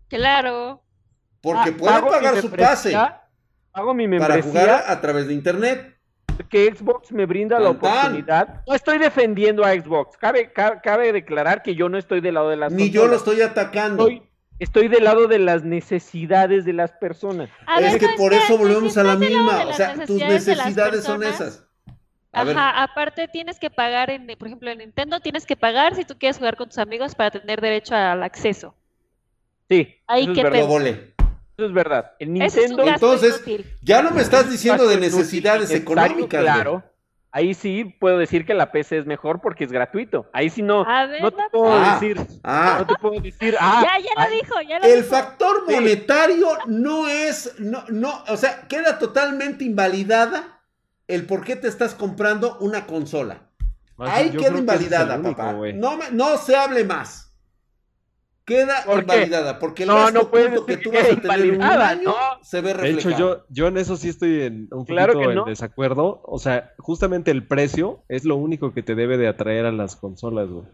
Claro. 0.08 0.84
Porque 1.42 1.70
ah, 1.70 1.78
puede 1.78 2.02
pagar 2.02 2.42
su 2.42 2.50
pase. 2.50 2.96
Hago 3.74 3.94
mi 3.94 4.08
membresía. 4.08 4.42
Para 4.42 4.44
jugar 4.44 4.84
a 4.88 5.02
través 5.02 5.28
de 5.28 5.34
internet 5.34 5.92
que 6.50 6.74
Xbox 6.74 7.12
me 7.12 7.26
brinda 7.26 7.60
la 7.60 7.70
oportunidad. 7.70 8.62
No 8.68 8.74
estoy 8.74 8.98
defendiendo 8.98 9.64
a 9.64 9.74
Xbox. 9.74 10.18
Cabe, 10.18 10.52
cabe, 10.52 11.14
declarar 11.14 11.62
que 11.62 11.76
yo 11.76 11.90
no 11.90 11.98
estoy 11.98 12.22
del 12.22 12.36
lado 12.36 12.50
de 12.50 12.58
las 12.58 12.72
Ni 12.72 12.90
yo 12.90 13.08
lo 13.08 13.16
estoy 13.16 13.42
atacando. 13.42 14.08
Estoy, 14.08 14.31
del 14.70 15.04
lado 15.04 15.28
de 15.28 15.40
las 15.40 15.64
necesidades 15.64 16.66
de 16.66 16.74
las 16.74 16.92
personas. 16.92 17.50
es 17.80 17.98
que 17.98 18.10
por 18.18 18.34
eso 18.34 18.58
volvemos 18.58 18.98
a 18.98 19.04
la 19.04 19.16
misma. 19.16 19.66
O 19.66 19.74
sea, 19.74 20.06
tus 20.06 20.20
necesidades 20.20 21.04
son 21.04 21.24
esas. 21.24 21.64
Ajá, 22.34 22.84
aparte 22.84 23.28
tienes 23.28 23.60
que 23.60 23.70
pagar, 23.70 24.10
en, 24.10 24.26
por 24.38 24.48
ejemplo, 24.48 24.72
en 24.72 24.78
Nintendo 24.78 25.20
tienes 25.20 25.46
que 25.46 25.58
pagar 25.58 25.96
si 25.96 26.06
tú 26.06 26.18
quieres 26.18 26.38
jugar 26.38 26.56
con 26.56 26.70
tus 26.70 26.78
amigos 26.78 27.14
para 27.14 27.32
tener 27.32 27.60
derecho 27.60 27.94
al 27.94 28.24
acceso. 28.24 28.74
Sí, 29.70 29.96
ahí 30.08 30.32
que 30.32 30.42
es 31.66 31.74
verdad. 31.74 32.14
El 32.20 32.34
Nintendo. 32.34 32.88
Entonces, 32.88 33.44
ya 33.82 34.02
no 34.02 34.12
me 34.12 34.22
estás 34.22 34.50
diciendo 34.50 34.88
de 34.88 34.98
necesidades 34.98 35.72
económicas. 35.72 36.42
Claro. 36.42 36.84
Ahí 37.34 37.54
sí 37.54 37.86
puedo 38.00 38.18
decir 38.18 38.46
que 38.46 38.54
la 38.54 38.72
PC 38.72 38.98
es 38.98 39.06
mejor 39.06 39.40
porque 39.40 39.64
es 39.64 39.72
gratuito. 39.72 40.30
Ahí 40.34 40.50
sí 40.50 40.62
no, 40.62 40.84
no 40.84 41.32
te 41.32 41.44
puedo 41.52 41.74
ah, 41.74 41.94
decir. 41.94 42.20
Ah. 42.44 42.76
no 42.80 42.88
te 42.88 42.96
puedo 42.96 43.22
decir. 43.22 43.56
Ah, 43.60 43.84
ya, 43.84 44.00
ya 44.00 44.26
lo 44.26 44.36
dijo, 44.36 44.62
ya 44.68 44.80
lo 44.80 44.86
El 44.86 45.04
factor 45.06 45.72
monetario 45.72 46.50
no 46.68 47.08
es, 47.08 47.58
no, 47.60 47.86
no, 47.88 48.24
o 48.28 48.36
sea, 48.36 48.68
queda 48.68 49.00
totalmente 49.00 49.64
invalidada 49.64 50.62
el 51.08 51.26
por 51.26 51.46
qué 51.46 51.56
te 51.56 51.70
estás 51.70 51.96
comprando 51.96 52.58
una 52.60 52.86
consola. 52.86 53.44
Ahí 53.98 54.32
queda 54.32 54.58
invalidada, 54.58 55.22
papá. 55.22 55.54
No, 55.74 56.00
no 56.12 56.38
se 56.38 56.56
hable 56.56 56.84
más 56.84 57.31
queda 58.52 58.84
invalidada 59.00 59.60
porque 59.60 59.84
el 59.84 59.90
no, 59.90 60.12
no 60.12 60.30
punto 60.30 60.66
que 60.66 60.78
tú 60.78 60.92
vas 60.92 61.10
a 61.10 61.16
tener 61.16 61.56
un 61.56 61.62
año 61.62 62.14
se 62.42 62.62
ve 62.62 62.74
reflejado. 62.74 63.10
De 63.10 63.16
hecho, 63.16 63.18
yo, 63.18 63.46
yo 63.50 63.68
en 63.68 63.78
eso 63.78 63.96
sí 63.96 64.10
estoy 64.10 64.42
en 64.42 64.68
un 64.72 64.86
poquito 64.86 65.32
en 65.32 65.46
desacuerdo. 65.46 66.22
O 66.24 66.40
sea, 66.40 66.74
justamente 66.78 67.32
el 67.32 67.48
precio 67.48 68.04
es 68.10 68.26
lo 68.26 68.36
único 68.36 68.74
que 68.74 68.84
te 68.84 68.96
debe 68.96 69.18
de 69.18 69.28
atraer 69.28 69.66
a 69.66 69.72
las 69.72 69.96
consolas, 69.96 70.50
güey. 70.50 70.66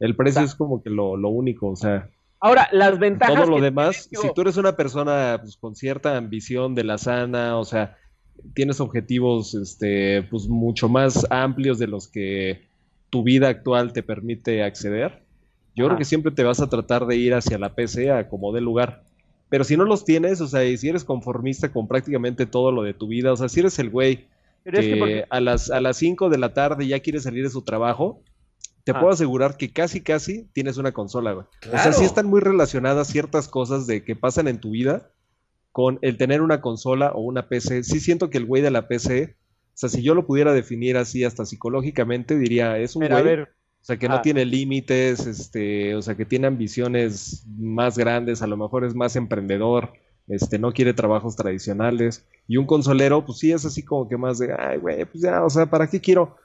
El 0.00 0.16
precio 0.16 0.42
es 0.42 0.54
como 0.54 0.82
que 0.82 0.90
lo, 0.90 1.16
lo, 1.16 1.28
único, 1.28 1.68
o 1.68 1.76
sea. 1.76 2.08
Ahora, 2.40 2.68
las 2.72 2.98
ventajas. 2.98 3.34
Todo 3.34 3.46
lo 3.46 3.60
demás, 3.60 4.08
si 4.10 4.32
tú 4.32 4.40
eres 4.42 4.56
una 4.56 4.76
persona 4.76 5.38
pues, 5.40 5.56
con 5.56 5.74
cierta 5.74 6.16
ambición 6.16 6.74
de 6.74 6.84
la 6.84 6.98
sana, 6.98 7.58
o 7.58 7.64
sea, 7.64 7.96
tienes 8.54 8.80
objetivos 8.80 9.54
este, 9.54 10.22
pues 10.30 10.48
mucho 10.48 10.88
más 10.88 11.26
amplios 11.30 11.78
de 11.80 11.88
los 11.88 12.06
que 12.06 12.68
tu 13.10 13.24
vida 13.24 13.48
actual 13.48 13.92
te 13.92 14.04
permite 14.04 14.62
acceder 14.62 15.27
yo 15.78 15.86
creo 15.86 15.98
que 15.98 16.04
siempre 16.04 16.32
te 16.32 16.44
vas 16.44 16.60
a 16.60 16.68
tratar 16.68 17.06
de 17.06 17.16
ir 17.16 17.34
hacia 17.34 17.58
la 17.58 17.74
PC 17.74 18.10
a 18.10 18.28
como 18.28 18.52
de 18.52 18.60
lugar. 18.60 19.04
Pero 19.48 19.64
si 19.64 19.76
no 19.76 19.84
los 19.84 20.04
tienes, 20.04 20.40
o 20.40 20.48
sea, 20.48 20.64
y 20.64 20.76
si 20.76 20.88
eres 20.88 21.04
conformista 21.04 21.72
con 21.72 21.88
prácticamente 21.88 22.44
todo 22.44 22.70
lo 22.72 22.82
de 22.82 22.92
tu 22.94 23.08
vida, 23.08 23.32
o 23.32 23.36
sea, 23.36 23.48
si 23.48 23.60
eres 23.60 23.78
el 23.78 23.88
güey 23.88 24.26
que, 24.64 25.24
a 25.30 25.40
las 25.40 25.70
a 25.70 25.80
las 25.80 25.96
5 25.96 26.28
de 26.28 26.38
la 26.38 26.52
tarde 26.52 26.86
ya 26.86 27.00
quiere 27.00 27.20
salir 27.20 27.44
de 27.44 27.50
su 27.50 27.62
trabajo, 27.62 28.22
te 28.84 28.92
puedo 28.92 29.10
asegurar 29.10 29.56
que 29.56 29.70
casi 29.70 30.02
casi 30.02 30.48
tienes 30.52 30.76
una 30.76 30.92
consola, 30.92 31.32
güey. 31.32 31.46
O 31.72 31.78
sea, 31.78 31.92
sí 31.92 32.04
están 32.04 32.26
muy 32.26 32.40
relacionadas 32.40 33.08
ciertas 33.08 33.48
cosas 33.48 33.86
de 33.86 34.02
que 34.02 34.16
pasan 34.16 34.48
en 34.48 34.60
tu 34.60 34.70
vida 34.70 35.10
con 35.72 35.98
el 36.02 36.16
tener 36.16 36.42
una 36.42 36.60
consola 36.60 37.12
o 37.12 37.20
una 37.20 37.48
PC. 37.48 37.84
Sí 37.84 38.00
siento 38.00 38.30
que 38.30 38.38
el 38.38 38.46
güey 38.46 38.62
de 38.62 38.70
la 38.70 38.88
PC, 38.88 39.36
o 39.36 39.72
sea, 39.74 39.88
si 39.88 40.02
yo 40.02 40.14
lo 40.14 40.26
pudiera 40.26 40.52
definir 40.52 40.96
así 40.96 41.24
hasta 41.24 41.46
psicológicamente, 41.46 42.38
diría, 42.38 42.78
es 42.78 42.96
un 42.96 43.06
güey 43.06 43.46
sea, 43.88 43.96
que 43.96 44.08
no 44.08 44.16
ah. 44.16 44.22
tiene 44.22 44.44
límites, 44.44 45.26
este, 45.26 45.94
o 45.94 46.02
sea, 46.02 46.14
que 46.14 46.26
tiene 46.26 46.46
ambiciones 46.46 47.46
más 47.56 47.96
grandes, 47.96 48.42
a 48.42 48.46
lo 48.46 48.58
mejor 48.58 48.84
es 48.84 48.94
más 48.94 49.16
emprendedor, 49.16 49.94
este, 50.28 50.58
no 50.58 50.72
quiere 50.72 50.92
trabajos 50.92 51.36
tradicionales. 51.36 52.26
Y 52.46 52.58
un 52.58 52.66
consolero, 52.66 53.24
pues 53.24 53.38
sí 53.38 53.50
es 53.50 53.64
así 53.64 53.82
como 53.82 54.06
que 54.06 54.18
más 54.18 54.38
de, 54.38 54.52
ay, 54.52 54.76
güey, 54.76 55.06
pues 55.06 55.22
ya, 55.22 55.42
o 55.42 55.48
sea, 55.48 55.64
¿para 55.64 55.86
qué 55.86 56.02
quiero, 56.02 56.36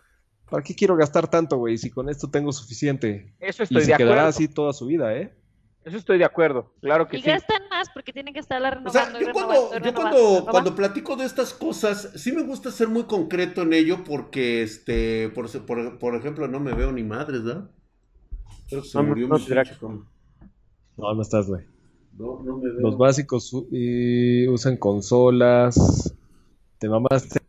para 0.50 0.64
qué 0.64 0.74
quiero 0.74 0.96
gastar 0.96 1.28
tanto, 1.28 1.58
güey? 1.58 1.78
Si 1.78 1.90
con 1.90 2.08
esto 2.08 2.30
tengo 2.30 2.54
suficiente. 2.54 3.34
Eso 3.42 3.64
estoy 3.64 3.82
y 3.82 3.86
se 3.86 3.94
quedará 3.94 4.28
así 4.28 4.48
toda 4.48 4.72
su 4.72 4.86
vida, 4.86 5.14
¿eh? 5.14 5.34
Eso 5.86 5.98
estoy 5.98 6.18
de 6.18 6.26
acuerdo, 6.26 6.72
claro 6.82 7.08
que 7.08 7.18
y 7.18 7.22
sí. 7.22 7.30
Y 7.30 7.34
gastan 7.34 7.62
más 7.70 7.90
porque 7.94 8.14
tienen 8.14 8.34
que 8.34 8.40
estar 8.40 8.62
renovando. 8.62 8.90
O 8.90 8.94
sea, 8.94 9.20
yo, 9.20 9.32
cuando, 9.34 9.80
yo 9.80 9.94
cuando, 9.94 10.46
cuando, 10.50 10.76
platico 10.76 11.16
de 11.16 11.26
estas 11.26 11.54
cosas, 11.54 12.12
sí 12.16 12.32
me 12.32 12.44
gusta 12.44 12.72
ser 12.72 12.88
muy 12.88 13.04
concreto 13.04 13.64
en 13.64 13.74
ello 13.74 14.04
porque, 14.06 14.64
este, 14.64 15.30
por, 15.30 15.50
por, 15.66 16.00
por 16.00 16.16
ejemplo, 16.16 16.48
no 16.48 16.60
me 16.60 16.74
veo 16.74 16.92
ni 16.92 17.04
madres, 17.04 17.44
¿verdad? 17.44 17.70
Creo 18.70 18.82
que 18.82 18.88
se 18.88 18.98
no, 18.98 19.04
murió 19.04 19.28
no, 19.28 19.38
no, 19.38 21.14
no 21.16 21.22
estás, 21.22 21.48
güey. 21.48 21.66
No, 22.18 22.42
no 22.44 22.58
me 22.58 22.72
veo. 22.72 22.80
Los 22.80 22.98
básicos 22.98 23.52
usan 23.54 24.78
consolas. 24.78 26.16
Te 26.80 26.88
mamaste 26.88 27.43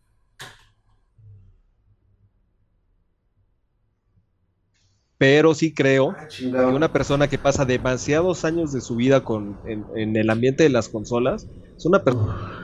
pero 5.24 5.54
sí 5.54 5.72
creo 5.72 6.14
ah, 6.18 6.28
que 6.28 6.46
una 6.48 6.92
persona 6.92 7.28
que 7.28 7.38
pasa 7.38 7.64
demasiados 7.64 8.44
años 8.44 8.74
de 8.74 8.82
su 8.82 8.94
vida 8.94 9.24
con, 9.24 9.56
en, 9.64 10.14
el 10.16 10.28
ambiente 10.28 10.64
de 10.64 10.68
las 10.68 10.90
consolas 10.90 11.46
es 11.74 11.86
una 11.86 12.04
persona... 12.04 12.60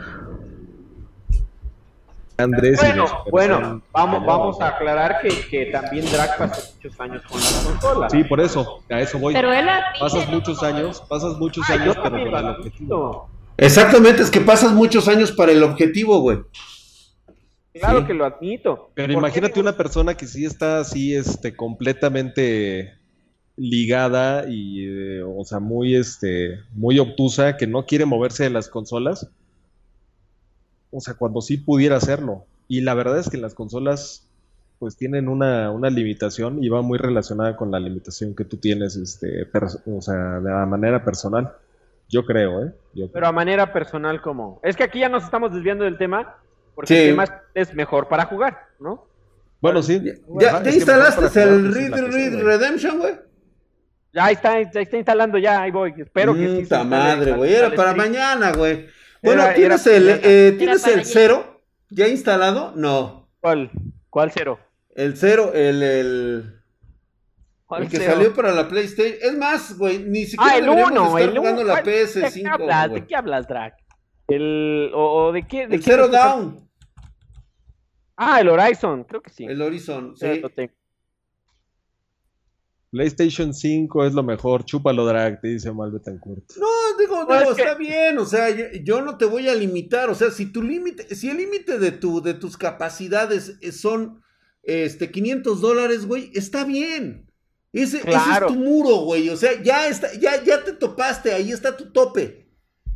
Andrés 2.37 2.79
bueno, 2.81 3.07
bueno, 3.31 3.83
vamos, 3.93 4.27
vamos 4.27 4.61
a 4.61 4.69
aclarar 4.69 5.21
que, 5.23 5.67
también 5.67 6.05
Drag 6.11 6.37
pasó 6.37 6.71
muchos 6.75 7.01
años 7.01 7.23
con 7.29 7.41
las 7.41 7.53
consolas. 7.53 8.13
Sí, 8.13 8.25
por 8.25 8.41
eso, 8.41 8.83
a 8.91 9.01
eso 9.01 9.19
voy. 9.19 9.33
Pero 9.33 9.53
él 9.53 9.67
pasas 9.99 10.29
muchos 10.29 10.63
años, 10.63 11.03
pasas 11.09 11.39
muchos 11.39 11.69
años, 11.71 11.97
pero 12.03 12.31
para 12.31 12.41
el 12.41 12.57
objetivo. 12.57 13.29
Exactamente, 13.57 14.23
es 14.23 14.31
que 14.31 14.41
pasas 14.41 14.73
muchos 14.73 15.09
años 15.09 15.33
para 15.33 15.53
el 15.53 15.63
objetivo, 15.63 16.21
güey. 16.21 16.39
Claro 17.81 18.07
que 18.07 18.15
lo 18.15 18.25
admito. 18.25 18.91
Pero 18.95 19.13
imagínate 19.13 19.61
una 19.61 19.77
persona 19.77 20.15
que 20.15 20.27
sí 20.27 20.45
está 20.45 20.81
así, 20.81 21.15
este, 21.15 21.57
completamente 21.57 22.95
ligada 23.57 24.49
y, 24.49 24.87
eh, 24.87 25.23
o 25.23 25.45
sea, 25.45 25.59
muy, 25.61 25.95
este, 25.95 26.61
muy 26.73 26.99
obtusa, 26.99 27.57
que 27.57 27.67
no 27.67 27.85
quiere 27.87 28.05
moverse 28.07 28.45
de 28.45 28.51
las 28.51 28.69
consolas. 28.69 29.31
O 30.91 31.01
sea, 31.01 31.15
cuando 31.15 31.41
sí 31.41 31.59
pudiera 31.59 31.97
hacerlo. 31.97 32.45
Y 32.69 32.81
la 32.83 32.95
verdad 32.95 33.19
es 33.19 33.29
que 33.29 33.37
las 33.37 33.55
consolas, 33.55 34.29
pues 34.79 34.97
tienen 34.97 35.29
una, 35.29 35.71
una 35.71 35.91
limitación 35.91 36.63
y 36.63 36.69
va 36.69 36.83
muy 36.83 36.99
relacionada 36.99 37.57
con 37.57 37.71
la 37.71 37.81
limitación 37.81 38.35
que 38.35 38.45
tú 38.45 38.57
tienes, 38.57 38.97
este, 38.97 39.49
o 39.87 40.01
sea, 40.01 40.41
de 40.41 40.67
manera 40.67 41.05
personal. 41.05 41.53
Yo 42.09 42.25
creo, 42.25 42.65
¿eh? 42.65 42.73
Pero 43.13 43.27
a 43.27 43.33
manera 43.33 43.73
personal, 43.73 44.21
¿cómo? 44.21 44.59
Es 44.65 44.77
que 44.77 44.83
aquí 44.83 44.99
ya 44.99 45.09
nos 45.09 45.23
estamos 45.23 45.55
desviando 45.55 45.85
del 45.85 45.97
tema, 45.97 46.37
porque 46.75 47.13
más 47.13 47.33
es 47.55 47.75
mejor 47.75 48.09
para 48.09 48.27
jugar, 48.27 48.69
¿no? 48.79 49.07
Bueno, 49.61 49.83
sí. 49.83 50.03
¿Ya 50.39 50.63
te 50.63 50.75
instalaste 50.75 51.43
el 51.43 51.75
Red 51.75 51.93
Red 51.93 52.43
Redemption, 52.43 52.99
güey? 52.99 53.15
Ya 54.13 54.31
está, 54.31 54.61
ya 54.63 54.81
está 54.81 54.97
instalando 54.97 55.39
ya, 55.39 55.63
ahí 55.63 55.71
voy. 55.71 55.95
Espero 55.97 56.35
que 56.35 56.65
sí. 56.65 56.75
madre, 56.85 57.33
güey. 57.33 57.55
Era 57.55 57.71
para 57.75 57.95
mañana, 57.95 58.53
güey. 58.53 58.89
Bueno, 59.23 59.45
¿tienes 59.55 59.87
el, 59.87 60.21
eh, 60.23 60.55
¿tienes 60.59 60.87
el 60.87 61.05
cero 61.05 61.63
ya 61.91 62.09
instalado? 62.09 62.73
No. 62.75 63.29
¿Cuál? 63.41 63.71
¿Cuál 64.09 64.33
cero? 64.33 64.59
El 64.95 65.17
cero, 65.17 65.53
el, 65.55 65.83
el, 65.83 66.61
el 67.79 67.89
que 67.89 67.99
salió 67.99 68.35
para 68.35 68.53
la 68.53 68.67
PlayStation. 68.69 69.17
Es 69.21 69.37
más, 69.37 69.79
güey, 69.79 69.99
ni 70.01 70.25
siquiera 70.25 70.55
ah, 70.55 70.59
el 70.59 70.69
uno, 70.69 71.19
estar 71.19 71.33
el 71.33 71.39
jugando 71.39 71.65
la 71.65 71.85
PS5. 71.85 72.33
¿De 72.33 72.43
qué 72.43 72.49
hablas? 72.49 72.93
¿De 72.93 73.07
qué 73.07 73.17
hablas, 73.17 73.47
Drag? 73.47 73.75
El, 74.31 74.91
o, 74.95 75.33
de 75.33 75.47
qué? 75.47 75.67
De 75.67 75.77
el 75.77 75.83
Zero 75.83 76.09
Down. 76.09 76.69
Ah, 78.17 78.41
el 78.41 78.49
Horizon, 78.49 79.05
creo 79.05 79.23
que 79.23 79.31
sí. 79.31 79.45
El 79.45 79.61
Horizon, 79.63 80.15
sí. 80.17 80.43
PlayStation 82.91 83.55
5 83.55 84.05
es 84.05 84.15
lo 84.15 84.23
mejor, 84.23 84.65
chúpalo 84.65 85.07
drag, 85.07 85.41
te 85.41 85.49
dice 85.49 85.73
Malbetancourt. 85.73 86.43
No, 86.57 86.99
digo, 86.99 87.25
no, 87.25 87.53
está 87.53 87.75
bien, 87.77 88.19
o 88.19 88.25
sea, 88.25 88.49
yo, 88.83 89.01
no 89.01 89.17
te 89.17 89.27
voy 89.27 89.49
a 89.49 89.55
limitar, 89.55 90.11
o 90.11 90.15
sea, 90.15 90.31
si 90.31 90.47
tu 90.47 90.61
límite, 90.61 91.15
si 91.15 91.31
el 91.31 91.37
límite 91.37 91.79
de, 91.79 91.93
tu, 91.93 92.21
de 92.21 92.35
tus 92.35 92.57
capacidades 92.57 93.59
son 93.73 94.23
este, 94.65 95.11
500 95.11 95.61
dólares, 95.61 96.07
güey, 96.07 96.33
está 96.35 96.65
bien. 96.65 97.31
Ese, 97.73 97.99
ese, 97.99 98.11
es 98.11 98.47
tu 98.49 98.55
muro, 98.55 98.97
güey, 99.03 99.29
o 99.29 99.37
sea, 99.37 99.63
ya, 99.63 99.87
está, 99.87 100.13
ya, 100.15 100.43
ya 100.43 100.65
te 100.65 100.73
topaste, 100.73 101.33
ahí 101.33 101.53
está 101.53 101.77
tu 101.77 101.93
tope. 101.93 102.50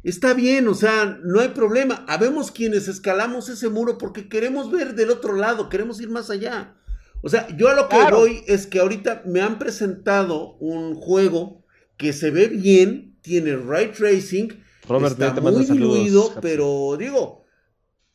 Está 0.05 0.35
bien, 0.35 0.68
o 0.68 0.74
sea, 0.74 1.18
no 1.24 1.40
hay 1.40 1.48
problema. 1.48 2.05
Habemos 2.06 2.51
quienes 2.51 2.89
escalamos 2.89 3.48
ese 3.48 3.70
muro 3.70 3.97
porque 3.98 4.28
queremos 4.28 4.70
ver 4.70 4.94
del 4.94 5.10
otro 5.10 5.35
lado, 5.35 5.68
queremos 5.68 6.01
ir 6.01 6.10
más 6.10 6.31
allá. 6.31 6.76
O 7.22 7.28
sea, 7.31 7.48
yo 7.56 7.68
a 7.68 7.74
lo 7.74 7.89
que 7.89 7.97
voy 8.10 8.44
es 8.47 8.66
que 8.66 8.81
ahorita 8.81 9.22
me 9.24 9.40
han 9.40 9.59
presentado 9.59 10.56
un 10.56 10.94
juego 10.94 11.64
que 11.97 12.12
se 12.12 12.31
ve 12.31 12.48
bien, 12.48 13.18
tiene 13.22 13.56
ray 13.56 13.93
tracing, 13.93 14.62
Robert, 14.86 15.18
está 15.18 15.40
muy 15.40 15.64
diluido, 15.64 16.35
pero 16.43 16.97
digo, 16.98 17.44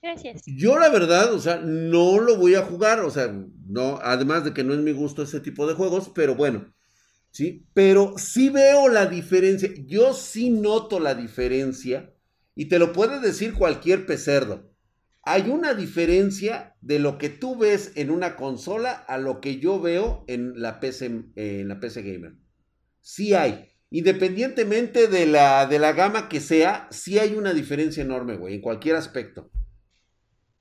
Gracias. 0.02 0.44
Yo 0.46 0.80
la 0.80 0.90
verdad, 0.90 1.34
o 1.34 1.40
sea, 1.40 1.58
no 1.58 2.20
lo 2.20 2.38
voy 2.38 2.56
a 2.56 2.62
jugar, 2.62 3.02
o 3.02 3.12
sea, 3.12 3.34
no, 3.68 4.00
además 4.02 4.46
de 4.46 4.54
que 4.54 4.64
no 4.64 4.74
es 4.74 4.80
mi 4.80 4.94
gusto 4.94 5.24
ese 5.24 5.42
tipo 5.42 5.68
de 5.68 5.74
juegos, 5.74 6.10
pero 6.14 6.36
bueno, 6.36 6.74
sí, 7.32 7.66
pero 7.74 8.16
sí 8.18 8.50
veo 8.50 8.90
la 8.90 9.06
diferencia, 9.06 9.70
yo 9.86 10.14
sí 10.14 10.50
noto 10.50 11.00
la 11.00 11.16
diferencia 11.16 12.14
y 12.56 12.66
te 12.66 12.80
lo 12.80 12.94
puede 12.94 13.20
decir 13.20 13.54
cualquier 13.54 14.06
pecerdo 14.06 14.70
hay 15.24 15.50
una 15.50 15.76
diferencia 15.76 16.76
de 16.82 16.98
lo 16.98 17.20
que 17.20 17.30
tú 17.30 17.56
ves 17.56 17.92
en 17.96 18.10
una 18.10 18.36
consola 18.36 18.92
a 18.94 19.20
lo 19.20 19.42
que 19.42 19.60
yo 19.60 19.80
veo 19.80 20.24
en 20.28 20.60
la 20.60 20.80
PC, 20.80 21.26
en 21.36 21.68
la 21.68 21.80
PC 21.80 22.02
Gamer. 22.02 22.34
Sí 23.02 23.36
hay. 23.36 23.70
Independientemente 23.92 25.08
de 25.08 25.26
la, 25.26 25.68
de 25.68 25.78
la 25.78 25.94
gama 25.94 26.30
que 26.30 26.40
sea, 26.40 26.88
sí 26.90 27.20
hay 27.20 27.36
una 27.36 27.54
diferencia 27.54 28.02
enorme, 28.02 28.38
güey, 28.38 28.56
en 28.56 28.62
cualquier 28.62 28.96
aspecto. 28.96 29.52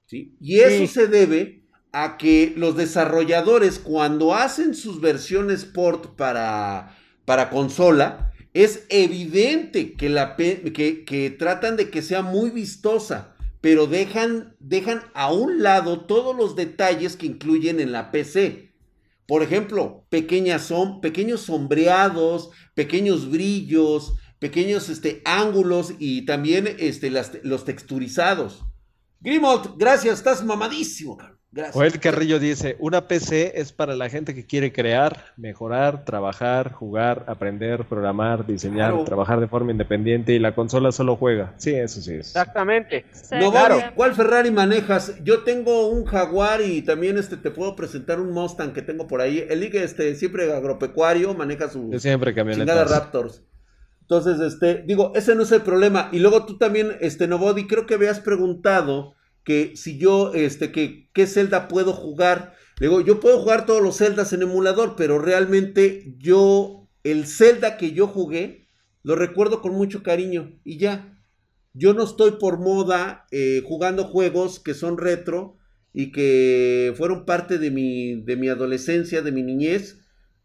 ¿Sí? 0.05 0.37
Y 0.39 0.61
eso 0.61 0.87
se 0.87 1.07
debe 1.07 1.68
a 1.93 2.17
que 2.17 2.53
los 2.57 2.77
desarrolladores, 2.77 3.79
cuando 3.79 4.35
hacen 4.35 4.75
sus 4.75 5.01
versiones 5.01 5.65
port 5.65 6.17
para, 6.17 6.97
para 7.25 7.51
consola, 7.51 8.33
es 8.55 8.85
evidente 8.89 9.95
que, 9.95 10.09
la, 10.09 10.37
que, 10.37 11.05
que 11.07 11.31
tratan 11.31 11.77
de 11.77 11.91
que 11.91 12.03
sea 12.03 12.23
muy 12.23 12.51
vistosa 12.51 13.35
pero 13.61 13.87
dejan, 13.87 14.57
dejan 14.61 15.03
a 15.15 15.33
un 15.33 15.63
lado 15.63 16.01
todos 16.07 16.37
los 16.37 16.55
detalles 16.55 17.17
que 17.17 17.27
incluyen 17.27 17.81
en 17.81 17.93
la 17.93 18.11
PC. 18.11 18.73
Por 19.27 19.43
ejemplo, 19.43 20.07
pequeñas 20.09 20.63
son, 20.63 21.01
pequeños 21.01 21.43
sombreados, 21.43 22.51
pequeños 22.75 23.31
brillos, 23.31 24.15
pequeños 24.39 24.89
este, 24.89 25.23
ángulos 25.25 25.93
y 25.99 26.25
también 26.25 26.75
este, 26.79 27.11
los 27.43 27.65
texturizados. 27.65 28.65
Grimald, 29.21 29.77
gracias, 29.77 30.19
estás 30.19 30.45
mamadísimo. 30.45 31.19
Gracias. 31.51 31.75
Joel 31.75 31.99
Carrillo 31.99 32.39
dice, 32.39 32.77
una 32.79 33.09
PC 33.09 33.59
es 33.59 33.73
para 33.73 33.97
la 33.97 34.11
gente 34.11 34.35
que 34.35 34.45
quiere 34.45 34.71
crear, 34.71 35.33
mejorar, 35.39 36.05
trabajar, 36.05 36.73
jugar, 36.73 37.25
aprender, 37.27 37.87
programar, 37.87 38.47
diseñar, 38.47 39.05
trabajar 39.05 39.41
de 39.41 39.49
forma 39.49 39.73
independiente 39.73 40.35
y 40.35 40.39
la 40.39 40.55
consola 40.55 40.93
solo 40.93 41.17
juega. 41.17 41.55
Sí, 41.57 41.75
eso 41.75 42.03
sí 42.03 42.13
es. 42.13 42.29
Exactamente. 42.29 43.07
No, 43.33 43.51
claro. 43.51 43.81
¿Cuál 43.95 44.15
Ferrari 44.15 44.51
manejas? 44.51 45.15
Yo 45.25 45.43
tengo 45.43 45.89
un 45.89 46.05
Jaguar 46.05 46.61
y 46.61 46.83
también 46.83 47.17
este 47.17 47.39
te 47.39 47.51
puedo 47.51 47.75
presentar 47.75 48.21
un 48.21 48.31
Mustang 48.33 48.75
que 48.75 48.83
tengo 48.83 49.07
por 49.07 49.23
ahí. 49.23 49.47
El 49.49 49.61
Ligue 49.61 49.83
este 49.83 50.15
siempre 50.17 50.53
agropecuario, 50.53 51.33
maneja 51.33 51.71
su 51.71 51.91
Yo 51.91 51.99
siempre 51.99 52.35
chingada 52.35 52.85
Raptors. 52.85 53.43
Entonces, 54.03 54.41
este, 54.41 54.85
digo, 54.87 55.13
ese 55.15 55.35
no 55.35 55.43
es 55.43 55.53
el 55.53 55.61
problema. 55.61 56.09
Y 56.13 56.19
luego 56.19 56.47
tú 56.47 56.57
también, 56.57 56.97
este, 57.01 57.27
Novodi, 57.27 57.67
creo 57.67 57.87
que 57.87 57.95
habías 57.95 58.21
preguntado 58.21 59.15
que 59.49 59.73
si 59.77 59.97
yo, 59.97 60.35
este, 60.35 60.71
que, 60.71 61.09
¿qué 61.15 61.27
Zelda 61.27 61.69
puedo 61.69 61.95
jugar? 61.95 62.53
Digo, 62.79 63.01
yo 63.01 63.19
puedo 63.19 63.41
jugar 63.41 63.65
todos 63.65 63.81
los 63.81 63.97
Zeldas 63.97 64.35
en 64.35 64.43
emulador, 64.43 64.95
pero 64.95 65.19
realmente 65.19 66.15
yo, 66.19 66.87
el 67.03 67.27
Zelda 67.27 67.79
que 67.79 67.93
yo 67.93 68.09
jugué, 68.09 68.69
lo 69.03 69.17
recuerdo 69.17 69.63
con 69.63 69.73
mucho 69.73 70.03
cariño 70.03 70.61
y 70.65 70.77
ya. 70.77 71.19
Yo 71.73 71.95
no 71.95 72.05
estoy 72.05 72.33
por 72.33 72.59
moda 72.59 73.27
eh, 73.31 73.63
jugando 73.65 74.05
juegos 74.05 74.61
que 74.61 74.75
son 74.75 74.99
retro 74.99 75.57
y 75.95 76.13
que 76.13 76.93
fueron 76.99 77.25
parte 77.25 77.57
de 77.57 77.71
mi, 77.71 78.21
de 78.21 78.37
mi 78.37 78.51
adolescencia, 78.51 79.23
de 79.23 79.33
mi 79.33 79.43
niñez 79.43 79.99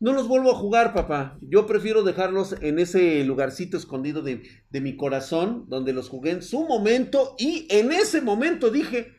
no 0.03 0.11
los 0.11 0.27
vuelvo 0.27 0.51
a 0.51 0.55
jugar, 0.55 0.93
papá. 0.93 1.38
Yo 1.39 1.65
prefiero 1.65 2.03
dejarlos 2.03 2.57
en 2.59 2.77
ese 2.77 3.23
lugarcito 3.23 3.77
escondido 3.77 4.21
de, 4.21 4.43
mi 4.69 4.97
corazón, 4.97 5.63
donde 5.69 5.93
los 5.93 6.09
jugué 6.09 6.31
en 6.31 6.41
su 6.41 6.67
momento. 6.67 7.35
Y 7.39 7.67
en 7.69 7.93
ese 7.93 8.19
momento 8.19 8.69
dije, 8.69 9.13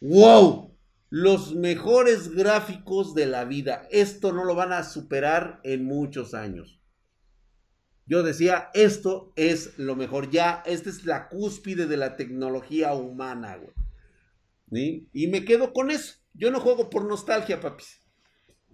wow, 0.00 0.78
los 1.10 1.56
mejores 1.56 2.36
gráficos 2.36 3.16
de 3.16 3.26
la 3.26 3.46
vida. 3.46 3.88
Esto 3.90 4.32
no 4.32 4.44
lo 4.44 4.54
van 4.54 4.72
a 4.72 4.84
superar 4.84 5.58
en 5.64 5.84
muchos 5.84 6.34
años. 6.34 6.80
Yo 8.06 8.22
decía, 8.22 8.70
esto 8.74 9.32
es 9.34 9.76
lo 9.76 9.96
mejor. 9.96 10.30
Ya, 10.30 10.62
esta 10.66 10.88
es 10.88 11.04
la 11.04 11.28
cúspide 11.28 11.86
de 11.86 11.96
la 11.96 12.14
tecnología 12.14 12.94
humana, 12.94 13.56
güey. 13.56 15.08
Y 15.12 15.26
me 15.26 15.44
quedo 15.44 15.72
con 15.72 15.90
eso. 15.90 16.14
Yo 16.32 16.52
no 16.52 16.60
juego 16.60 16.90
por 16.90 17.06
nostalgia, 17.06 17.60
papis. 17.60 18.00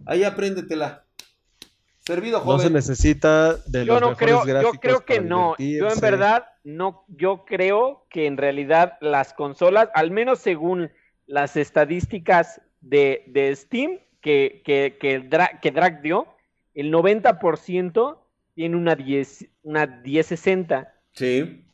Ahí 0.04 0.24
apréndetela. 0.24 1.03
Servido 2.06 2.40
joven. 2.40 2.56
No 2.56 2.62
se 2.62 2.70
necesita 2.70 3.56
de 3.66 3.86
yo 3.86 3.94
los 3.94 4.00
no 4.02 4.16
creo, 4.16 4.44
Yo 4.46 4.72
creo 4.72 5.04
que 5.04 5.20
no. 5.20 5.56
Yo 5.58 5.88
en 5.88 6.00
verdad 6.00 6.46
no, 6.62 7.04
yo 7.08 7.44
creo 7.46 8.06
que 8.10 8.26
en 8.26 8.36
realidad 8.36 8.98
las 9.00 9.32
consolas, 9.32 9.88
al 9.94 10.10
menos 10.10 10.38
según 10.38 10.90
las 11.26 11.56
estadísticas 11.56 12.60
de, 12.80 13.52
Steam 13.56 14.00
que, 14.20 14.62
que, 14.64 14.98
que, 15.00 15.70
Drag 15.70 16.02
dio, 16.02 16.26
el 16.74 16.92
90% 16.92 18.18
tiene 18.54 18.76
una 18.76 18.96
10, 18.96 19.46
una 19.62 19.86
1060. 19.86 20.94
Sí. 21.12 21.64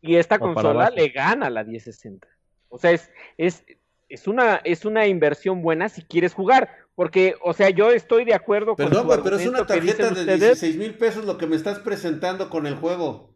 Y 0.00 0.14
esta 0.14 0.38
consola 0.38 0.90
le 0.90 1.08
gana 1.08 1.46
a 1.46 1.50
la 1.50 1.64
1060. 1.64 2.28
O 2.68 2.78
sea, 2.78 2.92
es, 2.92 3.10
es, 3.36 3.64
es, 4.08 4.26
una, 4.26 4.56
es 4.64 4.84
una 4.84 5.06
inversión 5.06 5.62
buena 5.62 5.88
si 5.88 6.02
quieres 6.02 6.34
jugar. 6.34 6.70
Porque, 6.94 7.36
o 7.42 7.52
sea, 7.52 7.70
yo 7.70 7.92
estoy 7.92 8.24
de 8.24 8.34
acuerdo 8.34 8.74
con 8.74 8.88
Perdón, 8.88 9.20
pero 9.22 9.36
es 9.36 9.46
una 9.46 9.64
tarjeta 9.64 10.10
de 10.10 10.36
16 10.36 10.76
mil 10.76 10.94
pesos 10.94 11.24
lo 11.24 11.38
que 11.38 11.46
me 11.46 11.54
estás 11.54 11.78
presentando 11.78 12.50
con 12.50 12.66
el 12.66 12.74
juego. 12.74 13.34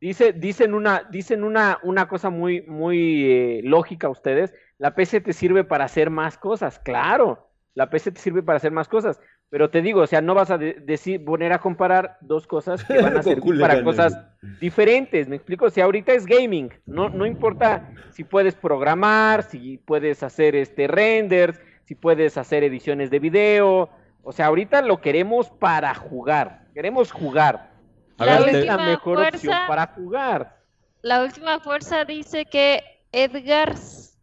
Dice, 0.00 0.32
dicen 0.32 0.74
una, 0.74 1.08
dicen 1.10 1.42
una, 1.42 1.78
una 1.82 2.06
cosa 2.06 2.30
muy, 2.30 2.62
muy 2.62 3.24
eh, 3.24 3.60
lógica 3.64 4.08
ustedes. 4.08 4.52
La 4.76 4.94
PC 4.94 5.22
te 5.22 5.32
sirve 5.32 5.64
para 5.64 5.86
hacer 5.86 6.10
más 6.10 6.36
cosas, 6.36 6.78
claro. 6.78 7.48
La 7.74 7.90
PC 7.90 8.12
te 8.12 8.20
sirve 8.20 8.42
para 8.42 8.58
hacer 8.58 8.72
más 8.72 8.88
cosas. 8.88 9.18
Pero 9.50 9.70
te 9.70 9.80
digo, 9.80 10.02
o 10.02 10.06
sea, 10.06 10.20
no 10.20 10.34
vas 10.34 10.50
a 10.50 10.58
decir, 10.58 11.24
poner 11.24 11.52
a 11.52 11.58
comparar 11.58 12.18
dos 12.20 12.46
cosas 12.46 12.84
que 12.84 13.00
van 13.00 13.16
a 13.16 13.22
servir 13.22 13.58
para 13.58 13.82
cosas 13.82 14.18
diferentes. 14.60 15.26
Me 15.28 15.36
explico, 15.36 15.66
o 15.66 15.70
sea, 15.70 15.84
ahorita 15.84 16.12
es 16.12 16.26
gaming. 16.26 16.70
No, 16.84 17.08
no 17.08 17.24
importa 17.24 17.90
si 18.10 18.24
puedes 18.24 18.54
programar, 18.54 19.42
si 19.44 19.78
puedes 19.78 20.22
hacer 20.22 20.54
este 20.54 20.86
renders, 20.86 21.58
si 21.84 21.94
puedes 21.94 22.36
hacer 22.36 22.62
ediciones 22.62 23.10
de 23.10 23.20
video. 23.20 23.88
O 24.22 24.32
sea, 24.32 24.46
ahorita 24.46 24.82
lo 24.82 25.00
queremos 25.00 25.48
para 25.48 25.94
jugar. 25.94 26.66
Queremos 26.74 27.10
jugar. 27.10 27.70
La, 28.18 28.40
la 28.40 28.76
mejor 28.76 29.20
opción 29.20 29.54
para 29.66 29.86
jugar. 29.86 30.58
La 31.00 31.22
última 31.22 31.60
fuerza 31.60 32.04
dice 32.04 32.44
que 32.44 32.82
Edgar 33.12 33.74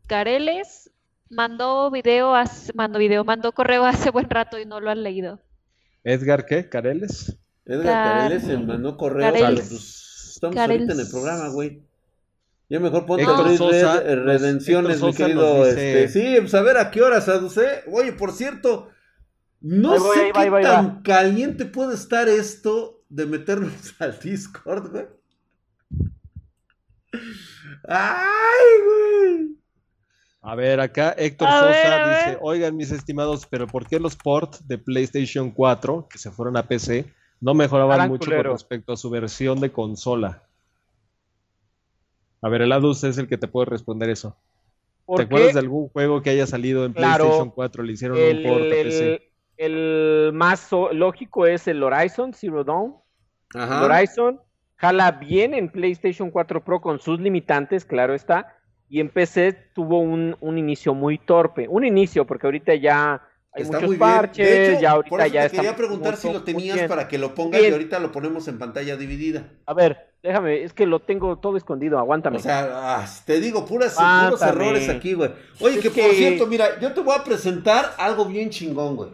Careles 0.08 0.92
mandó 1.30 1.92
video, 1.92 2.34
mandó 2.74 3.00
video, 3.00 3.24
mandó 3.24 3.52
correo 3.52 3.86
hace 3.86 4.12
buen 4.12 4.30
rato 4.30 4.60
y 4.60 4.66
no 4.66 4.80
lo 4.80 4.90
han 4.90 5.04
leído. 5.04 5.40
¿Edgar 6.04 6.46
qué? 6.46 6.70
¿Careles? 6.70 7.38
Edgar 7.66 8.30
Careles 8.30 8.60
mandó 8.66 8.98
correo. 8.98 9.32
Pues, 9.34 10.32
estamos 10.34 10.58
ahorita 10.58 10.94
en 10.94 11.00
el 11.00 11.10
programa, 11.10 11.50
güey. 11.50 11.82
Ya 12.70 12.80
mejor 12.80 13.06
ponte 13.06 13.26
a 13.26 13.38
abrir 13.38 13.60
redenciones, 13.60 15.02
mi 15.02 15.14
querido. 15.14 15.66
Este, 15.66 16.08
sí, 16.10 16.36
pues 16.40 16.54
a 16.56 16.62
ver 16.62 16.78
a 16.78 16.90
qué 16.90 17.02
horas 17.02 17.30
aduce. 17.30 17.84
Oye, 17.92 18.12
por 18.14 18.32
cierto, 18.32 18.90
no 19.62 20.00
sé 20.00 20.32
qué 20.34 20.50
tan 20.62 21.02
caliente 21.04 21.66
puede 21.66 21.96
estar 21.96 22.28
esto 22.28 23.04
de 23.10 23.26
meternos 23.26 23.72
al 24.00 24.20
Discord, 24.20 24.92
güey. 24.92 25.06
Ay, 27.88 28.66
güey. 28.84 29.56
A 30.48 30.54
ver, 30.54 30.80
acá 30.80 31.16
Héctor 31.18 31.50
Sosa 31.50 32.08
dice, 32.08 32.38
oigan 32.40 32.78
mis 32.78 32.92
estimados, 32.92 33.48
pero 33.48 33.66
¿por 33.66 33.88
qué 33.88 34.00
los 34.00 34.16
ports 34.16 34.68
de 34.68 34.78
PlayStation 34.78 35.50
4 35.50 36.08
que 36.08 36.20
se 36.20 36.30
fueron 36.30 36.56
a 36.56 36.68
PC 36.68 37.06
no 37.42 37.56
mejoraban 37.56 38.08
mucho 38.08 38.30
con 38.30 38.44
respecto 38.44 38.94
a 38.94 38.98
su 38.98 39.10
versión 39.10 39.60
de 39.60 39.72
consola? 39.72 40.44
A 42.44 42.50
ver, 42.50 42.62
el 42.62 42.72
Adus 42.72 43.04
es 43.04 43.18
el 43.18 43.28
que 43.28 43.40
te 43.40 43.48
puede 43.48 43.66
responder 43.66 44.08
eso. 44.12 44.38
¿Te 45.16 45.24
acuerdas 45.24 45.54
de 45.54 45.60
algún 45.60 45.90
juego 45.90 46.22
que 46.22 46.30
haya 46.30 46.46
salido 46.46 46.86
en 46.86 46.94
PlayStation 46.94 47.50
4? 47.50 47.84
Le 47.84 47.94
hicieron 47.94 48.18
un 48.18 48.44
port 48.44 48.66
a 48.66 48.70
PC. 48.70 49.32
El, 49.58 50.32
más 50.32 50.70
lógico 50.92 51.48
es 51.48 51.68
el 51.68 51.82
Horizon 51.82 52.34
Zero 52.36 52.64
Dawn. 52.64 52.96
Horizon 53.56 54.40
jala 54.76 55.12
bien 55.12 55.56
en 55.56 55.72
PlayStation 55.72 56.30
4 56.30 56.64
Pro 56.64 56.82
con 56.82 57.00
sus 57.00 57.20
limitantes, 57.20 57.84
claro 57.84 58.14
está 58.14 58.55
y 58.90 59.00
en 59.00 59.10
PC 59.10 59.54
tuvo 59.74 60.00
un, 60.00 60.36
inicio 60.58 60.94
muy 60.94 61.18
torpe. 61.18 61.68
Un 61.68 61.86
inicio, 61.86 62.26
porque 62.26 62.48
ahorita 62.48 62.76
ya 62.76 63.22
hay 63.52 63.64
muchos 63.64 63.96
parches, 63.96 64.80
ya 64.80 64.92
ahorita 64.92 65.10
por 65.10 65.22
eso 65.22 65.34
ya 65.34 65.50
te 65.50 65.56
quería 65.56 65.76
preguntar 65.76 66.18
si 66.18 66.32
lo 66.32 66.44
tenías 66.44 66.88
para 66.88 67.08
que 67.08 67.18
lo 67.18 67.34
pongas 67.34 67.62
y 67.62 67.72
ahorita 67.72 68.00
lo 68.00 68.12
ponemos 68.12 68.48
en 68.48 68.60
pantalla 68.60 68.96
dividida. 68.98 69.50
A 69.66 69.74
ver, 69.74 70.14
déjame, 70.22 70.64
es 70.64 70.74
que 70.74 70.86
lo 70.86 71.00
tengo 71.00 71.38
todo 71.40 71.58
escondido, 71.58 71.98
aguántame. 71.98 72.38
O 72.38 72.42
sea, 72.42 73.00
ah, 73.00 73.08
te 73.26 73.40
digo, 73.40 73.66
puras, 73.66 73.96
puros 73.96 74.42
errores 74.42 74.90
aquí, 74.90 75.14
güey. 75.14 75.32
Oye, 75.60 75.80
que, 75.80 75.90
por 75.90 76.12
cierto, 76.12 76.48
mira, 76.48 76.80
yo 76.80 76.94
te 76.94 77.02
voy 77.02 77.16
a 77.16 77.24
presentar 77.24 77.96
algo 77.98 78.26
bien 78.26 78.50
chingón, 78.50 78.96
güey. 78.96 79.10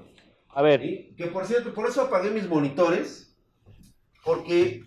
A 0.53 0.61
ver. 0.61 0.81
Que 1.15 1.27
por 1.27 1.45
cierto, 1.45 1.73
por 1.73 1.87
eso 1.87 2.01
apagué 2.01 2.29
mis 2.29 2.47
monitores, 2.47 3.33
porque 4.25 4.83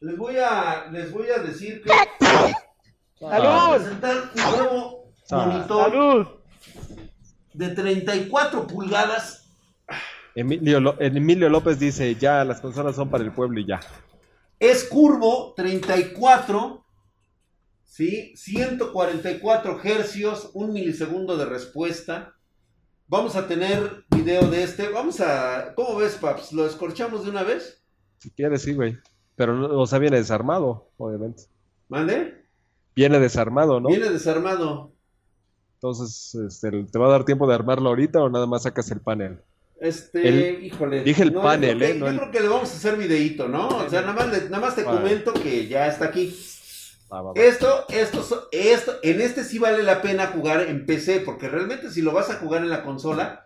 les 0.00 0.16
voy 0.18 0.36
a, 0.36 0.88
les 0.90 1.10
voy 1.10 1.28
a 1.28 1.38
decir 1.38 1.82
que... 1.82 1.90
¡Salud! 3.28 3.76
presentar 3.76 4.16
un 4.34 4.42
nuevo 4.42 5.12
monitor 5.30 6.42
de 7.54 7.68
34 7.68 8.66
pulgadas. 8.66 9.48
Emilio, 10.34 10.96
Emilio 10.98 11.48
López 11.48 11.78
dice, 11.78 12.14
ya 12.16 12.44
las 12.44 12.60
consolas 12.60 12.96
son 12.96 13.10
para 13.10 13.22
el 13.22 13.32
pueblo 13.32 13.60
y 13.60 13.66
ya. 13.66 13.80
Es 14.58 14.84
curvo, 14.84 15.54
34, 15.56 16.84
¿sí? 17.84 18.32
144 18.36 19.80
hercios, 19.84 20.50
un 20.54 20.72
milisegundo 20.72 21.36
de 21.36 21.44
respuesta. 21.44 22.34
Vamos 23.06 23.36
a 23.36 23.46
tener 23.46 24.04
video 24.08 24.48
de 24.48 24.62
este. 24.62 24.88
Vamos 24.88 25.20
a. 25.20 25.74
¿Cómo 25.74 25.96
ves, 25.96 26.14
Paps? 26.14 26.52
¿Lo 26.52 26.66
escorchamos 26.66 27.24
de 27.24 27.30
una 27.30 27.42
vez? 27.42 27.84
Si 28.18 28.30
quieres, 28.30 28.62
sí, 28.62 28.72
güey. 28.72 28.96
Pero 29.36 29.54
no, 29.54 29.80
o 29.80 29.86
sea, 29.86 29.98
viene 29.98 30.16
desarmado, 30.16 30.90
obviamente. 30.96 31.44
¿Mande? 31.88 32.41
Viene 32.94 33.18
desarmado, 33.18 33.80
¿no? 33.80 33.88
Viene 33.88 34.10
desarmado. 34.10 34.92
Entonces, 35.74 36.34
este, 36.34 36.70
¿te 36.84 36.98
va 36.98 37.06
a 37.06 37.10
dar 37.10 37.24
tiempo 37.24 37.46
de 37.48 37.54
armarlo 37.54 37.88
ahorita 37.88 38.22
o 38.22 38.28
nada 38.28 38.46
más 38.46 38.62
sacas 38.62 38.90
el 38.90 39.00
panel? 39.00 39.40
Este, 39.80 40.60
híjole. 40.62 41.02
Dije 41.02 41.24
el 41.24 41.32
panel, 41.32 41.82
¿eh? 41.82 41.98
yo 41.98 42.06
creo 42.06 42.30
que 42.30 42.40
le 42.40 42.48
vamos 42.48 42.70
a 42.70 42.76
hacer 42.76 42.96
videíto, 42.96 43.48
¿no? 43.48 43.66
O 43.66 43.88
sea, 43.90 44.02
nada 44.02 44.12
más, 44.12 44.28
nada 44.48 44.60
más 44.60 44.76
te 44.76 44.84
comento 44.84 45.32
que 45.32 45.66
ya 45.66 45.88
está 45.88 46.04
aquí. 46.04 46.36
Esto, 47.34 47.84
esto, 47.88 48.48
esto, 48.52 48.98
en 49.02 49.20
este 49.20 49.44
sí 49.44 49.58
vale 49.58 49.82
la 49.82 50.00
pena 50.00 50.28
jugar 50.28 50.62
en 50.62 50.86
PC, 50.86 51.20
porque 51.20 51.48
realmente 51.48 51.90
si 51.90 52.00
lo 52.00 52.12
vas 52.12 52.30
a 52.30 52.36
jugar 52.36 52.62
en 52.62 52.70
la 52.70 52.84
consola, 52.84 53.44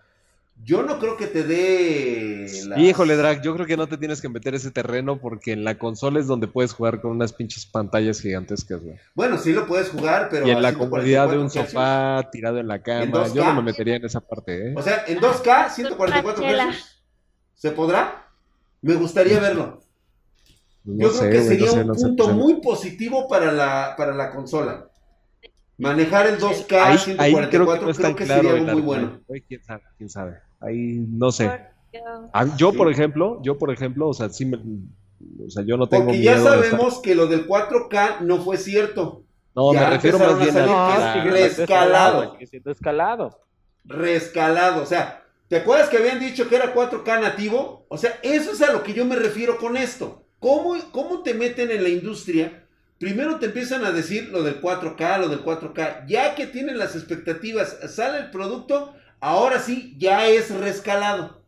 yo 0.64 0.82
no 0.82 0.98
creo 0.98 1.16
que 1.16 1.26
te 1.26 1.42
dé. 1.44 2.46
Híjole, 2.76 3.16
Drag, 3.16 3.42
yo 3.42 3.54
creo 3.54 3.66
que 3.66 3.76
no 3.76 3.86
te 3.86 3.98
tienes 3.98 4.20
que 4.20 4.28
meter 4.28 4.54
ese 4.54 4.70
terreno 4.70 5.18
porque 5.18 5.52
en 5.52 5.64
la 5.64 5.78
consola 5.78 6.18
es 6.18 6.26
donde 6.26 6.48
puedes 6.48 6.72
jugar 6.72 7.00
con 7.00 7.12
unas 7.12 7.32
pinches 7.32 7.66
pantallas 7.66 8.20
gigantescas, 8.20 8.82
güey. 8.82 8.96
Bueno, 9.14 9.38
sí 9.38 9.52
lo 9.52 9.66
puedes 9.66 9.90
jugar, 9.90 10.28
pero. 10.30 10.46
Y 10.46 10.50
en 10.50 10.62
la 10.62 10.74
comodidad 10.74 11.28
de 11.28 11.38
un 11.38 11.50
sofá 11.50 12.28
tirado 12.32 12.58
en 12.58 12.68
la 12.68 12.82
cama. 12.82 13.28
Yo 13.32 13.44
no 13.44 13.54
me 13.54 13.62
metería 13.62 13.96
en 13.96 14.04
esa 14.04 14.20
parte, 14.20 14.70
¿eh? 14.70 14.74
O 14.76 14.82
sea, 14.82 15.04
en 15.06 15.20
2K, 15.20 15.70
144 15.70 16.42
pesos. 16.42 17.00
¿Se 17.54 17.70
podrá? 17.70 18.26
Me 18.82 18.94
gustaría 18.94 19.38
verlo. 19.40 19.82
yo 20.84 21.12
creo 21.12 21.30
que 21.30 21.42
sería 21.42 21.72
un 21.72 21.94
punto 21.94 22.28
muy 22.28 22.60
positivo 22.60 23.28
para 23.28 23.52
la, 23.52 23.94
para 23.96 24.14
la 24.14 24.30
consola. 24.30 24.88
Manejar 25.78 26.26
el 26.26 26.38
2K 26.38 26.98
144 26.98 27.94
creo 27.94 28.16
que, 28.16 28.26
sería 28.26 28.50
algo 28.52 28.72
muy 28.72 28.82
bueno. 28.82 29.20
¿Quién 29.46 29.62
sabe? 29.62 29.82
¿Quién 29.98 30.08
sabe? 30.08 30.45
Ahí 30.60 31.04
no 31.08 31.30
sé. 31.32 31.50
Yo, 32.56 32.72
por 32.72 32.90
ejemplo, 32.90 33.40
yo, 33.42 33.58
por 33.58 33.70
ejemplo, 33.72 34.08
o 34.08 34.14
sea, 34.14 34.28
sí 34.28 34.44
me, 34.44 34.58
o 35.44 35.50
sea, 35.50 35.64
yo 35.64 35.76
no 35.76 35.88
tengo 35.88 36.06
Porque 36.06 36.22
ya 36.22 36.38
sabemos 36.38 37.00
que 37.00 37.14
lo 37.14 37.26
del 37.26 37.46
4K 37.46 38.20
no 38.20 38.38
fue 38.38 38.56
cierto. 38.56 39.22
No, 39.54 39.72
me 39.72 39.88
refiero 39.88 40.18
más 40.18 40.38
bien 40.38 40.56
a, 40.58 41.12
a 41.12 41.24
reescalado. 41.24 42.36
Escalado. 42.38 43.40
Reescalado, 43.84 44.82
o 44.82 44.86
sea, 44.86 45.24
¿te 45.48 45.56
acuerdas 45.56 45.88
que 45.88 45.96
habían 45.96 46.20
dicho 46.20 46.48
que 46.48 46.56
era 46.56 46.74
4K 46.74 47.20
nativo? 47.20 47.86
O 47.88 47.96
sea, 47.96 48.18
eso 48.22 48.52
es 48.52 48.60
a 48.60 48.72
lo 48.72 48.82
que 48.82 48.92
yo 48.92 49.04
me 49.06 49.16
refiero 49.16 49.56
con 49.56 49.76
esto. 49.76 50.24
¿Cómo, 50.40 50.76
cómo 50.92 51.22
te 51.22 51.32
meten 51.32 51.70
en 51.70 51.82
la 51.82 51.88
industria? 51.88 52.64
Primero 52.98 53.38
te 53.38 53.46
empiezan 53.46 53.84
a 53.84 53.92
decir 53.92 54.28
lo 54.28 54.42
del 54.42 54.60
4K, 54.60 55.20
lo 55.20 55.28
del 55.28 55.44
4K. 55.44 56.06
Ya 56.06 56.34
que 56.34 56.46
tienen 56.46 56.78
las 56.78 56.94
expectativas, 56.94 57.78
sale 57.88 58.18
el 58.18 58.30
producto, 58.30 58.94
ahora 59.20 59.60
sí, 59.60 59.94
ya 59.98 60.28
es 60.28 60.51
rescalado. 60.51 61.43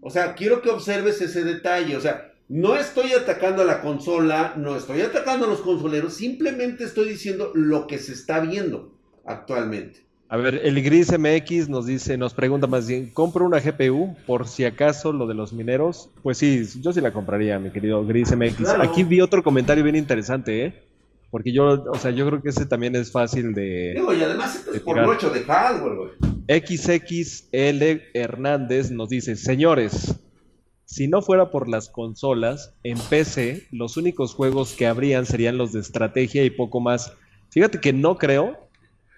O 0.00 0.10
sea, 0.10 0.34
quiero 0.34 0.62
que 0.62 0.70
observes 0.70 1.20
ese 1.20 1.44
detalle. 1.44 1.96
O 1.96 2.00
sea, 2.00 2.32
no 2.48 2.76
estoy 2.76 3.12
atacando 3.12 3.62
a 3.62 3.66
la 3.66 3.82
consola, 3.82 4.54
no 4.56 4.76
estoy 4.76 5.02
atacando 5.02 5.44
a 5.44 5.48
los 5.48 5.60
consoleros, 5.60 6.14
simplemente 6.14 6.84
estoy 6.84 7.10
diciendo 7.10 7.52
lo 7.54 7.86
que 7.86 7.98
se 7.98 8.12
está 8.12 8.40
viendo 8.40 8.94
actualmente. 9.26 10.06
A 10.30 10.36
ver, 10.36 10.60
el 10.62 10.82
Gris 10.82 11.10
MX 11.18 11.70
nos 11.70 11.86
dice, 11.86 12.18
nos 12.18 12.34
pregunta 12.34 12.66
más 12.66 12.86
bien, 12.86 13.08
¿compro 13.08 13.46
una 13.46 13.60
GPU 13.60 14.14
por 14.26 14.46
si 14.46 14.64
acaso 14.64 15.12
lo 15.12 15.26
de 15.26 15.34
los 15.34 15.54
mineros? 15.54 16.10
Pues 16.22 16.36
sí, 16.36 16.66
yo 16.80 16.92
sí 16.92 17.00
la 17.00 17.12
compraría, 17.12 17.58
mi 17.58 17.70
querido 17.70 18.04
Gris 18.04 18.36
MX. 18.36 18.68
Aquí 18.80 19.04
vi 19.04 19.22
otro 19.22 19.42
comentario 19.42 19.84
bien 19.84 19.96
interesante, 19.96 20.66
¿eh? 20.66 20.87
Porque 21.30 21.52
yo, 21.52 21.84
o 21.90 21.98
sea, 21.98 22.10
yo 22.10 22.26
creo 22.26 22.42
que 22.42 22.48
ese 22.48 22.64
también 22.64 22.96
es 22.96 23.12
fácil 23.12 23.52
de. 23.52 23.92
Digo, 23.94 24.14
y 24.14 24.22
además 24.22 24.56
esto 24.56 24.72
es 24.72 24.80
por 24.80 25.04
mucho 25.04 25.30
de 25.30 25.40
hardware, 25.42 25.94
güey. 25.94 26.10
XXL 26.48 28.02
Hernández 28.14 28.90
nos 28.90 29.10
dice, 29.10 29.36
señores, 29.36 30.14
si 30.86 31.06
no 31.06 31.20
fuera 31.20 31.50
por 31.50 31.68
las 31.68 31.90
consolas, 31.90 32.74
en 32.82 32.98
PC, 32.98 33.68
los 33.72 33.98
únicos 33.98 34.34
juegos 34.34 34.72
que 34.72 34.86
habrían 34.86 35.26
serían 35.26 35.58
los 35.58 35.72
de 35.72 35.80
estrategia 35.80 36.44
y 36.44 36.50
poco 36.50 36.80
más. 36.80 37.12
Fíjate 37.50 37.78
que 37.78 37.92
no 37.92 38.16
creo. 38.16 38.56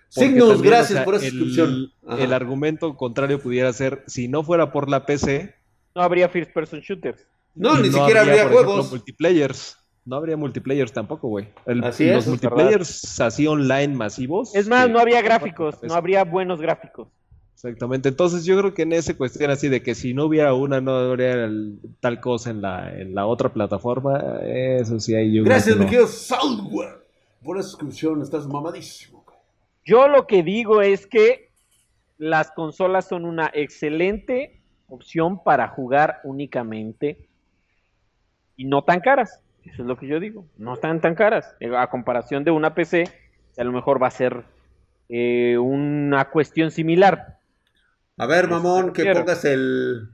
Signos, 0.08 0.60
gracias 0.60 1.04
por 1.04 1.14
esa 1.14 1.26
inscripción. 1.26 1.92
El 2.18 2.32
argumento 2.32 2.96
contrario 2.96 3.40
pudiera 3.40 3.72
ser, 3.72 4.02
si 4.08 4.26
no 4.26 4.42
fuera 4.42 4.72
por 4.72 4.90
la 4.90 5.06
PC... 5.06 5.54
No 5.94 6.02
habría 6.02 6.28
first 6.28 6.52
person 6.52 6.80
shooters. 6.80 7.24
No, 7.54 7.78
ni 7.78 7.90
siquiera 7.90 8.22
habría, 8.22 8.48
juegos. 8.48 8.90
multiplayers 8.90 9.76
no 10.10 10.16
habría 10.16 10.36
multiplayers 10.36 10.92
tampoco, 10.92 11.28
güey. 11.28 11.46
los 11.64 12.26
multiplayers 12.26 13.20
así 13.20 13.46
online 13.46 13.94
masivos. 13.94 14.52
Es 14.56 14.68
más, 14.68 14.90
no 14.90 14.98
habría 14.98 15.22
gráficos, 15.22 15.80
no 15.84 15.94
habría 15.94 16.24
buenos 16.24 16.60
gráficos. 16.60 17.06
Exactamente. 17.54 18.08
Entonces 18.08 18.44
yo 18.44 18.58
creo 18.58 18.74
que 18.74 18.82
en 18.82 18.92
esa 18.92 19.16
cuestión 19.16 19.52
así 19.52 19.68
de 19.68 19.84
que 19.84 19.94
si 19.94 20.12
no 20.12 20.24
hubiera 20.24 20.52
una, 20.52 20.80
no 20.80 20.96
habría 20.96 21.48
tal 22.00 22.20
cosa 22.20 22.50
en 22.50 22.60
la, 22.60 22.92
en 22.92 23.14
la 23.14 23.26
otra 23.26 23.52
plataforma, 23.52 24.40
eso 24.42 24.98
sí 24.98 25.14
hay 25.14 25.32
yo 25.32 25.44
Gracias, 25.44 25.76
mi 25.76 25.84
querido 25.84 26.08
Software, 26.08 27.06
por 27.44 27.58
esa 27.58 27.68
suscripción, 27.68 28.20
estás 28.20 28.48
mamadísimo. 28.48 29.24
Yo 29.84 30.08
lo 30.08 30.26
que 30.26 30.42
digo 30.42 30.82
es 30.82 31.06
que 31.06 31.50
las 32.18 32.50
consolas 32.50 33.06
son 33.06 33.24
una 33.24 33.48
excelente 33.54 34.60
opción 34.88 35.40
para 35.44 35.68
jugar 35.68 36.20
únicamente 36.24 37.28
y 38.56 38.64
no 38.64 38.82
tan 38.82 38.98
caras. 38.98 39.40
Eso 39.64 39.82
es 39.82 39.88
lo 39.88 39.96
que 39.96 40.06
yo 40.06 40.20
digo. 40.20 40.46
No 40.56 40.74
están 40.74 41.00
tan 41.00 41.14
caras. 41.14 41.54
Eh, 41.60 41.74
a 41.76 41.88
comparación 41.88 42.44
de 42.44 42.50
una 42.50 42.74
PC, 42.74 43.04
a 43.58 43.64
lo 43.64 43.72
mejor 43.72 44.02
va 44.02 44.08
a 44.08 44.10
ser 44.10 44.44
eh, 45.08 45.58
una 45.58 46.30
cuestión 46.30 46.70
similar. 46.70 47.38
A 48.16 48.26
ver, 48.26 48.48
mamón, 48.48 48.92
que 48.92 49.12
pongas 49.12 49.44
el, 49.44 50.10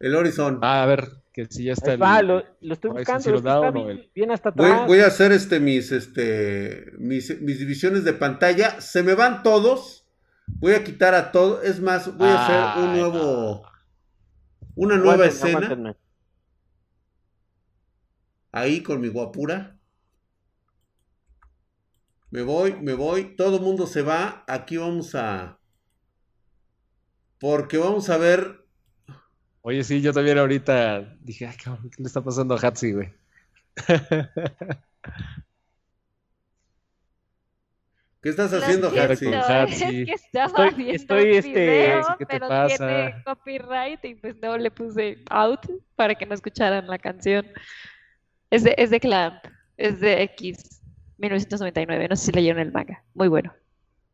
el 0.00 0.14
Horizon. 0.14 0.58
Ah, 0.62 0.82
a 0.82 0.86
ver, 0.86 1.08
que 1.32 1.46
si 1.46 1.64
ya 1.64 1.72
está. 1.72 1.92
el, 1.92 2.26
lo, 2.26 2.44
estoy 2.72 2.90
buscando. 2.90 3.86
bien, 4.14 4.30
hasta 4.30 4.50
atrás. 4.50 4.86
Voy, 4.86 5.00
a 5.00 5.06
hacer 5.06 5.32
este 5.32 5.60
mis, 5.60 5.92
este, 5.92 6.92
mis, 6.98 7.40
mis, 7.40 7.58
divisiones 7.58 8.04
de 8.04 8.12
pantalla. 8.12 8.80
Se 8.80 9.02
me 9.02 9.14
van 9.14 9.42
todos. 9.42 10.06
Voy 10.46 10.72
a 10.72 10.84
quitar 10.84 11.14
a 11.14 11.30
todos. 11.32 11.64
Es 11.64 11.80
más, 11.80 12.16
voy 12.16 12.28
a 12.28 12.44
hacer 12.44 12.82
un 12.84 12.92
nuevo. 12.92 13.62
Una 14.74 14.96
nueva 14.96 15.26
escena 15.26 15.96
ahí 18.52 18.82
con 18.82 19.00
mi 19.00 19.08
guapura. 19.08 19.76
Me 22.30 22.42
voy, 22.42 22.74
me 22.74 22.94
voy, 22.94 23.36
todo 23.36 23.56
el 23.56 23.62
mundo 23.62 23.86
se 23.86 24.02
va. 24.02 24.44
Aquí 24.46 24.76
vamos 24.76 25.14
a... 25.14 25.58
Porque 27.40 27.78
vamos 27.78 28.10
a 28.10 28.18
ver... 28.18 28.66
Oye, 29.62 29.82
sí, 29.84 30.00
yo 30.00 30.12
también 30.12 30.38
ahorita 30.38 31.16
dije, 31.20 31.46
ay, 31.46 31.56
cabrón, 31.56 31.90
¿qué 31.90 32.02
le 32.02 32.06
está 32.06 32.22
pasando 32.22 32.54
a 32.54 32.58
Hatsi, 32.58 32.92
güey? 32.92 33.12
¿Qué 38.20 38.30
estás 38.30 38.52
haciendo, 38.52 38.88
Hatsi? 38.88 39.02
Es 39.02 39.20
que 39.20 40.12
estaba 40.12 40.68
estoy, 40.68 41.36
este, 41.36 41.50
video, 41.50 42.02
pero 42.28 42.48
tiene 42.66 43.22
copyright 43.24 44.04
y 44.04 44.16
pues 44.16 44.36
no 44.42 44.58
le 44.58 44.70
puse 44.72 45.22
out 45.30 45.60
para 45.94 46.16
que 46.16 46.26
no 46.26 46.34
escucharan 46.34 46.88
la 46.88 46.98
canción. 46.98 47.46
Es 48.50 48.64
de, 48.64 48.74
es 48.78 48.90
de 48.90 49.00
Clamp, 49.00 49.44
es 49.76 50.00
de 50.00 50.22
X 50.22 50.80
1999, 51.18 52.08
no 52.08 52.16
sé 52.16 52.26
si 52.26 52.32
leyeron 52.32 52.60
el 52.60 52.72
manga, 52.72 53.04
muy 53.14 53.28
bueno. 53.28 53.52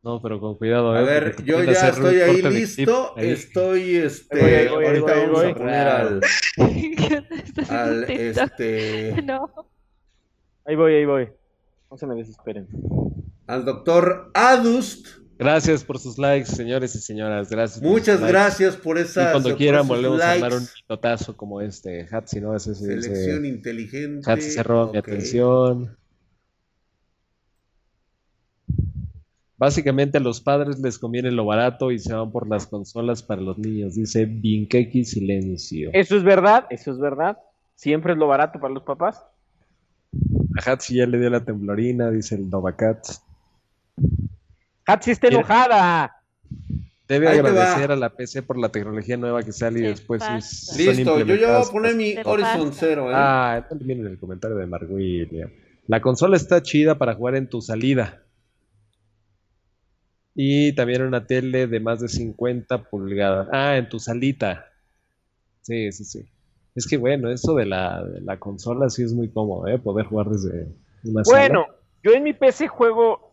No, 0.02 0.20
pero 0.20 0.38
con 0.38 0.56
cuidado. 0.56 0.92
A 0.92 1.00
eh, 1.00 1.04
ver, 1.04 1.44
yo 1.44 1.62
ya 1.64 1.88
estoy 1.88 2.16
ahí 2.16 2.42
listo. 2.42 3.16
Estoy, 3.16 3.96
este, 3.96 4.68
ahorita 4.68 5.14
vamos 5.14 5.44
a 5.44 5.54
poner 5.54 5.88
al, 5.88 6.20
al, 7.70 8.04
este... 8.10 9.22
No. 9.24 9.50
Ahí 10.66 10.76
voy, 10.76 10.94
ahí 10.94 11.06
voy. 11.06 11.28
No 11.90 11.96
se 11.96 12.06
me 12.06 12.14
desesperen. 12.16 12.68
Al 13.46 13.64
doctor 13.64 14.30
Adust. 14.34 15.23
Gracias 15.38 15.82
por 15.82 15.98
sus 15.98 16.16
likes, 16.18 16.46
señores 16.46 16.94
y 16.94 17.00
señoras. 17.00 17.50
Gracias. 17.50 17.82
Muchas 17.82 18.20
gracias 18.20 18.76
por 18.76 18.98
esa. 18.98 19.28
Y 19.28 19.32
cuando 19.32 19.56
quieran 19.56 19.86
volvemos 19.88 20.20
a 20.20 20.38
dar 20.38 20.54
un 20.54 20.66
notazo 20.88 21.36
como 21.36 21.60
este. 21.60 22.06
Hatsi, 22.10 22.40
¿no? 22.40 22.54
Ese, 22.54 22.74
Selección 22.74 23.44
inteligente. 23.44 24.30
Hatsi 24.30 24.50
se 24.50 24.62
roba 24.62 24.92
mi 24.92 24.98
atención. 24.98 25.96
Básicamente 29.56 30.18
a 30.18 30.20
los 30.20 30.40
padres 30.40 30.78
les 30.80 30.98
conviene 30.98 31.30
lo 31.30 31.46
barato 31.46 31.90
y 31.90 31.98
se 31.98 32.12
van 32.12 32.30
por 32.32 32.48
las 32.48 32.66
consolas 32.66 33.22
para 33.22 33.40
los 33.40 33.56
niños, 33.56 33.94
dice 33.94 34.26
Binkeki 34.26 35.04
Silencio. 35.04 35.90
Eso 35.92 36.16
es 36.16 36.24
verdad, 36.24 36.66
eso 36.70 36.90
es 36.90 36.98
verdad. 36.98 37.38
Siempre 37.74 38.12
es 38.12 38.18
lo 38.18 38.26
barato 38.26 38.60
para 38.60 38.74
los 38.74 38.82
papás. 38.82 39.24
A 40.56 40.70
Hatsi 40.70 40.96
ya 40.96 41.06
le 41.06 41.18
dio 41.18 41.30
la 41.30 41.44
temblorina, 41.44 42.10
dice 42.10 42.34
el 42.34 42.50
Novacat. 42.50 43.06
Hatsi 44.86 45.12
está 45.12 45.28
enojada. 45.28 46.22
Debe 47.06 47.28
agradecer 47.28 47.92
a 47.92 47.96
la 47.96 48.10
PC 48.10 48.42
por 48.42 48.58
la 48.58 48.70
tecnología 48.70 49.16
nueva 49.16 49.42
que 49.42 49.52
sale 49.52 49.80
y 49.80 49.82
después 49.82 50.22
Listo, 50.76 51.20
yo 51.20 51.34
ya 51.34 51.58
voy 51.58 51.66
a 51.66 51.70
poner 51.70 51.94
mi 51.94 52.14
Horizon 52.24 52.72
Zero. 52.72 53.10
¿eh? 53.10 53.14
Ah, 53.14 53.66
también 53.68 54.00
en 54.00 54.06
el 54.06 54.18
comentario 54.18 54.56
de 54.56 54.66
Mark 54.66 54.86
William. 54.90 55.50
La 55.86 56.00
consola 56.00 56.36
está 56.36 56.62
chida 56.62 56.96
para 56.96 57.14
jugar 57.14 57.34
en 57.34 57.48
tu 57.48 57.60
salida. 57.60 58.22
Y 60.34 60.72
también 60.74 61.02
una 61.02 61.26
tele 61.26 61.66
de 61.66 61.78
más 61.78 62.00
de 62.00 62.08
50 62.08 62.84
pulgadas. 62.84 63.48
Ah, 63.52 63.76
en 63.76 63.88
tu 63.88 64.00
salita. 64.00 64.66
Sí, 65.60 65.92
sí, 65.92 66.04
sí. 66.04 66.26
Es 66.74 66.86
que 66.86 66.96
bueno, 66.96 67.30
eso 67.30 67.54
de 67.54 67.66
la, 67.66 68.02
la 68.22 68.38
consola 68.38 68.88
sí 68.88 69.02
es 69.02 69.12
muy 69.12 69.28
cómodo, 69.28 69.68
¿eh? 69.68 69.78
Poder 69.78 70.06
jugar 70.06 70.30
desde 70.30 70.68
una 71.04 71.22
Bueno, 71.24 71.66
yo 72.02 72.12
en 72.12 72.22
mi 72.24 72.32
PC 72.32 72.66
juego 72.66 73.23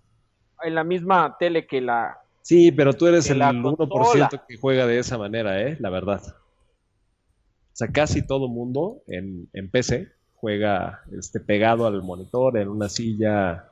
en 0.63 0.75
la 0.75 0.83
misma 0.83 1.35
tele 1.39 1.65
que 1.67 1.81
la... 1.81 2.19
Sí, 2.41 2.71
pero 2.71 2.93
tú 2.93 3.07
eres 3.07 3.29
el 3.29 3.41
1% 3.41 4.45
que 4.47 4.57
juega 4.57 4.87
de 4.87 4.99
esa 4.99 5.17
manera, 5.17 5.61
¿eh? 5.61 5.77
La 5.79 5.89
verdad. 5.89 6.21
O 6.25 7.75
sea, 7.75 7.87
casi 7.87 8.25
todo 8.25 8.47
mundo 8.47 9.03
en, 9.07 9.47
en 9.53 9.69
PC 9.69 10.11
juega 10.35 11.01
este, 11.17 11.39
pegado 11.39 11.85
al 11.85 12.01
monitor, 12.01 12.57
en 12.57 12.67
una 12.67 12.89
silla 12.89 13.71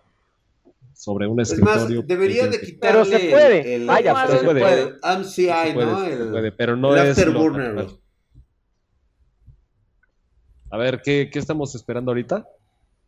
sobre 0.94 1.28
un 1.28 1.40
escritorio. 1.40 2.04
debería 2.04 2.48
de 2.48 2.62
quitarle 2.62 2.78
pero 2.80 3.06
se 3.06 3.30
puede. 3.30 3.76
El, 3.76 3.88
Vaya, 3.88 4.14
pero 4.14 4.40
se 4.40 4.46
puede. 4.46 4.82
El 4.82 5.20
MCI, 5.20 5.76
¿no? 5.76 6.04
El, 6.04 6.30
puede, 6.30 6.52
pero 6.52 6.76
no 6.76 6.96
es 6.96 7.18
Afterburner. 7.18 7.88
A 10.72 10.78
ver, 10.78 11.02
¿qué, 11.02 11.30
¿qué, 11.32 11.40
estamos 11.40 11.74
esperando 11.74 12.12
ahorita? 12.12 12.46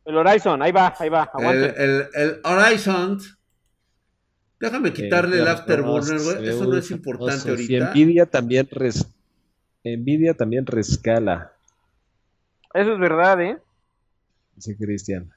El 0.05 0.17
Horizon, 0.17 0.61
ahí 0.63 0.71
va, 0.71 0.95
ahí 0.97 1.09
va. 1.09 1.29
El, 1.37 1.63
el, 1.63 2.07
el, 2.15 2.41
Horizon. 2.43 3.19
Déjame 4.61 4.89
eh, 4.89 4.93
quitarle 4.93 5.39
el 5.39 5.47
Afterburner, 5.47 6.19
güey. 6.21 6.47
Eso 6.47 6.65
no 6.65 6.77
es 6.77 6.91
importante 6.91 7.49
ahorita. 7.49 7.73
Y 7.73 7.79
Nvidia 7.79 8.27
también, 8.27 8.67
res, 8.69 9.07
Nvidia 9.83 10.35
también 10.35 10.67
rescala. 10.67 11.53
Eso 12.73 12.93
es 12.93 12.99
verdad, 12.99 13.41
¿eh? 13.41 13.57
Dice 14.55 14.77
Cristian. 14.77 15.33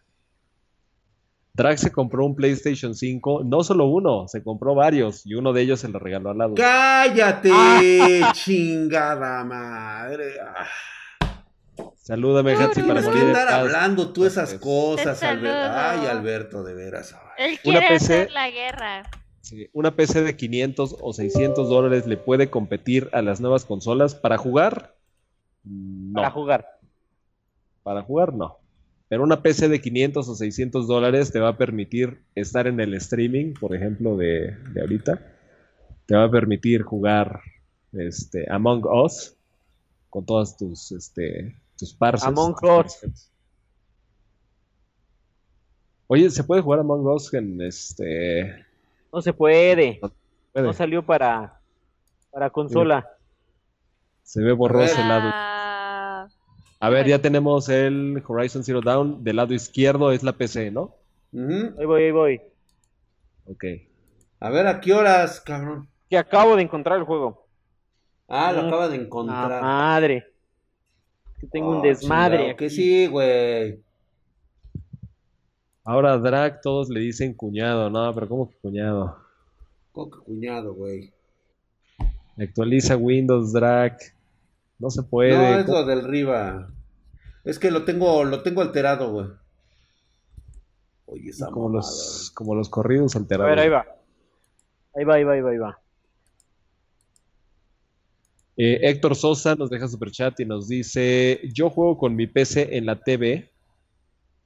Drag 1.55 1.79
se 1.79 1.91
compró 1.91 2.27
un 2.27 2.35
PlayStation 2.35 2.95
5, 2.95 3.45
no 3.45 3.63
solo 3.63 3.87
uno, 3.87 4.27
se 4.29 4.43
compró 4.43 4.75
varios 4.75 5.25
y 5.25 5.35
uno 5.35 5.53
de 5.53 5.63
ellos 5.63 5.81
se 5.81 5.89
lo 5.89 6.01
regaló 6.01 6.31
al 6.31 6.39
lado. 6.39 6.55
¡Cállate, 6.57 7.53
chingada 8.33 9.45
madre! 9.45 10.35
Salúdame, 11.97 12.53
Hatsi, 12.53 12.83
para 12.83 13.01
morir. 13.01 13.23
¿Qué 13.23 13.29
andar 13.29 13.49
hablando 13.49 14.13
tú 14.13 14.27
esas 14.27 14.55
cosas, 14.55 15.23
Alberto? 15.23 15.73
Ay, 15.73 16.07
Alberto, 16.07 16.63
de 16.63 16.75
veras. 16.75 17.17
Él 17.39 17.59
quiere 17.61 17.79
una 17.79 17.89
PC, 17.89 18.15
hacer 18.15 18.31
la 18.33 18.51
guerra. 18.51 19.11
Sí, 19.41 19.69
una 19.73 19.97
PC 19.97 20.23
de 20.23 20.37
500 20.37 20.97
o 21.01 21.13
600 21.13 21.69
dólares 21.69 22.07
le 22.07 22.17
puede 22.17 22.51
competir 22.51 23.09
a 23.13 23.23
las 23.23 23.41
nuevas 23.41 23.65
consolas 23.65 24.15
para 24.15 24.37
jugar. 24.37 24.95
No. 25.65 26.15
Para 26.21 26.31
jugar. 26.31 26.67
Para 27.83 28.03
jugar, 28.03 28.35
no. 28.35 28.59
Pero 29.09 29.23
una 29.23 29.43
PC 29.43 29.69
de 29.69 29.81
500 29.81 30.29
o 30.29 30.35
600 30.35 30.87
dólares 30.87 31.33
te 31.33 31.41
va 31.41 31.51
a 31.51 31.57
permitir 31.57 32.23
estar 32.35 32.67
en 32.67 32.81
el 32.81 32.95
streaming, 32.95 33.55
por 33.55 33.75
ejemplo, 33.75 34.17
de, 34.17 34.57
ahorita. 34.79 35.21
Te 36.05 36.17
va 36.17 36.25
a 36.25 36.31
permitir 36.31 36.83
jugar 36.83 37.41
este, 37.93 38.45
Among 38.51 38.85
Us 38.85 39.37
con 40.11 40.27
todas 40.27 40.57
tus, 40.57 40.93
este, 40.93 41.57
tus 41.79 41.95
parses. 41.95 42.27
Among 42.27 42.55
Us. 42.63 43.31
Oye, 46.07 46.31
¿se 46.31 46.45
puede 46.45 46.63
jugar 46.63 46.81
Among 46.81 47.07
Us 47.07 47.33
en 47.35 47.61
este...? 47.61 48.65
No 49.13 49.23
se 49.23 49.33
puede. 49.33 50.01
No, 50.55 50.73
salió 50.73 51.05
para, 51.05 51.61
para 52.31 52.51
consola. 52.51 53.09
Se 54.23 54.43
ve 54.43 54.53
borroso 54.53 55.01
el 55.01 55.09
lado. 55.09 55.31
A 56.81 56.89
ver, 56.91 57.07
ya 57.07 57.21
tenemos 57.21 57.69
el 57.69 58.23
Horizon 58.27 58.65
Zero 58.65 58.81
Dawn. 58.81 59.23
Del 59.23 59.37
lado 59.37 59.55
izquierdo 59.55 60.13
es 60.13 60.23
la 60.23 60.33
PC, 60.33 60.71
¿no? 60.71 60.95
Ahí 61.33 61.85
voy, 61.87 62.03
ahí 62.03 62.11
voy. 62.11 62.41
Ok. 63.47 63.65
A 64.41 64.51
ver, 64.51 64.67
¿a 64.67 64.81
qué 64.81 64.93
horas, 64.93 65.41
cabrón? 65.41 65.89
Que 66.11 66.19
acabo 66.19 66.57
de 66.57 66.63
encontrar 66.63 66.99
el 66.99 67.05
juego. 67.05 67.47
Ah, 68.29 68.53
lo 68.53 68.63
acaba 68.63 68.89
de 68.89 68.97
encontrar. 68.97 69.63
madre. 69.63 70.34
Que 71.45 71.51
tengo 71.51 71.71
un 71.73 71.77
oh, 71.79 71.83
desmadre. 71.83 72.57
Que 72.57 72.71
sí, 72.71 73.07
güey. 73.07 73.79
Ahora 75.85 76.17
Drag 76.17 76.63
todos 76.63 76.89
le 76.89 77.01
dicen 77.01 77.35
cuñado, 77.35 77.91
no, 77.91 78.15
pero 78.15 78.27
¿cómo 78.27 78.49
que 78.49 78.57
cuñado? 78.57 79.19
¿Cómo 79.93 80.11
que 80.11 80.19
cuñado, 80.21 80.73
güey? 80.73 81.13
Actualiza 82.39 82.97
Windows 82.97 83.53
Drag. 83.53 83.99
No 84.79 84.89
se 84.89 85.03
puede. 85.03 85.37
No, 85.37 85.59
es 85.61 85.69
lo 85.69 85.85
del 85.85 86.05
Riva. 86.05 86.71
Es 87.45 87.59
que 87.59 87.71
lo 87.71 87.85
tengo, 87.85 88.25
lo 88.25 88.43
tengo 88.43 88.63
alterado, 88.63 89.13
güey. 89.13 89.27
Oye, 91.05 91.29
esa 91.29 91.51
como 91.51 91.69
los, 91.69 92.33
como 92.35 92.55
los 92.55 92.71
corridos 92.71 93.17
alterados. 93.17 93.53
A 93.53 93.55
ver, 93.55 93.65
ahí 93.65 93.69
va. 93.69 93.87
Ahí 94.97 95.05
va, 95.05 95.15
ahí 95.17 95.25
va, 95.25 95.33
ahí 95.35 95.41
va, 95.43 95.51
ahí 95.51 95.59
va. 95.59 95.79
Eh, 98.57 98.81
Héctor 98.83 99.17
Sosa 99.17 99.55
nos 99.57 99.71
deja 99.71 99.89
super 99.89 100.11
chat 100.11 100.39
y 100.41 100.45
nos 100.45 100.69
dice: 100.69 101.41
Yo 101.53 101.71
juego 101.71 101.99
con 101.99 102.15
mi 102.15 102.27
PC 102.27 102.77
en 102.77 102.87
la 102.87 103.01
TV 103.01 103.51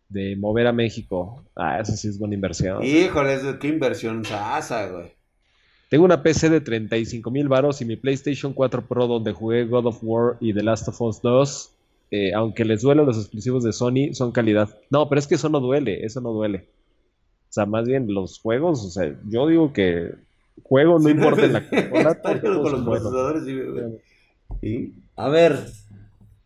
de 0.09 0.37
mover 0.37 0.67
a 0.67 0.73
México. 0.73 1.45
Ah, 1.55 1.81
esa 1.81 1.97
sí 1.97 2.09
es 2.09 2.19
buena 2.19 2.35
inversión. 2.35 2.83
Híjole, 2.83 3.39
qué 3.61 3.69
inversión 3.69 4.25
sasa, 4.25 4.89
güey. 4.89 5.13
Tengo 5.91 6.05
una 6.05 6.23
PC 6.23 6.51
de 6.51 6.61
35 6.61 7.31
mil 7.31 7.49
varos 7.49 7.81
y 7.81 7.85
mi 7.85 7.97
PlayStation 7.97 8.53
4 8.53 8.87
Pro 8.87 9.07
donde 9.07 9.33
jugué 9.33 9.65
God 9.65 9.87
of 9.87 9.99
War 10.03 10.37
y 10.41 10.53
The 10.53 10.63
Last 10.63 10.89
of 10.89 11.01
Us 11.01 11.23
2. 11.23 11.73
Eh, 12.11 12.33
aunque 12.35 12.65
les 12.65 12.83
duele 12.83 13.05
los 13.05 13.19
exclusivos 13.19 13.65
de 13.65 13.73
Sony, 13.73 14.13
son 14.13 14.33
calidad. 14.33 14.69
No, 14.91 15.09
pero 15.09 15.19
es 15.19 15.27
que 15.27 15.35
eso 15.35 15.49
no 15.49 15.61
duele, 15.61 16.05
eso 16.05 16.21
no 16.21 16.33
duele. 16.33 16.69
O 17.49 17.53
sea, 17.53 17.67
más 17.67 17.87
bien 17.87 18.13
los 18.13 18.39
juegos, 18.39 18.85
o 18.85 18.91
sea, 18.91 19.15
yo 19.27 19.47
digo 19.47 19.73
que 19.73 20.13
juego 20.63 20.99
no 20.99 21.09
importa 21.09 21.45
en 21.45 21.53
la 21.55 21.69
consola. 21.69 22.23
con 22.43 22.85
los 22.85 23.45
¿Sí? 24.61 24.95
A 25.17 25.29
ver. 25.29 25.67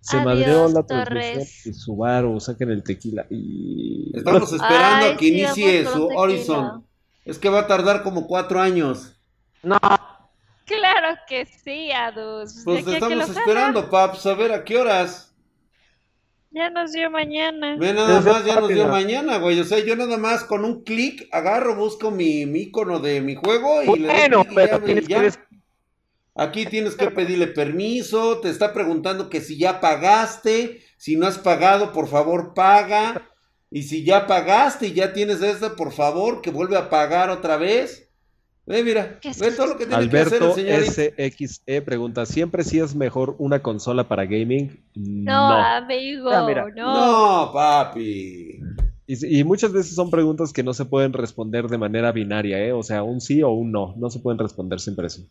Se 0.01 0.21
madreó 0.21 0.67
la 0.69 0.83
transmisión 0.85 1.73
y 1.73 1.73
Subaru, 1.79 2.41
saquen 2.41 2.71
el 2.71 2.83
tequila. 2.83 3.25
Y... 3.31 4.11
Estamos 4.17 4.53
esperando 4.53 5.07
a 5.07 5.17
que 5.17 5.27
inicie 5.29 5.87
su 5.87 6.09
Horizon. 6.09 6.85
Es 7.25 7.39
que 7.39 7.49
va 7.49 7.61
a 7.61 7.67
tardar 7.69 8.03
como 8.03 8.27
cuatro 8.27 8.61
años. 8.61 9.17
No. 9.63 9.79
Claro 10.65 11.19
que 11.29 11.47
sí, 11.47 11.93
Adus. 11.93 12.63
Pues 12.65 12.85
te 12.85 12.95
estamos 12.95 13.29
esperando, 13.29 13.89
Paps, 13.91 14.27
a 14.27 14.35
ver 14.35 14.53
a 14.53 14.65
qué 14.65 14.79
horas. 14.79 15.32
Ya 16.55 16.69
nos 16.69 16.93
dio 16.93 17.11
mañana. 17.11 17.77
Ve 17.79 17.95
nada 17.95 18.21
más, 18.21 18.45
ya 18.45 18.61
nos 18.61 18.69
dio 18.69 18.87
mañana, 18.87 19.39
güey. 19.39 19.59
O 19.61 19.65
sea, 19.65 19.79
yo 19.79 19.97
nada 19.97 20.19
más 20.19 20.45
con 20.45 20.65
un 20.65 20.85
clic 20.85 21.27
agarro, 21.33 21.75
busco 21.77 22.11
mi, 22.11 22.45
mi 22.45 22.63
icono 22.63 22.99
de 22.99 23.23
mi 23.23 23.35
juego 23.35 23.83
y 23.83 23.87
bueno, 23.87 24.45
le 24.49 24.55
pero 24.55 24.81
tienes 24.83 25.07
que... 25.09 25.33
Aquí 26.35 26.65
tienes 26.65 26.95
que 26.95 27.11
pedirle 27.11 27.47
permiso, 27.47 28.41
te 28.41 28.49
está 28.49 28.73
preguntando 28.73 29.29
que 29.29 29.43
si 29.43 29.59
ya 29.59 29.81
pagaste, 29.81 30.83
si 30.97 31.17
no 31.17 31.27
has 31.27 31.39
pagado, 31.39 31.93
por 31.93 32.09
favor 32.09 32.55
paga. 32.55 33.29
Y 33.71 33.83
si 33.85 34.05
ya 34.05 34.27
pagaste 34.27 34.89
y 34.89 34.93
ya 34.93 35.13
tienes 35.13 35.43
esta, 35.43 35.77
por 35.77 35.93
favor, 35.93 36.43
que 36.43 36.51
vuelve 36.51 36.77
a 36.77 36.91
pagar 36.91 37.31
otra 37.31 37.57
vez. 37.57 38.12
Ve, 38.65 38.85
mira, 38.85 39.19
ve 39.41 39.51
todo 39.53 39.67
lo 39.67 39.77
que 39.77 39.87
tiene 39.87 39.97
Alberto 39.97 40.55
que 40.55 40.73
hacer 40.73 41.15
el 41.17 41.33
SXE 41.33 41.83
pregunta, 41.83 42.27
¿siempre 42.27 42.63
sí 42.63 42.79
es 42.79 42.95
mejor 42.95 43.35
una 43.39 43.61
consola 43.61 44.07
para 44.07 44.25
gaming? 44.25 44.85
No, 44.95 45.53
amigo, 45.53 46.31
no. 46.77 47.47
No, 47.47 47.53
papi. 47.53 48.61
Y, 49.05 49.41
y, 49.41 49.45
muchas 49.45 49.73
veces 49.73 49.97
son 49.97 50.11
preguntas 50.11 50.53
que 50.53 50.63
no 50.63 50.75
se 50.75 50.85
pueden 50.85 51.13
responder 51.13 51.67
de 51.67 51.77
manera 51.77 52.13
binaria, 52.13 52.65
¿eh? 52.65 52.73
O 52.73 52.85
sea, 52.85 53.03
un 53.03 53.21
sí 53.21 53.43
o 53.43 53.51
un 53.51 53.73
no. 53.73 53.95
No 53.97 54.11
se 54.11 54.21
pueden 54.21 54.39
responder 54.39 54.79
siempre 54.79 55.07
así. 55.07 55.29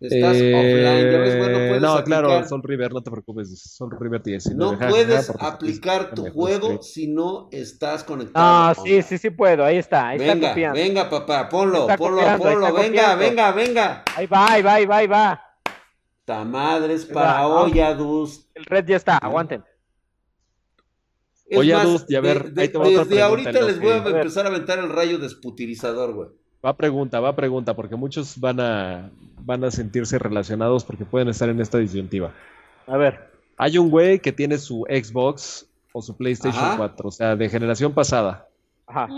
Estás 0.00 0.30
offline, 0.30 1.12
ya 1.12 1.18
ves, 1.18 1.38
bueno, 1.38 1.58
eh, 1.58 1.68
puedes 1.68 1.82
No, 1.82 2.04
claro, 2.04 2.48
Sol 2.48 2.62
River, 2.64 2.90
no 2.90 3.02
te 3.02 3.10
preocupes. 3.10 3.60
Sol 3.60 3.90
River 4.00 4.22
10. 4.22 4.54
No, 4.56 4.78
puedes 4.78 5.30
aplicar 5.38 6.14
tu 6.14 6.30
juego 6.30 6.80
si 6.82 7.06
no 7.06 7.50
estás 7.52 8.02
conectado. 8.02 8.32
Ah, 8.42 8.74
sí, 8.82 9.02
sí, 9.02 9.18
sí 9.18 9.28
puedo. 9.28 9.62
Ahí 9.62 9.76
está, 9.76 10.08
ahí 10.08 10.18
venga, 10.18 10.32
está 10.32 10.48
copiando. 10.48 10.78
Venga, 10.80 11.10
papá, 11.10 11.48
ponlo, 11.50 11.86
ponlo, 11.98 12.22
ponlo. 12.38 12.72
Venga, 12.72 13.14
venga, 13.14 13.52
venga. 13.52 14.04
Ahí 14.16 14.26
va, 14.26 14.52
ahí 14.52 14.62
va, 14.62 14.74
ahí 14.74 14.86
va, 14.86 14.96
ahí 14.96 15.06
va. 15.06 15.42
Ta 16.24 16.44
madres 16.44 17.04
para 17.04 17.46
Oyadus. 17.46 18.48
El 18.54 18.64
red 18.64 18.86
ya 18.86 18.96
está, 18.96 19.18
aguanten. 19.18 19.62
Oyadus, 21.54 22.06
y 22.08 22.14
a 22.14 22.20
ver, 22.22 22.52
de, 22.52 22.62
ahí 22.62 22.68
te 22.68 22.78
desde 22.78 23.20
ahorita 23.20 23.60
les 23.62 23.80
voy 23.80 23.90
a 23.90 23.96
empezar 23.96 24.46
a 24.46 24.48
aventar 24.48 24.78
el 24.78 24.88
rayo 24.88 25.18
desputirizador, 25.18 26.14
güey. 26.14 26.28
Va 26.64 26.76
pregunta, 26.76 27.20
va 27.20 27.34
pregunta, 27.34 27.74
porque 27.74 27.96
muchos 27.96 28.38
van 28.38 28.60
a, 28.60 29.10
van 29.44 29.64
a 29.64 29.70
sentirse 29.70 30.18
relacionados 30.18 30.84
porque 30.84 31.04
pueden 31.04 31.28
estar 31.28 31.48
en 31.48 31.60
esta 31.60 31.78
disyuntiva. 31.78 32.32
A 32.86 32.96
ver. 32.96 33.30
Hay 33.56 33.78
un 33.78 33.90
güey 33.90 34.18
que 34.18 34.32
tiene 34.32 34.58
su 34.58 34.86
Xbox 34.88 35.66
o 35.92 36.02
su 36.02 36.16
PlayStation 36.16 36.76
4, 36.76 37.08
o 37.08 37.10
sea, 37.10 37.36
de 37.36 37.48
generación 37.48 37.92
pasada. 37.92 38.46
Ajá. 38.86 39.08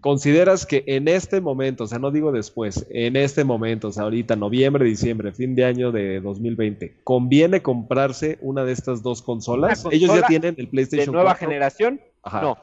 ¿Consideras 0.00 0.66
que 0.66 0.84
en 0.86 1.08
este 1.08 1.40
momento, 1.40 1.84
o 1.84 1.86
sea, 1.86 1.98
no 1.98 2.10
digo 2.10 2.32
después, 2.32 2.86
en 2.90 3.16
este 3.16 3.44
momento, 3.44 3.88
o 3.88 3.92
sea, 3.92 4.04
ahorita, 4.04 4.36
noviembre, 4.36 4.84
diciembre, 4.84 5.32
fin 5.32 5.54
de 5.54 5.64
año 5.64 5.90
de 5.90 6.20
2020, 6.20 6.98
¿conviene 7.02 7.62
comprarse 7.62 8.38
una 8.42 8.64
de 8.64 8.72
estas 8.72 9.02
dos 9.02 9.22
consolas? 9.22 9.86
Ellos 9.90 10.14
ya 10.14 10.26
tienen 10.26 10.54
el 10.58 10.68
PlayStation 10.68 11.06
¿De 11.06 11.12
nueva 11.12 11.34
generación? 11.34 12.00
Ajá. 12.22 12.42
No. 12.42 12.58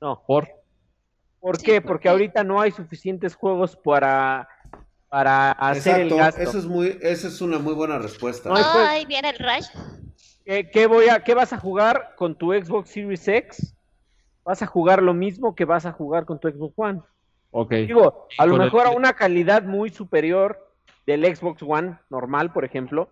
No. 0.00 0.22
¿Por? 0.26 0.48
¿Por 1.46 1.58
qué? 1.58 1.80
Porque 1.80 2.08
ahorita 2.08 2.42
no 2.42 2.60
hay 2.60 2.72
suficientes 2.72 3.36
juegos 3.36 3.76
para, 3.76 4.48
para 5.08 5.52
hacer 5.52 6.00
el 6.00 6.12
gasto. 6.12 6.42
Eso 6.42 6.58
es 6.58 6.66
muy, 6.66 6.98
esa 7.00 7.28
es 7.28 7.40
una 7.40 7.60
muy 7.60 7.72
buena 7.72 8.00
respuesta. 8.00 8.50
Ay, 8.52 9.06
viene 9.06 9.30
el 9.30 9.38
Rush. 9.38 9.68
¿Qué, 10.44 10.86
voy 10.88 11.08
a, 11.08 11.22
¿Qué 11.22 11.34
vas 11.34 11.52
a 11.52 11.58
jugar 11.58 12.16
con 12.16 12.34
tu 12.34 12.52
Xbox 12.52 12.90
Series 12.90 13.28
X? 13.28 13.76
Vas 14.42 14.60
a 14.62 14.66
jugar 14.66 15.00
lo 15.00 15.14
mismo 15.14 15.54
que 15.54 15.64
vas 15.64 15.86
a 15.86 15.92
jugar 15.92 16.24
con 16.24 16.40
tu 16.40 16.48
Xbox 16.48 16.74
One. 16.76 17.00
Ok. 17.52 17.70
Digo, 17.74 18.26
a 18.38 18.44
lo 18.44 18.56
mejor 18.56 18.88
a 18.88 18.90
una 18.90 19.12
calidad 19.12 19.62
muy 19.62 19.90
superior 19.90 20.74
del 21.06 21.24
Xbox 21.32 21.62
One 21.62 21.96
normal, 22.10 22.52
por 22.52 22.64
ejemplo. 22.64 23.08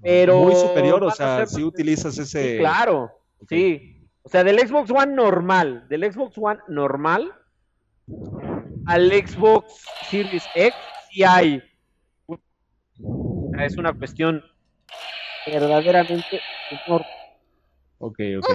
Pero 0.00 0.40
muy 0.40 0.54
superior, 0.54 1.04
o 1.04 1.10
sea, 1.10 1.44
si 1.44 1.62
utilizas 1.62 2.16
ese. 2.16 2.56
claro, 2.56 3.12
sí. 3.46 4.08
O 4.22 4.30
sea, 4.30 4.42
del 4.42 4.58
Xbox 4.58 4.90
One 4.90 5.14
normal, 5.14 5.86
del 5.90 6.10
Xbox 6.10 6.38
One 6.38 6.60
normal, 6.66 7.34
al 8.86 9.10
Xbox 9.10 9.84
Series 10.10 10.44
X 10.54 10.74
y 11.12 11.22
hay. 11.22 11.62
Es 13.60 13.76
una 13.76 13.92
cuestión 13.92 14.42
verdaderamente 15.46 16.40
Ok, 17.98 18.18
ok. 18.38 18.48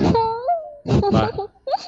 Va. 1.13 1.29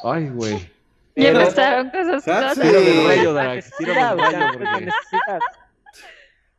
Ay, 0.04 0.30
güey. 0.30 0.72
Ya 1.16 1.32
no 1.32 1.42
estaban 1.42 1.90
cosas 1.92 2.56
Tiro 2.56 2.82
del 2.82 3.08
rayo, 3.08 3.34
Dax. 3.34 3.72
Tiro 3.78 3.94
del 3.94 4.20
rayo. 4.60 4.92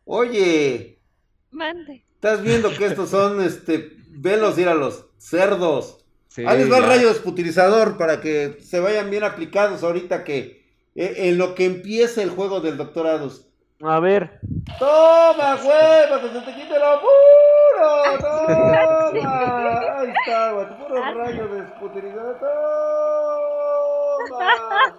Oye. 0.04 0.98
Mande. 1.50 2.04
Estás 2.14 2.42
viendo 2.42 2.70
que 2.70 2.86
estos 2.86 3.10
son, 3.10 3.42
este, 3.42 3.92
velos, 4.08 4.56
los 4.56 5.06
cerdos. 5.18 6.04
Ahí 6.38 6.58
les 6.58 6.70
va 6.70 6.78
el 6.78 6.84
rayo 6.84 7.08
desputilizador 7.08 7.96
para 7.96 8.20
que 8.20 8.58
se 8.60 8.80
vayan 8.80 9.10
bien 9.10 9.24
aplicados 9.24 9.82
ahorita 9.82 10.24
que 10.24 10.65
en 10.96 11.38
lo 11.38 11.54
que 11.54 11.66
empiece 11.66 12.22
el 12.22 12.30
juego 12.30 12.60
del 12.60 12.76
Doctor 12.76 13.06
Adus. 13.06 13.46
A 13.82 14.00
ver. 14.00 14.40
Toma, 14.78 15.56
güey, 15.62 16.08
para 16.08 16.22
que 16.22 16.28
se 16.30 16.40
te 16.40 16.54
quite 16.54 16.78
lo 16.78 17.00
puro. 17.00 18.18
Toma. 18.20 19.98
Ahí 19.98 20.12
está, 20.18 20.52
güey. 20.52 20.66
Puro 20.78 21.14
rayo 21.14 21.48
de 21.48 21.58
esputerizador. 21.60 22.38
Toma. 24.28 24.98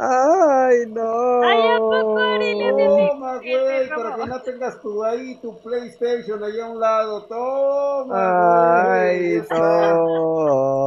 Ay, 0.00 0.86
no. 0.88 1.42
Ay, 1.42 1.68
¿a 1.68 1.78
poco 1.78 2.18
Aurelio 2.18 2.76
Toma, 2.76 3.38
güey, 3.38 3.88
para 3.88 4.16
que 4.16 4.26
no 4.26 4.42
tengas 4.42 4.80
tu 4.80 5.02
ahí, 5.04 5.36
tu 5.40 5.60
PlayStation 5.60 6.42
allá 6.42 6.66
a 6.66 6.70
un 6.70 6.80
lado. 6.80 7.24
Toma, 7.26 8.92
Ay, 9.00 9.42
no. 9.50 10.78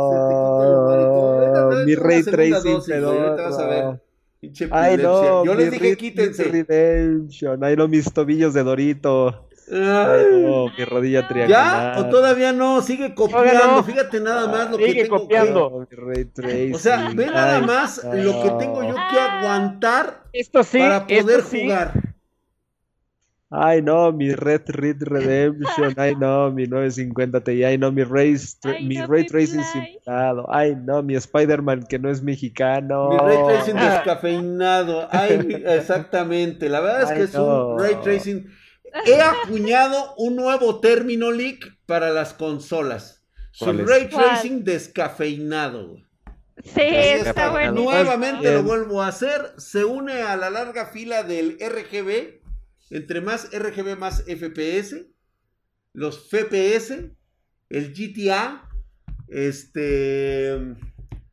Mi 1.86 1.96
Ray 1.96 2.24
Tracing, 2.24 2.80
pero. 2.88 3.36
Te 3.36 3.42
vas 3.42 3.60
a 3.60 3.68
ver. 3.68 4.02
Ay, 4.72 4.98
no. 4.98 5.46
Yo 5.46 5.54
les 5.56 5.72
dije 5.72 5.96
quítense. 5.98 6.44
Redemption. 6.46 7.64
Ay, 7.64 7.76
no, 7.76 7.88
mis 7.88 8.12
tobillos 8.12 8.54
de 8.54 8.64
Dorito. 8.64 9.48
Ay, 9.72 10.42
no, 10.44 10.66
mi 10.78 10.84
rodilla 10.84 11.28
triangular. 11.30 11.96
¿Ya? 11.96 12.02
¿O 12.02 12.10
todavía 12.10 12.52
no? 12.52 12.82
Sigue 12.82 13.16
copiando. 13.16 13.84
Fíjate 13.84 14.20
nada 14.20 14.48
más 14.48 14.70
lo 14.72 14.78
que 14.78 14.94
tengo 14.94 15.20
copiando. 15.20 15.88
Que... 16.36 16.72
O 16.74 16.78
sea, 16.78 17.10
ve 17.16 17.28
nada 17.28 17.62
más 17.62 18.04
lo 18.04 18.44
que 18.44 18.50
tengo 18.60 18.84
yo 18.84 18.96
que 18.96 19.20
aguantar 19.20 20.24
esto 20.34 20.64
sí, 20.64 20.80
para 20.80 21.08
poder 21.08 21.42
jugar. 21.42 22.11
Ay, 23.52 23.82
no, 23.82 24.12
mi 24.14 24.34
Red 24.34 24.64
Red 24.68 25.04
Redemption. 25.04 25.94
Ay, 25.98 26.16
no, 26.16 26.50
mi 26.52 26.68
950 26.68 27.44
Ti. 27.44 27.64
Ay, 27.64 27.78
no, 27.78 27.92
mi 27.92 28.04
Ray, 28.04 28.38
mi 28.84 29.02
Ray 29.02 29.26
Tracing 29.28 29.64
simulado. 29.64 30.46
Ay, 30.50 30.76
no, 30.76 31.04
mi 31.04 31.16
Spider-Man 31.16 31.86
que 31.90 32.00
no 32.00 32.10
es 32.10 32.24
mexicano. 32.24 33.10
Mi 33.10 33.18
Ray 33.18 33.38
Tracing 33.48 33.76
descafeinado. 33.76 35.08
Ay, 35.12 35.64
exactamente. 35.68 36.70
La 36.70 36.80
verdad 36.80 37.04
es 37.04 37.12
que 37.12 37.24
es 37.24 37.36
un 37.36 37.78
Ray 37.78 37.96
Tracing 38.02 38.50
He 39.06 39.22
acuñado 39.22 40.16
un 40.18 40.36
nuevo 40.36 40.80
término 40.80 41.32
leak 41.32 41.78
para 41.86 42.10
las 42.10 42.34
consolas. 42.34 43.24
Su 43.52 43.72
ray 43.72 44.10
tracing 44.10 44.64
descafeinado. 44.64 45.98
Sí, 46.64 46.82
está, 46.82 47.50
bueno. 47.50 47.74
Nuevamente 47.74 48.54
lo 48.54 48.64
vuelvo 48.64 49.02
a 49.02 49.08
hacer. 49.08 49.54
Se 49.58 49.84
une 49.86 50.22
a 50.22 50.36
la 50.38 50.50
larga 50.50 50.88
fila 50.88 51.24
del 51.24 51.58
RGB. 51.60 52.41
Entre 52.92 53.22
más 53.22 53.50
RGB 53.52 53.98
más 53.98 54.24
FPS. 54.24 55.06
Los 55.94 56.30
FPS. 56.30 57.12
El 57.70 57.94
GTA. 57.94 58.70
Este. 59.28 60.76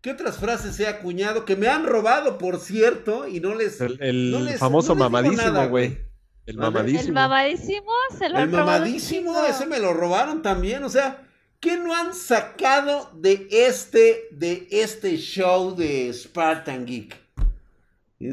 ¿Qué 0.01 0.13
otras 0.13 0.39
frases 0.39 0.79
he 0.79 0.87
acuñado? 0.87 1.45
Que 1.45 1.57
me 1.57 1.67
han 1.67 1.85
robado, 1.85 2.39
por 2.39 2.61
cierto. 2.61 3.27
Y 3.27 3.41
no 3.41 3.55
les. 3.55 3.81
El, 3.81 4.55
famoso 4.59 4.95
mamadísimo, 4.95 5.69
güey. 5.69 5.99
El 6.47 6.57
mamadísimo. 6.57 7.09
El 7.09 7.13
mamadísimo 7.13 7.93
se 8.17 8.29
lo 8.29 8.39
El 8.39 8.49
mamadísimo, 8.49 9.45
ese 9.45 9.67
me 9.67 9.81
lo 9.81 9.93
robaron 9.93 10.41
también. 10.41 10.85
O 10.85 10.89
sea, 10.89 11.27
¿qué 11.61 11.77
no 11.77 11.95
han 11.95 12.15
sacado 12.15 13.11
de 13.17 13.49
este, 13.51 14.29
de 14.31 14.69
este 14.71 15.17
show 15.19 15.77
de 15.77 16.11
Spartan 16.13 16.87
Geek? 16.87 17.28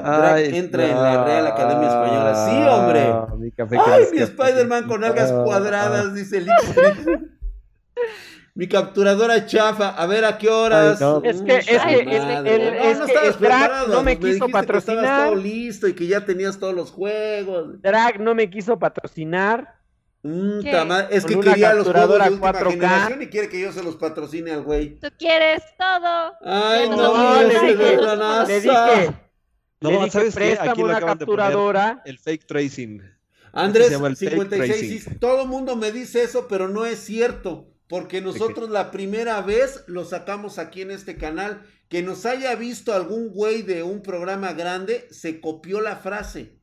Ay, 0.03 0.57
entra 0.57 0.83
en 0.83 0.95
la 0.95 1.23
Real 1.23 1.47
Academia 1.47 1.87
Española. 1.87 2.45
Sí, 2.49 2.55
hombre. 2.67 3.03
Mi 3.37 3.53
Ay, 3.85 4.05
mi 4.11 4.19
Spider-Man 4.19 4.87
con 4.87 5.03
algas 5.03 5.31
cuadradas, 5.31 6.13
dice 6.13 6.39
el 6.39 6.47
Mi 8.55 8.67
capturadora 8.67 9.45
chafa, 9.45 9.89
a 9.89 10.05
ver 10.07 10.23
a 10.25 10.37
qué 10.37 10.49
horas. 10.49 10.99
Es 11.23 11.41
que, 11.41 11.57
es 11.57 11.65
que, 11.65 11.99
el, 11.99 12.47
el, 12.47 12.97
no, 12.97 13.05
es 13.05 13.35
que 13.35 13.45
Drag 13.45 13.89
no 13.89 14.01
me, 14.01 14.17
quiso 14.17 14.47
patrocinar. 14.47 15.03
Que 15.03 15.05
estabas 15.05 15.29
todo 15.31 15.35
listo 15.35 15.87
y 15.89 15.93
que 15.93 16.07
ya 16.07 16.25
tenías 16.25 16.57
todos 16.57 16.73
los 16.73 16.89
juegos. 16.89 17.81
Drag 17.81 18.19
no 18.21 18.33
me 18.33 18.49
quiso 18.49 18.79
patrocinar. 18.79 19.75
Mm, 20.23 20.61
es 21.11 21.25
que 21.25 21.39
quería 21.39 21.73
los 21.73 21.87
juegos 21.87 22.17
de 22.17 22.29
última 22.29 22.53
4K. 22.53 22.71
generación 22.71 23.21
y 23.21 23.27
quiere 23.27 23.49
que 23.49 23.59
yo 23.59 23.71
se 23.71 23.83
los 23.83 23.97
patrocine 23.97 24.53
al 24.53 24.63
güey. 24.63 24.99
Tú 24.99 25.09
quieres 25.19 25.61
todo. 25.77 26.33
Ay, 26.41 26.89
no, 26.89 26.95
no, 26.95 27.43
le, 27.43 27.59
dije, 27.59 27.97
le 28.47 28.61
dije, 28.61 29.24
no, 29.89 29.99
le 29.99 30.05
dije, 30.05 30.11
¿sabes 30.11 30.35
préstame 30.35 30.69
Aquí 30.69 30.81
una 30.81 30.99
capturadora. 30.99 32.01
el 32.05 32.19
fake 32.19 32.45
tracing. 32.45 33.01
Andrés, 33.51 33.87
56, 34.17 35.19
todo 35.19 35.43
el 35.43 35.47
mundo 35.47 35.77
me 35.77 35.91
dice 35.91 36.23
eso, 36.23 36.47
pero 36.47 36.67
no 36.67 36.85
es 36.85 36.99
cierto. 36.99 37.71
Porque 37.87 38.19
nosotros 38.19 38.69
la 38.69 38.91
primera 38.91 39.41
vez 39.41 39.83
lo 39.87 40.03
sacamos 40.03 40.59
aquí 40.59 40.81
en 40.81 40.91
este 40.91 41.17
canal. 41.17 41.61
Que 41.87 42.01
nos 42.01 42.25
haya 42.25 42.55
visto 42.55 42.93
algún 42.93 43.29
güey 43.29 43.61
de 43.61 43.83
un 43.83 44.01
programa 44.01 44.53
grande, 44.53 45.07
se 45.11 45.39
copió 45.39 45.81
la 45.81 45.95
frase. 45.95 46.59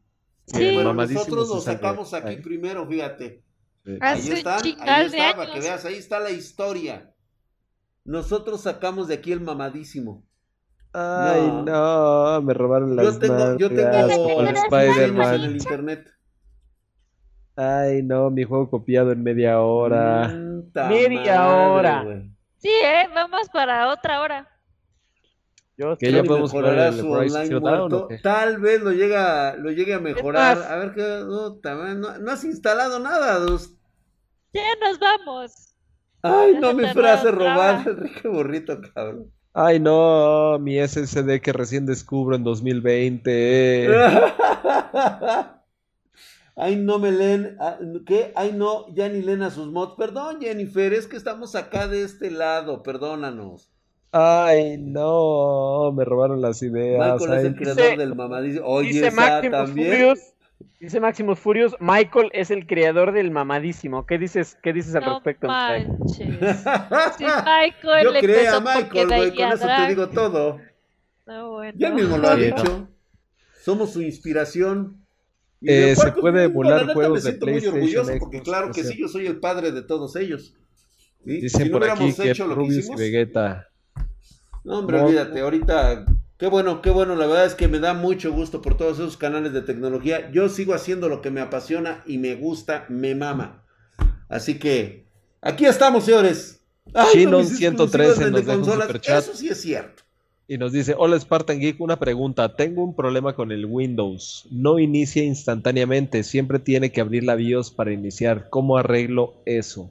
Sí. 0.47 0.77
nosotros 0.77 1.49
lo 1.49 1.61
sacamos 1.61 2.13
aquí 2.13 2.37
primero, 2.37 2.87
fíjate. 2.87 3.43
Ahí 4.01 4.31
están, 4.31 4.61
ahí 4.81 5.07
está, 5.07 5.37
para 5.37 5.53
que 5.53 5.61
veas, 5.61 5.85
ahí 5.85 5.95
está 5.95 6.21
la 6.21 6.31
historia. 6.31 7.13
nosotros 8.05 8.63
sacamos 8.63 9.09
de 9.09 9.15
aquí 9.15 9.33
el 9.33 9.41
mamadísimo. 9.41 10.25
Ay, 10.95 11.51
no, 11.65 12.43
me 12.43 12.53
robaron 12.53 12.97
las 12.97 13.15
yo 13.15 13.19
tengo, 13.19 13.57
yo 13.57 13.69
tengo 13.69 14.43
Spider-Man 14.43 15.35
en 15.35 15.43
el 15.43 15.57
internet. 15.57 16.13
Ay, 17.57 18.03
no, 18.03 18.31
mi 18.31 18.45
juego 18.45 18.71
copiado 18.71 19.13
en 19.13 19.23
media 19.23 19.61
hora. 19.61 20.29
media 20.89 21.49
hora. 21.49 22.05
Sí, 22.59 22.69
eh, 22.69 23.09
vamos 23.15 23.49
para 23.51 23.89
otra 23.89 24.21
hora. 24.21 24.49
Yo 25.77 25.97
que 25.97 26.13
ya 26.13 26.23
podemos 26.23 26.53
mejorar 26.53 26.93
el 26.93 27.01
su 27.01 27.11
online 27.11 27.61
muerto. 27.61 28.09
Tal 28.23 28.59
vez 28.59 28.83
lo 28.83 28.93
llega, 28.93 29.57
lo 29.57 29.71
llegue 29.71 29.95
a 29.95 29.99
mejorar. 30.01 30.59
A 30.63 30.77
ver 30.77 30.93
qué, 30.95 31.25
no, 31.25 32.19
no, 32.19 32.31
has 32.31 32.45
instalado 32.45 32.99
nada, 32.99 33.39
dos. 33.39 33.75
Ya 34.53 34.63
nos 34.81 34.99
vamos. 34.99 35.75
Ay, 36.23 36.55
no, 36.61 36.75
mi 36.75 36.87
frase 36.89 37.31
robada, 37.31 37.83
Enrique 37.87 38.29
Burrito, 38.29 38.79
cabrón. 38.95 39.33
Ay, 39.55 39.81
no, 39.81 40.59
mi 40.59 40.79
SSD 40.79 41.41
que 41.43 41.53
recién 41.53 41.85
descubro 41.85 42.37
en 42.37 42.45
2020. 42.45 43.89
Ay, 46.57 46.77
no 46.77 46.99
me 46.99 47.13
leen, 47.13 47.57
ah, 47.61 47.79
¿qué? 48.07 48.33
Ay, 48.35 48.53
no, 48.53 48.87
ya 48.95 49.09
ni 49.09 49.21
leen 49.23 49.43
a 49.43 49.51
sus 49.51 49.69
mods. 49.69 49.95
Perdón, 49.97 50.39
Jennifer, 50.41 50.93
es 50.93 51.07
que 51.07 51.17
estamos 51.17 51.55
acá 51.55 51.87
de 51.89 52.03
este 52.03 52.31
lado, 52.31 52.83
perdónanos. 52.83 53.71
Ay, 54.11 54.77
no, 54.79 55.93
me 55.93 56.05
robaron 56.05 56.43
las 56.43 56.63
ideas. 56.63 57.21
Michael 57.21 57.39
es 57.39 57.45
el 57.47 57.57
creador 57.57 57.99
del 57.99 58.15
mamadísimo. 58.15 58.67
Oye, 58.67 59.07
esa 59.07 59.41
también. 59.51 60.15
Dice 60.81 61.01
Maximus 61.01 61.39
Furious, 61.39 61.77
Michael 61.81 62.31
es 62.33 62.51
el 62.51 62.67
creador 62.67 63.13
del 63.13 63.31
mamadísimo. 63.31 64.07
¿Qué 64.07 64.19
dices, 64.19 64.59
qué 64.63 64.73
dices 64.73 64.95
al 64.95 65.05
respecto? 65.05 65.47
Manches. 65.47 66.05
sí, 66.17 67.25
Michael 67.45 68.05
Yo 68.05 68.13
creo 68.21 68.57
a 68.57 68.61
Michael, 68.61 69.07
güey, 69.07 69.35
con 69.35 69.53
eso 69.53 69.67
te 69.67 69.89
digo 69.89 70.09
todo. 70.09 70.61
No, 71.27 71.51
bueno. 71.53 71.79
Ya 71.79 71.91
mismo 71.91 72.19
lo 72.19 72.29
ha 72.29 72.37
dicho. 72.37 72.89
Somos 73.63 73.93
su 73.93 74.03
inspiración. 74.03 74.99
Eh, 75.61 75.95
se 75.95 76.11
puede 76.13 76.45
emular 76.45 76.93
juegos 76.93 77.23
de 77.23 77.35
PlayStation. 77.35 77.79
Muy 77.79 77.95
orgulloso 77.95 78.19
porque 78.19 78.43
claro 78.43 78.73
que 78.73 78.83
sí, 78.83 78.99
yo 78.99 79.07
soy 79.07 79.27
el 79.27 79.39
padre 79.39 79.71
de 79.71 79.83
todos 79.83 80.17
ellos. 80.17 80.57
Dicen 81.25 81.71
por 81.71 81.89
aquí 81.89 82.13
que 82.13 82.35
Rubius 82.35 82.89
y 82.89 82.97
Vegeta. 82.97 83.69
No, 84.65 84.81
hombre, 84.81 85.01
olvídate, 85.01 85.41
ahorita 85.41 86.05
Qué 86.43 86.49
bueno, 86.49 86.83
qué 86.83 86.91
bueno, 86.91 87.15
la 87.15 87.29
verdad 87.29 87.47
es 87.47 87.55
que 87.55 87.69
me 87.69 87.79
da 87.79 87.95
mucho 87.95 88.33
gusto 88.33 88.63
por 88.63 88.77
todos 88.77 88.99
esos 88.99 89.17
canales 89.17 89.53
de 89.53 89.63
tecnología. 89.63 90.29
Yo 90.33 90.49
sigo 90.49 90.75
haciendo 90.75 91.09
lo 91.09 91.23
que 91.23 91.31
me 91.31 91.41
apasiona 91.41 92.03
y 92.05 92.19
me 92.19 92.35
gusta, 92.35 92.85
me 92.89 93.15
mama. 93.15 93.63
Así 94.29 94.59
que 94.59 95.07
aquí 95.41 95.67
estamos, 95.67 96.05
señores. 96.05 96.61
Chinon 97.13 97.47
113 97.47 98.33
nos 98.33 98.45
deja 98.45 98.59
un 98.59 98.65
superchat. 98.65 99.23
Eso 99.23 99.37
sí 99.37 99.51
es 99.51 99.61
cierto. 99.61 100.03
Y 100.49 100.59
nos 100.59 100.73
dice, 100.73 100.97
hola 100.99 101.17
Spartan 101.21 101.61
Geek, 101.61 101.81
una 101.81 102.01
pregunta. 102.01 102.57
Tengo 102.57 102.83
un 102.83 102.97
problema 102.97 103.37
con 103.37 103.53
el 103.53 103.65
Windows. 103.65 104.49
No 104.51 104.81
inicia 104.81 105.23
instantáneamente, 105.23 106.25
siempre 106.25 106.59
tiene 106.59 106.91
que 106.91 107.01
abrir 107.01 107.23
la 107.23 107.37
BIOS 107.37 107.71
para 107.71 107.93
iniciar. 107.93 108.49
¿Cómo 108.51 108.79
arreglo 108.79 109.35
eso? 109.47 109.91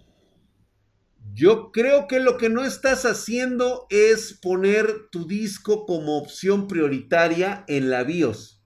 Yo 1.33 1.71
creo 1.71 2.07
que 2.07 2.19
lo 2.19 2.37
que 2.37 2.49
no 2.49 2.65
estás 2.65 3.05
haciendo 3.05 3.87
es 3.89 4.33
poner 4.33 5.09
tu 5.11 5.27
disco 5.27 5.85
como 5.85 6.17
opción 6.17 6.67
prioritaria 6.67 7.63
en 7.67 7.89
la 7.89 8.03
BIOS. 8.03 8.61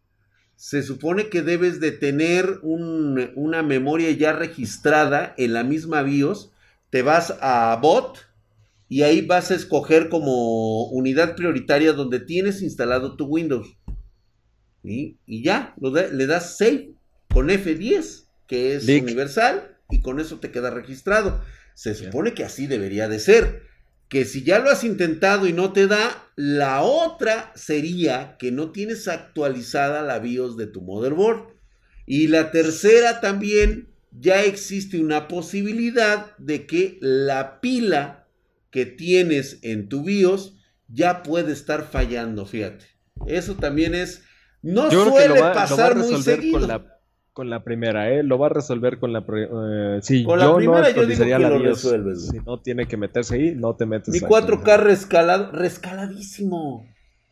Se 0.56 0.82
supone 0.82 1.30
que 1.30 1.42
debes 1.42 1.80
de 1.80 1.92
tener 1.92 2.60
una 2.64 3.62
memoria 3.62 4.10
ya 4.12 4.34
registrada 4.34 5.34
en 5.38 5.54
la 5.54 5.64
misma 5.64 6.02
BIOS. 6.02 6.52
Te 6.90 7.02
vas 7.02 7.36
a 7.42 7.78
bot 7.82 8.20
y 8.88 9.04
ahí 9.04 9.22
vas 9.22 9.52
a 9.52 9.56
escoger 9.56 10.10
como 10.10 10.88
unidad 10.90 11.36
prioritaria 11.36 11.94
donde 11.94 12.20
tienes 12.20 12.62
instalado 12.62 13.16
tu 13.16 13.26
Windows. 13.26 13.78
Y 14.82 15.18
ya, 15.28 15.76
le 15.82 16.28
das 16.28 16.58
save 16.58 16.94
con 17.32 17.50
F10, 17.50 18.26
que 18.48 18.76
es 18.76 18.88
universal, 18.88 19.78
y 19.90 20.02
con 20.02 20.20
eso 20.20 20.40
te 20.40 20.52
queda 20.52 20.70
registrado. 20.70 21.44
Se 21.76 21.94
supone 21.94 22.34
que 22.34 22.44
así 22.44 22.66
debería 22.66 23.08
de 23.08 23.20
ser. 23.20 23.64
Que 24.08 24.26
si 24.26 24.44
ya 24.44 24.60
lo 24.60 24.72
has 24.72 24.84
intentado 24.84 25.46
y 25.46 25.54
no 25.54 25.74
te 25.74 25.88
da, 25.88 26.32
la 26.36 26.82
otra 26.82 27.52
sería 27.56 28.38
que 28.38 28.52
no 28.52 28.72
tienes 28.72 29.08
actualizada 29.08 30.02
la 30.02 30.20
BIOS 30.20 30.58
de 30.58 30.68
tu 30.68 30.82
motherboard. 30.82 31.54
Y 32.08 32.28
la 32.28 32.52
tercera 32.52 33.20
también, 33.20 33.90
ya 34.12 34.44
existe 34.44 35.00
una 35.00 35.28
posibilidad 35.28 36.36
de 36.38 36.66
que 36.66 36.98
la 37.02 37.60
pila 37.60 38.28
que 38.72 38.86
tienes 38.86 39.60
en 39.62 39.90
tu 39.90 40.04
BIOS 40.04 40.56
ya 40.88 41.24
puede 41.24 41.52
estar 41.52 41.90
fallando, 41.92 42.46
fíjate. 42.46 42.86
Eso 43.28 43.56
también 43.56 43.96
es... 43.96 44.24
No 44.62 44.90
suele 44.90 45.40
pasar 45.40 45.96
muy 45.96 46.22
seguido 46.24 46.60
con 46.60 46.68
la 46.68 46.95
primera, 47.64 48.12
¿eh? 48.12 48.24
Lo 48.24 48.38
va 48.38 48.48
a 48.48 48.50
resolver 48.50 49.00
con 49.00 49.14
la... 49.14 49.20
Eh, 49.20 50.00
sí, 50.02 50.24
con 50.24 50.40
la 50.40 50.56
primera 50.56 50.90
yo 50.92 51.06
digo 51.06 51.24
que 51.24 51.40
lo 51.40 51.60
resuelves. 51.60 52.28
Si 52.30 52.40
no 52.40 52.62
tiene 52.62 52.88
que 52.88 52.98
meterse 52.98 53.36
ahí, 53.36 53.56
no 53.56 53.76
te 53.76 53.86
metes 53.86 54.14
Mi 54.14 54.20
4K 54.20 54.78
rescalado, 54.78 55.52
rescaladísimo. 55.52 56.86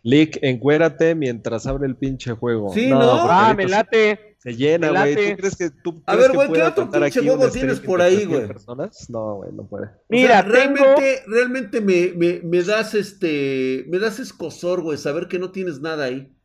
Lick, 0.03 0.37
encuérate 0.41 1.15
mientras 1.15 1.65
abre 1.65 1.87
el 1.87 1.95
pinche 1.95 2.33
juego. 2.33 2.73
Sí, 2.73 2.89
¿no? 2.89 2.99
Ah, 3.01 3.53
me 3.55 3.67
late. 3.67 4.35
Se 4.39 4.53
llena, 4.53 4.89
güey. 4.89 5.15
¿Tú 5.15 5.37
crees 5.37 5.55
que 5.55 5.69
tú 5.69 6.03
A 6.05 6.17
ver, 6.17 6.33
güey, 6.33 6.51
¿qué 6.51 6.61
otro 6.61 6.91
pinche 6.91 7.21
juego 7.21 7.49
tienes 7.49 7.79
por 7.79 8.01
ahí, 8.01 8.25
güey? 8.25 8.49
No, 9.07 9.35
güey, 9.35 9.53
no 9.53 9.65
puede. 9.65 9.89
Mira, 10.09 10.41
realmente, 10.41 11.23
realmente 11.25 11.79
me, 11.79 12.11
me, 12.17 12.41
me, 12.43 12.61
das 12.61 12.93
este, 12.93 13.85
me 13.87 13.99
das 13.99 14.19
escosor, 14.19 14.81
güey, 14.81 14.97
saber 14.97 15.29
que 15.29 15.39
no 15.39 15.51
tienes 15.51 15.79
nada 15.79 16.05
ahí. 16.05 16.35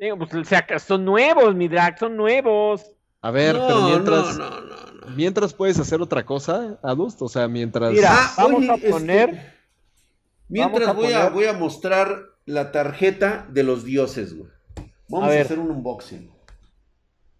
Digo, 0.00 0.18
pues 0.18 0.34
o 0.34 0.44
sea, 0.44 0.66
son 0.80 1.04
nuevos, 1.04 1.54
mi 1.54 1.68
drag, 1.68 2.00
son 2.00 2.16
nuevos. 2.16 2.95
A 3.26 3.32
ver, 3.32 3.56
pero 3.56 3.88
mientras. 3.88 4.38
mientras 5.16 5.52
puedes 5.52 5.80
hacer 5.80 6.00
otra 6.00 6.24
cosa, 6.24 6.78
Adust, 6.80 7.20
o 7.22 7.28
sea, 7.28 7.48
mientras. 7.48 7.92
Mira, 7.92 8.10
ah, 8.12 8.34
vamos 8.36 8.68
a 8.68 8.74
este, 8.74 8.88
poner. 8.88 9.52
mientras 10.48 10.94
voy, 10.94 11.12
A, 11.12 11.28
voy 11.30 11.46
a 11.46 11.52
mostrar 11.52 12.22
la 12.44 12.70
tarjeta 12.70 13.44
de 13.50 13.64
los 13.64 13.82
dioses, 13.82 14.36
güey. 14.36 14.48
Vamos 15.08 15.34
a, 15.34 15.40
hacer 15.40 15.58
un 15.58 15.72
unboxing. 15.72 16.30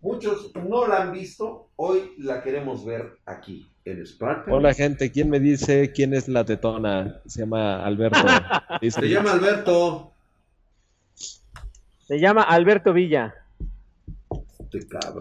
Muchos 0.01 0.51
no 0.57 0.89
la 0.89 1.03
han 1.03 1.13
visto, 1.13 1.69
hoy 1.77 2.15
la 2.19 2.43
queremos 2.43 2.85
ver 2.85 3.19
aquí 3.25 3.71
en 3.85 4.05
Spartan. 4.05 4.53
Hola 4.53 4.75
gente, 4.75 5.13
¿quién 5.13 5.31
me 5.31 5.39
dice 5.39 5.93
quién 5.93 6.15
es 6.15 6.27
la 6.27 6.45
tetona? 6.45 7.21
Se 7.27 7.43
llama 7.43 7.87
Alberto. 7.87 8.19
Se 8.91 9.09
llama 9.09 9.31
Alberto. 9.31 10.13
Se 12.09 12.19
llama 12.19 12.43
Alberto 12.43 12.93
Villa. 12.93 13.46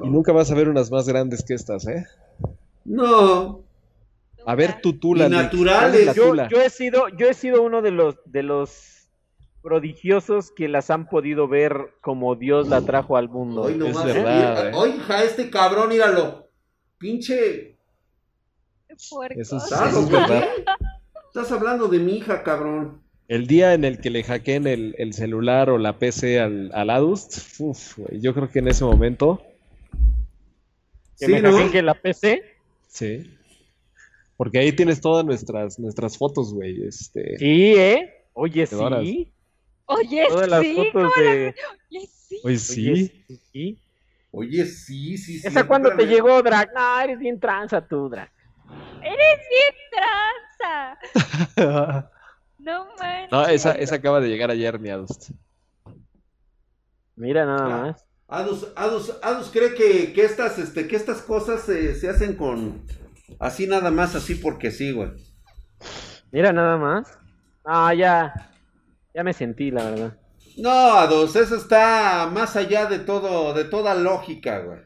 Y 0.03 0.09
nunca 0.09 0.31
vas 0.31 0.51
a 0.51 0.55
ver 0.55 0.69
unas 0.69 0.91
más 0.91 1.07
grandes 1.07 1.43
que 1.43 1.53
estas, 1.53 1.87
¿eh? 1.87 2.05
No. 2.83 3.63
A 4.45 4.55
ver, 4.55 4.81
tutula. 4.81 5.27
naturales. 5.27 6.15
Yo, 6.15 6.35
yo, 6.35 6.61
he 6.61 6.69
sido, 6.69 7.07
yo 7.09 7.27
he 7.27 7.33
sido 7.33 7.63
uno 7.63 7.81
de 7.81 7.91
los, 7.91 8.15
de 8.25 8.43
los 8.43 9.09
prodigiosos 9.65 10.51
que 10.51 10.67
las 10.67 10.91
han 10.91 11.07
podido 11.07 11.47
ver 11.47 11.95
como 12.01 12.35
Dios 12.35 12.67
la 12.67 12.81
trajo 12.81 13.17
al 13.17 13.29
mundo. 13.29 13.63
Hoy 13.63 13.75
no 13.75 13.87
es 13.87 14.03
verdad, 14.03 14.69
¿eh? 14.69 14.95
hija, 14.95 15.23
este 15.23 15.49
cabrón, 15.49 15.89
míralo. 15.89 16.47
Pinche. 16.99 17.75
Eso 18.87 19.23
es, 19.23 20.09
verdad. 20.09 20.43
Estás 21.27 21.51
hablando 21.51 21.87
de 21.87 21.99
mi 21.99 22.17
hija, 22.17 22.43
cabrón. 22.43 23.01
El 23.27 23.47
día 23.47 23.73
en 23.73 23.85
el 23.85 23.99
que 23.99 24.11
le 24.11 24.23
hackeen 24.23 24.67
el, 24.67 24.95
el 24.99 25.13
celular 25.13 25.69
o 25.69 25.77
la 25.79 25.97
PC 25.97 26.39
al, 26.39 26.71
al 26.73 26.89
Adust, 26.91 27.59
uf, 27.59 27.97
yo 28.11 28.33
creo 28.33 28.51
que 28.51 28.59
en 28.59 28.67
ese 28.67 28.83
momento. 28.83 29.41
¿Que 31.17 31.25
sí, 31.25 31.31
me 31.31 31.41
¿no? 31.41 31.81
la 31.81 31.93
PC? 31.95 32.43
Sí. 32.87 33.31
Porque 34.37 34.59
ahí 34.59 34.71
tienes 34.73 35.01
todas 35.01 35.25
nuestras, 35.25 35.79
nuestras 35.79 36.17
fotos, 36.17 36.53
güey. 36.53 36.85
Este... 36.85 37.37
Sí, 37.37 37.73
¿eh? 37.75 38.27
Oye, 38.33 38.67
sí. 38.67 39.31
Oye, 39.85 40.25
todas 40.27 40.49
las 40.49 40.65
fotos 40.67 41.11
de... 41.17 41.55
Oye, 41.89 42.07
sí. 42.07 42.41
Oye, 42.43 42.57
sí. 42.59 43.79
Oye, 44.31 44.65
sí, 44.65 45.17
sí, 45.17 45.39
sí. 45.39 45.47
¿Esa 45.47 45.65
cuando 45.65 45.95
te 45.95 46.05
llegó, 46.05 46.43
Drag? 46.43 46.69
No, 46.73 46.99
eres 46.99 47.17
bien 47.17 47.39
tranza 47.39 47.87
tú, 47.87 48.09
Drag. 48.09 48.29
Eres 49.01 49.39
bien 49.49 49.73
tranza. 51.55 52.11
No 52.65 52.87
manches. 52.97 53.31
No, 53.31 53.45
esa, 53.45 53.71
esa 53.73 53.95
acaba 53.95 54.19
de 54.19 54.27
llegar 54.27 54.49
ayer, 54.49 54.79
mi. 54.79 54.89
Mira 57.15 57.45
nada 57.45 57.69
más. 57.69 58.05
Adus, 58.27 58.67
Adus, 58.75 59.13
Adus 59.21 59.49
cree 59.51 59.75
que, 59.75 60.11
que, 60.11 60.25
estas, 60.25 60.57
este, 60.57 60.87
que 60.87 60.95
estas 60.95 61.21
cosas 61.21 61.61
se 61.61 62.09
hacen 62.09 62.35
con 62.35 62.83
así 63.39 63.67
nada 63.67 63.91
más, 63.91 64.15
así 64.15 64.35
porque 64.35 64.71
sí, 64.71 64.91
güey. 64.91 65.11
Mira 66.31 66.51
nada 66.51 66.77
más. 66.77 67.19
Ah, 67.63 67.93
ya. 67.93 68.51
Ya 69.13 69.23
me 69.23 69.33
sentí, 69.33 69.69
la 69.69 69.89
verdad. 69.89 70.17
No, 70.57 70.69
Adus, 70.69 71.35
eso 71.35 71.55
está 71.55 72.29
más 72.33 72.55
allá 72.55 72.87
de 72.87 72.99
todo, 72.99 73.53
de 73.53 73.65
toda 73.65 73.93
lógica, 73.93 74.59
güey. 74.59 74.79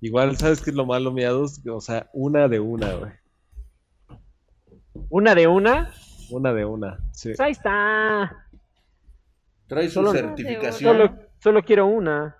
Igual, 0.00 0.36
¿sabes 0.36 0.60
qué 0.60 0.70
es 0.70 0.76
lo 0.76 0.84
malo, 0.84 1.12
mi 1.12 1.24
Adus? 1.24 1.60
O 1.66 1.80
sea, 1.80 2.10
una 2.12 2.46
de 2.46 2.60
una, 2.60 2.92
güey. 2.92 3.23
¿Una 5.10 5.34
de 5.34 5.46
una? 5.46 5.92
Una 6.30 6.52
de 6.52 6.64
una, 6.64 6.98
sí. 7.12 7.30
Pues 7.30 7.40
ahí 7.40 7.52
está. 7.52 8.46
Trae 9.66 9.88
su 9.88 10.06
certificación. 10.10 11.20
Solo, 11.38 11.62
quiero 11.62 11.86
una. 11.86 12.36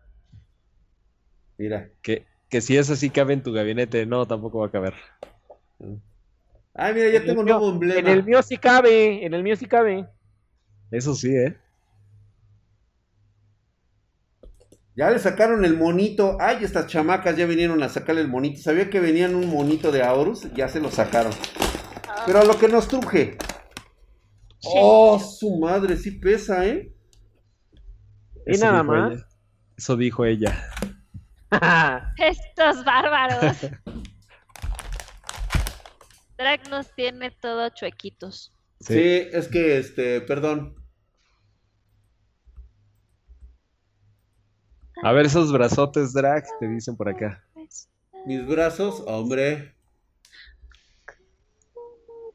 Mira. 1.58 1.90
Que, 2.00 2.26
que 2.48 2.60
si 2.60 2.76
esa 2.76 2.96
sí 2.96 3.10
cabe 3.10 3.34
en 3.34 3.42
tu 3.42 3.52
gabinete, 3.52 4.06
no, 4.06 4.26
tampoco 4.26 4.60
va 4.60 4.66
a 4.66 4.70
caber. 4.70 4.94
Ay, 6.74 6.94
mira, 6.94 7.10
ya 7.10 7.24
tengo 7.24 7.40
un 7.40 7.46
nuevo 7.46 7.70
emblema. 7.70 8.00
En 8.00 8.06
el 8.08 8.24
mío 8.24 8.42
sí 8.42 8.56
cabe, 8.56 9.24
en 9.24 9.34
el 9.34 9.42
mío 9.42 9.56
sí 9.56 9.66
cabe. 9.66 10.08
Eso 10.90 11.14
sí, 11.14 11.34
¿eh? 11.34 11.56
Ya 14.96 15.10
le 15.10 15.18
sacaron 15.18 15.64
el 15.64 15.76
monito. 15.76 16.36
Ay, 16.40 16.58
estas 16.62 16.86
chamacas 16.86 17.36
ya 17.36 17.46
vinieron 17.46 17.82
a 17.82 17.88
sacarle 17.88 18.20
el 18.20 18.28
monito. 18.28 18.60
Sabía 18.62 18.88
que 18.90 19.00
venían 19.00 19.34
un 19.34 19.50
monito 19.50 19.90
de 19.90 20.02
Aorus. 20.02 20.52
Ya 20.54 20.68
se 20.68 20.80
lo 20.80 20.90
sacaron. 20.90 21.32
Pero 22.26 22.40
a 22.40 22.44
lo 22.44 22.58
que 22.58 22.68
nos 22.68 22.88
truje. 22.88 23.36
Oh, 24.64 25.18
su 25.18 25.58
madre, 25.58 25.96
sí 25.96 26.12
pesa, 26.12 26.66
¿eh? 26.66 26.90
Y 28.46 28.56
nada 28.58 28.82
más. 28.82 29.26
Eso 29.76 29.96
dijo 29.96 30.24
ella. 30.24 30.70
Estos 32.18 32.84
bárbaros. 32.84 33.56
Drag 36.38 36.68
nos 36.68 36.92
tiene 36.94 37.30
todo 37.30 37.68
chuequitos. 37.68 38.52
Sí. 38.80 38.94
sí, 38.94 39.28
es 39.32 39.48
que, 39.48 39.78
este, 39.78 40.20
perdón. 40.20 40.74
A 45.02 45.12
ver 45.12 45.26
esos 45.26 45.52
brazotes 45.52 46.12
drag, 46.12 46.44
te 46.58 46.68
dicen 46.68 46.96
por 46.96 47.08
acá. 47.08 47.44
Mis 48.26 48.46
brazos, 48.46 49.02
hombre. 49.06 49.73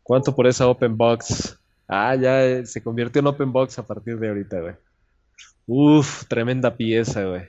¿Cuánto 0.09 0.35
por 0.35 0.47
esa 0.47 0.67
open 0.67 0.97
box? 0.97 1.55
Ah, 1.87 2.15
ya 2.15 2.43
eh, 2.43 2.65
se 2.65 2.81
convirtió 2.81 3.19
en 3.19 3.27
open 3.27 3.51
box 3.51 3.77
a 3.77 3.85
partir 3.85 4.17
de 4.17 4.29
ahorita, 4.29 4.59
güey. 4.59 4.73
Uf, 5.67 6.25
tremenda 6.27 6.75
pieza, 6.75 7.25
güey. 7.25 7.43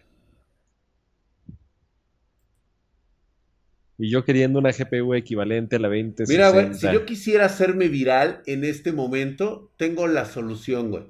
Y 3.97 4.11
yo 4.11 4.27
queriendo 4.27 4.59
una 4.59 4.73
GPU 4.73 5.15
equivalente 5.15 5.77
a 5.77 5.78
la 5.78 5.89
20. 5.89 6.24
Mira, 6.28 6.51
güey, 6.51 6.74
si 6.74 6.93
yo 6.93 7.07
quisiera 7.07 7.47
hacerme 7.47 7.89
viral 7.89 8.43
en 8.45 8.65
este 8.65 8.93
momento, 8.93 9.73
tengo 9.78 10.07
la 10.07 10.27
solución, 10.27 10.91
güey. 10.91 11.05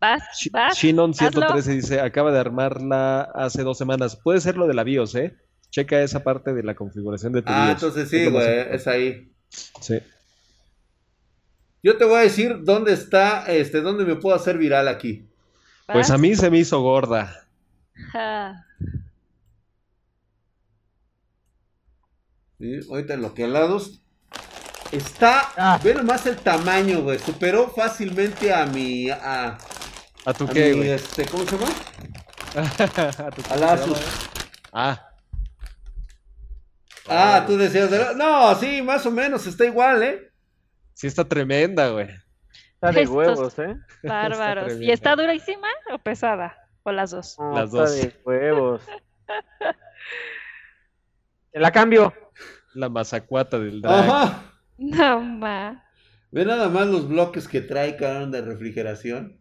Vas, 0.00 0.22
vas. 0.50 0.78
Shinon 0.78 1.12
113 1.12 1.70
dice, 1.70 2.00
acaba 2.00 2.32
de 2.32 2.38
armarla 2.38 3.30
hace 3.34 3.62
dos 3.62 3.76
semanas. 3.76 4.16
Puede 4.16 4.40
ser 4.40 4.56
lo 4.56 4.66
de 4.66 4.72
la 4.72 4.84
BIOS, 4.84 5.16
¿eh? 5.16 5.36
Checa 5.68 6.00
esa 6.00 6.24
parte 6.24 6.54
de 6.54 6.62
la 6.62 6.74
configuración 6.74 7.34
de 7.34 7.42
tu 7.42 7.52
ah, 7.52 7.72
entonces 7.72 8.08
sí, 8.08 8.24
güey, 8.30 8.68
es 8.70 8.86
ahí. 8.86 9.30
Sí. 9.82 9.98
Yo 11.82 11.96
te 11.96 12.04
voy 12.04 12.16
a 12.16 12.22
decir 12.22 12.58
dónde 12.62 12.92
está, 12.92 13.44
este, 13.46 13.80
dónde 13.80 14.04
me 14.04 14.16
puedo 14.16 14.34
hacer 14.34 14.58
viral 14.58 14.88
aquí. 14.88 15.26
Pues 15.86 16.10
a 16.10 16.18
mí 16.18 16.34
se 16.34 16.50
me 16.50 16.58
hizo 16.58 16.80
gorda. 16.80 17.46
Sí, 22.58 22.80
ahorita 22.90 23.14
en 23.14 23.22
lo 23.22 23.34
que 23.34 23.44
al 23.44 23.52
lado 23.52 23.80
está, 24.90 25.52
ah. 25.56 25.80
ve 25.82 25.94
nomás 25.94 26.26
el 26.26 26.36
tamaño, 26.36 27.02
güey, 27.02 27.18
superó 27.18 27.68
fácilmente 27.68 28.52
a 28.52 28.66
mi, 28.66 29.08
a, 29.10 29.56
¿A 30.24 30.34
tu 30.34 30.46
qué, 30.46 30.74
güey? 30.74 30.90
Este, 30.90 31.24
¿Cómo 31.26 31.44
se 31.46 31.56
llama? 31.56 31.72
¿A 33.26 33.30
tu 33.30 33.52
Al 33.52 33.62
Asus. 33.64 33.98
Ah. 34.72 35.10
Ah, 37.08 37.44
tú 37.46 37.56
decías, 37.56 37.90
no, 38.16 38.54
sí, 38.56 38.82
más 38.82 39.06
o 39.06 39.10
menos, 39.10 39.46
está 39.46 39.64
igual, 39.64 40.02
¿eh? 40.02 40.30
Sí, 40.98 41.06
está 41.06 41.28
tremenda, 41.28 41.90
güey. 41.90 42.08
Está 42.74 42.90
de 42.90 43.06
huevos, 43.06 43.56
¿eh? 43.60 43.76
Bárbaros. 44.02 44.80
¿Y 44.80 44.90
está 44.90 45.14
durísima 45.14 45.68
o 45.94 45.98
pesada? 45.98 46.56
¿O 46.82 46.90
las 46.90 47.12
dos? 47.12 47.36
las 47.54 47.70
dos. 47.70 47.94
Está 47.94 48.08
de 48.08 48.22
huevos. 48.24 48.82
la 51.52 51.70
cambio. 51.70 52.12
La 52.74 52.88
mazacuata 52.88 53.60
del 53.60 53.80
drag. 53.80 53.94
Ajá. 53.94 54.52
No, 54.76 55.20
ma. 55.20 55.84
Ve 56.32 56.44
nada 56.44 56.68
más 56.68 56.88
los 56.88 57.08
bloques 57.08 57.46
que 57.46 57.60
trae 57.60 57.94
cada 57.94 58.26
de 58.26 58.40
refrigeración. 58.40 59.40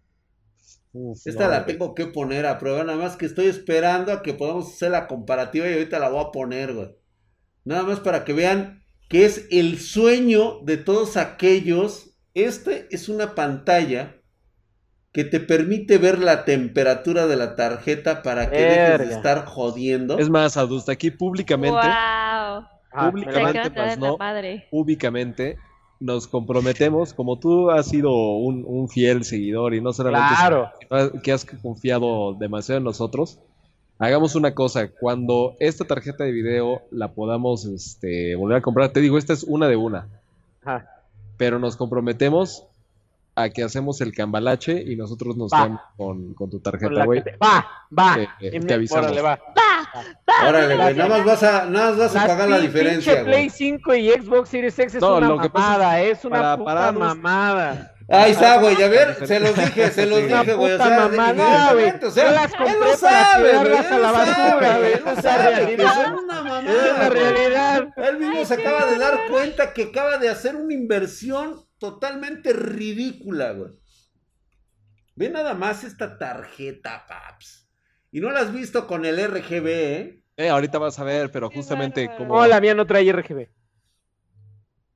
Esta 1.26 1.48
la 1.48 1.66
tengo 1.66 1.96
que 1.96 2.06
poner 2.06 2.46
a 2.46 2.60
prueba, 2.60 2.84
nada 2.84 3.00
más 3.00 3.18
que 3.18 3.26
estoy 3.26 3.48
esperando 3.48 4.12
a 4.12 4.22
que 4.22 4.36
podamos 4.36 4.76
hacer 4.76 4.92
la 4.92 5.08
comparativa 5.08 5.68
y 5.68 5.74
ahorita 5.74 5.98
la 5.98 6.10
voy 6.10 6.24
a 6.24 6.32
poner, 6.32 6.76
güey. 6.76 6.96
Nada 7.66 7.82
más 7.82 8.00
para 8.00 8.26
que 8.26 8.34
vean 8.34 8.84
que 9.08 9.26
es 9.26 9.48
el 9.52 9.80
sueño 9.80 10.60
de 10.64 10.78
todos 10.78 11.18
aquellos. 11.18 12.16
Este 12.34 12.88
es 12.92 13.10
una 13.10 13.36
pantalla 13.36 14.16
que 15.12 15.24
te 15.24 15.40
permite 15.40 15.98
ver 15.98 16.20
la 16.20 16.46
temperatura 16.46 17.26
de 17.26 17.36
la 17.36 17.56
tarjeta 17.56 18.22
para 18.22 18.52
que 18.52 18.58
dejes 18.58 19.10
de 19.10 19.16
estar 19.16 19.46
jodiendo. 19.46 20.20
Es 20.20 20.30
más, 20.30 20.58
Adusta, 20.58 20.92
aquí 20.92 21.10
públicamente. 21.10 21.80
Públicamente, 22.92 23.70
más 23.72 23.98
no, 23.98 24.18
públicamente 24.70 25.58
nos 26.00 26.28
comprometemos, 26.28 27.14
como 27.14 27.40
tú 27.40 27.72
has 27.72 27.88
sido 27.88 28.12
un, 28.12 28.88
fiel 28.90 29.24
seguidor 29.24 29.74
y 29.74 29.82
no 29.82 29.94
solamente 29.94 30.36
que 31.24 31.32
has 31.32 31.46
confiado 31.46 32.34
demasiado 32.34 32.78
en 32.78 32.84
nosotros, 32.84 33.40
hagamos 34.00 34.36
una 34.36 34.54
cosa, 34.54 34.90
cuando 34.90 35.56
esta 35.60 35.86
tarjeta 35.86 36.24
de 36.24 36.32
video 36.32 36.82
la 36.92 37.14
podamos 37.14 37.66
este, 37.66 38.36
volver 38.36 38.58
a 38.58 38.62
comprar, 38.62 38.90
te 38.90 39.02
digo, 39.02 39.18
esta 39.18 39.34
es 39.34 39.44
una 39.44 39.68
de 39.68 39.76
una, 39.76 40.08
pero 41.38 41.60
nos 41.60 41.76
comprometemos 41.76 42.66
a 43.38 43.50
que 43.50 43.64
hacemos 43.64 44.02
el 44.02 44.14
cambalache 44.14 44.82
y 44.82 44.96
nosotros 44.96 45.38
nos 45.38 45.52
vamos 45.52 45.80
con, 45.96 46.34
con, 46.34 46.50
tu 46.50 46.60
tarjeta, 46.60 47.06
güey. 47.06 47.24
Va, 47.42 47.68
va. 47.98 48.18
Eh, 48.20 48.28
eh, 48.42 48.60
te 48.60 48.74
avisamos. 48.74 49.06
Órale, 49.06 49.22
va. 49.22 49.40
Va, 49.56 50.50
Órale, 50.50 50.76
güey. 50.76 50.96
Nada 50.96 51.10
más 51.10 51.24
vas 51.24 51.44
a, 51.44 51.66
nada 51.68 51.92
más 51.92 52.00
vas 52.00 52.16
a 52.16 52.28
pagar 52.28 52.50
la 52.50 52.60
diferencia. 52.60 53.24
Play 53.24 53.52
5 53.52 53.94
y 53.94 54.10
Xbox 54.10 54.50
Series 54.50 54.80
X 54.80 54.96
es 54.96 55.04
una 55.04 55.36
mamada, 55.36 56.02
es, 56.02 56.26
una 56.26 56.58
puta 56.58 56.92
mamada. 56.92 57.94
Ahí 58.10 58.32
está, 58.32 58.60
güey, 58.60 58.82
a 58.82 58.88
ver, 58.88 59.28
se 59.28 59.40
los 59.40 59.54
dije, 59.54 59.92
se 59.92 60.06
los 60.06 60.24
dije, 60.24 60.54
güey, 60.54 60.74
o 60.74 60.78
sea, 60.78 61.10
mamada, 61.10 61.74
güey. 61.74 61.94
O 62.02 62.10
sea, 62.12 62.32
las 62.32 62.54
él 62.54 62.80
lo 62.80 62.96
sabe, 62.96 63.58
güey, 63.58 63.78
a 63.78 64.00
la 64.00 64.12
basura, 64.12 64.78
güey. 64.78 64.94
Él 64.94 65.22
sabe 65.22 65.76
que 65.76 65.84
son 65.84 66.14
una 66.24 66.42
mamada. 66.42 66.62
Es 66.62 66.98
la 66.98 67.10
realidad. 67.10 67.88
Él 67.98 68.18
mismo 68.20 68.46
se 68.46 68.54
acaba 68.54 68.86
de 68.86 68.98
dar 68.98 69.28
cuenta 69.30 69.74
que 69.74 69.84
acaba 69.84 70.18
de 70.18 70.30
hacer 70.30 70.56
una 70.56 70.74
inversión 70.74 71.68
totalmente 71.80 72.54
ridícula, 72.54 73.52
güey. 73.52 73.72
Ve 75.16 75.30
nada 75.30 75.54
más 75.54 75.84
esta 75.84 76.18
tarjeta, 76.18 77.06
paps. 77.08 77.68
Y 78.12 78.22
no 78.22 78.32
la 78.32 78.40
has 78.40 78.54
visto 78.54 78.88
con 78.88 79.04
el 79.04 79.18
RGB, 79.18 79.68
¿eh? 79.68 80.24
Eh, 80.38 80.50
ahorita 80.50 80.78
vas 80.78 80.98
a 81.00 81.04
ver, 81.04 81.32
pero 81.32 81.50
justamente 81.50 82.10
como... 82.16 82.38
No, 82.38 82.48
la 82.48 82.62
mía 82.62 82.74
no 82.74 82.86
trae 82.86 83.12
RGB. 83.12 83.50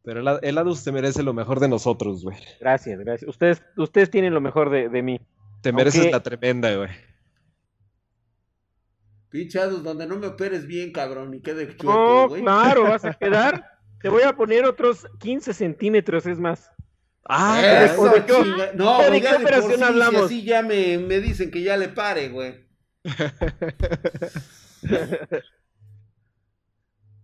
Pero 0.03 0.39
el, 0.41 0.57
Adus 0.57 0.83
te 0.83 0.91
merece 0.91 1.21
lo 1.21 1.33
mejor 1.33 1.59
de 1.59 1.67
nosotros, 1.67 2.23
güey. 2.23 2.37
Gracias, 2.59 2.99
gracias. 2.99 3.29
Ustedes, 3.29 3.61
ustedes 3.77 4.09
tienen 4.09 4.33
lo 4.33 4.41
mejor 4.41 4.71
de, 4.71 4.89
de 4.89 5.03
mí. 5.03 5.21
Te 5.61 5.71
mereces 5.71 6.11
la 6.11 6.23
tremenda, 6.23 6.75
güey. 6.75 6.89
Pinche 9.29 9.59
Adus, 9.59 9.83
donde 9.83 10.07
no 10.07 10.17
me 10.17 10.27
operes 10.27 10.65
bien, 10.67 10.91
cabrón, 10.91 11.33
y 11.33 11.41
quede 11.41 11.67
chueco, 11.77 12.29
güey. 12.29 12.41
claro, 12.41 12.83
vas 12.83 13.05
a 13.05 13.13
quedar 13.19 13.79
Te 14.01 14.09
voy 14.09 14.23
a 14.23 14.35
poner 14.35 14.65
otros 14.65 15.07
15 15.19 15.53
centímetros, 15.53 16.25
es 16.25 16.39
más. 16.39 16.69
Ah, 17.23 17.85
eso, 17.85 18.11
no, 18.73 19.09
¿de 19.09 19.21
qué 19.21 19.35
operación 19.35 19.83
hablamos? 19.83 20.23
así 20.23 20.43
ya 20.43 20.63
me, 20.63 20.97
me, 20.97 21.19
dicen 21.21 21.51
que 21.51 21.61
ya 21.61 21.77
le 21.77 21.89
pare, 21.89 22.29
güey. 22.29 22.67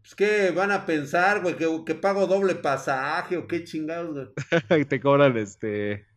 pues 0.07 0.15
qué 0.15 0.51
van 0.51 0.71
a 0.71 0.85
pensar, 0.85 1.41
güey, 1.41 1.57
que, 1.57 1.67
que, 1.85 1.93
pago 1.93 2.27
doble 2.27 2.55
pasaje 2.55 3.35
o 3.35 3.45
qué 3.45 3.65
chingados, 3.65 4.13
güey. 4.13 4.85
te 4.87 5.01
cobran 5.01 5.35
este. 5.35 6.07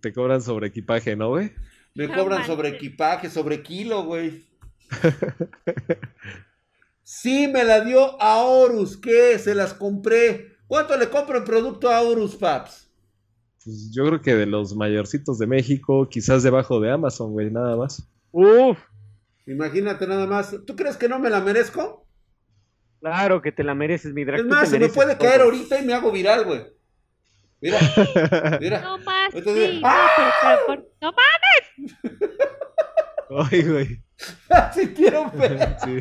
Te 0.00 0.10
cobran 0.14 0.40
sobre 0.40 0.68
equipaje, 0.68 1.14
¿no, 1.14 1.28
güey? 1.28 1.52
Me 1.94 2.08
cobran 2.08 2.46
sobre 2.46 2.70
equipaje, 2.70 3.28
sobre 3.28 3.62
kilo, 3.62 4.04
güey. 4.04 4.46
Sí, 7.10 7.48
me 7.48 7.64
la 7.64 7.80
dio 7.80 8.20
a 8.20 8.42
Horus. 8.42 8.98
¿Qué? 8.98 9.38
Se 9.38 9.54
las 9.54 9.72
compré. 9.72 10.58
¿Cuánto 10.66 10.94
le 10.94 11.08
compro 11.08 11.38
el 11.38 11.44
producto 11.44 11.88
a 11.88 12.02
Horus, 12.02 12.36
Paps? 12.36 12.90
Pues 13.64 13.90
yo 13.94 14.04
creo 14.04 14.20
que 14.20 14.34
de 14.34 14.44
los 14.44 14.76
mayorcitos 14.76 15.38
de 15.38 15.46
México, 15.46 16.06
quizás 16.10 16.42
debajo 16.42 16.80
de 16.80 16.90
Amazon, 16.90 17.32
güey, 17.32 17.50
nada 17.50 17.76
más. 17.76 18.06
Uf. 18.30 18.78
Imagínate 19.46 20.06
nada 20.06 20.26
más. 20.26 20.54
¿Tú 20.66 20.76
crees 20.76 20.98
que 20.98 21.08
no 21.08 21.18
me 21.18 21.30
la 21.30 21.40
merezco? 21.40 22.07
Claro 23.00 23.42
que 23.42 23.52
te 23.52 23.64
la 23.64 23.74
mereces, 23.74 24.12
mi 24.12 24.24
drag. 24.24 24.40
Es 24.40 24.46
más, 24.46 24.68
se 24.68 24.78
me 24.78 24.88
puede 24.88 25.16
caer 25.16 25.42
ahorita 25.42 25.80
y 25.80 25.84
me 25.86 25.94
hago 25.94 26.10
viral, 26.10 26.44
güey. 26.44 26.62
Mira, 27.60 27.78
mira. 28.60 28.80
No 28.80 28.98
más. 28.98 29.34
¡Ah! 29.84 30.66
no 31.00 31.12
mames. 31.12 31.96
Ay, 33.50 33.62
güey. 33.62 34.02
si 34.74 34.88
quiero 34.88 35.30
ver. 35.32 35.76
Sí. 35.84 36.00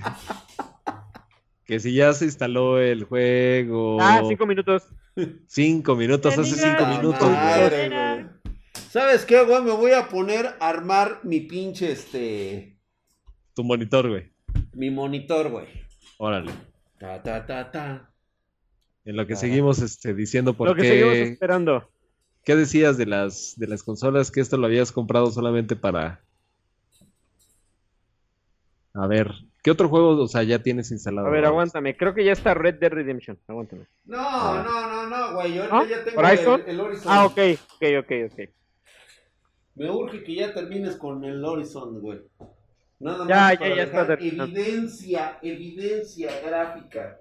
Que 1.66 1.82
si 1.82 1.94
ya 1.94 2.14
se 2.14 2.24
instaló 2.26 2.80
el 2.80 3.04
juego. 3.04 3.98
Ah, 4.00 4.22
cinco 4.26 4.46
minutos. 4.46 4.88
Cinco 5.48 5.96
minutos, 5.98 6.38
hace 6.38 6.56
cinco 6.56 6.86
minutos. 6.86 7.30
¿Sabes 8.90 9.26
qué, 9.26 9.44
güey? 9.44 9.62
Me 9.64 9.72
voy 9.72 9.92
a 9.92 10.08
poner 10.08 10.46
a 10.46 10.70
armar 10.70 11.20
mi 11.24 11.42
pinche, 11.42 11.92
este... 11.92 12.80
Tu 13.54 13.66
monitor, 13.66 14.08
güey. 14.08 14.32
Mi 14.74 14.90
monitor, 14.90 15.50
güey. 15.50 15.68
Órale. 16.18 16.52
Ta, 17.00 17.22
ta, 17.22 17.46
ta, 17.46 17.72
ta. 17.72 18.12
En 19.06 19.16
lo 19.16 19.26
que 19.26 19.36
seguimos 19.36 19.82
este, 19.82 20.14
diciendo 20.14 20.54
por 20.54 20.70
lo 20.70 20.76
que 20.76 20.82
seguimos 20.82 21.16
esperando. 21.16 21.90
¿Qué 22.44 22.56
decías 22.56 22.98
de 22.98 23.06
las, 23.06 23.56
de 23.58 23.68
las 23.68 23.84
consolas? 23.84 24.32
Que 24.32 24.40
esto 24.42 24.58
lo 24.58 24.68
habías 24.68 24.92
comprado 24.92 25.32
solamente 25.32 25.76
para... 25.76 26.22
A 28.94 29.06
ver, 29.06 29.32
¿qué 29.62 29.70
otro 29.70 29.90
juego, 29.90 30.12
o 30.22 30.28
sea, 30.28 30.44
ya 30.44 30.64
tienes 30.64 30.90
instalado? 30.92 31.28
A 31.28 31.30
ver, 31.30 31.46
aguántame. 31.46 31.96
Creo 31.96 32.14
que 32.14 32.26
ya 32.26 32.32
está 32.32 32.54
Red 32.54 32.80
Dead 32.80 32.92
Redemption. 32.92 33.38
Aguántame. 33.48 33.86
No, 34.06 34.64
no, 34.64 34.88
no, 34.88 35.08
no, 35.08 35.36
güey. 35.36 35.54
Yo 35.54 35.66
ya 35.88 36.04
tengo 36.04 36.22
el, 36.22 36.66
el, 36.68 36.80
Horizon. 36.80 37.12
Ah, 37.12 37.26
ok, 37.26 37.40
ok, 37.76 37.84
ok, 38.00 38.12
ok. 38.32 38.50
Me 39.76 39.92
urge 39.92 40.24
que 40.24 40.36
ya 40.36 40.54
termines 40.54 40.96
con 40.96 41.24
el 41.24 41.46
Horizon, 41.46 42.02
güey. 42.02 42.22
Nada 43.00 43.20
más 43.20 43.28
ya, 43.28 43.60
para 43.60 43.70
ya, 43.70 43.76
ya 43.76 43.84
está 43.84 44.14
evidencia, 44.14 45.40
evidencia 45.42 46.32
gráfica 46.42 47.20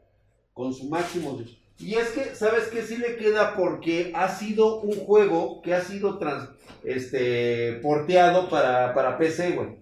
con 0.54 0.72
su 0.72 0.88
máximo. 0.88 1.38
Y 1.78 1.94
es 1.94 2.08
que, 2.10 2.34
¿sabes 2.34 2.68
qué? 2.68 2.82
Sí 2.82 2.96
le 2.96 3.16
queda 3.16 3.54
porque 3.54 4.12
ha 4.14 4.28
sido 4.28 4.80
un 4.80 4.94
juego 4.94 5.60
que 5.60 5.74
ha 5.74 5.82
sido 5.82 6.18
trans, 6.18 6.48
este, 6.82 7.78
porteado 7.82 8.48
para, 8.48 8.94
para 8.94 9.18
PC, 9.18 9.50
güey. 9.52 9.76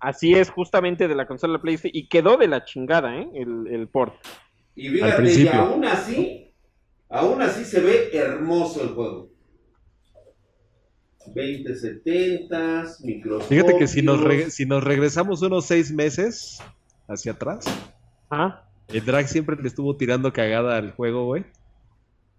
Así 0.00 0.34
es, 0.34 0.50
justamente 0.50 1.08
de 1.08 1.14
la 1.14 1.26
consola 1.26 1.60
PlayStation. 1.60 1.94
Y 1.94 2.08
quedó 2.08 2.36
de 2.38 2.48
la 2.48 2.64
chingada, 2.64 3.16
¿eh? 3.16 3.28
El, 3.34 3.66
el 3.70 3.88
port. 3.88 4.14
Y 4.74 4.88
fíjate, 4.88 5.34
y 5.34 5.48
aún 5.48 5.84
así, 5.84 6.52
aún 7.10 7.42
así 7.42 7.64
se 7.64 7.80
ve 7.80 8.10
hermoso 8.12 8.82
el 8.82 8.88
juego. 8.88 9.33
2070, 11.26 12.84
micrófono. 13.02 13.48
Fíjate 13.48 13.78
que 13.78 13.86
si 13.86 14.02
nos, 14.02 14.20
si 14.52 14.66
nos 14.66 14.82
regresamos 14.84 15.42
unos 15.42 15.66
seis 15.66 15.92
meses 15.92 16.62
hacia 17.08 17.32
atrás, 17.32 17.64
el 18.88 19.04
drag 19.04 19.28
siempre 19.28 19.56
le 19.56 19.68
estuvo 19.68 19.96
tirando 19.96 20.32
cagada 20.32 20.76
al 20.76 20.92
juego, 20.92 21.24
güey. 21.26 21.44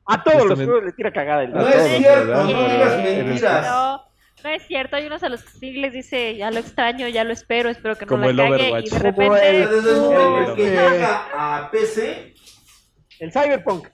A 0.05 0.23
todos 0.23 0.45
los 0.45 0.55
juegos 0.59 0.85
le 0.85 0.91
tira 0.91 1.11
cagada 1.11 1.43
el 1.43 1.51
drag. 1.51 1.63
No 1.63 1.69
es 1.69 1.97
cierto, 1.97 2.43
no 2.43 2.47
digas 2.47 3.03
mentiras. 3.03 3.67
No, 3.67 4.01
no 4.43 4.49
es 4.49 4.67
cierto, 4.67 4.95
hay 4.95 5.07
unos 5.07 5.23
a 5.23 5.29
los 5.29 5.43
que 5.43 5.57
sí 5.57 5.71
les 5.73 5.93
dice, 5.93 6.35
ya 6.35 6.51
lo 6.51 6.59
extraño, 6.59 7.07
ya 7.07 7.23
lo 7.23 7.33
espero, 7.33 7.69
espero 7.69 7.95
que 7.95 8.05
no 8.05 8.09
Como 8.09 8.31
la 8.31 8.47
el 8.47 8.59
cague. 8.59 8.83
Y 8.85 8.89
de 8.89 8.99
repente... 8.99 9.63
el 9.63 10.55
que 10.55 10.65
llega 10.65 11.27
a 11.33 11.71
PC... 11.71 12.35
El 13.19 13.31
Cyberpunk. 13.31 13.87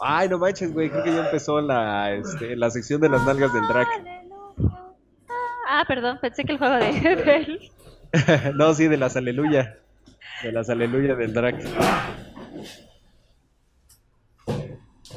Ay, 0.00 0.28
no 0.28 0.38
manches, 0.38 0.72
güey. 0.72 0.90
Creo 0.90 1.04
que 1.04 1.12
ya 1.12 1.24
empezó 1.26 1.60
la, 1.60 2.14
este, 2.14 2.56
la 2.56 2.70
sección 2.70 3.00
de 3.00 3.10
las 3.10 3.24
nalgas 3.26 3.52
del 3.52 3.68
drag. 3.68 3.86
Ah, 5.68 5.84
perdón, 5.86 6.18
pensé 6.20 6.44
que 6.44 6.52
el 6.52 6.58
juego 6.58 6.74
de 6.74 7.70
no, 8.54 8.74
sí, 8.74 8.88
de 8.88 8.96
las 8.96 9.16
aleluya. 9.16 9.78
De 10.42 10.52
las 10.52 10.70
aleluya 10.70 11.14
del 11.14 11.34
drag. 11.34 11.60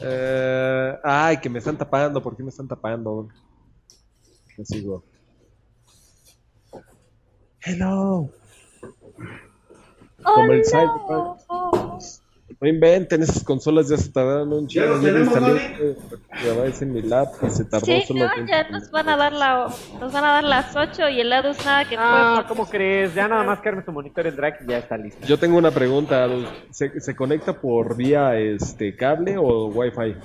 Eh, 0.01 0.99
ay, 1.03 1.37
que 1.37 1.49
me 1.49 1.59
están 1.59 1.77
tapando. 1.77 2.21
¿Por 2.21 2.35
qué 2.35 2.43
me 2.43 2.49
están 2.49 2.67
tapando? 2.67 3.29
Me 4.57 4.65
sigo. 4.65 5.03
Hello. 7.61 8.29
Como 10.21 10.51
el 10.51 10.65
Cyberpunk. 10.65 11.39
No 12.59 12.67
inventen, 12.67 13.23
esas 13.23 13.43
consolas 13.43 13.89
ya 13.89 13.97
se 13.97 14.09
tardaron 14.09 14.53
un 14.53 14.67
chingo. 14.67 14.85
Ya 14.85 14.91
los 14.91 15.01
tenemos, 15.01 15.33
Ya 16.43 16.53
va 16.53 16.65
en 16.67 16.93
mi 16.93 17.01
lap 17.01 17.33
se 17.49 17.65
tardó 17.65 17.85
sí, 17.85 18.03
solo 18.07 18.25
no, 18.25 18.45
ya 18.45 18.67
nos 18.69 18.89
van 18.91 19.09
a 19.09 19.17
dar 19.17 19.33
la, 19.33 19.67
nos 19.99 20.11
van 20.13 20.23
a 20.23 20.33
dar 20.33 20.43
las 20.43 20.75
8 20.75 21.09
y 21.09 21.21
el 21.21 21.29
lado 21.29 21.49
es 21.49 21.65
nada 21.65 21.87
que 21.87 21.95
Ah, 21.97 22.45
¿cómo 22.47 22.67
crees? 22.69 23.13
Ya 23.13 23.27
nada 23.27 23.43
más 23.43 23.59
que 23.59 23.69
arme 23.69 23.83
su 23.83 23.91
monitor 23.91 24.27
en 24.27 24.35
drag 24.35 24.59
y 24.63 24.69
ya 24.69 24.77
está 24.77 24.97
listo. 24.97 25.25
Yo 25.25 25.37
tengo 25.37 25.57
una 25.57 25.71
pregunta, 25.71 26.27
¿se, 26.71 26.99
se 26.99 27.15
conecta 27.15 27.53
por 27.53 27.95
vía 27.95 28.37
este 28.37 28.95
cable 28.95 29.37
o 29.37 29.67
wifi? 29.67 30.15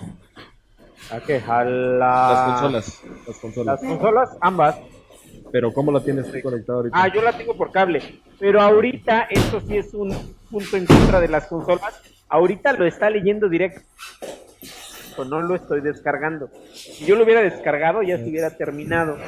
¿A 1.11 1.21
qué? 1.21 1.43
A 1.47 1.65
la... 1.65 2.31
Las 2.33 2.51
consolas. 2.51 3.03
Las 3.27 3.39
consolas. 3.39 3.83
Las 3.83 3.91
consolas, 3.91 4.31
ambas. 4.41 4.77
Pero 5.51 5.73
¿cómo 5.73 5.91
la 5.93 6.01
tienes 6.01 6.27
conectada 6.43 6.79
ahorita? 6.79 6.97
Ah, 7.01 7.09
yo 7.09 7.23
la 7.23 7.33
tengo 7.33 7.57
por 7.57 7.71
cable. 7.73 8.21
Pero 8.39 8.61
ahorita 8.61 9.23
esto 9.31 9.61
sí 9.67 9.77
es 9.79 9.95
un 9.95 10.15
punto 10.51 10.77
en 10.77 10.87
contra 10.87 11.21
de 11.21 11.29
las 11.29 11.47
consolas. 11.47 12.01
Ahorita 12.29 12.73
lo 12.73 12.87
está 12.87 13.11
leyendo 13.11 13.49
directo. 13.49 13.81
O 15.17 15.25
no 15.25 15.41
lo 15.41 15.55
estoy 15.57 15.81
descargando. 15.81 16.51
Si 16.73 17.05
yo 17.05 17.17
lo 17.17 17.25
hubiera 17.25 17.43
descargado 17.43 18.03
ya 18.03 18.19
se 18.19 18.29
hubiera 18.29 18.57
terminado. 18.57 19.19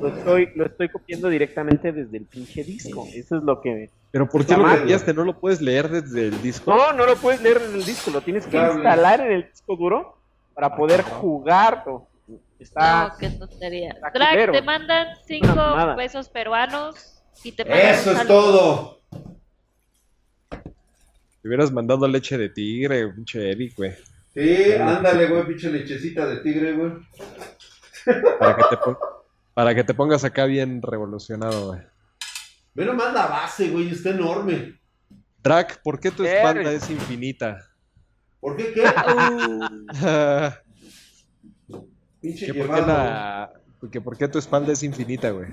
Lo 0.00 0.08
estoy, 0.08 0.50
lo 0.54 0.66
estoy 0.66 0.88
copiando 0.88 1.28
directamente 1.28 1.92
desde 1.92 2.18
el 2.18 2.24
pinche 2.24 2.64
disco. 2.64 3.06
Eso 3.14 3.36
es 3.36 3.42
lo 3.42 3.60
que... 3.60 3.90
¿Pero 4.10 4.28
por 4.28 4.44
qué 4.44 4.56
lo 4.56 4.68
copiaste? 4.68 5.14
¿No 5.14 5.24
lo 5.24 5.38
puedes 5.38 5.60
leer 5.60 5.88
desde 5.88 6.28
el 6.28 6.42
disco? 6.42 6.74
No, 6.74 6.92
no 6.92 7.06
lo 7.06 7.16
puedes 7.16 7.40
leer 7.42 7.60
desde 7.60 7.78
el 7.78 7.84
disco. 7.84 8.10
Lo 8.10 8.20
tienes 8.20 8.46
que 8.46 8.56
instalar 8.56 9.20
en 9.20 9.32
el 9.32 9.48
disco 9.50 9.76
duro 9.76 10.18
para 10.54 10.74
poder 10.74 11.02
jugar. 11.02 11.84
Está, 12.58 13.08
no, 13.08 13.18
qué 13.18 13.30
tontería. 13.30 13.96
Drag, 14.12 14.52
te 14.52 14.62
mandan 14.62 15.08
5 15.26 15.96
pesos 15.96 16.28
peruanos 16.28 17.22
y 17.42 17.52
te 17.52 17.64
mandan 17.64 17.88
Eso 17.88 18.12
es 18.12 18.26
todo. 18.26 18.99
Te 21.42 21.48
hubieras 21.48 21.72
mandado 21.72 22.06
leche 22.06 22.36
de 22.36 22.48
tigre, 22.50 23.08
pinche 23.12 23.50
Eric, 23.50 23.76
güey. 23.76 23.94
Sí, 24.34 24.72
ándale, 24.72 25.26
güey, 25.26 25.46
pinche 25.46 25.70
lechecita 25.70 26.26
de 26.26 26.36
tigre, 26.38 26.72
güey. 26.72 26.92
Para 28.38 28.56
que 28.56 28.62
te, 28.62 28.76
para 29.54 29.74
que 29.74 29.84
te 29.84 29.94
pongas 29.94 30.24
acá 30.24 30.44
bien 30.44 30.82
revolucionado, 30.82 31.68
güey. 31.68 31.80
Ve 32.74 32.84
nomás 32.84 33.12
la 33.14 33.26
base, 33.26 33.70
güey, 33.70 33.90
está 33.90 34.10
enorme. 34.10 34.78
Drac, 35.42 35.82
¿por 35.82 35.98
qué 35.98 36.10
tu 36.10 36.24
espalda 36.24 36.70
es 36.72 36.88
infinita? 36.90 37.66
¿Por 38.38 38.56
qué 38.56 38.72
qué? 38.72 38.84
Pinche 42.20 42.52
¿Por 42.52 42.74
qué, 42.74 42.80
la... 42.82 43.50
¿Por 44.04 44.18
qué 44.18 44.28
tu 44.28 44.38
espalda 44.38 44.72
es 44.72 44.82
infinita, 44.82 45.30
güey? 45.30 45.48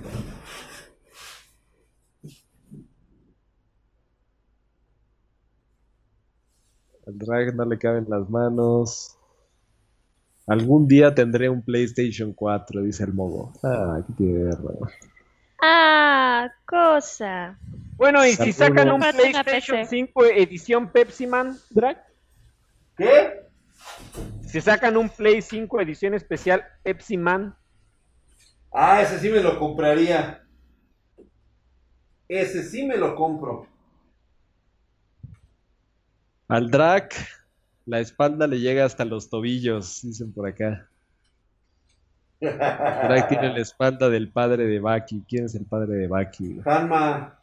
Al 7.07 7.17
drag 7.17 7.55
no 7.55 7.63
le 7.63 7.77
caben 7.77 8.05
las 8.09 8.29
manos. 8.29 9.17
Algún 10.45 10.87
día 10.87 11.15
tendré 11.15 11.49
un 11.49 11.61
PlayStation 11.61 12.33
4, 12.33 12.81
dice 12.81 13.05
el 13.05 13.13
mogo. 13.13 13.53
Ah, 13.63 14.01
qué 14.05 14.13
tierra. 14.13 14.73
Ah, 15.61 16.51
cosa. 16.65 17.57
Bueno, 17.95 18.25
¿y 18.25 18.33
si 18.33 18.51
sacan 18.51 18.91
un 18.91 18.99
PlayStation 18.99 19.85
5 19.85 20.25
edición 20.25 20.91
Pepsi 20.91 21.27
Man, 21.27 21.57
Drag? 21.69 22.05
¿Qué? 22.97 23.41
Si 24.45 24.59
sacan 24.59 24.97
un 24.97 25.09
Play 25.09 25.41
5 25.41 25.81
edición 25.81 26.13
especial 26.13 26.63
Pepsi 26.83 27.15
Man. 27.15 27.55
Ah, 28.73 29.01
ese 29.01 29.19
sí 29.19 29.29
me 29.29 29.41
lo 29.41 29.57
compraría. 29.57 30.43
Ese 32.27 32.63
sí 32.63 32.85
me 32.85 32.97
lo 32.97 33.15
compro. 33.15 33.65
Al 36.47 36.71
Drac, 36.71 37.13
la 37.85 37.99
espalda 37.99 38.47
le 38.47 38.59
llega 38.59 38.85
hasta 38.85 39.03
los 39.03 39.29
tobillos, 39.29 40.01
dicen 40.01 40.33
por 40.33 40.47
acá. 40.47 40.89
Drac 42.39 43.27
tiene 43.27 43.51
la 43.51 43.59
espalda 43.59 44.09
del 44.09 44.31
padre 44.31 44.65
de 44.65 44.79
Baki. 44.79 45.25
¿Quién 45.27 45.45
es 45.45 45.55
el 45.55 45.65
padre 45.65 45.95
de 45.95 46.07
Baki? 46.07 46.61
Hanma. 46.65 47.37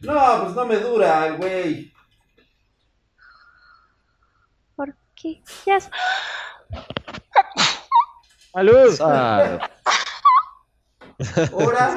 No, 0.00 0.42
pues 0.42 0.54
no 0.54 0.66
me 0.66 0.76
dura, 0.78 1.30
güey. 1.36 1.92
¿Por 4.74 4.96
qué? 5.14 5.42
Ya. 5.64 5.78
¡Salud! 8.52 8.98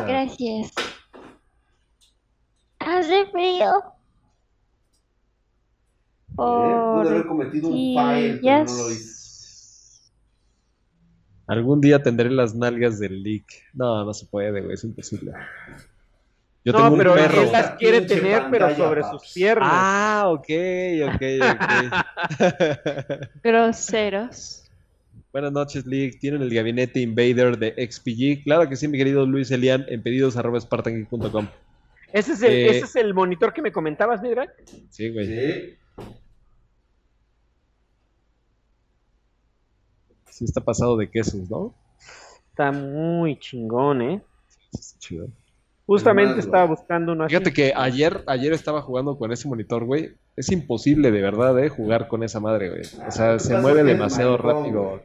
Gracias. 0.06 0.72
Hace 2.80 3.26
frío. 3.32 3.95
Pude 6.36 7.10
haber 7.10 7.26
cometido 7.28 7.70
un 7.70 7.96
fire, 7.96 8.40
pero 8.42 8.66
no 8.66 8.74
lo 8.74 8.92
hice. 8.92 9.16
Algún 11.48 11.80
día 11.80 12.02
tendré 12.02 12.30
las 12.32 12.56
nalgas 12.56 13.00
del 13.00 13.22
leak. 13.22 13.46
No, 13.74 14.04
no 14.04 14.14
se 14.14 14.26
puede, 14.26 14.62
güey, 14.62 14.74
es 14.74 14.84
imposible. 14.84 15.32
Yo 16.64 16.74
no, 16.74 16.80
tengo 16.80 16.98
pero 16.98 17.12
un 17.12 17.18
perro. 17.20 17.42
él 17.44 17.52
las 17.52 17.72
quiere 17.72 18.02
tener, 18.02 18.46
pero 18.50 18.76
sobre 18.76 19.04
sus 19.04 19.32
piernas. 19.34 19.70
Ah, 19.72 20.24
ok, 20.30 20.50
ok, 21.08 21.22
ok. 21.54 21.70
Groseros. 23.44 24.64
Buenas 25.32 25.52
noches, 25.52 25.86
League. 25.86 26.18
¿Tienen 26.20 26.42
el 26.42 26.52
gabinete 26.52 27.02
Invader 27.02 27.60
de 27.60 27.76
XPG? 27.88 28.46
Claro 28.46 28.68
que 28.68 28.76
sí, 28.76 28.88
mi 28.88 28.98
querido 28.98 29.28
Luis 29.28 29.52
Elian, 29.52 29.86
en 29.90 30.02
pedidos 30.02 30.38
arroba 30.38 30.58
¿Ese 30.58 32.32
es, 32.32 32.42
el, 32.42 32.52
eh, 32.52 32.70
¿Ese 32.70 32.86
es 32.86 32.96
el 32.96 33.14
monitor 33.14 33.54
que 33.54 33.62
me 33.62 33.72
comentabas, 33.72 34.22
Midra? 34.24 34.52
Sí, 34.90 35.10
güey. 35.10 35.28
Sí. 35.28 35.78
Sí 40.36 40.44
está 40.44 40.60
pasado 40.60 40.98
de 40.98 41.10
quesos, 41.10 41.50
¿no? 41.50 41.74
Está 42.50 42.72
muy 42.74 43.40
chingón, 43.40 44.02
¿eh? 44.02 44.22
chido. 45.00 45.28
Justamente 45.86 46.40
estaba 46.40 46.66
buscando 46.66 47.14
uno 47.14 47.28
Fíjate 47.28 47.54
que 47.54 47.72
ayer, 47.76 48.24
ayer 48.28 48.52
estaba 48.52 48.82
jugando 48.82 49.18
con 49.18 49.32
ese 49.32 49.48
monitor, 49.48 49.86
güey. 49.86 50.16
Es 50.36 50.52
imposible, 50.52 51.12
de 51.12 51.22
verdad, 51.22 51.58
¿eh? 51.64 51.70
Jugar 51.70 52.10
con 52.10 52.24
esa 52.24 52.42
madre, 52.42 52.70
güey. 52.70 52.82
O 53.08 53.12
sea, 53.12 53.40
se 53.40 53.58
mueve 53.58 53.84
demasiado 53.84 54.38
rápido. 54.38 55.04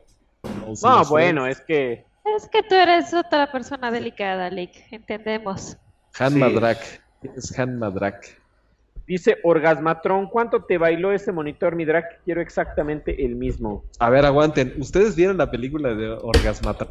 No, 0.82 1.05
bueno, 1.05 1.47
es 1.47 1.61
que... 1.61 2.05
Es 2.36 2.48
que 2.48 2.62
tú 2.62 2.74
eres 2.74 3.15
otra 3.15 3.52
persona 3.52 3.93
delicada, 3.93 4.51
Lick. 4.51 4.73
Entendemos. 4.90 5.77
Han 6.19 6.39
Madrak. 6.39 6.78
es 7.36 7.57
Han 7.57 7.78
Madrak? 7.78 8.39
Dice 9.10 9.38
Orgasmatron, 9.42 10.28
¿cuánto 10.28 10.62
te 10.62 10.78
bailó 10.78 11.10
ese 11.10 11.32
monitor, 11.32 11.74
mi 11.74 11.84
drag? 11.84 12.22
Quiero 12.24 12.40
exactamente 12.40 13.24
el 13.24 13.34
mismo. 13.34 13.82
A 13.98 14.08
ver, 14.08 14.24
aguanten. 14.24 14.72
¿Ustedes 14.78 15.16
vieron 15.16 15.36
la 15.36 15.50
película 15.50 15.96
de 15.96 16.10
Orgasmatron? 16.10 16.90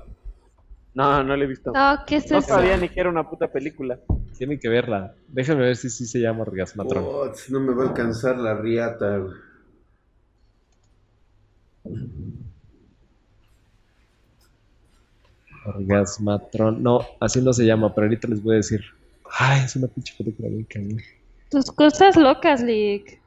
No, 0.93 1.23
no 1.23 1.37
la 1.37 1.41
he 1.45 1.47
visto. 1.47 1.71
No, 1.71 1.99
¿qué 2.05 2.17
es 2.17 2.29
no 2.29 2.41
sabía 2.41 2.75
ni 2.75 2.89
que 2.89 2.99
era 2.99 3.09
una 3.09 3.29
puta 3.29 3.49
película. 3.49 3.97
Tienen 4.37 4.59
que 4.59 4.67
verla. 4.67 5.15
Déjame 5.29 5.61
ver 5.61 5.77
si 5.77 5.89
sí 5.89 6.05
se 6.05 6.19
llama 6.19 6.41
Orgasmatron. 6.41 7.05
no 7.51 7.59
me 7.61 7.73
va 7.73 7.85
a 7.85 7.87
alcanzar 7.87 8.37
la 8.37 8.53
riata. 8.53 9.23
Orgasmatron. 15.67 16.83
No, 16.83 16.99
así 17.21 17.41
no 17.41 17.53
se 17.53 17.65
llama, 17.65 17.95
pero 17.95 18.07
ahorita 18.07 18.27
les 18.27 18.43
voy 18.43 18.55
a 18.55 18.57
decir. 18.57 18.81
Ay, 19.39 19.63
es 19.63 19.73
una 19.77 19.87
pinche 19.87 20.13
película 20.17 20.49
bien 20.49 20.65
cañón. 20.65 20.99
Tus 21.49 21.71
cosas 21.71 22.15
locas, 22.15 22.61
Lick. 22.61 23.19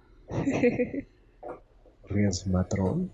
Orgasmatron. 2.04 3.10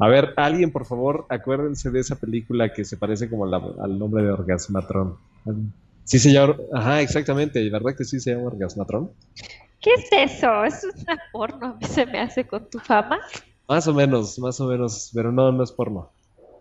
A 0.00 0.08
ver, 0.08 0.34
alguien, 0.36 0.70
por 0.70 0.84
favor, 0.84 1.26
acuérdense 1.28 1.90
de 1.90 2.00
esa 2.00 2.16
película 2.16 2.72
que 2.72 2.84
se 2.84 2.96
parece 2.96 3.28
como 3.28 3.46
al 3.46 3.98
nombre 3.98 4.22
de 4.22 4.30
Orgasmatron. 4.30 5.16
Sí 6.04 6.18
se 6.18 6.32
llama, 6.32 6.56
ajá, 6.72 7.00
exactamente, 7.00 7.68
verdad 7.70 7.94
que 7.96 8.04
sí 8.04 8.20
se 8.20 8.32
llama 8.32 8.48
Orgasmatron. 8.48 9.10
¿Qué 9.80 9.90
es 9.94 10.08
eso? 10.12 10.64
¿Es 10.64 10.84
una 10.84 11.18
porno? 11.32 11.66
A 11.66 11.74
mí 11.74 11.84
se 11.86 12.04
me 12.06 12.20
hace 12.20 12.46
con 12.46 12.68
tu 12.68 12.78
fama. 12.78 13.18
Más 13.68 13.88
o 13.88 13.94
menos, 13.94 14.38
más 14.38 14.60
o 14.60 14.66
menos, 14.66 15.10
pero 15.14 15.32
no, 15.32 15.50
no 15.50 15.64
es 15.64 15.72
porno. 15.72 16.10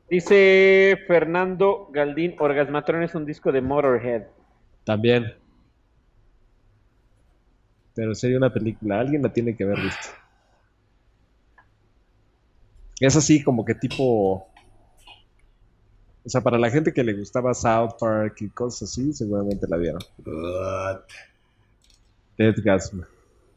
Dice 0.10 0.98
Fernando 1.06 1.90
Galdín, 1.92 2.36
Orgasmatron 2.40 3.04
es 3.04 3.14
un 3.14 3.26
disco 3.26 3.52
de 3.52 3.62
Motorhead. 3.62 4.28
También. 4.86 5.34
Pero 7.94 8.16
sería 8.16 8.38
una 8.38 8.54
película, 8.54 9.00
alguien 9.00 9.22
la 9.22 9.34
tiene 9.34 9.56
que 9.56 9.66
haber 9.66 9.82
visto. 9.82 10.08
Es 13.00 13.16
así 13.16 13.44
como 13.44 13.66
que 13.66 13.76
tipo... 13.76 14.48
O 16.26 16.30
sea, 16.30 16.42
para 16.42 16.58
la 16.58 16.70
gente 16.70 16.94
que 16.94 17.04
le 17.04 17.14
gustaba 17.14 17.54
South 17.54 17.96
Park 18.00 18.38
y 18.42 18.50
cosas 18.50 18.90
así, 18.90 19.14
seguramente 19.14 19.66
la 19.68 19.78
vieron. 19.78 20.02
Deadgasm. 22.38 23.02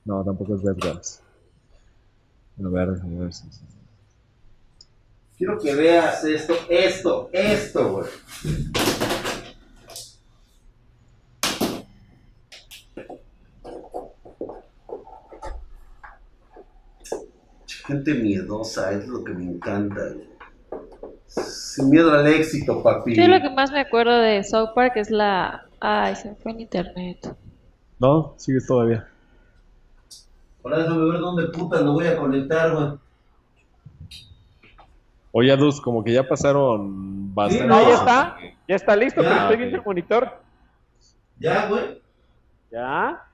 No, 0.05 0.25
tampoco 0.25 0.55
es 0.55 0.63
Deadgasm. 0.63 1.23
A 2.65 2.69
ver, 2.69 2.89
a 2.89 2.93
ver. 2.93 3.31
Quiero 5.41 5.59
que 5.59 5.75
veas 5.75 6.23
esto, 6.23 6.53
esto, 6.69 7.31
esto, 7.33 7.93
güey. 7.93 8.07
Gente 17.87 18.15
miedosa, 18.17 18.93
es 18.93 19.09
lo 19.09 19.25
que 19.25 19.33
me 19.33 19.45
encanta. 19.45 20.13
Sin 21.27 21.89
miedo 21.89 22.13
al 22.13 22.27
éxito, 22.27 22.83
papi. 22.83 23.17
Yo 23.17 23.27
lo 23.27 23.41
que 23.41 23.49
más 23.49 23.73
me 23.73 23.81
acuerdo 23.81 24.19
de 24.19 24.45
South 24.45 24.75
Park 24.75 24.93
es 24.97 25.11
la... 25.11 25.65
Ay, 25.81 26.17
se 26.17 26.29
me 26.29 26.35
fue 26.35 26.53
en 26.53 26.61
internet. 26.61 27.35
No, 27.99 28.35
sigue 28.37 28.61
todavía. 28.61 29.09
Ahora 30.63 30.81
déjame 30.81 31.11
ver 31.11 31.21
dónde 31.21 31.49
puta 31.49 31.81
lo 31.81 31.95
voy 31.95 32.09
a 32.09 32.19
conectar, 32.19 32.75
güey. 32.75 33.10
Oye, 35.33 35.53
Adus, 35.53 35.81
como 35.81 36.03
que 36.03 36.13
ya 36.13 36.27
pasaron 36.27 37.35
bastante. 37.35 37.67
no, 37.67 37.81
ya 37.83 37.95
está. 37.95 38.37
Ya 38.67 38.77
está 38.77 38.97
listo, 38.97 39.23
pero 39.23 39.35
estoy 39.35 39.57
viendo 39.57 39.77
el 39.77 39.85
monitor. 39.85 40.41
Ya, 41.39 41.69
güey. 41.69 42.03
Ya. 42.71 43.27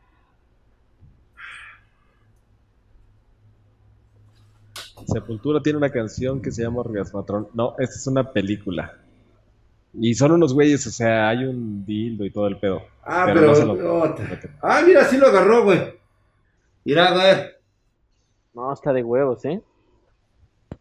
Sepultura 5.06 5.60
tiene 5.60 5.78
una 5.78 5.90
canción 5.90 6.40
que 6.42 6.50
se 6.50 6.62
llama 6.62 6.80
Orgasmatron. 6.80 7.48
No, 7.54 7.74
esta 7.78 7.96
es 7.96 8.06
una 8.06 8.32
película. 8.32 8.94
Y 9.94 10.14
son 10.14 10.32
unos 10.32 10.52
güeyes, 10.52 10.86
o 10.86 10.90
sea, 10.90 11.28
hay 11.28 11.44
un 11.44 11.84
dildo 11.86 12.24
y 12.24 12.30
todo 12.30 12.46
el 12.48 12.58
pedo. 12.58 12.82
Ah, 13.02 13.24
pero. 13.32 13.52
Ah, 14.62 14.82
mira, 14.86 15.04
sí 15.04 15.16
lo 15.16 15.26
agarró, 15.28 15.64
güey. 15.64 15.94
Mira, 16.84 17.12
güey. 17.12 17.50
No, 18.54 18.72
está 18.72 18.92
de 18.92 19.02
huevos, 19.02 19.44
¿eh? 19.44 19.62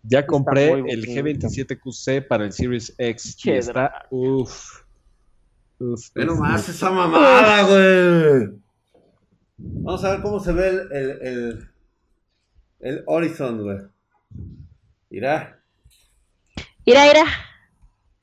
Ya 0.07 0.25
compré 0.25 0.71
el 0.71 1.05
G27QC 1.05 2.27
para 2.27 2.45
el 2.45 2.51
Series 2.51 2.93
X. 2.97 3.37
Y 3.43 3.51
está. 3.51 4.07
Uff. 4.09 4.83
Uf, 5.79 6.09
Pero 6.13 6.35
más 6.35 6.69
esa 6.69 6.89
mamada, 6.89 7.63
güey. 7.63 8.59
Vamos 9.57 10.03
a 10.03 10.11
ver 10.11 10.21
cómo 10.21 10.39
se 10.39 10.53
ve 10.53 10.67
el, 10.67 10.91
el, 10.91 11.21
el, 11.21 11.69
el 12.79 13.03
Horizon, 13.07 13.63
güey. 13.63 13.77
Irá. 15.09 15.59
Irá, 16.85 17.09
irá. 17.09 17.25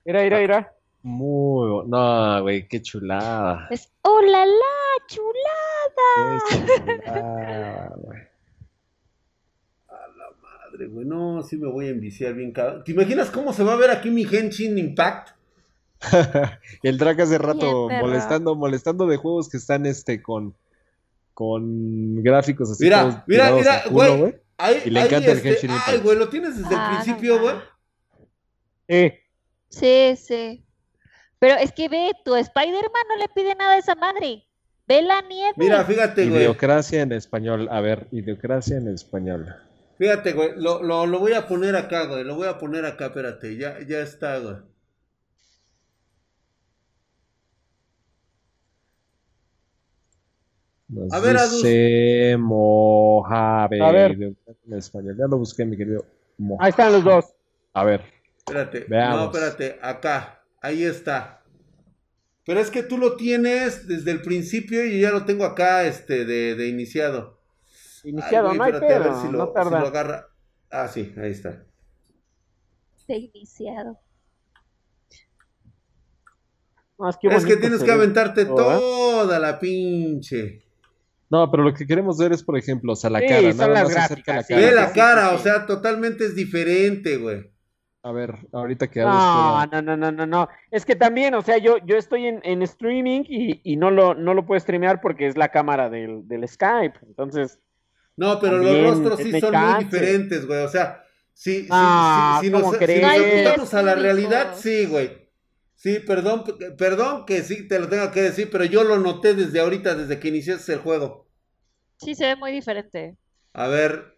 Irá, 0.05 0.25
irá, 0.25 0.43
irá. 0.43 0.73
Muy 1.03 1.89
No, 1.89 2.43
güey, 2.43 2.69
qué 2.69 2.81
chulada. 2.81 3.67
Es, 3.71 3.91
¡Oh, 4.03 4.21
la, 4.21 4.47
la! 4.47 4.53
¡Chulada! 5.09 6.43
Qué 6.49 6.59
chulada, 7.01 7.95
madre, 10.83 10.95
güey. 10.95 11.07
No, 11.07 11.43
sí 11.43 11.57
me 11.57 11.69
voy 11.69 11.87
a 11.87 11.91
enviciar 11.91 12.35
bien 12.35 12.53
cada... 12.53 12.83
¿Te 12.85 12.93
imaginas 12.93 13.31
cómo 13.31 13.53
se 13.53 13.63
va 13.63 13.75
a 13.75 13.77
ver 13.77 13.91
aquí 13.91 14.11
mi 14.11 14.23
Henshin 14.23 14.79
Impact? 14.79 15.31
el 16.83 16.99
drag 16.99 17.21
hace 17.21 17.39
rato 17.39 17.89
molestando, 17.89 18.55
molestando 18.57 19.07
de 19.07 19.17
juegos 19.17 19.49
que 19.49 19.57
están 19.57 19.87
este 19.87 20.21
con 20.21 20.55
con 21.33 22.23
gráficos 22.23 22.73
así. 22.73 22.85
Mira, 22.85 23.25
mira, 23.27 23.53
mira, 23.53 23.85
güey. 23.89 24.35
y 24.85 24.91
le 24.91 25.01
encanta 25.01 25.31
el 25.31 25.39
este, 25.39 25.51
Henshin 25.51 25.71
Impact. 25.71 25.89
Ay, 25.89 25.99
güey, 26.01 26.19
lo 26.19 26.29
tienes 26.29 26.59
desde 26.59 26.75
el 26.75 26.81
ah, 26.81 27.01
principio, 27.03 27.41
güey. 27.41 27.57
Eh. 28.89 29.21
Sí, 29.69 30.17
sí. 30.17 30.65
Pero 31.39 31.55
es 31.55 31.73
que 31.73 31.89
ve, 31.89 32.13
tu 32.25 32.35
Spider-Man 32.35 33.03
no 33.09 33.17
le 33.17 33.29
pide 33.29 33.55
nada 33.55 33.75
a 33.75 33.79
esa 33.79 33.95
madre. 33.95 34.45
Ve 34.87 35.03
la 35.03 35.23
nieve. 35.23 35.55
Mira, 35.57 35.85
fíjate, 35.85 36.29
güey. 36.29 36.43
Idiocracia 36.43 37.03
en 37.03 37.13
español. 37.13 37.69
A 37.71 37.81
ver, 37.81 38.09
idiocracia 38.11 38.77
en 38.77 38.89
español. 38.89 39.55
Fíjate, 40.03 40.33
güey. 40.33 40.51
Lo, 40.57 40.83
lo, 40.83 41.07
lo 41.07 41.21
voy 41.21 41.33
a 41.35 41.47
poner 41.47 41.77
acá, 41.77 42.07
güey. 42.07 42.25
Lo 42.25 42.35
voy 42.35 42.49
a 42.49 42.59
poner 42.59 42.85
acá, 42.85 43.07
espérate. 43.07 43.57
Ya, 43.57 43.79
ya 43.87 44.01
está, 44.01 44.37
güey. 44.41 44.57
a 51.09 51.21
ver, 51.21 51.37
dice 51.39 52.37
Mojave. 52.37 53.81
A 53.81 53.93
ver. 53.93 54.11
En 54.21 54.37
español. 54.73 55.17
Ya 55.17 55.29
lo 55.29 55.39
busqué, 55.39 55.65
mi 55.65 55.77
querido. 55.77 56.05
Ahí 56.59 56.71
están 56.71 56.95
los 56.95 57.05
dos. 57.05 57.27
A 57.73 57.85
ver. 57.85 58.03
Espérate. 58.39 58.85
Veamos. 58.89 59.17
No, 59.17 59.25
espérate. 59.27 59.79
Acá. 59.81 60.43
Ahí 60.61 60.83
está. 60.83 61.45
Pero 62.45 62.59
es 62.59 62.73
que 62.73 62.83
tú 62.83 62.99
lo 62.99 63.15
tienes 63.15 63.87
desde 63.87 64.11
el 64.11 64.21
principio 64.21 64.85
y 64.85 64.99
yo 64.99 65.09
ya 65.09 65.11
lo 65.13 65.25
tengo 65.27 65.45
acá 65.45 65.85
este, 65.85 66.25
de, 66.25 66.57
de 66.57 66.67
iniciado. 66.67 67.42
Iniciado, 68.05 68.53
no 68.55 68.65
hay 68.65 68.73
pedo, 68.73 69.23
si 69.23 69.31
lo, 69.31 69.53
no 69.55 69.65
Si 69.65 69.71
lo 69.71 69.77
agarra. 69.87 70.29
Ah, 70.71 70.89
sí, 70.89 71.15
ahí 71.17 71.31
está. 71.31 71.65
De 73.07 73.17
iniciado. 73.17 73.99
es, 77.31 77.45
que 77.45 77.57
tienes 77.57 77.83
que 77.83 77.91
aventarte 77.91 78.47
toda 78.47 79.39
la 79.39 79.59
pinche. 79.59 80.63
No, 81.29 81.51
pero 81.51 81.63
lo 81.63 81.75
que 81.75 81.87
queremos 81.87 82.19
ver 82.19 82.33
es, 82.33 82.43
por 82.43 82.57
ejemplo, 82.57 82.93
o 82.93 82.97
sea, 82.97 83.11
la 83.11 83.21
cara, 83.21 83.53
nada 83.53 83.85
más 83.85 83.97
acerca 83.97 84.37
la 84.37 84.45
cara. 84.45 84.61
Ve 84.61 84.73
la 84.73 84.93
cara, 84.93 85.35
o 85.35 85.39
sea, 85.39 85.67
totalmente 85.67 86.25
es 86.25 86.35
diferente, 86.35 87.17
güey. 87.17 87.51
A 88.05 88.13
ver, 88.13 88.35
ahorita 88.53 88.89
que 88.89 89.01
no, 89.01 89.67
no, 89.67 89.83
no, 89.83 89.97
no, 89.97 90.11
no, 90.11 90.27
no. 90.27 90.49
Es 90.71 90.85
que 90.85 90.97
también, 90.97 91.35
o 91.35 91.43
sea, 91.43 91.59
yo, 91.59 91.79
yo 91.85 91.97
estoy 91.97 92.27
en, 92.27 92.41
en 92.45 92.63
streaming 92.63 93.23
y, 93.29 93.61
y, 93.63 93.77
no 93.77 93.91
lo, 93.91 94.15
no 94.15 94.35
lo 94.35 94.45
puedo 94.45 94.59
streamear 94.59 95.01
porque 95.01 95.27
es 95.27 95.37
la 95.37 95.51
cámara 95.51 95.89
del, 95.89 96.27
del 96.27 96.49
Skype. 96.49 96.99
Entonces. 97.07 97.61
No, 98.17 98.39
pero 98.41 98.59
los 98.59 98.83
rostros 98.83 99.19
sí 99.19 99.41
son 99.41 99.55
muy 99.55 99.85
diferentes, 99.85 100.47
güey. 100.47 100.61
O 100.65 100.69
sea, 100.69 101.05
sí, 101.33 101.63
sí, 101.63 101.63
sí, 101.63 101.69
si, 102.41 102.51
nos, 102.51 102.77
si 102.77 103.57
nos 103.57 103.75
a 103.75 103.83
la 103.83 103.95
realidad, 103.95 104.55
sí, 104.57 104.87
güey. 104.87 105.23
Sí, 105.75 105.99
perdón, 105.99 106.45
perdón 106.79 107.27
que 107.27 107.43
sí 107.43 107.67
te 107.67 107.81
lo 107.81 107.89
tengo 107.89 108.13
que 108.13 108.23
decir, 108.23 108.49
pero 108.53 108.65
yo 108.65 108.85
lo 108.85 108.99
noté 108.99 109.35
desde 109.35 109.59
ahorita, 109.59 109.97
desde 109.97 110.21
que 110.21 110.29
iniciaste 110.29 110.75
el 110.75 110.79
juego. 110.79 111.29
Sí, 111.97 112.15
se 112.15 112.27
ve 112.27 112.37
muy 112.37 112.53
diferente. 112.53 113.17
A 113.53 113.67
ver. 113.67 114.17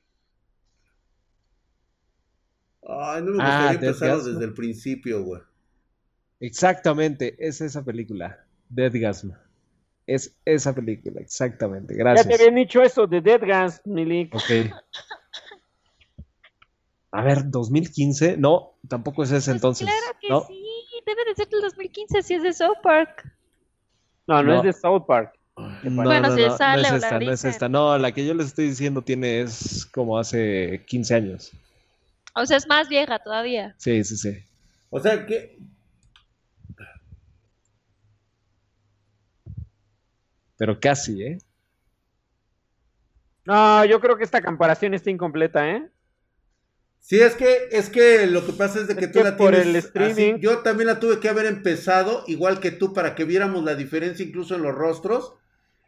Ay, 2.86 3.22
no 3.22 3.32
me 3.32 3.42
ah, 3.42 3.46
gustaría 3.46 3.88
empezarlo 3.88 4.24
desde 4.24 4.44
el 4.44 4.52
principio, 4.52 5.22
güey. 5.22 5.40
Exactamente, 6.40 7.34
es 7.38 7.62
esa 7.62 7.82
película, 7.82 8.44
Deadgasm. 8.68 9.32
Es 10.06 10.36
esa 10.44 10.74
película, 10.74 11.20
exactamente. 11.20 11.94
Gracias. 11.94 12.26
Ya 12.26 12.36
te 12.36 12.42
habían 12.42 12.56
dicho 12.56 12.82
eso 12.82 13.06
de 13.06 13.20
Deadgasm, 13.20 13.90
Milik. 13.90 14.34
Ok. 14.34 14.72
A 17.10 17.22
ver, 17.22 17.48
2015, 17.48 18.36
no, 18.36 18.72
tampoco 18.88 19.22
es 19.22 19.30
ese 19.30 19.52
pues 19.52 19.56
entonces. 19.56 19.88
Claro 19.88 20.18
que 20.20 20.52
sí, 20.52 20.64
debe 21.06 21.24
de 21.26 21.34
ser 21.36 21.48
del 21.48 21.62
2015 21.62 22.22
si 22.22 22.34
es 22.34 22.42
de 22.42 22.52
South 22.52 22.78
Park. 22.82 23.32
No, 24.26 24.42
no, 24.42 24.56
es 24.56 24.62
de 24.64 24.72
South 24.72 25.04
Park. 25.06 25.38
bueno, 25.84 26.34
si 26.34 26.42
sale 26.56 26.82
no 26.82 26.88
es 26.88 27.04
esta, 27.04 27.20
no 27.20 27.30
es 27.30 27.44
esta. 27.44 27.68
No, 27.68 27.96
la 27.98 28.12
que 28.12 28.26
yo 28.26 28.34
les 28.34 28.46
estoy 28.46 28.68
diciendo 28.68 29.02
tiene 29.02 29.42
es 29.42 29.86
como 29.86 30.18
hace 30.18 30.84
15 30.86 31.14
años. 31.14 31.52
O 32.34 32.44
sea, 32.46 32.56
es 32.56 32.66
más 32.66 32.88
vieja 32.88 33.20
todavía. 33.20 33.74
Sí, 33.78 34.02
sí, 34.02 34.16
sí. 34.16 34.38
O 34.90 34.98
sea, 34.98 35.24
que 35.24 35.56
pero 40.64 40.80
casi, 40.80 41.22
¿eh? 41.22 41.38
No, 43.44 43.84
yo 43.84 44.00
creo 44.00 44.16
que 44.16 44.24
esta 44.24 44.40
comparación 44.40 44.94
está 44.94 45.10
incompleta, 45.10 45.68
¿eh? 45.68 45.90
Sí, 47.00 47.20
es 47.20 47.34
que, 47.34 47.68
es 47.70 47.90
que 47.90 48.26
lo 48.26 48.46
que 48.46 48.54
pasa 48.54 48.78
es 48.80 48.88
de 48.88 48.96
que 48.96 49.08
tú 49.08 49.22
la 49.22 49.36
tienes 49.36 49.66
el 49.66 49.76
streaming. 49.76 50.38
Yo 50.38 50.60
también 50.60 50.86
la 50.86 51.00
tuve 51.00 51.20
que 51.20 51.28
haber 51.28 51.44
empezado, 51.44 52.24
igual 52.28 52.60
que 52.60 52.70
tú, 52.70 52.94
para 52.94 53.14
que 53.14 53.24
viéramos 53.24 53.62
la 53.62 53.74
diferencia 53.74 54.24
incluso 54.24 54.54
en 54.54 54.62
los 54.62 54.74
rostros. 54.74 55.34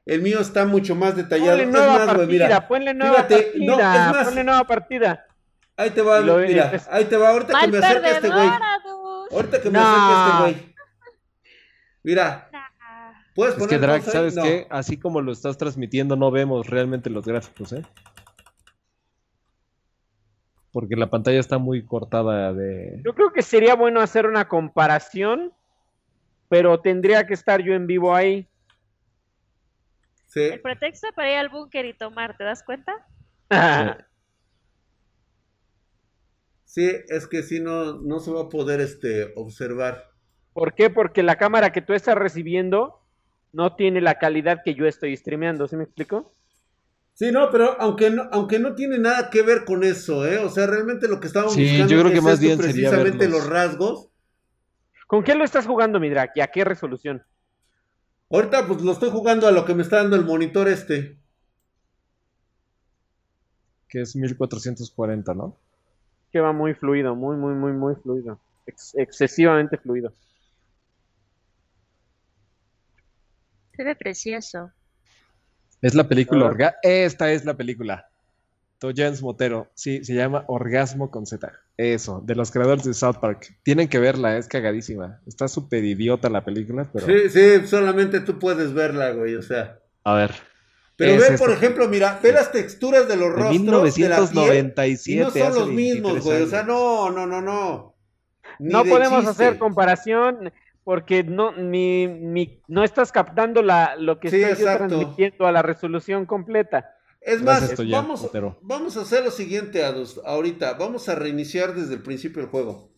El 0.05 0.21
mío 0.21 0.41
está 0.41 0.67
mucho 0.67 0.95
más 0.95 1.17
detallado. 1.17 1.57
Ponle 1.57 1.73
nueva 1.73 1.97
más, 1.97 2.07
partida, 2.09 2.27
mira, 2.27 2.69
ponle 2.69 2.93
nueva 2.93 3.17
partida, 3.17 3.47
no, 3.55 3.73
es 3.73 3.79
más, 3.79 4.27
ponle 4.27 4.45
nueva 4.45 4.67
partida. 4.67 5.27
Ahí 5.79 5.89
te 5.89 6.03
va, 6.03 6.21
mira, 6.21 6.85
ahí 6.91 7.07
te 7.07 7.17
va, 7.17 7.31
ahorita 7.31 7.61
que 7.63 7.69
me 7.69 7.79
acerque 7.79 8.11
este 8.11 8.29
güey. 8.29 8.51
Ahorita 9.31 9.63
que 9.63 9.71
me 9.71 9.79
acerque 9.79 10.13
este 10.13 10.43
güey. 10.43 10.77
Mira, 12.03 12.51
es 13.37 13.67
que 13.67 13.79
Drag, 13.79 14.03
¿sabes 14.03 14.35
qué? 14.35 14.67
Así 14.71 14.99
como 14.99 15.21
lo 15.21 15.33
estás 15.33 15.59
transmitiendo, 15.59 16.17
no 16.17 16.31
vemos 16.31 16.67
realmente 16.69 17.11
los 17.11 17.27
gráficos, 17.27 17.73
¿eh? 17.73 17.83
Porque 20.73 20.97
la 20.97 21.09
pantalla 21.09 21.41
está 21.41 21.59
muy 21.59 21.85
cortada 21.85 22.53
de. 22.53 23.01
Yo 23.05 23.15
creo 23.15 23.33
que 23.33 23.43
sería 23.43 23.75
bueno 23.75 24.01
hacer 24.01 24.27
una 24.27 24.49
comparación, 24.49 25.53
pero 26.49 26.81
tendría 26.81 27.27
que 27.27 27.35
estar 27.35 27.63
yo 27.63 27.75
en 27.75 27.87
vivo 27.87 28.15
ahí. 28.15 28.49
Sí. 30.27 30.41
El 30.41 30.61
pretexto 30.61 31.09
para 31.15 31.31
ir 31.31 31.39
al 31.39 31.49
búnker 31.49 31.87
y 31.87 31.95
tomar, 31.95 32.37
¿te 32.37 32.45
das 32.45 32.63
cuenta? 32.63 32.93
sí, 36.65 36.91
es 37.09 37.27
que 37.27 37.43
si 37.43 37.61
no, 37.61 37.95
no 38.01 38.19
se 38.19 38.31
va 38.31 38.43
a 38.43 38.49
poder 38.49 38.81
este, 38.81 39.33
observar. 39.35 40.11
¿Por 40.53 40.75
qué? 40.75 40.91
Porque 40.91 41.23
la 41.23 41.37
cámara 41.37 41.73
que 41.73 41.81
tú 41.81 41.95
estás 41.95 42.17
recibiendo 42.17 43.06
no 43.57 43.75
tiene 43.75 44.03
la 44.03 44.19
calidad 44.19 44.61
que 44.63 44.75
yo 44.75 44.85
estoy 44.85 45.17
streameando, 45.17 45.67
¿sí 45.67 45.77
me 45.77 45.85
explico? 45.85 46.31
Sí, 47.15 47.33
no, 47.33 47.51
pero 47.51 47.81
aunque 47.81 48.11
no, 48.11 48.29
aunque 48.31 48.59
no 48.59 48.75
tiene 48.75 48.99
nada 48.99 49.31
que 49.31 49.41
ver 49.41 49.65
con 49.65 49.83
eso, 49.83 50.27
¿eh? 50.27 50.37
O 50.37 50.51
sea, 50.51 50.67
realmente 50.67 51.09
lo 51.09 51.21
que 51.21 51.27
estamos 51.27 51.55
sí, 51.55 51.63
buscando 51.63 51.95
yo 51.95 52.01
creo 52.03 52.13
que 52.13 52.21
más 52.21 52.39
bien 52.39 52.59
precisamente 52.59 53.27
los 53.31 53.49
rasgos. 53.49 54.11
¿Con 55.07 55.25
qué 55.25 55.35
lo 55.35 55.43
estás 55.43 55.67
jugando, 55.67 55.99
Midrak? 55.99 56.33
¿Y 56.37 56.43
a 56.43 56.49
qué 56.49 56.65
resolución? 56.65 57.23
Ahorita 58.29 58.67
pues 58.67 58.83
lo 58.83 58.93
estoy 58.93 59.09
jugando 59.09 59.49
a 59.49 59.53
lo 59.53 59.65
que 59.65 59.75
me 59.75 59.83
está 59.83 59.97
dando 59.97 60.17
el 60.17 60.27
monitor 60.27 60.69
este. 60.69 61.17
Que 63.89 64.03
es 64.03 64.15
1440, 64.15 65.33
¿no? 65.33 65.57
Que 66.31 66.41
va 66.41 66.53
muy 66.53 66.75
fluido, 66.75 67.15
muy, 67.15 67.37
muy, 67.37 67.55
muy, 67.55 67.73
muy 67.73 67.95
fluido. 67.95 68.39
excesivamente 68.67 69.79
fluido. 69.79 70.13
Se 73.77 73.85
ve 73.85 73.95
precioso. 73.95 74.73
Es 75.83 75.95
la 75.95 76.09
película 76.09 76.47
Orga 76.47 76.77
Esta 76.83 77.31
es 77.31 77.45
la 77.45 77.55
película. 77.55 78.09
Jens 78.95 79.23
Motero. 79.23 79.71
Sí, 79.75 80.05
se 80.05 80.15
llama 80.15 80.45
Orgasmo 80.49 81.11
con 81.11 81.27
Z. 81.27 81.53
Eso, 81.77 82.23
de 82.25 82.35
los 82.35 82.51
creadores 82.51 82.85
de 82.85 82.95
South 82.95 83.17
Park. 83.21 83.57
Tienen 83.63 83.89
que 83.89 83.99
verla, 83.99 84.37
es 84.39 84.49
cagadísima. 84.49 85.21
Está 85.27 85.49
súper 85.49 85.85
idiota 85.85 86.29
la 86.31 86.45
película, 86.45 86.89
pero. 86.93 87.07
Sí, 87.07 87.29
sí, 87.31 87.67
solamente 87.67 88.21
tú 88.21 88.39
puedes 88.39 88.73
verla, 88.73 89.11
güey, 89.11 89.35
o 89.35 89.43
sea. 89.43 89.79
A 90.05 90.15
ver. 90.15 90.31
Pero 90.97 91.21
ve, 91.21 91.37
por 91.37 91.51
ejemplo, 91.51 91.89
mira, 91.89 92.19
ve 92.23 92.33
las 92.33 92.53
texturas 92.53 93.07
de 93.09 93.17
los 93.17 93.31
rostros. 93.31 93.53
1997. 93.53 94.01
De 94.01 94.09
la 94.09 94.31
piel, 94.31 95.07
y 95.07 95.21
no 95.21 95.31
son 95.31 95.55
los 95.55 95.69
mismos, 95.69 96.25
güey. 96.25 96.43
O 96.43 96.47
sea, 96.47 96.63
no, 96.63 97.11
no, 97.11 97.27
no, 97.27 97.43
no. 97.43 97.95
no 98.59 98.85
podemos 98.85 99.27
hacer 99.27 99.59
comparación 99.59 100.53
porque 100.87 101.25
no, 101.25 101.51
mi, 101.51 102.63
no 102.69 102.85
estás 102.85 103.11
captando 103.11 103.61
la, 103.61 103.97
lo 103.97 104.21
que 104.21 104.29
estoy 104.29 104.65
transmitiendo 104.65 105.45
a 105.45 105.51
la 105.51 105.61
resolución 105.61 106.27
completa. 106.27 106.95
Es 107.21 107.43
más, 107.43 107.75
vamos, 107.91 108.31
vamos 108.63 108.97
a 108.97 109.01
hacer 109.01 109.25
lo 109.25 109.33
siguiente, 109.33 109.85
ahorita. 109.85 110.75
Vamos 110.75 111.09
a 111.09 111.17
reiniciar 111.17 111.75
desde 111.75 111.95
el 111.95 112.05
principio 112.05 112.41
el 112.41 112.49
juego. 112.49 112.89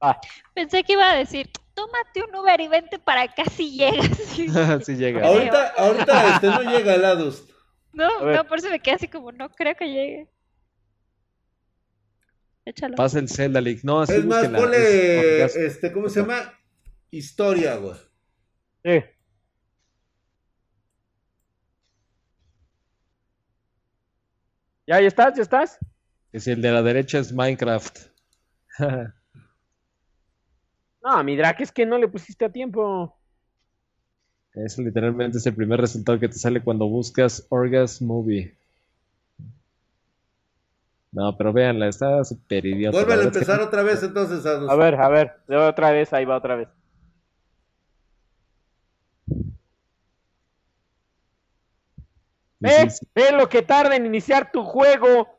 Ah. 0.00 0.20
Pensé 0.54 0.82
que 0.82 0.94
iba 0.94 1.08
a 1.08 1.16
decir, 1.16 1.48
tómate 1.72 2.24
un 2.28 2.34
Uber 2.34 2.60
y 2.60 2.66
vente 2.66 2.98
para 2.98 3.22
acá 3.22 3.44
si 3.44 3.76
llegas. 3.76 4.10
sí 4.84 4.96
llega. 4.96 5.24
Ahorita, 5.24 5.68
ahorita 5.76 6.34
este 6.34 6.46
no 6.48 6.62
llega 6.62 6.96
el 6.96 7.04
Adust. 7.04 7.48
No, 7.92 8.22
no, 8.22 8.44
por 8.48 8.58
eso 8.58 8.70
me 8.70 8.80
quedé 8.80 8.96
así 8.96 9.06
como, 9.06 9.30
no 9.30 9.50
creo 9.50 9.76
que 9.76 9.86
llegue. 9.86 10.28
Échalo. 12.64 12.96
Pasa 12.96 13.20
el 13.20 13.28
Zelda 13.28 13.60
League. 13.60 13.82
No, 13.84 14.00
así 14.00 14.14
es 14.14 14.24
más, 14.24 14.48
ponle, 14.48 15.44
este, 15.44 15.92
¿cómo 15.92 16.08
se 16.08 16.22
llama? 16.22 16.52
Historia, 17.10 17.76
güey. 17.76 17.94
Sí. 18.84 19.04
¿Ya, 24.86 25.00
ya 25.00 25.08
estás? 25.08 25.34
¿Ya 25.36 25.42
estás? 25.42 25.78
Si 26.32 26.50
el 26.50 26.62
de 26.62 26.70
la 26.70 26.82
derecha 26.82 27.18
es 27.18 27.32
Minecraft. 27.32 27.98
no, 31.02 31.24
mi 31.24 31.36
Drac, 31.36 31.60
es 31.60 31.72
que 31.72 31.86
no 31.86 31.98
le 31.98 32.08
pusiste 32.08 32.44
a 32.44 32.52
tiempo. 32.52 33.18
Eso 34.54 34.82
literalmente 34.82 35.38
es 35.38 35.46
el 35.46 35.54
primer 35.54 35.80
resultado 35.80 36.18
que 36.18 36.28
te 36.28 36.38
sale 36.38 36.62
cuando 36.62 36.86
buscas 36.88 37.46
Orgas 37.50 38.00
Movie. 38.00 38.54
No, 41.12 41.36
pero 41.36 41.52
véanla, 41.52 41.88
está 41.88 42.22
súper 42.24 42.66
idiota. 42.66 42.96
Vuelve 42.96 43.14
a 43.14 43.24
empezar 43.24 43.60
otra 43.60 43.82
vez 43.82 44.02
entonces. 44.02 44.44
A, 44.44 44.70
a 44.70 44.76
ver, 44.76 44.94
a 44.96 45.08
ver, 45.08 45.32
otra 45.48 45.90
vez, 45.90 46.12
ahí 46.12 46.24
va 46.24 46.36
otra 46.36 46.56
vez. 46.56 46.68
Ve, 52.66 52.92
ve 53.14 53.32
lo 53.32 53.48
que 53.48 53.62
tarda 53.62 53.96
en 53.96 54.06
iniciar 54.06 54.50
tu 54.50 54.64
juego. 54.64 55.36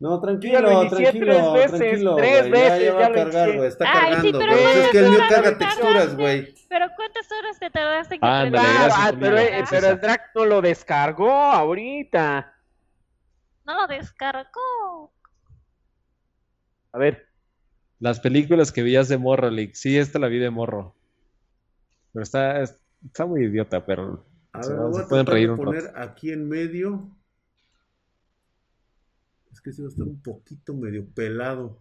No, 0.00 0.20
tranquilo, 0.20 0.88
tranquilo, 0.88 1.52
tres 1.52 1.52
veces, 1.52 1.78
tranquilo, 1.78 2.16
tres 2.16 2.50
veces, 2.50 2.84
ya, 2.84 2.94
va 2.94 3.06
a 3.06 3.12
cargar, 3.12 3.56
güey, 3.56 3.68
está 3.68 3.84
cargando, 3.84 4.38
güey. 4.38 4.78
es 4.80 4.90
que 4.90 4.98
el 4.98 5.10
mío 5.10 5.20
carga 5.28 5.58
texturas, 5.58 6.16
güey. 6.16 6.54
Pero 6.68 6.86
¿cuántas 6.94 7.32
horas 7.32 7.58
te 7.58 7.70
tardaste 7.70 8.14
que 8.20 8.26
ah, 8.26 8.48
ah, 8.92 9.12
pero, 9.18 9.38
eh, 9.38 9.64
pero 9.68 9.88
el 9.88 10.00
drag 10.00 10.20
no 10.36 10.44
lo 10.44 10.62
descargó 10.62 11.32
ahorita. 11.32 12.54
No 13.66 13.80
lo 13.80 13.86
descargó. 13.88 15.12
A 16.92 16.98
ver. 16.98 17.26
Las 17.98 18.20
películas 18.20 18.70
que 18.70 18.82
vías 18.82 19.08
de 19.08 19.18
morro, 19.18 19.50
Lick. 19.50 19.74
Sí, 19.74 19.98
esta 19.98 20.20
la 20.20 20.28
vi 20.28 20.38
de 20.38 20.50
morro. 20.50 20.94
Pero 22.12 22.22
está, 22.22 22.62
está 22.62 23.26
muy 23.26 23.44
idiota, 23.44 23.84
pero 23.84 24.24
a 24.58 24.68
ver, 24.68 24.78
voy 24.78 25.02
a 25.02 25.06
pueden 25.06 25.26
reír 25.26 25.54
poner 25.54 25.92
aquí 25.96 26.32
en 26.32 26.48
medio. 26.48 27.08
Es 29.52 29.60
que 29.60 29.72
si 29.72 29.82
va 29.82 29.88
a 29.88 29.90
estar 29.90 30.06
un 30.06 30.20
poquito 30.22 30.74
medio 30.74 31.06
pelado. 31.06 31.78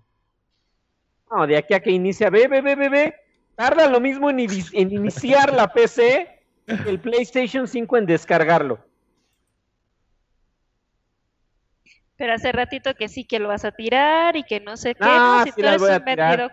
No, 1.29 1.45
de 1.45 1.57
aquí 1.57 1.73
a 1.73 1.79
que 1.79 1.91
inicia, 1.91 2.29
ve, 2.29 2.47
ve, 2.47 2.61
ve, 2.61 2.75
ve, 2.75 2.89
ve. 2.89 3.15
Tarda 3.55 3.89
lo 3.89 3.99
mismo 3.99 4.29
en, 4.29 4.39
iniciar 4.39 5.53
la 5.53 5.73
PC 5.73 6.43
que 6.65 6.89
el 6.89 6.99
PlayStation 6.99 7.67
5 7.67 7.97
en 7.97 8.05
descargarlo. 8.05 8.79
Pero 12.17 12.33
hace 12.33 12.51
ratito 12.51 12.95
que 12.95 13.07
sí 13.09 13.25
que 13.25 13.39
lo 13.39 13.47
vas 13.47 13.63
a 13.63 13.71
tirar 13.71 14.35
y 14.35 14.43
que 14.43 14.59
no 14.59 14.75
sé 14.75 14.95
qué, 14.95 15.05
no, 15.05 15.43
si 15.43 15.51
sí 15.51 15.61
las 15.61 15.79
voy 15.79 15.91
a 15.91 16.03
tirar. 16.03 16.51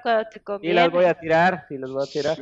Sí 0.60 0.72
las 0.72 0.90
voy 0.90 1.04
a 1.04 1.14
tirar, 1.14 1.66
sí 1.68 1.78
las 1.78 1.90
voy 1.92 2.02
a 2.02 2.06
tirar. 2.06 2.38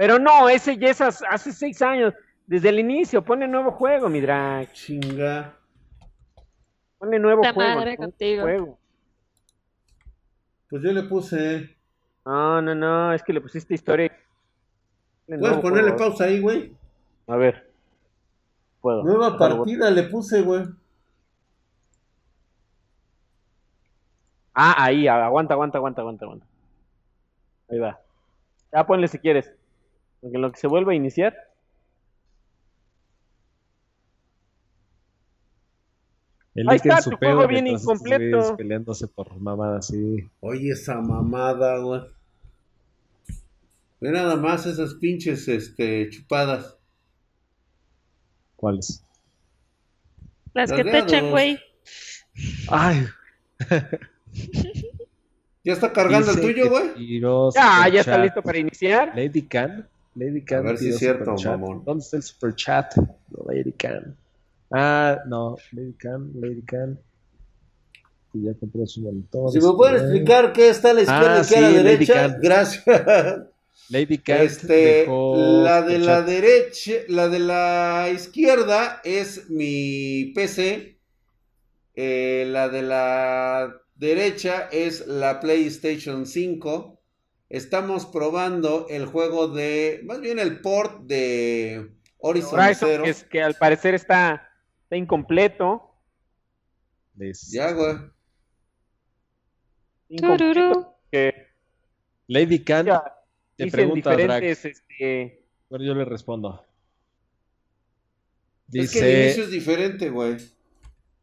Pero 0.00 0.18
no, 0.18 0.48
ese 0.48 0.78
ya 0.78 0.88
es 0.88 1.02
hace 1.02 1.52
seis 1.52 1.82
años. 1.82 2.14
Desde 2.46 2.70
el 2.70 2.78
inicio, 2.78 3.22
pone 3.22 3.46
nuevo 3.46 3.70
juego, 3.70 4.08
mi 4.08 4.22
drag. 4.22 4.72
Chinga. 4.72 5.54
Pone 6.96 7.18
nuevo 7.18 7.42
juego, 7.52 7.82
juego. 8.40 8.78
Pues 10.70 10.82
yo 10.82 10.92
le 10.92 11.02
puse. 11.02 11.76
No, 12.24 12.62
no, 12.62 12.74
no, 12.74 13.12
es 13.12 13.22
que 13.22 13.34
le 13.34 13.42
pusiste 13.42 13.74
historia. 13.74 14.10
Puedes 15.26 15.58
ponerle 15.58 15.92
pausa 15.92 16.24
ahí, 16.24 16.40
güey. 16.40 16.74
A 17.26 17.36
ver. 17.36 17.70
Puedo. 18.80 19.04
Nueva 19.04 19.36
partida 19.36 19.90
le 19.90 20.04
puse, 20.04 20.40
güey. 20.40 20.64
Ah, 24.54 24.82
ahí, 24.82 25.06
aguanta, 25.06 25.52
aguanta, 25.52 25.76
aguanta, 25.76 26.00
aguanta, 26.00 26.24
aguanta. 26.24 26.46
Ahí 27.68 27.78
va. 27.78 28.00
Ya 28.72 28.86
ponle 28.86 29.06
si 29.06 29.18
quieres. 29.18 29.59
Porque 30.20 30.36
en 30.36 30.42
lo 30.42 30.52
que 30.52 30.60
se 30.60 30.66
vuelve 30.66 30.92
a 30.92 30.96
iniciar. 30.96 31.34
Ahí 36.68 36.76
está, 36.76 37.00
tu 37.02 37.16
juego 37.16 37.46
bien 37.46 37.66
incompleto. 37.66 38.56
Peleándose 38.56 39.06
por 39.08 39.34
mamadas, 39.40 39.86
sí. 39.86 40.28
Oye, 40.40 40.72
esa 40.72 41.00
mamada, 41.00 41.78
güey. 41.78 42.02
Ve 44.00 44.10
nada 44.10 44.36
más 44.36 44.66
esas 44.66 44.94
pinches 44.94 45.46
este, 45.48 46.08
chupadas. 46.10 46.76
¿Cuáles? 48.56 49.04
Las, 50.52 50.72
que 50.72 50.82
te 50.84 50.98
echan, 50.98 51.30
güey. 51.30 51.58
Ay. 52.68 53.06
¿Ya 55.62 55.74
está 55.74 55.92
cargando 55.92 56.32
el 56.32 56.40
tuyo, 56.40 56.70
güey? 56.70 57.20
Ya, 57.54 57.88
ya 57.88 58.00
está 58.00 58.18
listo 58.18 58.42
para 58.42 58.58
iniciar. 58.58 59.12
Lady 59.14 59.42
Can. 59.42 59.86
Lady 60.14 60.42
Can. 60.44 60.58
A 60.60 60.62
ver 60.70 60.78
si 60.78 60.88
es 60.88 60.98
cierto, 60.98 61.34
mamón. 61.44 61.84
¿Dónde 61.84 62.02
está 62.02 62.16
el 62.16 62.22
super 62.22 62.54
chat? 62.54 62.94
Lady 63.46 63.72
Can. 63.72 64.16
Ah, 64.70 65.18
no. 65.26 65.56
Lady 65.72 65.94
Can, 65.94 66.32
Lady 66.34 66.62
Can. 66.62 66.98
Y 68.32 68.44
ya 68.44 68.54
compró 68.54 68.86
su 68.86 69.00
monitor. 69.00 69.50
Si 69.50 69.60
me 69.60 69.72
pueden 69.72 69.96
explicar 69.96 70.52
qué 70.52 70.68
está 70.68 70.90
a 70.90 70.94
la 70.94 71.02
izquierda 71.02 71.42
y 71.42 71.46
qué 71.46 71.56
a 71.56 71.60
la 71.60 71.82
derecha. 71.82 72.38
Gracias. 72.40 72.84
Lady 73.90 74.18
Cat 74.18 74.42
este, 74.42 75.06
la 75.06 75.82
de 75.82 75.98
la 75.98 76.22
derecha, 76.22 76.92
la 77.08 77.28
de 77.28 77.40
la 77.40 78.08
izquierda 78.14 79.00
es 79.02 79.50
mi 79.50 80.26
PC. 80.34 80.96
Eh, 81.96 82.46
la 82.48 82.68
de 82.68 82.82
la 82.82 83.82
derecha 83.96 84.68
es 84.70 85.08
la 85.08 85.40
PlayStation 85.40 86.24
5. 86.24 86.99
Estamos 87.50 88.06
probando 88.06 88.86
el 88.88 89.06
juego 89.06 89.48
de, 89.48 90.02
más 90.04 90.20
bien 90.20 90.38
el 90.38 90.60
port 90.60 91.02
de 91.02 91.90
Horizon, 92.18 92.60
Zero. 92.76 93.04
Es 93.04 93.24
que 93.24 93.42
al 93.42 93.54
parecer 93.54 93.94
está, 93.94 94.48
incompleto. 94.92 96.00
Ya, 97.50 97.72
güey. 97.72 97.96
Incompleto. 100.10 100.96
Lady 102.28 102.62
Can 102.62 102.86
te 103.56 103.66
pregunta 103.66 104.14
este... 104.38 105.44
Bueno, 105.68 105.84
yo 105.84 105.94
le 105.94 106.04
respondo. 106.04 106.64
Dice, 108.68 108.84
es 108.84 108.92
que 108.92 108.98
el 109.00 109.24
inicio 109.24 109.44
es 109.44 109.50
diferente, 109.50 110.08
güey. 110.08 110.36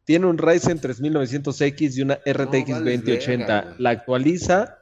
Tiene 0.04 0.26
un 0.26 0.36
Ryzen 0.36 0.78
3900X 0.78 1.96
y 1.96 2.02
una 2.02 2.16
RTX 2.16 2.84
2080. 2.84 3.76
la 3.78 3.90
actualiza, 3.90 4.77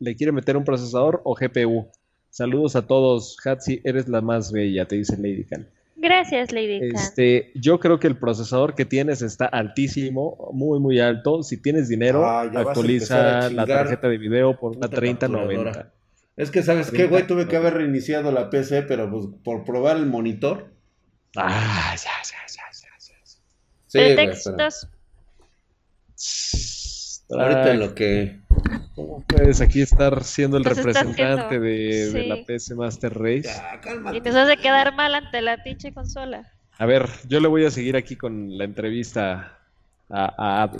le 0.00 0.16
quiere 0.16 0.32
meter 0.32 0.56
un 0.56 0.64
procesador 0.64 1.20
o 1.24 1.34
GPU. 1.34 1.86
Saludos 2.30 2.74
a 2.74 2.86
todos. 2.86 3.36
Hatsi, 3.44 3.80
eres 3.84 4.08
la 4.08 4.20
más 4.20 4.50
bella, 4.50 4.86
te 4.86 4.96
dice 4.96 5.16
Lady 5.16 5.44
Khan. 5.44 5.68
Gracias, 5.96 6.52
Lady 6.52 6.80
Khan. 6.80 6.96
Este, 6.96 7.52
yo 7.54 7.78
creo 7.78 8.00
que 8.00 8.06
el 8.06 8.16
procesador 8.16 8.74
que 8.74 8.84
tienes 8.84 9.20
está 9.22 9.46
altísimo, 9.46 10.50
muy, 10.52 10.80
muy 10.80 10.98
alto. 11.00 11.42
Si 11.42 11.58
tienes 11.58 11.88
dinero, 11.88 12.24
ah, 12.24 12.42
actualiza 12.42 13.50
la 13.50 13.66
tarjeta 13.66 14.08
de 14.08 14.18
video 14.18 14.58
por 14.58 14.76
una 14.76 14.88
3090. 14.88 15.92
Es 16.36 16.50
que, 16.50 16.62
¿sabes 16.62 16.90
qué, 16.90 17.06
güey? 17.06 17.26
Tuve 17.26 17.46
que 17.46 17.56
haber 17.56 17.74
reiniciado 17.74 18.32
la 18.32 18.48
PC, 18.48 18.82
pero 18.84 19.10
pues, 19.10 19.26
por 19.44 19.64
probar 19.64 19.98
el 19.98 20.06
monitor. 20.06 20.70
Ah, 21.36 21.94
ya, 21.96 22.10
ya, 22.24 22.38
ya, 22.48 22.62
ya. 22.72 22.88
ya. 22.98 23.14
Sí, 23.86 23.98
Pretextos. 23.98 24.88
Ahorita 27.30 27.74
lo 27.74 27.94
que. 27.94 28.38
¿Cómo 28.94 29.24
puedes 29.26 29.60
aquí 29.60 29.80
estar 29.80 30.22
siendo 30.24 30.56
el 30.56 30.64
representante 30.64 31.58
de, 31.58 32.26
la 32.26 32.44
PC 32.44 32.74
Master 32.74 33.16
Race? 33.16 33.42
Ya, 33.42 33.80
cálmate. 33.80 34.18
Y 34.18 34.20
te 34.20 34.30
hace 34.30 34.56
quedar 34.56 34.94
mal 34.94 35.14
ante 35.14 35.40
la 35.40 35.62
pinche 35.62 35.92
consola. 35.92 36.50
A 36.78 36.86
ver, 36.86 37.08
yo 37.28 37.40
le 37.40 37.48
voy 37.48 37.64
a 37.64 37.70
seguir 37.70 37.96
aquí 37.96 38.16
con 38.16 38.56
la 38.58 38.64
entrevista 38.64 39.58
a, 40.08 40.62
a 40.64 40.70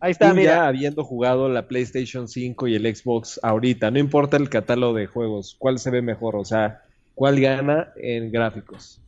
Ahí 0.00 0.12
está, 0.12 0.34
mira. 0.34 0.52
Ya 0.52 0.66
habiendo 0.66 1.04
jugado 1.04 1.48
la 1.48 1.68
PlayStation 1.68 2.28
5 2.28 2.68
y 2.68 2.74
el 2.74 2.94
Xbox 2.94 3.40
ahorita, 3.42 3.90
no 3.90 3.98
importa 3.98 4.36
el 4.36 4.48
catálogo 4.48 4.94
de 4.94 5.06
juegos, 5.06 5.56
¿cuál 5.58 5.78
se 5.78 5.90
ve 5.90 6.02
mejor? 6.02 6.36
O 6.36 6.44
sea, 6.44 6.82
¿cuál 7.14 7.40
gana 7.40 7.92
en 7.96 8.30
gráficos? 8.30 9.00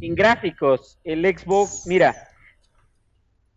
En 0.00 0.14
gráficos, 0.14 0.98
el 1.04 1.24
Xbox, 1.24 1.84
mira. 1.86 2.14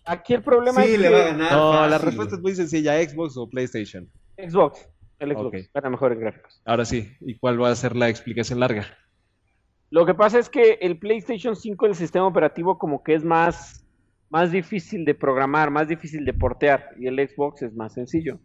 Aquí 0.09 0.33
el 0.33 0.41
problema 0.41 0.83
sí, 0.83 0.93
es 0.93 0.99
le 0.99 1.09
va 1.09 1.19
a 1.19 1.25
ganar. 1.25 1.51
No, 1.51 1.87
la 1.87 1.97
respuesta 1.99 2.35
es 2.35 2.41
muy 2.41 2.55
sencilla, 2.55 3.01
Xbox 3.01 3.37
o 3.37 3.47
PlayStation. 3.47 4.09
Xbox, 4.37 4.89
el 5.19 5.33
Xbox 5.33 5.71
gana 5.73 5.89
mejor 5.89 6.13
en 6.13 6.19
gráficos. 6.19 6.61
Ahora 6.65 6.83
sí, 6.83 7.11
¿y 7.21 7.37
cuál 7.37 7.61
va 7.61 7.69
a 7.69 7.75
ser 7.75 7.95
la 7.95 8.09
explicación 8.09 8.59
larga? 8.59 8.85
Lo 9.91 10.05
que 10.05 10.15
pasa 10.15 10.39
es 10.39 10.49
que 10.49 10.79
el 10.81 10.97
PlayStation 10.97 11.55
5, 11.55 11.85
el 11.85 11.95
sistema 11.95 12.25
operativo 12.25 12.77
como 12.77 13.03
que 13.03 13.13
es 13.13 13.23
más 13.23 13.85
más 14.29 14.51
difícil 14.51 15.05
de 15.05 15.15
programar, 15.15 15.71
más 15.71 15.87
difícil 15.87 16.23
de 16.23 16.33
portear 16.33 16.91
y 16.99 17.07
el 17.07 17.15
Xbox 17.27 17.63
es 17.63 17.73
más 17.75 17.93
sencillo. 17.93 18.39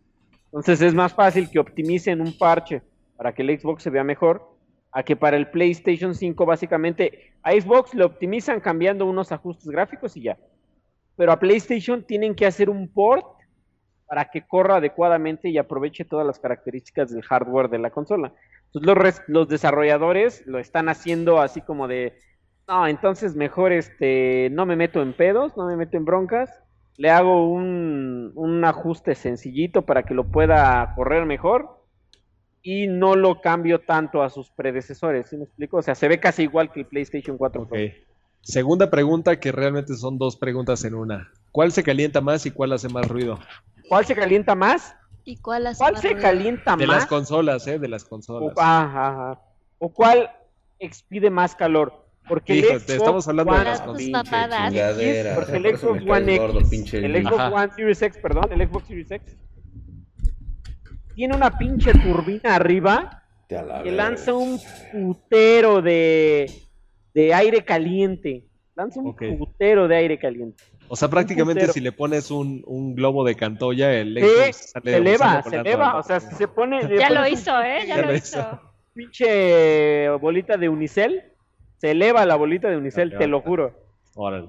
Entonces 0.46 0.80
es 0.80 0.94
más 0.94 1.12
fácil 1.12 1.50
que 1.50 1.58
optimicen 1.58 2.20
un 2.20 2.36
parche 2.36 2.82
para 3.16 3.34
que 3.34 3.42
el 3.42 3.58
Xbox 3.58 3.82
se 3.82 3.90
vea 3.90 4.04
mejor 4.04 4.50
a 4.92 5.02
que 5.02 5.16
para 5.16 5.36
el 5.36 5.48
PlayStation 5.50 6.14
5 6.14 6.46
básicamente 6.46 7.32
a 7.42 7.52
Xbox 7.52 7.94
le 7.94 8.04
optimizan 8.04 8.60
cambiando 8.60 9.06
unos 9.06 9.32
ajustes 9.32 9.68
gráficos 9.68 10.16
y 10.16 10.22
ya. 10.22 10.38
Pero 11.16 11.32
a 11.32 11.38
PlayStation 11.38 12.04
tienen 12.04 12.34
que 12.34 12.46
hacer 12.46 12.68
un 12.70 12.88
port 12.88 13.26
para 14.06 14.26
que 14.26 14.46
corra 14.46 14.76
adecuadamente 14.76 15.48
y 15.48 15.58
aproveche 15.58 16.04
todas 16.04 16.26
las 16.26 16.38
características 16.38 17.10
del 17.10 17.22
hardware 17.22 17.68
de 17.68 17.78
la 17.78 17.90
consola. 17.90 18.32
Entonces 18.72 18.86
los, 18.86 19.22
los 19.28 19.48
desarrolladores 19.48 20.46
lo 20.46 20.58
están 20.58 20.88
haciendo 20.88 21.40
así 21.40 21.60
como 21.60 21.88
de, 21.88 22.14
no, 22.68 22.86
entonces 22.86 23.36
mejor 23.36 23.72
este, 23.72 24.48
no 24.50 24.66
me 24.66 24.76
meto 24.76 25.02
en 25.02 25.12
pedos, 25.12 25.56
no 25.56 25.66
me 25.66 25.76
meto 25.76 25.96
en 25.96 26.04
broncas. 26.04 26.50
Le 26.96 27.10
hago 27.10 27.48
un, 27.48 28.32
un 28.34 28.64
ajuste 28.64 29.14
sencillito 29.14 29.82
para 29.82 30.04
que 30.04 30.14
lo 30.14 30.24
pueda 30.24 30.92
correr 30.94 31.26
mejor 31.26 31.84
y 32.62 32.86
no 32.86 33.14
lo 33.14 33.40
cambio 33.40 33.80
tanto 33.80 34.22
a 34.22 34.30
sus 34.30 34.50
predecesores, 34.50 35.28
¿sí 35.28 35.36
me 35.36 35.44
explico? 35.44 35.76
O 35.76 35.82
sea, 35.82 35.94
se 35.94 36.08
ve 36.08 36.18
casi 36.18 36.44
igual 36.44 36.72
que 36.72 36.80
el 36.80 36.86
PlayStation 36.86 37.36
4 37.36 37.68
Segunda 38.44 38.90
pregunta, 38.90 39.40
que 39.40 39.52
realmente 39.52 39.96
son 39.96 40.18
dos 40.18 40.36
preguntas 40.36 40.84
en 40.84 40.94
una. 40.94 41.32
¿Cuál 41.50 41.72
se 41.72 41.82
calienta 41.82 42.20
más 42.20 42.44
y 42.44 42.50
cuál 42.50 42.72
hace 42.74 42.90
más 42.90 43.08
ruido? 43.08 43.38
¿Cuál 43.88 44.04
se 44.04 44.14
calienta 44.14 44.54
más? 44.54 44.94
¿Y 45.24 45.38
cuál 45.38 45.66
hace 45.66 45.78
¿Cuál 45.78 45.96
se 45.96 46.14
calienta 46.14 46.72
más? 46.72 46.78
De 46.78 46.86
las 46.86 47.06
consolas, 47.06 47.66
¿eh? 47.66 47.78
De 47.78 47.88
las 47.88 48.04
consolas. 48.04 48.52
O, 48.54 48.60
ajá, 48.60 49.40
¿O 49.78 49.88
cuál 49.88 50.30
expide 50.78 51.30
más 51.30 51.54
calor? 51.54 52.04
Porque 52.28 52.58
el 52.58 52.64
Xbox 52.64 52.90
estamos 52.90 53.28
hablando 53.28 53.54
de 53.54 53.64
las 53.64 53.80
Porque 53.80 55.56
el 55.56 55.76
Xbox 55.78 56.02
One 56.06 56.34
X, 56.34 56.94
el 56.94 57.26
Xbox 57.26 57.52
One 57.52 57.72
Series 57.74 58.02
X, 58.02 58.18
perdón, 58.22 58.52
el 58.52 58.68
Xbox 58.68 58.86
Series 58.86 59.10
X, 59.10 59.36
tiene 61.14 61.34
una 61.34 61.56
pinche 61.56 61.92
turbina 61.92 62.56
arriba 62.56 63.22
que 63.48 63.90
lanza 63.90 64.34
un 64.34 64.60
putero 64.92 65.80
de, 65.80 66.63
de 67.14 67.32
aire 67.32 67.64
caliente. 67.64 68.44
Lanza 68.74 69.00
un 69.00 69.14
putero 69.14 69.86
de 69.86 69.96
aire 69.96 70.18
caliente. 70.18 70.62
O 70.88 70.96
sea, 70.96 71.08
prácticamente 71.08 71.68
si 71.68 71.80
le 71.80 71.92
pones 71.92 72.30
un, 72.30 72.62
un, 72.66 72.94
globo 72.94 73.24
de 73.24 73.36
cantoya, 73.36 73.92
el 73.94 74.18
Xbox 74.18 74.74
se 74.82 74.96
eleva, 74.96 75.42
se 75.42 75.56
eleva. 75.56 75.96
O 75.96 76.02
sea, 76.02 76.20
si 76.20 76.34
se 76.34 76.48
pone. 76.48 76.98
Ya 76.98 77.10
lo 77.10 77.26
hizo, 77.26 77.58
¿eh? 77.62 77.86
Ya, 77.86 78.02
lo 78.02 78.14
hizo. 78.14 78.60
Pinche 78.92 80.08
bolita 80.10 80.56
de 80.56 80.68
unicel 80.68 81.22
se 81.84 81.90
eleva 81.90 82.24
la 82.24 82.36
bolita 82.36 82.70
de 82.70 82.78
unicel, 82.78 83.14
te 83.18 83.26
lo 83.26 83.42
juro. 83.42 83.74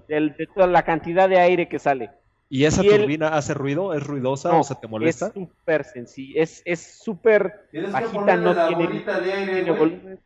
de 0.07 0.47
toda 0.53 0.67
la 0.67 0.83
cantidad 0.83 1.27
de 1.27 1.37
aire 1.37 1.67
que 1.67 1.79
sale. 1.79 2.11
¿Y 2.47 2.63
esa 2.63 2.81
turbina 2.81 3.29
hace 3.29 3.53
ruido? 3.53 3.93
¿Es 3.93 4.01
ruidosa 4.01 4.55
o 4.55 4.63
se 4.63 4.75
te 4.75 4.87
molesta? 4.87 5.27
Es 5.27 5.33
súper 5.33 5.83
sencillo, 5.83 6.41
es 6.41 6.81
súper 7.03 7.67
bajita, 7.91 8.37
no 8.37 8.67
tiene... 8.67 8.85
Bolita 8.85 9.19
de 9.19 9.33
aire, 9.33 10.17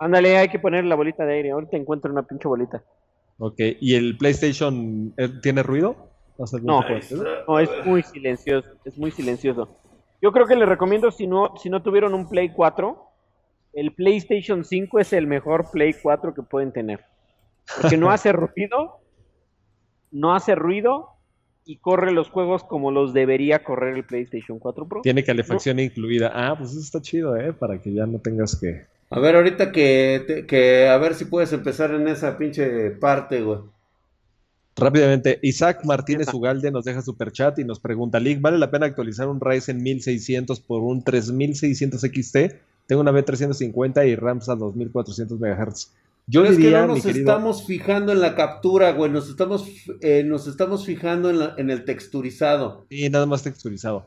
Ándale, 0.00 0.36
hay 0.38 0.48
que 0.48 0.58
poner 0.58 0.84
la 0.84 0.96
bolita 0.96 1.24
de 1.24 1.34
aire. 1.34 1.50
Ahorita 1.52 1.76
encuentro 1.76 2.10
una 2.10 2.22
pinche 2.22 2.48
bolita. 2.48 2.82
Ok, 3.38 3.58
¿y 3.80 3.94
el 3.94 4.16
PlayStation 4.18 5.14
eh, 5.16 5.28
tiene 5.42 5.62
ruido? 5.62 6.10
No, 6.62 6.82
no, 7.46 7.58
es 7.58 7.70
muy 7.84 8.02
silencioso, 8.02 8.68
es 8.86 8.96
muy 8.96 9.10
silencioso. 9.10 9.68
Yo 10.22 10.32
creo 10.32 10.46
que 10.46 10.56
les 10.56 10.68
recomiendo 10.68 11.10
si 11.10 11.26
no, 11.26 11.54
si 11.58 11.68
no 11.68 11.82
tuvieron 11.82 12.14
un 12.14 12.30
Play 12.30 12.50
4, 12.50 12.98
el 13.74 13.92
PlayStation 13.92 14.64
5 14.64 15.00
es 15.00 15.12
el 15.12 15.26
mejor 15.26 15.70
Play 15.70 15.94
4 16.02 16.32
que 16.32 16.42
pueden 16.42 16.72
tener. 16.72 17.04
Porque 17.80 17.98
no 17.98 18.10
hace 18.10 18.32
ruido, 18.32 19.00
no 20.10 20.34
hace 20.34 20.54
ruido 20.54 21.10
y 21.66 21.76
corre 21.76 22.10
los 22.10 22.30
juegos 22.30 22.64
como 22.64 22.90
los 22.90 23.12
debería 23.12 23.62
correr 23.62 23.96
el 23.96 24.04
PlayStation 24.04 24.58
4 24.58 24.88
Pro. 24.88 25.02
Tiene 25.02 25.22
calefacción 25.22 25.78
incluida. 25.78 26.30
Ah, 26.34 26.54
pues 26.56 26.70
eso 26.70 26.80
está 26.80 27.02
chido, 27.02 27.36
¿eh? 27.36 27.52
Para 27.52 27.80
que 27.80 27.92
ya 27.92 28.06
no 28.06 28.18
tengas 28.18 28.58
que... 28.58 28.86
A 29.10 29.18
ver, 29.18 29.34
ahorita 29.34 29.72
que, 29.72 30.44
que 30.48 30.88
a 30.88 30.96
ver 30.96 31.14
si 31.14 31.24
puedes 31.24 31.52
empezar 31.52 31.90
en 31.90 32.06
esa 32.06 32.38
pinche 32.38 32.90
parte, 32.92 33.42
güey. 33.42 33.58
Rápidamente, 34.76 35.40
Isaac 35.42 35.84
Martínez 35.84 36.32
Ugalde 36.32 36.70
nos 36.70 36.84
deja 36.84 37.02
super 37.02 37.32
chat 37.32 37.58
y 37.58 37.64
nos 37.64 37.80
pregunta, 37.80 38.20
Lick, 38.20 38.40
¿vale 38.40 38.56
la 38.56 38.70
pena 38.70 38.86
actualizar 38.86 39.28
un 39.28 39.40
Ryzen 39.40 39.82
1600 39.82 40.60
por 40.60 40.82
un 40.82 41.02
3600 41.02 42.00
XT? 42.00 42.36
Tengo 42.86 43.02
una 43.02 43.12
B350 43.12 44.08
y 44.08 44.14
RAMs 44.14 44.48
a 44.48 44.54
2400 44.54 45.38
MHz. 45.38 45.92
Yo 46.26 46.42
diría, 46.42 46.52
es 46.52 46.58
que 46.58 46.70
no 46.70 46.86
nos 46.86 47.04
estamos 47.04 47.66
fijando 47.66 48.12
en 48.12 48.20
la 48.20 48.36
captura, 48.36 48.92
güey, 48.92 49.10
nos 49.10 49.28
estamos, 49.28 49.66
eh, 50.00 50.22
nos 50.24 50.46
estamos 50.46 50.86
fijando 50.86 51.30
en, 51.30 51.58
en, 51.58 51.70
el 51.70 51.84
texturizado. 51.84 52.86
Sí, 52.88 53.10
nada 53.10 53.26
más 53.26 53.42
texturizado. 53.42 54.06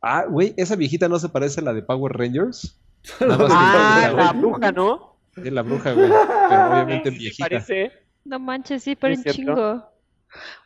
Ah, 0.00 0.26
güey, 0.28 0.52
esa 0.56 0.74
viejita 0.74 1.08
no 1.08 1.20
se 1.20 1.28
parece 1.28 1.60
a 1.60 1.64
la 1.64 1.72
de 1.72 1.82
Power 1.82 2.12
Rangers. 2.12 2.76
Ah, 3.20 4.12
la 4.16 4.32
bruja, 4.32 4.72
¿no? 4.72 5.16
Sí, 5.34 5.50
la 5.50 5.62
bruja, 5.62 5.92
güey, 5.92 6.10
pero 6.48 6.70
obviamente 6.70 7.10
viejita. 7.10 7.44
Parece. 7.44 7.92
No 8.24 8.38
manches, 8.38 8.82
sí, 8.82 8.96
pero 8.96 9.14
un 9.14 9.24
chingo. 9.24 9.84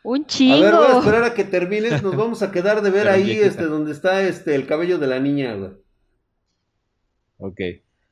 Un 0.03 0.25
chingo. 0.25 0.55
A 0.55 0.61
ver, 0.61 0.75
voy 0.75 0.85
a 0.85 0.99
esperar 0.99 1.23
a 1.23 1.33
que 1.33 1.43
termines, 1.43 2.03
nos 2.03 2.15
vamos 2.15 2.41
a 2.41 2.51
quedar 2.51 2.81
de 2.81 2.89
ver 2.89 3.07
ahí 3.07 3.31
este 3.31 3.63
donde 3.63 3.91
está 3.91 4.21
este 4.23 4.55
el 4.55 4.67
cabello 4.67 4.97
de 4.97 5.07
la 5.07 5.19
niña, 5.19 5.55
güey. 5.55 5.71
Ok. 7.37 7.59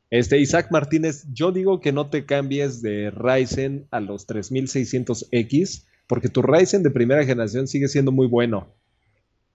Este, 0.09 0.39
Isaac 0.39 0.67
Martínez, 0.71 1.25
yo 1.33 1.51
digo 1.51 1.81
que 1.81 1.91
no 1.91 2.09
te 2.09 2.25
cambies 2.25 2.81
de 2.81 3.11
Ryzen 3.11 3.87
a 3.91 3.99
los 3.99 4.27
3600X, 4.27 5.85
porque 6.07 6.29
tu 6.29 6.41
Ryzen 6.41 6.83
de 6.83 6.91
primera 6.91 7.25
generación 7.25 7.67
sigue 7.67 7.87
siendo 7.87 8.11
muy 8.11 8.27
bueno. 8.27 8.73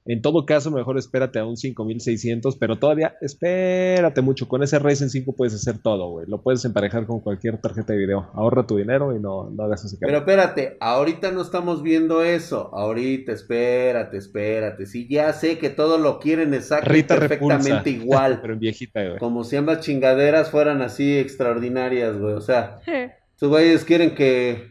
En 0.06 0.22
todo 0.22 0.46
caso, 0.46 0.70
mejor 0.70 0.98
espérate 0.98 1.38
a 1.38 1.44
un 1.44 1.56
5600, 1.56 2.56
pero 2.56 2.78
todavía 2.78 3.16
espérate 3.20 4.22
mucho. 4.22 4.48
Con 4.48 4.62
ese 4.62 4.78
Ryzen 4.78 5.10
5 5.10 5.34
puedes 5.36 5.54
hacer 5.54 5.78
todo, 5.78 6.10
güey. 6.10 6.26
Lo 6.26 6.42
puedes 6.42 6.64
emparejar 6.64 7.06
con 7.06 7.20
cualquier 7.20 7.58
tarjeta 7.58 7.92
de 7.92 7.98
video. 7.98 8.30
Ahorra 8.34 8.66
tu 8.66 8.76
dinero 8.76 9.14
y 9.14 9.20
no, 9.20 9.50
no 9.50 9.62
hagas 9.62 9.84
ese 9.84 9.98
cambio. 9.98 10.08
Pero 10.08 10.18
espérate, 10.18 10.76
ahorita 10.80 11.32
no 11.32 11.42
estamos 11.42 11.82
viendo 11.82 12.22
eso. 12.22 12.70
Ahorita, 12.74 13.32
espérate, 13.32 14.16
espérate. 14.16 14.86
Sí, 14.86 15.06
ya 15.08 15.32
sé 15.32 15.58
que 15.58 15.70
todo 15.70 15.98
lo 15.98 16.18
quieren 16.18 16.54
exactamente 16.54 17.14
perfectamente 17.14 17.90
igual. 17.90 18.38
pero 18.42 18.54
en 18.54 18.60
viejita, 18.60 19.04
güey. 19.04 19.18
Como 19.18 19.44
si 19.44 19.56
ambas 19.56 19.80
chingaderas 19.80 20.50
fueran 20.50 20.80
así 20.82 21.18
extraordinarias, 21.18 22.18
güey. 22.18 22.34
O 22.34 22.40
sea, 22.40 22.80
tus 23.38 23.48
güeyes 23.48 23.84
quieren 23.84 24.14
que 24.14 24.69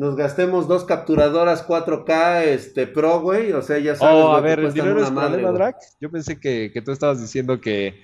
nos 0.00 0.16
gastemos 0.16 0.66
dos 0.66 0.86
capturadoras 0.86 1.68
4K 1.68 2.44
este, 2.44 2.86
Pro, 2.86 3.20
güey. 3.20 3.52
O 3.52 3.60
sea, 3.60 3.78
ya 3.78 3.94
sabes. 3.94 4.24
Oh, 4.24 4.32
a 4.32 4.40
ver, 4.40 4.60
¿el 4.60 4.72
dinero 4.72 5.04
es 5.04 5.12
madre, 5.12 5.42
problema, 5.42 5.76
Yo 6.00 6.10
pensé 6.10 6.40
que, 6.40 6.70
que, 6.72 6.80
tú 6.80 6.90
estabas 6.90 7.20
diciendo 7.20 7.60
que, 7.60 8.02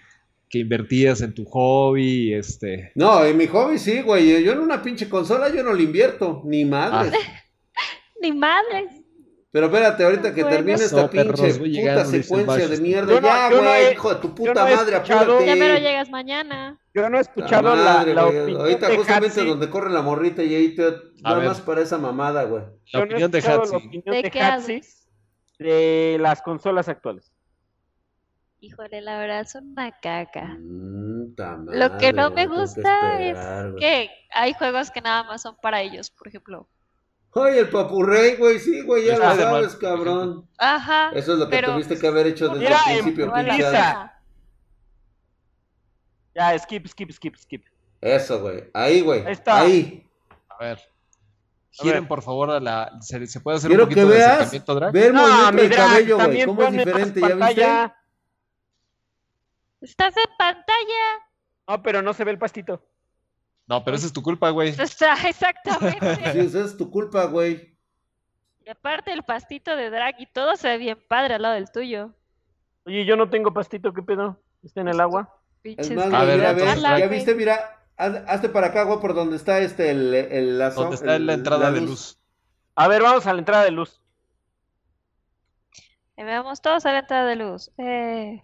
que 0.50 0.58
invertías 0.58 1.22
en 1.22 1.32
tu 1.32 1.46
hobby, 1.46 2.34
este. 2.34 2.92
No, 2.96 3.24
en 3.24 3.38
mi 3.38 3.46
hobby 3.46 3.78
sí, 3.78 4.02
güey. 4.02 4.44
Yo 4.44 4.52
en 4.52 4.58
una 4.58 4.82
pinche 4.82 5.08
consola 5.08 5.48
yo 5.48 5.62
no 5.62 5.72
le 5.72 5.84
invierto, 5.84 6.42
ni 6.44 6.66
madres. 6.66 7.14
Ah. 7.16 7.80
ni 8.20 8.30
madres. 8.30 8.95
Pero 9.56 9.68
espérate, 9.68 10.04
ahorita 10.04 10.34
que 10.34 10.44
termine 10.44 10.74
esta 10.74 11.08
pinche 11.08 11.54
puta 11.54 12.04
secuencia 12.04 12.68
de 12.68 12.78
mierda. 12.78 13.18
ya, 13.22 13.48
güey, 13.48 13.92
hijo 13.94 14.12
de 14.12 14.20
tu 14.20 14.34
puta 14.34 14.52
madre, 14.52 14.96
apúrate. 14.96 15.46
Ya 15.46 15.54
pero 15.54 15.78
llegas 15.78 16.10
mañana. 16.10 16.78
Yo 16.92 17.08
no 17.08 17.16
he 17.16 17.22
escuchado 17.22 17.74
la, 17.74 18.04
la, 18.04 18.26
opinión 18.26 18.60
Ahorita 18.60 18.94
justamente 18.94 19.42
donde 19.42 19.70
corre 19.70 19.88
la 19.88 20.02
morrita 20.02 20.42
y 20.42 20.54
ahí 20.54 20.74
te, 20.74 20.82
nada 21.22 21.40
más 21.40 21.62
para 21.62 21.80
esa 21.80 21.96
mamada, 21.96 22.44
güey. 22.44 22.64
La 22.92 23.00
opinión 23.00 23.30
de 23.30 23.38
Hatsi. 23.38 24.02
¿De, 24.04 24.30
qué 24.30 24.82
de 25.58 26.18
las 26.20 26.42
consolas 26.42 26.94
Híjole, 28.60 29.00
la 29.00 29.18
verdad 29.18 29.46
son 29.46 29.68
una 29.68 29.90
caca. 29.90 30.54
Lo 30.58 31.96
que 31.96 32.12
no 32.12 32.30
me 32.30 32.46
gusta 32.46 33.22
es 33.22 33.38
que 33.80 34.10
hay 34.34 34.52
juegos 34.52 34.90
que 34.90 35.00
nada 35.00 35.22
más 35.22 35.40
son 35.40 35.56
para 35.62 35.80
ellos, 35.80 36.10
por 36.10 36.28
ejemplo. 36.28 36.68
Ay, 37.36 37.58
el 37.58 37.68
papurrey, 37.68 38.36
güey, 38.36 38.58
sí, 38.58 38.80
güey, 38.82 39.06
ya 39.06 39.18
lo 39.18 39.36
sabes, 39.36 39.76
cabrón. 39.76 40.48
Ajá. 40.56 41.10
Eso 41.14 41.34
es 41.34 41.38
lo 41.38 41.48
que 41.48 41.62
tuviste 41.62 41.98
que 41.98 42.06
haber 42.06 42.26
hecho 42.28 42.48
desde 42.48 42.66
el 42.66 43.02
principio, 43.02 43.32
Ya, 46.34 46.58
skip, 46.58 46.86
skip, 46.86 47.10
skip, 47.12 47.36
skip. 47.36 47.64
Eso, 48.00 48.40
güey. 48.40 48.70
Ahí, 48.72 49.00
güey. 49.00 49.26
Ahí 49.26 49.32
está. 49.32 49.60
Ahí. 49.60 50.06
A 50.48 50.58
ver. 50.58 50.80
Giren, 51.70 52.08
por 52.08 52.22
favor, 52.22 52.50
a 52.50 52.60
la. 52.60 52.92
¿Se, 53.00 53.26
se 53.26 53.40
puede 53.40 53.58
hacer 53.58 53.68
Quiero 53.68 53.84
un 53.84 53.90
poquito 53.90 54.08
que 54.08 54.14
veas, 54.14 54.26
de 54.26 54.32
acercamiento 54.32 54.74
drag? 54.74 54.92
Ver 54.92 55.12
no, 55.12 55.22
movimiento 55.22 55.62
del 55.62 55.74
cabello, 55.74 56.16
güey. 56.16 56.44
¿Cómo 56.44 56.62
es 56.62 56.72
diferente? 56.72 57.20
¿Ya 57.20 57.34
viste? 57.34 57.92
Estás 59.82 60.16
en 60.16 60.36
pantalla. 60.38 61.04
No, 61.68 61.82
pero 61.82 62.00
no 62.00 62.14
se 62.14 62.24
ve 62.24 62.30
el 62.30 62.38
pastito. 62.38 62.82
No, 63.66 63.82
pero 63.84 63.96
esa 63.96 64.06
es 64.06 64.12
tu 64.12 64.22
culpa, 64.22 64.50
güey. 64.50 64.68
Exactamente. 64.78 66.32
Sí, 66.32 66.38
esa 66.38 66.64
es 66.64 66.76
tu 66.76 66.90
culpa, 66.90 67.24
güey. 67.24 67.76
Y 68.64 68.70
aparte 68.70 69.12
el 69.12 69.22
pastito 69.22 69.76
de 69.76 69.90
drag 69.90 70.20
y 70.20 70.26
todo 70.26 70.56
se 70.56 70.68
ve 70.68 70.78
bien 70.78 70.98
padre 71.08 71.34
al 71.34 71.42
lado 71.42 71.54
del 71.54 71.70
tuyo. 71.70 72.14
Oye, 72.84 73.04
yo 73.04 73.16
no 73.16 73.30
tengo 73.30 73.52
pastito, 73.52 73.92
¿qué 73.92 74.02
pedo? 74.02 74.40
¿Está 74.62 74.80
en 74.80 74.88
el 74.88 75.00
agua? 75.00 75.40
Es 75.62 75.90
más, 75.90 76.12
a 76.12 76.24
ver, 76.24 76.54
mira, 76.54 76.98
ya 76.98 77.08
viste, 77.08 77.34
mira, 77.34 77.82
hazte 77.96 78.48
para 78.48 78.68
acá, 78.68 78.84
güey, 78.84 79.00
por 79.00 79.14
donde 79.14 79.36
está 79.36 79.58
este, 79.58 79.90
el, 79.90 80.14
el 80.14 80.58
lazo. 80.58 80.82
Donde 80.82 80.96
está 80.96 81.18
la 81.18 81.34
entrada 81.34 81.72
de 81.72 81.80
luz. 81.80 82.20
A 82.76 82.86
ver, 82.88 83.02
vamos 83.02 83.26
a 83.26 83.32
la 83.32 83.40
entrada 83.40 83.64
de 83.64 83.72
luz. 83.72 84.00
Y 86.16 86.22
veamos 86.22 86.62
todos 86.62 86.86
a 86.86 86.92
la 86.92 87.00
entrada 87.00 87.26
de 87.26 87.36
luz. 87.36 87.70
Eh... 87.78 88.42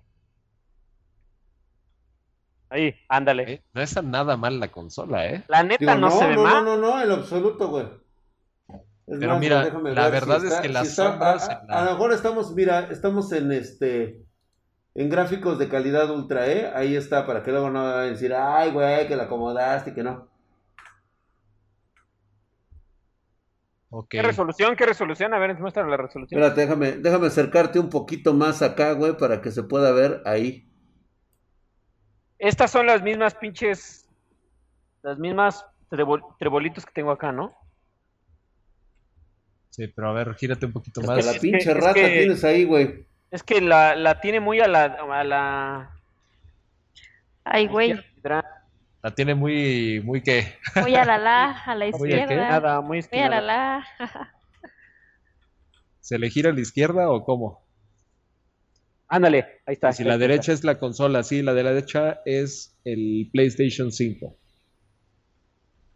Ahí, 2.72 2.94
ándale. 3.06 3.62
No 3.74 3.82
está 3.82 4.00
nada 4.00 4.38
mal 4.38 4.58
la 4.58 4.68
consola, 4.68 5.26
¿eh? 5.26 5.44
La 5.46 5.62
neta 5.62 5.94
no, 5.94 6.10
se 6.10 6.26
ve 6.26 6.38
mal. 6.38 6.64
No, 6.64 6.76
no, 6.76 6.78
no, 6.78 7.02
en 7.02 7.10
absoluto, 7.10 7.68
güey. 7.68 7.86
Pero 9.06 9.38
mira, 9.38 9.64
la 9.64 10.08
verdad 10.08 10.42
es 10.42 10.54
que 10.54 10.70
las 10.70 10.94
sombras... 10.94 11.50
a, 11.68 11.84
lo 11.84 11.90
mejor 11.90 12.14
estamos, 12.14 12.54
mira, 12.54 12.88
estamos 12.90 13.30
en 13.32 13.52
este... 13.52 14.24
En 14.94 15.10
gráficos 15.10 15.58
de 15.58 15.68
calidad 15.68 16.10
ultra, 16.10 16.46
¿eh? 16.50 16.72
Ahí 16.74 16.96
está, 16.96 17.26
para 17.26 17.42
que 17.42 17.50
luego 17.50 17.68
no 17.68 17.82
vayan 17.82 17.98
a 17.98 18.02
decir, 18.04 18.32
ay, 18.34 18.70
güey, 18.70 19.06
que 19.06 19.16
la 19.16 19.24
acomodaste, 19.24 19.92
que 19.92 20.02
no. 20.02 20.28
Okay. 23.90 24.20
¿Qué 24.20 24.26
resolución? 24.26 24.76
¿Qué 24.76 24.86
resolución? 24.86 25.34
A 25.34 25.38
ver, 25.38 25.58
muestra 25.60 25.86
la 25.86 25.98
resolución. 25.98 26.40
Espérate, 26.40 26.62
déjame, 26.62 26.92
déjame 26.92 27.26
acercarte 27.26 27.78
un 27.78 27.90
poquito 27.90 28.32
más 28.32 28.62
acá, 28.62 28.92
güey, 28.92 29.14
para 29.16 29.42
que 29.42 29.50
se 29.50 29.62
pueda 29.62 29.92
ver 29.92 30.22
ahí. 30.24 30.71
Estas 32.42 32.72
son 32.72 32.86
las 32.86 33.02
mismas 33.02 33.36
pinches, 33.36 34.04
las 35.02 35.16
mismas 35.16 35.64
trebolitos 36.40 36.84
que 36.84 36.92
tengo 36.92 37.12
acá, 37.12 37.30
¿no? 37.30 37.54
Sí, 39.70 39.86
pero 39.86 40.08
a 40.08 40.12
ver, 40.12 40.34
gírate 40.34 40.66
un 40.66 40.72
poquito 40.72 41.02
es 41.02 41.06
más. 41.06 41.18
Que 41.18 41.32
la 41.32 41.38
pinche 41.38 41.72
rata 41.72 41.94
tienes 41.94 42.42
ahí, 42.42 42.64
güey. 42.64 43.06
Es 43.30 43.44
que 43.44 43.60
la, 43.60 43.94
la 43.94 44.20
tiene 44.20 44.40
muy 44.40 44.58
a 44.58 44.66
la, 44.66 44.86
a 44.86 45.22
la... 45.22 46.00
Ay, 47.44 47.68
güey. 47.68 47.94
La 48.24 49.14
tiene 49.14 49.36
muy, 49.36 50.00
muy 50.04 50.20
qué. 50.20 50.58
Muy 50.80 50.96
a 50.96 51.04
la 51.04 51.18
la, 51.18 51.50
a 51.64 51.74
la 51.76 51.86
izquierda. 51.86 52.48
Nada, 52.48 52.80
muy, 52.80 53.06
muy 53.12 53.20
a 53.20 53.28
la 53.28 53.40
la. 53.40 53.86
¿Se 56.00 56.18
le 56.18 56.28
gira 56.28 56.50
a 56.50 56.52
la 56.52 56.60
izquierda 56.60 57.08
o 57.08 57.24
cómo? 57.24 57.61
Ándale, 59.12 59.44
ahí 59.66 59.74
está. 59.74 59.92
si 59.92 60.04
la 60.04 60.16
derecha 60.16 60.52
es 60.54 60.64
la 60.64 60.78
consola, 60.78 61.22
sí, 61.22 61.42
la 61.42 61.52
de 61.52 61.62
la 61.62 61.74
derecha 61.74 62.22
es 62.24 62.78
el 62.82 63.28
PlayStation 63.30 63.92
5. 63.92 64.38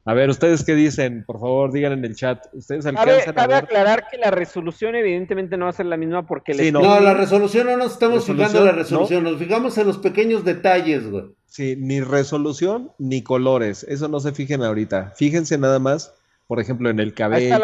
A 0.04 0.12
ver, 0.12 0.28
¿ustedes 0.28 0.62
qué 0.64 0.74
dicen? 0.74 1.24
Por 1.24 1.40
favor, 1.40 1.72
digan 1.72 1.92
en 1.94 2.04
el 2.04 2.14
chat. 2.14 2.44
¿Ustedes 2.52 2.84
alcanzan 2.84 3.34
cabe, 3.34 3.54
a 3.54 3.58
aclarar 3.58 4.04
que 4.10 4.18
la 4.18 4.30
resolución 4.30 4.96
evidentemente 4.96 5.56
no 5.56 5.64
va 5.64 5.70
a 5.70 5.72
ser 5.72 5.86
la 5.86 5.96
misma 5.96 6.26
porque... 6.26 6.52
Sí, 6.52 6.70
no. 6.70 6.82
no. 6.82 7.00
la 7.00 7.14
resolución 7.14 7.68
no 7.68 7.78
nos 7.78 7.92
estamos 7.92 8.26
fijando 8.26 8.58
en 8.58 8.64
la 8.66 8.72
resolución, 8.72 9.24
nos 9.24 9.38
fijamos 9.38 9.78
en 9.78 9.86
los 9.86 9.96
pequeños 9.96 10.44
detalles, 10.44 11.10
güey. 11.10 11.24
Sí, 11.46 11.74
ni 11.78 12.02
resolución 12.02 12.92
ni 12.98 13.22
colores, 13.22 13.82
eso 13.88 14.08
no 14.08 14.20
se 14.20 14.32
fijen 14.32 14.62
ahorita. 14.62 15.14
Fíjense 15.16 15.56
nada 15.56 15.78
más, 15.78 16.12
por 16.46 16.60
ejemplo, 16.60 16.90
en 16.90 17.00
el 17.00 17.14
cabello, 17.14 17.54
en, 17.54 17.60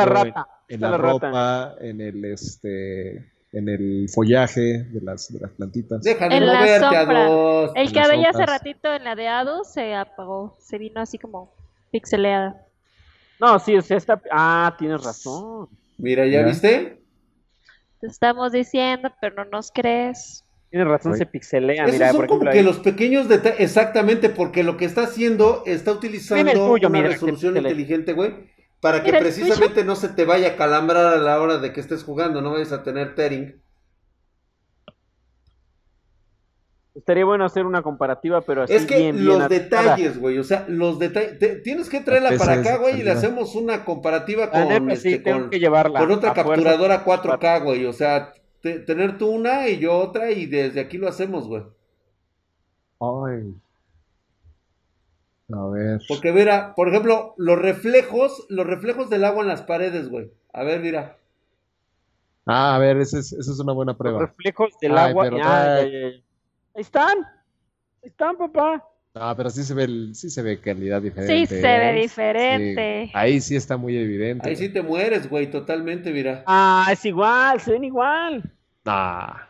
la, 0.80 0.96
ropa, 0.96 1.74
en 1.78 2.00
el 2.00 2.24
este 2.24 3.31
en 3.52 3.68
el 3.68 4.08
follaje 4.08 4.84
de 4.84 5.00
las, 5.02 5.32
de 5.32 5.40
las 5.40 5.50
plantitas. 5.52 6.02
Déjame 6.02 6.38
en 6.38 6.46
moverte 6.46 6.96
a 6.96 7.04
dos. 7.04 7.72
El 7.74 7.92
cabello 7.92 8.28
hace 8.28 8.46
ratito 8.46 8.92
en 8.94 9.04
la 9.04 9.14
de 9.14 9.28
Ado 9.28 9.64
se 9.64 9.94
apagó, 9.94 10.56
se 10.58 10.78
vino 10.78 11.00
así 11.00 11.18
como 11.18 11.52
pixeleada. 11.90 12.66
No, 13.38 13.58
sí, 13.58 13.76
o 13.76 13.82
sea, 13.82 13.96
está... 13.96 14.20
Ah, 14.30 14.74
tienes 14.78 15.02
razón. 15.04 15.68
Mira, 15.98 16.26
¿ya 16.26 16.42
viste? 16.44 16.98
Te 18.00 18.06
estamos 18.06 18.52
diciendo, 18.52 19.12
pero 19.20 19.44
no 19.44 19.44
nos 19.44 19.70
crees. 19.70 20.44
Tienes 20.70 20.88
razón, 20.88 21.16
se 21.16 21.26
pixelea. 21.26 21.84
Esos 21.84 21.92
mira, 21.92 22.12
son 22.12 22.26
como 22.26 22.50
que 22.50 22.62
los 22.62 22.78
pequeños 22.78 23.28
detalles, 23.28 23.60
exactamente, 23.60 24.30
porque 24.30 24.62
lo 24.62 24.78
que 24.78 24.86
está 24.86 25.02
haciendo, 25.02 25.62
está 25.66 25.92
utilizando 25.92 26.72
una 26.72 27.02
resolución 27.02 27.56
inteligente, 27.58 28.14
güey, 28.14 28.32
para 28.82 29.04
que 29.04 29.12
precisamente 29.12 29.84
no 29.84 29.94
se 29.94 30.08
te 30.08 30.24
vaya 30.24 30.48
a 30.48 30.56
calambrar 30.56 31.06
a 31.06 31.16
la 31.16 31.40
hora 31.40 31.58
de 31.58 31.72
que 31.72 31.78
estés 31.78 32.02
jugando, 32.02 32.42
no 32.42 32.50
vayas 32.50 32.72
a 32.72 32.82
tener 32.82 33.14
tearing. 33.14 33.62
Estaría 36.92 37.24
bueno 37.24 37.44
hacer 37.44 37.64
una 37.64 37.80
comparativa, 37.82 38.40
pero 38.40 38.64
así 38.64 38.74
Es 38.74 38.84
que 38.84 39.12
los 39.12 39.48
detalles, 39.48 40.18
güey, 40.18 40.36
o 40.38 40.42
sea, 40.42 40.66
los 40.66 40.98
detalles. 40.98 41.62
Tienes 41.62 41.88
que 41.88 42.00
traerla 42.00 42.36
para 42.36 42.54
acá, 42.54 42.78
güey, 42.78 42.98
y 42.98 43.02
le 43.04 43.12
hacemos 43.12 43.54
una 43.54 43.84
comparativa 43.84 44.50
con, 44.50 44.90
este, 44.90 45.22
con, 45.22 45.48
con, 45.48 46.10
otra 46.10 46.34
capturadora 46.34 47.04
4K, 47.04 47.62
güey. 47.62 47.86
O 47.86 47.92
sea, 47.92 48.32
tener 48.62 49.16
tú 49.16 49.28
una 49.28 49.68
y 49.68 49.78
yo 49.78 49.96
otra, 49.96 50.32
y 50.32 50.46
desde 50.46 50.80
aquí 50.80 50.98
lo 50.98 51.06
hacemos, 51.06 51.46
güey. 51.46 51.62
Ay. 52.98 53.54
A 55.50 55.66
ver. 55.68 56.00
Porque 56.08 56.32
mira, 56.32 56.74
por 56.74 56.88
ejemplo, 56.88 57.34
los 57.36 57.58
reflejos, 57.58 58.46
los 58.48 58.66
reflejos 58.66 59.10
del 59.10 59.24
agua 59.24 59.42
en 59.42 59.48
las 59.48 59.62
paredes, 59.62 60.08
güey. 60.08 60.30
A 60.52 60.62
ver, 60.62 60.80
mira. 60.80 61.18
Ah, 62.46 62.74
a 62.74 62.78
ver, 62.78 62.96
esa 62.98 63.18
es, 63.18 63.32
es 63.32 63.60
una 63.60 63.72
buena 63.72 63.96
prueba. 63.96 64.20
Los 64.20 64.30
reflejos 64.30 64.78
del 64.80 64.96
agua. 64.96 65.24
Ahí 65.24 66.22
están. 66.74 67.18
Ahí 67.18 68.08
están, 68.08 68.36
papá. 68.36 68.88
Ah, 69.14 69.34
pero 69.36 69.50
sí 69.50 69.62
se 69.62 69.74
ve, 69.74 70.14
sí 70.14 70.30
se 70.30 70.40
ve 70.40 70.58
calidad 70.58 71.02
diferente. 71.02 71.46
Sí 71.46 71.46
se 71.46 71.60
ve 71.60 71.90
¿eh? 71.90 72.00
diferente. 72.00 73.10
Ahí 73.12 73.40
sí 73.42 73.56
está 73.56 73.76
muy 73.76 73.96
evidente. 73.96 74.48
Ahí 74.48 74.56
sí 74.56 74.70
te 74.70 74.80
mueres, 74.80 75.28
güey, 75.28 75.50
totalmente, 75.50 76.10
mira. 76.12 76.44
Ah, 76.46 76.88
es 76.90 77.04
igual, 77.04 77.60
se 77.60 77.72
ven 77.72 77.84
igual. 77.84 78.42
Ah. 78.86 79.48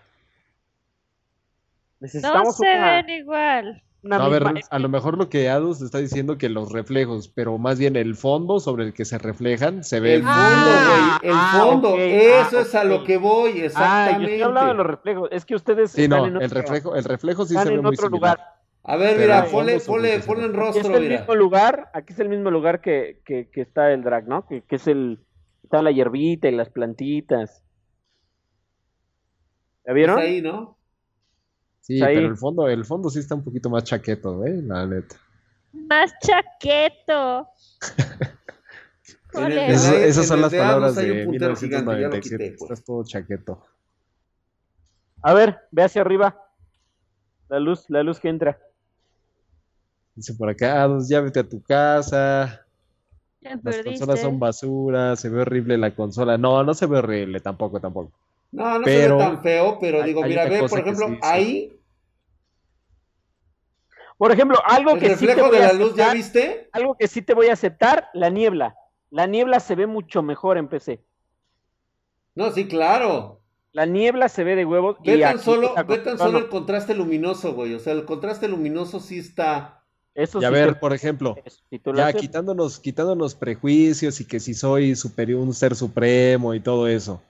no 2.01 2.53
se 2.53 2.67
ven 2.67 3.09
igual 3.09 3.83
a 4.11 4.29
ver, 4.29 4.45
a 4.69 4.79
lo 4.79 4.89
mejor 4.89 5.17
lo 5.17 5.29
que 5.29 5.49
Adus 5.49 5.81
está 5.81 5.99
diciendo 5.99 6.37
que 6.37 6.49
los 6.49 6.73
reflejos, 6.73 7.29
pero 7.29 7.57
más 7.59 7.79
bien 7.79 7.95
el 7.97 8.17
fondo 8.17 8.59
sobre 8.59 8.85
el 8.85 8.93
que 8.93 9.05
se 9.05 9.19
reflejan 9.19 9.85
se 9.85 10.01
ve. 10.01 10.15
El 10.15 10.23
fondo, 10.23 10.35
ah, 10.35 11.19
güey, 11.21 11.31
el 11.31 11.39
ah, 11.39 11.59
fondo, 11.63 11.99
eso 11.99 12.61
es 12.61 12.75
a 12.75 12.85
lo 12.85 13.05
que 13.05 13.17
voy, 13.17 13.61
exactamente. 13.61 14.15
Ah, 14.15 14.19
yo 14.19 14.25
estoy 14.27 14.43
hablando 14.43 14.71
de 14.71 14.77
los 14.77 14.87
reflejos, 14.87 15.29
es 15.31 15.45
que 15.45 15.55
ustedes 15.55 15.93
sí, 15.93 16.09
no, 16.09 16.25
el 16.25 16.51
reflejo, 16.51 16.97
el 16.97 17.05
reflejo 17.05 17.45
sí 17.45 17.55
se 17.55 17.69
ve 17.69 17.81
muy 17.81 17.97
similar. 17.97 18.39
Lugar. 18.39 18.63
A 18.85 18.97
ver, 18.97 19.17
mira, 19.17 19.45
ponle, 19.45 19.79
ponle, 19.79 20.19
ponle 20.21 20.47
en 20.47 20.55
rostro, 20.55 20.81
aquí 20.81 20.89
es 20.89 20.97
el 20.97 21.09
mismo 21.09 21.35
lugar, 21.37 21.91
aquí 21.95 22.13
es 22.13 22.19
el 22.19 22.29
mismo 22.29 22.51
lugar 22.51 22.81
que, 22.81 23.21
que, 23.25 23.49
que 23.49 23.61
está 23.61 23.93
el 23.93 24.03
drag, 24.03 24.27
¿no? 24.27 24.45
Que, 24.47 24.63
que 24.63 24.75
es 24.77 24.89
el, 24.89 25.21
está 25.63 25.83
la 25.83 25.93
hierbita 25.93 26.49
y 26.49 26.53
las 26.53 26.71
plantitas. 26.71 27.63
¿Ya 29.87 29.93
vieron? 29.93 30.19
Es 30.19 30.25
ahí, 30.25 30.43
¿no? 30.43 30.77
Sí, 31.83 31.99
pero 32.01 32.29
el 32.29 32.37
fondo, 32.37 32.69
el 32.69 32.85
fondo 32.85 33.11
sí 33.11 33.19
está 33.19 33.35
un 33.35 33.43
poquito 33.43 33.69
más 33.69 33.83
chaqueto, 33.83 34.47
¿eh? 34.47 34.63
La 34.63 34.87
neta. 34.87 35.17
Más 35.73 36.13
chaqueto. 36.23 37.49
esas 39.33 40.29
son 40.29 40.43
las 40.43 40.53
palabras 40.53 40.95
de 40.95 41.27
1997. 41.27 42.47
Estás 42.47 42.69
pues. 42.69 42.85
todo 42.85 43.05
chaqueto. 43.05 43.65
A 45.23 45.35
ver, 45.35 45.59
ve 45.73 45.83
hacia 45.83 46.03
arriba. 46.03 46.41
La 47.49 47.59
luz, 47.59 47.85
la 47.89 48.05
luz 48.05 48.21
que 48.21 48.29
entra. 48.29 48.61
Dice 50.15 50.35
por 50.35 50.49
acá, 50.51 50.85
ah, 50.85 50.99
ya 51.09 51.21
vete 51.21 51.41
a 51.41 51.49
tu 51.49 51.61
casa. 51.63 52.65
Las 53.41 53.79
consolas 53.79 54.21
son 54.21 54.39
basura, 54.39 55.17
se 55.17 55.29
ve 55.29 55.41
horrible 55.41 55.77
la 55.79 55.97
consola. 55.97 56.39
No, 56.39 56.63
no 56.63 56.75
se 56.75 56.87
ve 56.87 56.99
horrible, 56.99 57.41
tampoco, 57.41 57.81
tampoco. 57.81 58.13
No, 58.53 58.79
no 58.79 58.85
se 58.85 59.09
ve 59.09 59.19
tan 59.19 59.43
feo, 59.43 59.79
pero 59.81 60.03
digo, 60.03 60.23
mira, 60.23 60.45
ve, 60.45 60.61
por 60.69 60.79
ejemplo, 60.79 61.09
ahí. 61.23 61.81
Por 64.19 64.31
ejemplo, 64.31 64.59
algo 64.65 64.99
que 64.99 65.17
sí 65.17 65.27
te 65.27 65.41
voy 65.41 65.51
de 65.51 65.59
la 65.59 65.73
luz, 65.73 65.97
¿ya 65.97 66.13
viste? 66.13 66.69
Algo 66.73 66.95
que 66.97 67.09
sí 67.09 67.23
te 67.23 67.35
voy 67.35 67.49
a 67.49 67.55
aceptar, 67.55 68.09
la 68.13 68.31
niebla. 68.31 68.77
La 69.11 69.27
niebla 69.27 69.59
se 69.59 69.75
ve 69.75 69.87
mucho 69.87 70.23
mejor 70.23 70.59
en 70.59 70.69
PC. 70.69 71.03
No, 72.35 72.53
sí, 72.53 72.69
claro. 72.69 73.41
La 73.73 73.87
niebla 73.87 74.29
se 74.29 74.45
ve 74.45 74.55
de 74.55 74.67
huevos. 74.67 74.99
Ve 75.03 75.19
tan, 75.19 75.39
solo, 75.39 75.75
ve 75.89 75.99
tan 75.99 76.19
solo 76.19 76.39
el 76.39 76.49
contraste 76.49 76.95
luminoso, 76.95 77.55
güey. 77.55 77.75
O 77.75 77.81
sea, 77.81 77.95
el 77.95 78.05
contraste 78.05 78.49
luminoso 78.49 79.01
sí 79.01 79.19
está. 79.19 79.83
Eso 80.15 80.43
y 80.43 80.45
a 80.45 80.51
ver, 80.51 80.79
por 80.79 80.93
ejemplo, 80.93 81.37
ya 81.97 82.13
quitándonos, 82.13 82.79
quitándonos 82.79 83.35
prejuicios 83.35 84.21
y 84.21 84.27
que 84.27 84.41
si 84.41 84.53
soy 84.53 84.95
superior, 84.95 85.41
un 85.41 85.55
ser 85.55 85.75
supremo 85.75 86.53
y 86.53 86.61
todo 86.61 86.87
eso. 86.87 87.23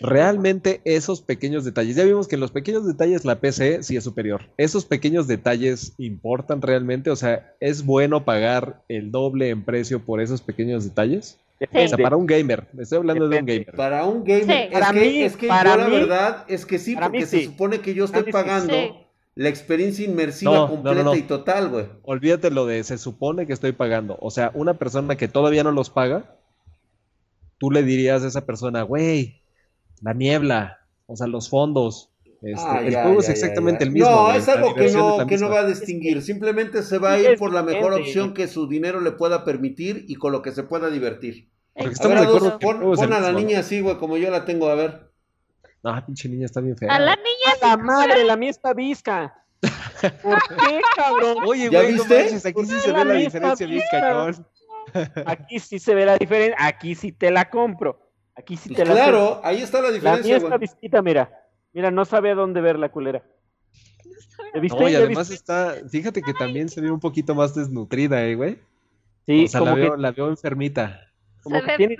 Realmente 0.00 0.80
esos 0.84 1.20
pequeños 1.22 1.64
detalles, 1.64 1.96
ya 1.96 2.04
vimos 2.04 2.28
que 2.28 2.36
en 2.36 2.40
los 2.40 2.50
pequeños 2.50 2.86
detalles 2.86 3.24
la 3.24 3.40
PC 3.40 3.82
sí 3.82 3.96
es 3.96 4.04
superior. 4.04 4.42
Esos 4.56 4.84
pequeños 4.84 5.26
detalles 5.26 5.94
importan 5.98 6.62
realmente, 6.62 7.10
o 7.10 7.16
sea, 7.16 7.54
¿es 7.60 7.84
bueno 7.84 8.24
pagar 8.24 8.82
el 8.88 9.10
doble 9.10 9.50
en 9.50 9.64
precio 9.64 10.04
por 10.04 10.20
esos 10.20 10.42
pequeños 10.42 10.84
detalles? 10.84 11.38
O 11.60 11.88
sea, 11.88 11.98
para 11.98 12.16
un 12.16 12.26
gamer, 12.26 12.68
estoy 12.78 12.98
hablando 12.98 13.28
de 13.28 13.40
un 13.40 13.46
gamer. 13.46 13.72
Para 13.74 14.04
un 14.04 14.22
gamer, 14.22 14.70
es, 14.72 14.90
que, 14.92 15.24
es 15.24 15.36
que 15.36 15.46
yo 15.48 15.52
la 15.52 15.88
verdad 15.88 16.44
es 16.48 16.64
que 16.64 16.78
sí, 16.78 16.94
porque 16.94 17.26
se 17.26 17.44
supone 17.46 17.80
que 17.80 17.94
yo 17.94 18.04
estoy 18.04 18.30
pagando 18.30 18.72
la 19.34 19.48
experiencia 19.48 20.04
inmersiva 20.04 20.68
completa 20.68 21.16
y 21.16 21.22
total, 21.22 21.68
güey. 21.68 21.86
Olvídate 22.02 22.50
lo 22.50 22.66
de 22.66 22.82
se 22.84 22.98
supone 22.98 23.46
que 23.46 23.52
estoy 23.52 23.72
pagando. 23.72 24.18
O 24.20 24.30
sea, 24.30 24.50
una 24.54 24.74
persona 24.74 25.16
que 25.16 25.28
todavía 25.28 25.64
no 25.64 25.72
los 25.72 25.90
paga, 25.90 26.36
tú 27.58 27.70
le 27.70 27.82
dirías 27.82 28.22
a 28.22 28.28
esa 28.28 28.46
persona, 28.46 28.82
güey, 28.82 29.42
la 30.02 30.14
niebla, 30.14 30.80
o 31.06 31.16
sea, 31.16 31.26
los 31.26 31.48
fondos. 31.48 32.10
Este, 32.40 32.54
ah, 32.64 32.80
el 32.84 32.94
juego 32.94 33.20
es 33.20 33.28
exactamente 33.28 33.84
el 33.84 33.90
mismo. 33.90 34.08
No, 34.08 34.32
es 34.32 34.48
algo 34.48 34.74
que 34.74 34.90
no, 34.92 35.26
que 35.26 35.38
no 35.38 35.48
va 35.48 35.60
a 35.60 35.66
distinguir. 35.66 36.22
Simplemente 36.22 36.82
se 36.82 36.98
va 36.98 37.12
a 37.12 37.18
ir 37.18 37.36
por 37.36 37.52
la 37.52 37.62
mejor 37.62 37.92
opción 37.94 38.32
que 38.32 38.46
su 38.46 38.68
dinero 38.68 39.00
le 39.00 39.12
pueda 39.12 39.44
permitir 39.44 40.04
y 40.08 40.14
con 40.14 40.32
lo 40.32 40.42
que 40.42 40.52
se 40.52 40.62
pueda 40.62 40.88
divertir. 40.88 41.50
A 41.74 41.84
ver, 41.84 41.92
pon, 42.60 43.12
a 43.12 43.20
la 43.20 43.32
niña 43.32 43.60
así, 43.60 43.80
güey, 43.80 43.96
como 43.98 44.16
yo 44.16 44.30
la 44.30 44.44
tengo, 44.44 44.68
a 44.68 44.74
ver. 44.74 45.10
No, 45.82 46.06
pinche 46.06 46.28
niña 46.28 46.46
está 46.46 46.60
bien 46.60 46.76
fea. 46.76 46.92
A 46.92 46.98
la 46.98 47.16
niña. 47.16 47.56
A 47.62 47.66
la 47.68 47.76
madre, 47.76 48.24
la 48.24 48.36
mía 48.36 48.50
está 48.50 48.74
visca. 48.74 49.44
¿Por 50.22 50.38
qué, 50.48 50.80
cabrón? 50.96 51.38
Oye, 51.46 51.70
¿Ya 51.70 51.82
viste? 51.82 52.20
aquí 52.48 52.64
sí 52.66 52.80
se 52.80 52.92
ve 52.92 53.04
la 53.04 53.14
diferencia 53.14 53.66
bien 53.66 53.82
cabrón. 53.90 54.46
Aquí 55.26 55.58
sí 55.58 55.78
se 55.78 55.94
ve 55.94 56.06
la 56.06 56.16
diferencia, 56.16 56.56
aquí 56.58 56.94
sí 56.94 57.12
te 57.12 57.30
la 57.30 57.50
compro. 57.50 58.07
Aquí 58.38 58.56
sí 58.56 58.68
pues 58.68 58.78
te 58.78 58.84
Claro, 58.84 59.40
ahí 59.42 59.60
está 59.60 59.82
la 59.82 59.90
diferencia. 59.90 60.34
La 60.34 60.38
mía 60.38 60.48
está 60.48 60.56
visita, 60.56 61.02
mira. 61.02 61.28
Mira, 61.72 61.90
no 61.90 62.04
sabe 62.04 62.30
a 62.30 62.34
dónde 62.36 62.60
ver 62.60 62.78
la 62.78 62.88
culera. 62.88 63.24
viste? 64.60 64.78
No, 64.78 64.88
y 64.88 64.94
además 64.94 65.30
está, 65.30 65.74
fíjate 65.90 66.22
que 66.22 66.32
también 66.34 66.68
se 66.68 66.80
ve 66.80 66.90
un 66.90 67.00
poquito 67.00 67.34
más 67.34 67.54
desnutrida, 67.54 68.24
eh, 68.24 68.36
güey. 68.36 68.58
Sí, 69.26 69.44
o 69.44 69.48
sea, 69.48 69.60
la, 69.60 69.74
veo, 69.74 69.96
la 69.96 70.12
veo 70.12 70.28
enfermita. 70.28 71.10
Como 71.42 71.60
que 71.62 71.76
tiene 71.76 71.96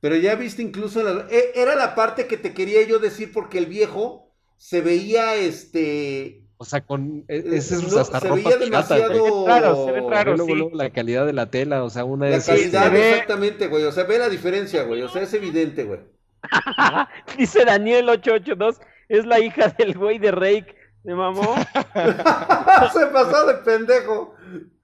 Pero 0.00 0.16
ya 0.16 0.34
viste 0.34 0.62
incluso 0.62 1.02
la... 1.02 1.26
Eh, 1.30 1.52
era 1.54 1.74
la 1.74 1.94
parte 1.94 2.26
que 2.26 2.36
te 2.36 2.52
quería 2.52 2.86
yo 2.86 2.98
decir 2.98 3.32
porque 3.32 3.58
el 3.58 3.66
viejo 3.66 4.30
se 4.58 4.82
veía 4.82 5.34
este 5.34 6.41
o 6.62 6.64
sea, 6.64 6.80
con 6.80 7.24
e, 7.26 7.38
eh, 7.38 7.44
ese 7.54 7.74
es 7.74 7.96
hasta 7.96 8.20
se 8.20 8.28
ropa 8.28 8.56
demasiado... 8.56 9.12
Se 9.12 9.20
ve 9.20 9.48
raro, 9.48 9.84
se 9.84 9.90
ve 9.90 10.00
raro, 10.08 10.36
luego, 10.36 10.54
luego, 10.54 10.76
la 10.76 10.90
calidad 10.90 11.26
de 11.26 11.32
la 11.32 11.50
tela, 11.50 11.82
o 11.82 11.90
sea, 11.90 12.04
una 12.04 12.28
La 12.28 12.40
calidad, 12.40 12.94
exactamente, 12.94 13.66
güey. 13.66 13.82
O 13.82 13.90
sea, 13.90 14.04
ve 14.04 14.16
la 14.20 14.28
diferencia, 14.28 14.84
güey. 14.84 15.02
O 15.02 15.08
sea, 15.08 15.22
es 15.22 15.34
evidente, 15.34 15.82
güey. 15.82 15.98
Dice 17.36 17.64
Daniel 17.64 18.08
882, 18.10 18.80
es 19.08 19.26
la 19.26 19.40
hija 19.40 19.74
del 19.76 19.98
güey 19.98 20.20
de 20.20 20.30
Rake. 20.30 20.76
¿Me 21.02 21.16
mamó? 21.16 21.56
se 22.92 23.06
pasó 23.06 23.46
de 23.48 23.54
pendejo. 23.64 24.36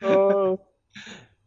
Oh. 0.02 0.58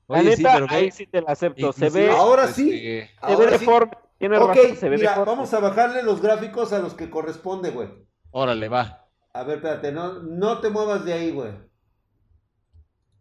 la 0.08 0.24
neta, 0.24 0.60
sí, 0.60 0.66
ahí 0.70 0.92
sí 0.92 1.08
te 1.08 1.22
la 1.22 1.34
acepto. 1.34 1.74
Se 1.74 1.90
ve. 1.90 2.10
Ahora 2.10 2.48
sí. 2.48 2.72
Se 2.72 3.10
ahora 3.20 3.46
ve 3.48 3.52
deforme. 3.52 3.92
Tiene 4.18 4.38
okay, 4.38 4.62
razón, 4.64 4.78
se 4.78 4.90
ve 4.90 4.98
mira, 4.98 5.22
vamos 5.26 5.54
a 5.54 5.60
bajarle 5.60 6.04
los 6.04 6.22
gráficos 6.22 6.72
a 6.72 6.80
los 6.80 6.94
que 6.94 7.10
corresponde, 7.10 7.72
güey. 7.72 7.90
Órale, 8.30 8.70
va. 8.70 9.01
A 9.34 9.44
ver, 9.44 9.58
espérate, 9.58 9.92
no, 9.92 10.22
no 10.24 10.60
te 10.60 10.70
muevas 10.70 11.06
de 11.06 11.14
ahí, 11.14 11.32
güey. 11.32 11.52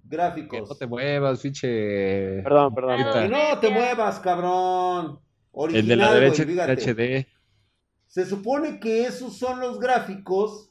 Gráficos. 0.03 0.69
no 0.69 0.75
te 0.75 0.87
muevas, 0.87 1.41
fiche. 1.41 2.43
Perdón, 2.43 2.75
perdón. 2.75 2.97
Que 2.97 3.29
no 3.29 3.61
te 3.61 3.71
muevas, 3.71 4.19
cabrón. 4.19 5.21
Original, 5.53 5.83
el 5.83 5.89
de 5.89 5.97
la 5.97 6.15
derecha 6.15 6.93
HD. 6.93 7.27
Se 8.09 8.27
supone 8.27 8.81
que 8.81 9.05
esos 9.05 9.37
son 9.37 9.61
los 9.61 9.79
gráficos 9.79 10.71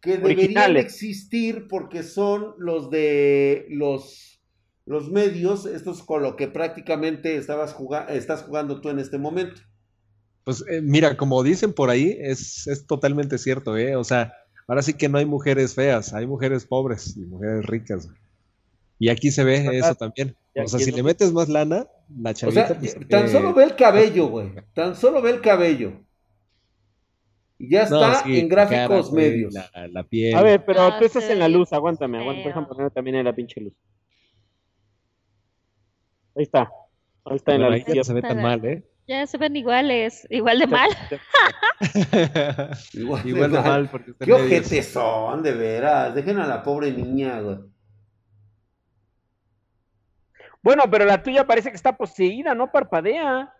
que 0.00 0.18
deberían 0.18 0.76
existir 0.76 1.66
porque 1.68 2.02
son 2.02 2.54
los 2.58 2.90
de 2.90 3.66
los, 3.70 4.42
los 4.84 5.10
medios, 5.10 5.64
estos 5.64 6.02
con 6.02 6.22
lo 6.22 6.36
que 6.36 6.48
prácticamente 6.48 7.36
estabas 7.36 7.72
jugando, 7.72 8.12
estás 8.12 8.42
jugando 8.42 8.82
tú 8.82 8.90
en 8.90 8.98
este 8.98 9.16
momento. 9.16 9.62
Pues 10.50 10.64
eh, 10.68 10.82
mira, 10.82 11.16
como 11.16 11.44
dicen 11.44 11.72
por 11.72 11.90
ahí, 11.90 12.16
es, 12.18 12.66
es 12.66 12.84
totalmente 12.84 13.38
cierto, 13.38 13.76
¿eh? 13.76 13.94
O 13.94 14.02
sea, 14.02 14.34
ahora 14.66 14.82
sí 14.82 14.94
que 14.94 15.08
no 15.08 15.18
hay 15.18 15.24
mujeres 15.24 15.76
feas, 15.76 16.12
hay 16.12 16.26
mujeres 16.26 16.66
pobres 16.66 17.16
y 17.16 17.20
mujeres 17.20 17.64
ricas. 17.66 18.08
Y 18.98 19.10
aquí 19.10 19.30
se 19.30 19.44
ve 19.44 19.64
eso 19.78 19.94
también. 19.94 20.34
O 20.56 20.66
sea, 20.66 20.80
si 20.80 20.90
le 20.90 21.04
metes 21.04 21.32
más 21.32 21.48
lana, 21.48 21.86
la 22.20 22.34
chavita. 22.34 22.64
O 22.64 22.66
sea, 22.66 22.78
pues, 22.80 22.98
tan 23.08 23.28
solo 23.28 23.54
ve 23.54 23.62
el 23.62 23.76
cabello, 23.76 24.26
güey. 24.28 24.50
Tan 24.74 24.96
solo 24.96 25.22
ve 25.22 25.30
el 25.30 25.40
cabello. 25.40 25.92
Y 27.56 27.70
ya 27.70 27.84
está 27.84 28.24
en 28.26 28.48
gráficos 28.48 29.12
medios. 29.12 29.54
La, 29.54 30.02
piel. 30.02 30.34
A 30.34 30.42
ver, 30.42 30.64
pero 30.64 30.98
tú 30.98 31.04
estás 31.04 31.30
en 31.30 31.38
la 31.38 31.48
luz, 31.48 31.72
aguántame, 31.72 32.18
aguántame, 32.18 32.48
déjame 32.48 32.66
poner 32.66 32.90
también 32.90 33.18
en 33.18 33.24
la 33.24 33.32
pinche 33.32 33.60
luz. 33.60 33.74
Ahí 36.34 36.42
está. 36.42 36.68
Ahí 37.24 37.36
está 37.36 37.54
en 37.54 37.62
la 37.62 37.70
lista. 37.70 37.94
Ya 37.94 38.02
se 38.02 38.14
ve 38.14 38.22
tan 38.22 38.42
mal, 38.42 38.64
¿eh? 38.64 38.89
Ya 39.10 39.26
se 39.26 39.38
ven 39.38 39.56
iguales, 39.56 40.24
igual 40.30 40.60
de 40.60 40.68
mal. 40.68 40.88
igual, 42.92 43.26
igual 43.28 43.50
de, 43.50 43.60
mal. 43.60 43.88
porque 43.90 44.14
Qué 44.20 44.32
ojetes 44.32 44.86
son, 44.86 45.42
de 45.42 45.50
veras. 45.50 46.14
Dejen 46.14 46.38
a 46.38 46.46
la 46.46 46.62
pobre 46.62 46.92
niña, 46.92 47.40
güey. 47.40 47.58
Bueno, 50.62 50.84
pero 50.88 51.06
la 51.06 51.20
tuya 51.24 51.44
parece 51.44 51.70
que 51.70 51.74
está 51.74 51.96
poseída, 51.96 52.54
no 52.54 52.70
parpadea. 52.70 53.52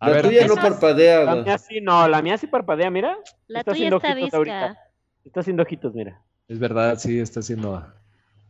la 0.00 0.22
tuya 0.22 0.46
no 0.46 0.54
parpadea, 0.54 1.24
güey. 1.24 1.36
La 1.38 1.42
mía 1.42 1.58
sí, 1.58 1.80
no, 1.80 2.06
la 2.06 2.22
mía 2.22 2.38
sí 2.38 2.46
parpadea, 2.46 2.88
mira. 2.88 3.18
La 3.48 3.58
está 3.58 3.72
tuya 3.72 3.88
está 3.88 4.14
visca. 4.14 4.78
Está 5.24 5.40
haciendo 5.40 5.64
ojitos, 5.64 5.92
mira. 5.92 6.22
Es 6.46 6.60
verdad, 6.60 6.98
sí, 6.98 7.18
está 7.18 7.40
haciendo. 7.40 7.84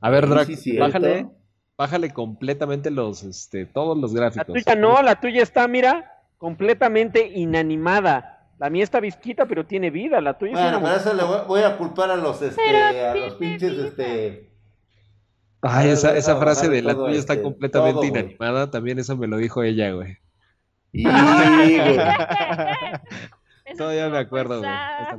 A 0.03 0.11
ver, 0.11 0.29
Drac, 0.29 0.47
bájale 0.79 1.27
bájale 1.77 2.13
completamente 2.13 2.91
los, 2.91 3.23
este, 3.23 3.67
todos 3.67 3.97
los 3.99 4.15
gráficos. 4.15 4.49
La 4.49 4.55
tuya 4.55 4.75
no, 4.77 5.03
la 5.03 5.21
tuya 5.21 5.43
está, 5.43 5.69
mira, 5.69 6.23
completamente 6.39 7.27
inanimada. 7.35 8.33
La 8.59 8.71
mía 8.71 8.85
está 8.85 9.01
visquita, 9.01 9.47
pero 9.47 9.67
tiene 9.67 9.91
vida. 9.91 10.21
La 10.21 10.39
tuya 10.39 10.53
bueno, 10.53 10.81
para 10.81 10.97
eso 10.97 11.13
le 11.13 11.23
voy, 11.23 11.61
a 11.61 11.77
culpar 11.77 12.11
a 12.11 12.17
los, 12.17 12.41
este, 12.41 12.83
a 12.83 13.15
los 13.15 13.35
pinches, 13.35 13.73
este. 13.75 14.51
Ay, 15.61 15.91
esa, 15.91 16.17
esa 16.17 16.37
frase 16.37 16.69
de 16.69 16.81
la 16.83 16.95
tuya 16.95 17.19
está 17.19 17.35
este, 17.35 17.45
completamente 17.45 18.07
inanimada, 18.07 18.71
también 18.71 18.99
eso 18.99 19.17
me 19.17 19.27
lo 19.27 19.37
dijo 19.37 19.63
ella, 19.63 19.91
güey. 19.93 20.17
Y, 20.93 21.05
güey. 21.05 21.99
Todavía 23.77 24.09
me 24.09 24.19
acuerdo, 24.19 24.61
güey. 24.61 24.71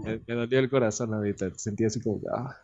Me, 0.04 0.22
me, 0.26 0.36
dolió 0.36 0.60
el 0.60 0.70
corazón 0.70 1.14
ahorita. 1.14 1.52
Sentí 1.58 1.86
así 1.86 2.02
como, 2.02 2.22
ah 2.34 2.56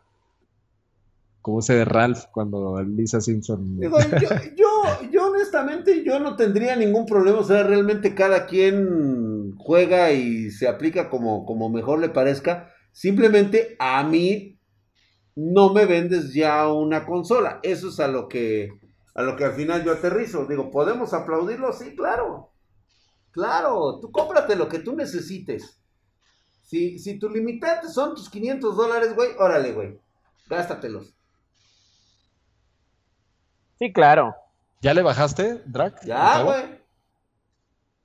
como 1.43 1.59
ese 1.59 1.75
de 1.75 1.85
Ralph 1.85 2.23
cuando 2.31 2.81
Lisa 2.81 3.19
Simpson. 3.19 3.77
yo, 3.81 5.09
yo, 5.11 5.27
honestamente, 5.27 6.01
yo 6.01 6.17
no 6.17 6.37
tendría 6.37 6.77
ningún 6.77 7.05
problema. 7.05 7.39
O 7.39 7.43
sea, 7.43 7.63
realmente 7.63 8.15
cada 8.15 8.45
quien 8.45 9.53
juega 9.57 10.13
y 10.13 10.51
se 10.51 10.69
aplica 10.69 11.09
como, 11.09 11.45
como 11.45 11.69
mejor 11.69 11.99
le 11.99 12.07
parezca. 12.07 12.71
Simplemente 12.93 13.75
a 13.77 14.05
mí 14.05 14.57
no 15.35 15.73
me 15.73 15.85
vendes 15.85 16.33
ya 16.33 16.71
una 16.71 17.05
consola. 17.05 17.59
Eso 17.61 17.89
es 17.89 17.99
a 17.99 18.07
lo 18.07 18.29
que, 18.29 18.79
a 19.13 19.21
lo 19.21 19.35
que 19.35 19.43
al 19.43 19.53
final 19.53 19.83
yo 19.83 19.91
aterrizo. 19.91 20.45
Digo, 20.45 20.71
¿podemos 20.71 21.13
aplaudirlo? 21.13 21.73
Sí, 21.73 21.93
claro. 21.93 22.51
Claro, 23.31 23.99
tú 23.99 24.11
cómprate 24.13 24.55
lo 24.55 24.69
que 24.69 24.79
tú 24.79 24.95
necesites. 24.95 25.81
Si, 26.61 26.99
si 26.99 27.19
tu 27.19 27.29
limitante 27.29 27.89
son 27.89 28.15
tus 28.15 28.29
500 28.29 28.77
dólares, 28.77 29.13
güey, 29.13 29.31
órale, 29.37 29.73
güey. 29.73 29.99
Gástatelos. 30.47 31.13
Sí, 33.83 33.91
claro. 33.91 34.33
¿Ya 34.81 34.93
le 34.93 35.01
bajaste, 35.01 35.61
Drac? 35.65 36.05
Ya, 36.05 36.41
güey. 36.41 36.63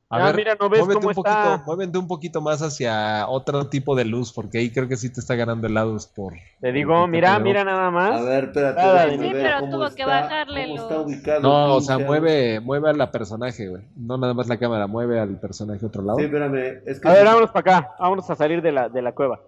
A 0.09 0.25
ver, 0.25 0.35
mira, 0.35 0.57
¿no 0.59 0.69
ves 0.69 0.85
muévete, 0.85 1.07
un 1.07 1.15
poquito, 1.15 1.63
muévete 1.67 1.99
un 1.99 2.09
poquito 2.09 2.41
más 2.41 2.63
hacia 2.63 3.29
otro 3.29 3.69
tipo 3.69 3.95
de 3.95 4.05
luz, 4.05 4.33
porque 4.33 4.59
ahí 4.59 4.73
creo 4.73 4.89
que 4.89 4.97
sí 4.97 5.13
te 5.13 5.21
está 5.21 5.37
ganando 5.37 5.69
helados 5.69 6.09
por... 6.09 6.33
Te 6.61 6.73
digo, 6.73 7.07
mira, 7.07 7.39
mira 7.39 7.63
nada 7.63 7.93
más. 7.93 8.21
A 8.21 8.25
ver, 8.25 8.45
espérate. 8.45 9.19
sí, 9.19 9.29
pero 9.31 9.71
tuvo 9.71 9.89
que 9.95 10.05
bajarle 10.05 10.67
los... 10.67 11.43
No, 11.43 11.77
o 11.77 11.81
sea, 11.81 11.99
mueve, 11.99 12.59
mueve 12.59 12.91
a 12.91 12.93
la 12.93 13.13
personaje, 13.13 13.69
güey. 13.69 13.85
No 13.95 14.19
nada 14.19 14.35
más 14.35 14.49
la 14.49 14.59
cámara, 14.59 14.89
mueve 14.89 15.21
al 15.21 15.39
personaje 15.39 15.85
a 15.85 15.87
otro 15.87 16.03
lado. 16.03 16.19
Sí, 16.19 16.25
espérame. 16.25 16.83
Es 16.87 16.99
que 16.99 17.09
a 17.09 17.13
ver, 17.13 17.25
vámonos 17.25 17.53
para 17.53 17.79
acá. 17.79 17.95
Vámonos 18.01 18.29
a 18.29 18.35
salir 18.35 18.63
de 18.63 18.73
la, 18.73 18.89
de 18.89 19.01
la 19.01 19.13
cueva. 19.13 19.41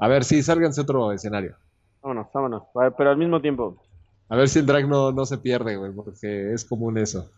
A 0.00 0.06
ver, 0.06 0.24
sí, 0.24 0.42
sálganse 0.42 0.82
otro 0.82 1.12
escenario. 1.12 1.56
Vámonos, 2.02 2.26
vámonos. 2.30 2.62
Pero 2.98 3.10
al 3.10 3.16
mismo 3.16 3.40
tiempo. 3.40 3.87
A 4.28 4.36
ver 4.36 4.48
si 4.48 4.58
el 4.58 4.66
drag 4.66 4.86
no, 4.86 5.12
no 5.12 5.24
se 5.24 5.38
pierde, 5.38 5.76
güey, 5.76 5.92
porque 5.92 6.52
es 6.52 6.64
común 6.64 6.98
eso. 6.98 7.30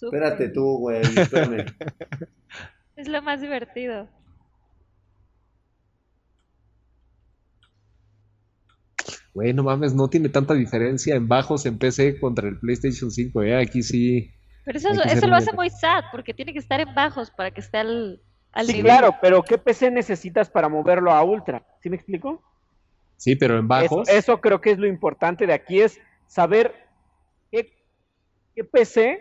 Espérate 0.00 0.48
tú, 0.50 0.78
güey, 0.78 1.02
espérame. 1.02 1.64
es 2.96 3.08
lo 3.08 3.22
más 3.22 3.40
divertido. 3.40 4.08
Güey, 9.32 9.52
no 9.52 9.64
mames, 9.64 9.94
no 9.94 10.08
tiene 10.08 10.28
tanta 10.28 10.54
diferencia 10.54 11.16
en 11.16 11.26
bajos 11.26 11.66
en 11.66 11.78
PC 11.78 12.20
contra 12.20 12.48
el 12.48 12.58
PlayStation 12.60 13.10
5, 13.10 13.42
¿eh? 13.42 13.60
Aquí 13.60 13.82
sí. 13.82 14.30
Pero 14.64 14.78
eso, 14.78 14.88
eso 14.90 15.26
lo 15.26 15.34
hace 15.34 15.52
muy 15.52 15.70
sad, 15.70 16.04
porque 16.12 16.32
tiene 16.32 16.52
que 16.52 16.60
estar 16.60 16.80
en 16.80 16.94
bajos 16.94 17.30
para 17.32 17.50
que 17.50 17.60
esté 17.60 17.78
al, 17.78 18.22
al 18.52 18.66
sí, 18.66 18.80
claro, 18.80 19.16
pero 19.20 19.42
¿qué 19.42 19.58
PC 19.58 19.90
necesitas 19.90 20.48
para 20.48 20.68
moverlo 20.68 21.10
a 21.10 21.24
Ultra? 21.24 21.66
¿Sí 21.82 21.90
me 21.90 21.96
explico? 21.96 22.42
Sí, 23.16 23.36
pero 23.36 23.58
en 23.58 23.68
bajos. 23.68 24.08
Eso, 24.08 24.40
creo 24.40 24.60
que 24.60 24.70
es 24.70 24.78
lo 24.78 24.86
importante 24.86 25.46
de 25.46 25.52
aquí, 25.52 25.80
es 25.80 26.00
saber 26.26 26.74
qué, 27.50 27.72
PC 28.64 29.20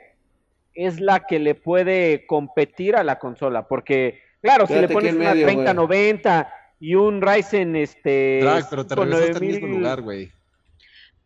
es 0.74 1.00
la 1.00 1.26
que 1.26 1.40
le 1.40 1.56
puede 1.56 2.26
competir 2.26 2.96
a 2.96 3.04
la 3.04 3.20
consola. 3.20 3.68
Porque, 3.68 4.22
claro, 4.42 4.68
si 4.68 4.76
le 4.76 4.90
pones 4.90 5.16
una 5.16 5.32
3090 5.32 6.54
y 6.80 6.96
un 6.96 7.22
Ryzen, 7.22 7.76
este. 7.76 8.42
pero 8.70 8.86
te 8.86 8.96
regresaste 8.96 9.38
al 9.38 9.42
mismo 9.42 9.68
lugar, 9.68 10.02
güey. 10.02 10.32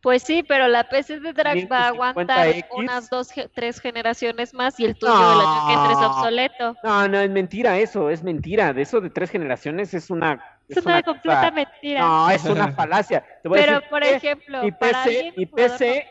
Pues 0.01 0.23
sí, 0.23 0.43
pero 0.47 0.67
la 0.67 0.87
PC 0.87 1.19
de 1.19 1.33
Drag 1.33 1.69
va 1.71 1.79
a 1.79 1.87
aguantar 1.87 2.47
unas 2.71 3.09
dos, 3.09 3.29
tres 3.53 3.81
generaciones 3.81 4.53
más 4.53 4.79
y 4.79 4.85
el 4.85 4.95
tuyo 4.95 5.11
del 5.11 5.39
año 5.41 5.99
que 5.99 6.05
obsoleto. 6.05 6.75
No, 6.83 7.07
no, 7.07 7.19
es 7.19 7.29
mentira 7.29 7.77
eso, 7.79 8.09
es 8.09 8.23
mentira. 8.23 8.73
De 8.73 8.83
eso 8.83 9.01
de 9.01 9.09
tres 9.09 9.31
generaciones 9.31 9.93
es 9.93 10.09
una 10.09 10.56
es, 10.67 10.85
una, 10.85 11.01
completa 11.01 11.51
mentira. 11.51 12.01
No, 12.01 12.29
es 12.29 12.43
una 12.43 12.71
falacia. 12.73 13.23
Pero, 13.43 13.81
por 13.89 14.03
ejemplo, 14.03 14.63
mi 14.63 14.71
PC, 14.71 15.33
mi 15.37 15.45
PC 15.45 16.07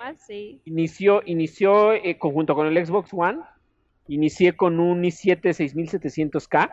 inició, 0.64 1.22
inició 1.26 1.92
eh, 1.92 2.16
conjunto 2.18 2.54
con 2.54 2.66
el 2.66 2.86
Xbox 2.86 3.10
One, 3.12 3.40
inicié 4.08 4.56
con 4.56 4.80
un 4.80 5.02
i7 5.02 5.40
6700K, 5.42 6.72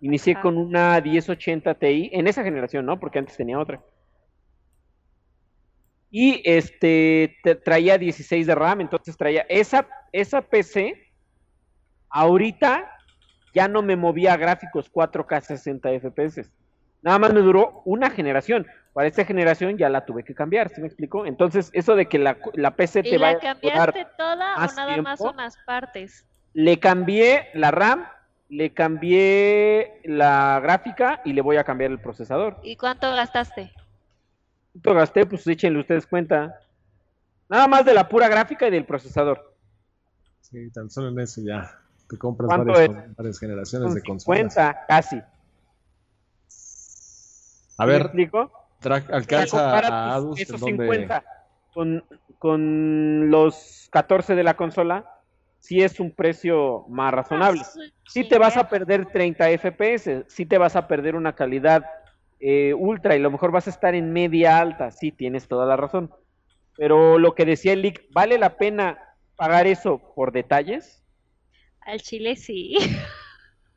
inicié 0.00 0.38
con 0.40 0.58
una 0.58 1.00
1080 1.00 1.74
Ti, 1.74 2.10
en 2.12 2.26
esa 2.26 2.42
generación, 2.42 2.84
¿no? 2.84 3.00
Porque 3.00 3.18
antes 3.18 3.36
tenía 3.36 3.58
otra. 3.58 3.80
Y 6.10 6.42
este 6.44 7.38
traía 7.64 7.96
16 7.96 8.46
de 8.46 8.54
RAM, 8.54 8.82
entonces 8.82 9.16
traía 9.16 9.46
esa, 9.48 9.88
esa 10.12 10.42
PC, 10.42 11.10
ahorita 12.10 12.90
ya 13.54 13.68
no 13.68 13.80
me 13.80 13.96
movía 13.96 14.36
gráficos 14.36 14.92
4K 14.92 15.40
60 15.40 15.88
FPS 16.00 16.50
Nada 17.02 17.18
más 17.18 17.32
me 17.32 17.40
duró 17.40 17.82
una 17.84 18.10
generación. 18.10 18.66
Para 18.92 19.08
esta 19.08 19.24
generación 19.24 19.78
ya 19.78 19.88
la 19.88 20.04
tuve 20.04 20.22
que 20.22 20.34
cambiar, 20.34 20.68
¿sí 20.68 20.80
me 20.80 20.86
explico? 20.86 21.26
Entonces, 21.26 21.70
eso 21.72 21.96
de 21.96 22.06
que 22.06 22.18
la, 22.18 22.36
la 22.54 22.76
PC 22.76 23.02
te 23.02 23.18
va 23.18 23.30
a 23.30 23.38
cambiaste 23.38 24.06
toda 24.16 24.54
o 24.56 24.74
nada 24.74 25.02
más 25.02 25.20
unas 25.20 25.56
partes? 25.64 26.26
Le 26.52 26.78
cambié 26.78 27.48
la 27.54 27.70
RAM, 27.70 28.06
le 28.50 28.74
cambié 28.74 30.00
la 30.04 30.60
gráfica 30.62 31.22
y 31.24 31.32
le 31.32 31.40
voy 31.40 31.56
a 31.56 31.64
cambiar 31.64 31.90
el 31.90 32.00
procesador. 32.00 32.58
¿Y 32.62 32.76
cuánto 32.76 33.10
gastaste? 33.10 33.72
¿Cuánto 34.72 34.94
gasté? 34.94 35.26
Pues 35.26 35.46
échenle 35.46 35.80
ustedes 35.80 36.06
cuenta. 36.06 36.60
Nada 37.48 37.66
más 37.66 37.84
de 37.86 37.94
la 37.94 38.08
pura 38.08 38.28
gráfica 38.28 38.68
y 38.68 38.70
del 38.70 38.84
procesador. 38.84 39.56
Sí, 40.42 40.70
tan 40.70 40.90
solo 40.90 41.08
en 41.08 41.18
eso 41.20 41.40
ya. 41.42 41.78
Te 42.10 42.18
compras 42.18 42.48
varias, 42.48 43.16
varias, 43.16 43.38
generaciones 43.38 43.94
de 43.94 44.02
consolas. 44.02 44.24
Cuenta, 44.26 44.84
casi. 44.86 45.22
A 47.78 47.86
ver, 47.86 48.02
explico? 48.02 48.52
alcanza 49.10 49.78
a 49.78 50.14
Adus 50.14 50.40
esos 50.40 50.60
50 50.60 51.24
con, 51.72 52.04
con 52.38 53.30
los 53.30 53.88
14 53.90 54.34
de 54.34 54.42
la 54.42 54.56
consola, 54.56 55.08
sí 55.58 55.82
es 55.82 56.00
un 56.00 56.14
precio 56.14 56.84
más 56.88 57.12
razonable. 57.14 57.62
Sí 58.06 58.28
te 58.28 58.38
vas 58.38 58.56
a 58.56 58.68
perder 58.68 59.06
30 59.06 59.50
FPS, 59.50 60.24
sí 60.28 60.44
te 60.44 60.58
vas 60.58 60.76
a 60.76 60.86
perder 60.86 61.14
una 61.14 61.34
calidad 61.34 61.84
eh, 62.40 62.74
ultra 62.74 63.14
y 63.14 63.18
a 63.20 63.22
lo 63.22 63.30
mejor 63.30 63.52
vas 63.52 63.68
a 63.68 63.70
estar 63.70 63.94
en 63.94 64.12
media 64.12 64.58
alta, 64.58 64.90
sí 64.90 65.12
tienes 65.12 65.48
toda 65.48 65.64
la 65.64 65.76
razón. 65.76 66.12
Pero 66.76 67.18
lo 67.18 67.34
que 67.34 67.44
decía 67.44 67.72
el 67.72 67.82
leak, 67.82 68.04
¿vale 68.10 68.38
la 68.38 68.56
pena 68.56 68.98
pagar 69.36 69.66
eso 69.66 69.98
por 70.14 70.32
detalles? 70.32 71.02
Al 71.80 72.00
chile 72.00 72.36
sí. 72.36 72.76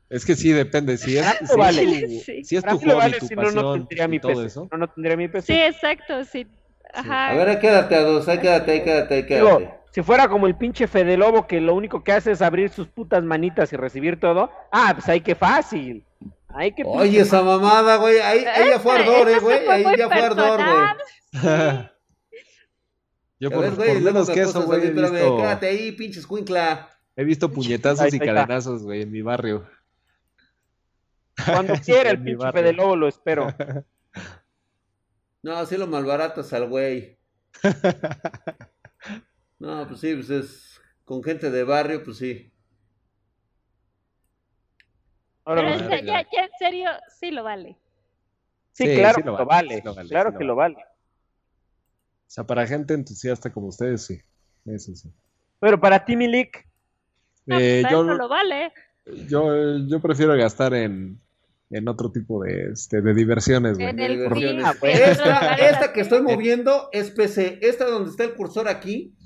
Es 0.08 0.24
que 0.24 0.36
sí, 0.36 0.52
depende. 0.52 0.96
Si 0.96 1.18
es, 1.18 1.26
si 1.48 1.56
vale. 1.56 1.82
es, 1.82 2.46
si 2.48 2.56
es 2.56 2.64
tu 2.64 2.78
hobby, 2.78 2.92
vale, 2.92 3.18
tu 3.18 3.26
si 3.26 3.34
pasión, 3.34 3.54
no, 3.54 3.62
no 3.62 3.72
tendría 3.86 4.08
mi 4.08 4.20
todo 4.20 4.44
eso. 4.44 4.68
No, 4.70 4.78
no 4.78 4.88
tendría 4.88 5.16
mi 5.16 5.28
PC. 5.28 5.52
Sí, 5.52 5.60
exacto, 5.60 6.24
sí. 6.24 6.46
Ajá. 6.94 7.30
A 7.30 7.34
ver, 7.34 7.58
quédate 7.58 7.94
a 7.94 8.02
dos, 8.02 8.28
ahí 8.28 8.38
quédate, 8.38 8.70
ahí 8.70 8.82
quédate, 8.82 9.14
ahí 9.14 9.26
quédate. 9.26 9.44
Digo, 9.44 9.76
si 9.90 10.02
fuera 10.02 10.28
como 10.28 10.46
el 10.46 10.54
pinche 10.54 10.86
Fede 10.86 11.16
Lobo 11.16 11.46
que 11.46 11.60
lo 11.60 11.74
único 11.74 12.04
que 12.04 12.12
hace 12.12 12.30
es 12.32 12.42
abrir 12.42 12.70
sus 12.70 12.86
putas 12.86 13.24
manitas 13.24 13.72
y 13.72 13.76
recibir 13.76 14.20
todo, 14.20 14.50
ah, 14.70 14.92
pues 14.94 15.08
ahí 15.08 15.20
qué 15.20 15.34
fácil. 15.34 16.04
Que 16.74 16.84
Oye, 16.86 17.20
esa 17.20 17.42
mamada, 17.42 17.96
güey, 17.96 18.18
ahí, 18.18 18.42
ahí 18.46 18.70
ya 18.70 18.80
fue 18.80 18.92
ardor, 18.92 19.28
eh, 19.28 19.38
güey, 19.40 19.68
ahí 19.68 19.84
ya 19.98 20.08
fue 20.08 20.20
ardor, 20.20 20.60
güey. 20.64 20.86
Yo 23.38 23.50
por, 23.50 23.60
ver, 23.60 23.74
güey, 23.74 23.92
por 23.92 24.02
menos 24.02 24.30
que 24.30 24.40
eso, 24.40 24.62
güey, 24.62 24.90
visto... 24.90 25.36
Quédate 25.36 25.66
ahí, 25.66 25.92
pinches 25.92 26.26
cuincla. 26.26 26.88
He 27.14 27.24
visto 27.24 27.52
puñetazos 27.52 28.12
y 28.12 28.18
cadenazos, 28.18 28.84
güey, 28.84 29.02
en 29.02 29.10
mi 29.10 29.20
barrio. 29.20 29.66
Cuando 31.44 31.74
quiera 31.84 32.10
el 32.10 32.22
pinche 32.22 32.52
Fede 32.52 32.72
Lobo 32.72 32.96
lo 32.96 33.08
espero. 33.08 33.48
No, 35.42 35.56
así 35.56 35.76
lo 35.76 35.86
malbaratas 35.86 36.52
al 36.52 36.68
güey. 36.68 37.18
No, 39.58 39.88
pues 39.88 40.00
sí, 40.00 40.14
pues 40.14 40.28
es 40.28 40.80
con 41.04 41.22
gente 41.22 41.50
de 41.50 41.64
barrio, 41.64 42.04
pues 42.04 42.18
sí. 42.18 42.52
Pero 45.46 45.62
ya, 45.62 46.02
ya, 46.02 46.20
en 46.20 46.50
serio, 46.58 46.90
sí 47.18 47.30
lo 47.30 47.42
vale. 47.42 47.78
Sí, 48.72 48.84
claro, 48.94 49.22
que 49.22 49.30
lo 49.30 49.46
vale. 49.46 49.82
claro 50.08 50.36
que 50.36 50.44
lo 50.44 50.56
vale. 50.56 50.76
O 50.76 52.28
sea, 52.28 52.44
para 52.44 52.66
gente 52.66 52.92
entusiasta 52.92 53.50
como 53.50 53.68
ustedes, 53.68 54.04
sí. 54.04 54.20
Eso 54.66 54.94
sí. 54.94 55.10
Pero 55.60 55.80
para 55.80 56.04
ti, 56.04 56.16
Milik. 56.16 56.68
No, 57.46 57.58
eh, 57.58 57.80
pues, 57.82 57.92
yo, 57.92 58.04
no 58.04 58.14
lo 58.14 58.28
vale. 58.28 58.72
Yo, 59.28 59.78
yo 59.86 60.00
prefiero 60.00 60.36
gastar 60.36 60.74
en, 60.74 61.18
en 61.70 61.88
otro 61.88 62.12
tipo 62.12 62.42
de, 62.42 62.70
este, 62.72 63.00
de 63.02 63.14
diversiones. 63.14 63.78
En 63.78 64.64
ah, 64.64 64.74
pues. 64.78 65.00
esta, 65.00 65.54
esta, 65.68 65.92
que 65.92 66.00
estoy 66.00 66.22
moviendo 66.22 66.88
es 66.92 67.10
PC. 67.10 67.58
Esta 67.62 67.86
donde 67.86 68.10
está 68.10 68.24
el 68.24 68.34
cursor 68.34 68.68
aquí, 68.68 69.16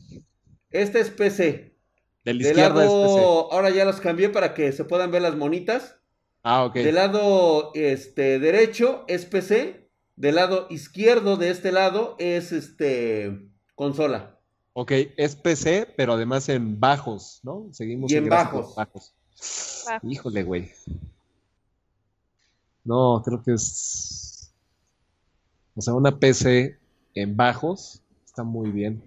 esta 0.70 0.98
es 0.98 1.10
PC. 1.10 1.76
Del 2.24 2.40
izquierdo 2.40 2.80
es 2.80 2.88
PC. 2.88 3.24
Ahora 3.50 3.70
ya 3.70 3.84
los 3.84 4.00
cambié 4.00 4.28
para 4.28 4.54
que 4.54 4.72
se 4.72 4.84
puedan 4.84 5.10
ver 5.10 5.22
las 5.22 5.36
monitas. 5.36 5.96
Ah, 6.42 6.64
ok. 6.64 6.74
Del 6.74 6.94
lado 6.94 7.72
este, 7.74 8.38
derecho 8.38 9.04
es 9.08 9.26
PC. 9.26 9.88
Del 10.16 10.34
lado 10.34 10.66
izquierdo 10.70 11.36
de 11.36 11.50
este 11.50 11.72
lado 11.72 12.16
es 12.18 12.52
este 12.52 13.48
consola. 13.74 14.38
Ok, 14.72 14.92
es 15.16 15.34
PC, 15.34 15.88
pero 15.96 16.12
además 16.12 16.48
en 16.48 16.78
bajos, 16.78 17.40
¿no? 17.42 17.68
Seguimos 17.72 18.12
y 18.12 18.16
en 18.16 18.28
bajos. 18.28 18.74
bajos. 18.76 19.14
Híjole, 20.02 20.42
güey. 20.42 20.70
No, 22.85 23.23
creo 23.24 23.43
que 23.43 23.52
es. 23.52 24.52
O 25.77 25.81
sea, 25.81 25.94
una 25.94 26.19
PC 26.19 26.78
en 27.15 27.36
bajos 27.36 28.02
está 28.24 28.43
muy 28.43 28.70
bien. 28.70 29.02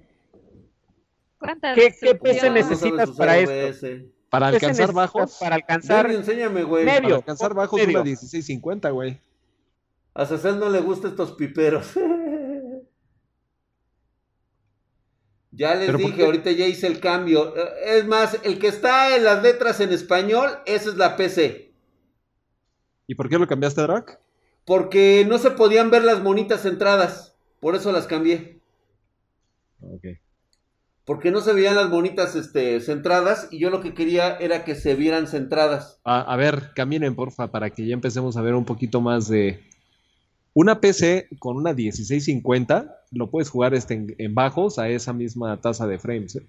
¿Qué, 1.76 1.94
¿Qué, 2.00 2.16
PC 2.16 2.50
necesitas 2.50 3.12
para 3.12 3.38
esto? 3.38 3.88
Para 4.30 4.48
alcanzar 4.48 4.94
bajos. 4.94 5.38
Para 5.40 5.56
alcanzar. 5.56 6.10
enséñame, 6.10 6.64
güey. 6.64 6.86
Medio. 6.86 7.02
Para 7.02 7.16
alcanzar 7.18 7.54
bajos 7.54 7.80
medio. 7.80 8.00
una 8.00 8.04
1650, 8.04 8.90
güey. 8.90 9.20
A 10.14 10.26
César 10.26 10.56
no 10.56 10.70
le 10.70 10.80
gustan 10.80 11.12
estos 11.12 11.34
piperos. 11.34 11.91
ya 15.52 15.76
les 15.76 15.95
dije, 15.98 16.26
ahorita 16.26 16.52
ya 16.52 16.66
hice 16.68 16.88
el 16.88 17.00
cambio. 17.00 17.54
Es 17.86 18.06
más, 18.06 18.40
el 18.44 18.60
que 18.60 18.68
está 18.68 19.16
en 19.16 19.24
las 19.24 19.44
letras 19.44 19.80
en 19.80 19.91
español, 19.91 20.50
esa 20.66 20.90
es 20.90 20.95
la 20.95 21.16
PC. 21.16 21.73
¿Y 23.08 23.16
por 23.16 23.30
qué 23.30 23.38
lo 23.38 23.48
cambiaste, 23.48 23.82
Drac? 23.82 24.20
Porque 24.66 25.26
no 25.28 25.38
se 25.38 25.52
podían 25.52 25.92
ver 25.92 26.04
las 26.04 26.22
monitas 26.22 26.62
centradas. 26.62 27.36
Por 27.60 27.76
eso 27.76 27.92
las 27.92 28.08
cambié. 28.08 28.60
Ok. 29.82 30.06
Porque 31.06 31.32
no 31.32 31.42
se 31.42 31.54
veían 31.54 31.76
las 31.76 31.90
monitas 31.90 32.36
este, 32.36 32.80
centradas 32.80 33.50
y 33.52 33.60
yo 33.60 33.70
lo 33.70 33.82
que 33.82 33.94
quería 33.94 34.38
era 34.38 34.64
que 34.64 34.76
se 34.76 34.96
vieran 34.96 35.28
centradas. 35.28 36.00
a 36.06 36.36
ver, 36.38 36.72
caminen 36.76 37.16
porfa 37.16 37.52
para 37.52 37.70
que 37.72 37.86
ya 37.86 37.94
empecemos 37.94 38.38
a 38.38 38.42
ver 38.42 38.54
un 38.56 38.66
poquito 38.66 39.02
más 39.02 39.28
de... 39.28 39.60
Una 40.54 40.80
PC 40.80 41.28
con 41.40 41.58
una 41.58 41.74
1650 41.74 43.04
lo 43.12 43.30
puedes 43.30 43.50
jugar 43.50 43.74
este 43.74 44.16
en, 44.18 44.36
bajos 44.36 44.80
a 44.80 44.88
esa 44.88 45.12
misma 45.12 45.60
tasa 45.60 45.88
de 45.88 46.00
frames. 46.00 46.36
¿eh? 46.36 46.46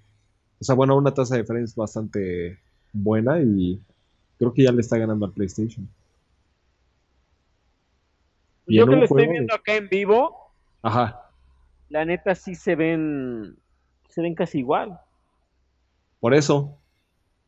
O 0.61 0.65
sea, 0.65 0.75
bueno, 0.75 0.97
una 0.97 1.13
tasa 1.13 1.37
de 1.37 1.45
frames 1.45 1.75
bastante 1.75 2.59
buena 2.93 3.41
y 3.41 3.81
creo 4.39 4.53
que 4.53 4.63
ya 4.63 4.73
le 4.73 4.81
está 4.81 4.99
ganando 4.99 5.27
al 5.27 5.33
PlayStation. 5.33 5.89
Yo 8.67 8.87
que 8.87 8.97
lo 8.97 9.05
estoy 9.05 9.29
viendo 9.29 9.55
acá 9.55 9.75
en 9.75 9.89
vivo, 9.89 10.53
Ajá. 10.83 11.31
la 11.89 12.05
neta 12.05 12.35
sí 12.35 12.55
se 12.55 12.77
ven, 12.77 13.57
se 14.09 14.23
ven 14.23 14.35
casi 14.35 14.59
igual. 14.59 14.99
Por 16.21 16.35
eso. 16.35 16.79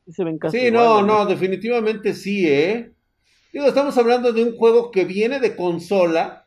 Sí 0.05 0.13
se 0.13 0.25
ven 0.25 0.39
casi 0.39 0.59
sí, 0.59 0.71
no, 0.71 1.03
no, 1.03 1.27
definitivamente 1.27 2.15
sí, 2.15 2.47
¿eh? 2.49 2.93
Digo, 3.53 3.67
estamos 3.67 3.97
hablando 3.97 4.33
de 4.33 4.45
un 4.45 4.57
juego 4.57 4.91
que 4.91 5.05
viene 5.05 5.41
de 5.41 5.57
consola 5.57 6.47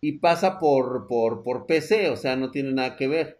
y 0.00 0.18
pasa 0.18 0.58
por, 0.58 1.06
por, 1.06 1.42
por 1.44 1.66
PC, 1.66 2.10
o 2.10 2.16
sea, 2.16 2.36
no 2.36 2.50
tiene 2.50 2.72
nada 2.72 2.96
que 2.96 3.08
ver. 3.08 3.38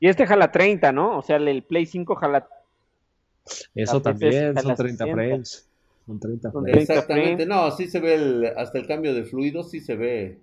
Y 0.00 0.08
este 0.08 0.26
jala 0.26 0.52
30, 0.52 0.92
¿no? 0.92 1.18
O 1.18 1.22
sea, 1.22 1.36
el 1.36 1.64
Play 1.64 1.86
5 1.86 2.14
jala. 2.16 2.48
Eso 3.74 4.00
también, 4.00 4.56
son 4.58 4.74
30 4.74 5.06
frames. 5.06 5.67
Exactamente, 6.66 7.46
no, 7.46 7.70
sí 7.70 7.88
se 7.88 8.00
ve 8.00 8.52
hasta 8.56 8.78
el 8.78 8.86
cambio 8.86 9.14
de 9.14 9.24
fluido, 9.24 9.62
sí 9.62 9.80
se 9.80 9.96
ve. 9.96 10.40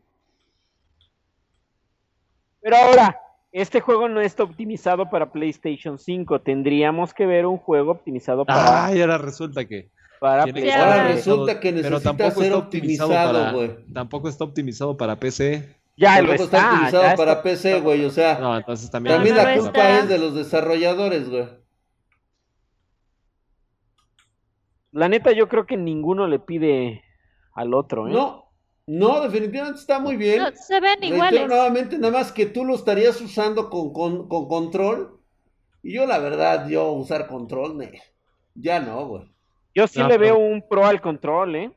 Pero 2.62 2.78
ahora, 2.78 3.20
este 3.52 3.80
juego 3.80 4.10
no 4.10 4.20
está 4.20 4.44
optimizado 4.44 5.10
para 5.10 5.32
PlayStation 5.32 5.98
5. 5.98 6.42
Tendríamos 6.42 7.14
que 7.14 7.26
ver 7.26 7.46
un 7.46 7.58
juego 7.58 7.92
optimizado 7.92 8.44
para. 8.44 8.88
Ah, 8.88 8.94
y 8.94 9.00
ahora 9.00 9.18
resulta 9.18 9.66
que. 9.66 9.92
Para 10.20 10.44
ahora 10.44 11.08
resulta 11.10 11.60
que 11.60 11.72
necesita 11.72 12.32
ser 12.32 12.54
optimizado, 12.54 13.54
güey. 13.54 13.78
Tampoco 13.94 14.30
está 14.30 14.44
optimizado 14.44 14.98
para 14.98 15.18
PC. 15.18 15.76
Ya 15.96 16.22
lo 16.22 16.34
está, 16.34 16.44
está 16.44 16.72
optimizado 16.74 17.16
para 17.16 17.44
PC, 17.44 17.80
güey. 17.80 18.04
O 18.04 18.10
sea, 18.10 18.40
no, 18.40 18.58
entonces 18.58 18.90
también, 18.92 19.16
también 19.16 19.38
la 19.38 19.58
culpa 19.58 20.00
es 20.00 20.10
de 20.10 20.18
los 20.18 20.36
desarrolladores, 20.36 21.30
güey. 21.30 21.48
La 24.96 25.10
neta, 25.10 25.34
yo 25.34 25.50
creo 25.50 25.66
que 25.66 25.76
ninguno 25.76 26.26
le 26.26 26.40
pide 26.40 27.04
al 27.54 27.74
otro, 27.74 28.08
¿eh? 28.08 28.14
No, 28.14 28.46
no, 28.88 29.20
definitivamente 29.20 29.82
está 29.82 30.00
muy 30.00 30.16
bien. 30.16 30.42
se 30.56 30.80
ven 30.80 31.04
iguales. 31.04 31.50
nuevamente, 31.50 31.98
nada 31.98 32.14
más 32.14 32.32
que 32.32 32.46
tú 32.46 32.64
lo 32.64 32.76
estarías 32.76 33.20
usando 33.20 33.70
con, 33.70 33.92
con, 33.92 34.30
con 34.30 34.48
control. 34.48 35.20
Y 35.84 35.96
yo, 35.96 36.06
la 36.06 36.18
verdad, 36.20 36.70
yo 36.70 36.94
usar 36.94 37.28
control, 37.28 37.92
ya 38.54 38.80
no, 38.80 39.06
güey. 39.06 39.24
Yo 39.74 39.86
sí 39.86 40.02
le 40.02 40.18
veo 40.18 40.38
un 40.38 40.66
pro 40.66 40.86
al 40.86 41.02
control, 41.02 41.56
¿eh? 41.58 41.72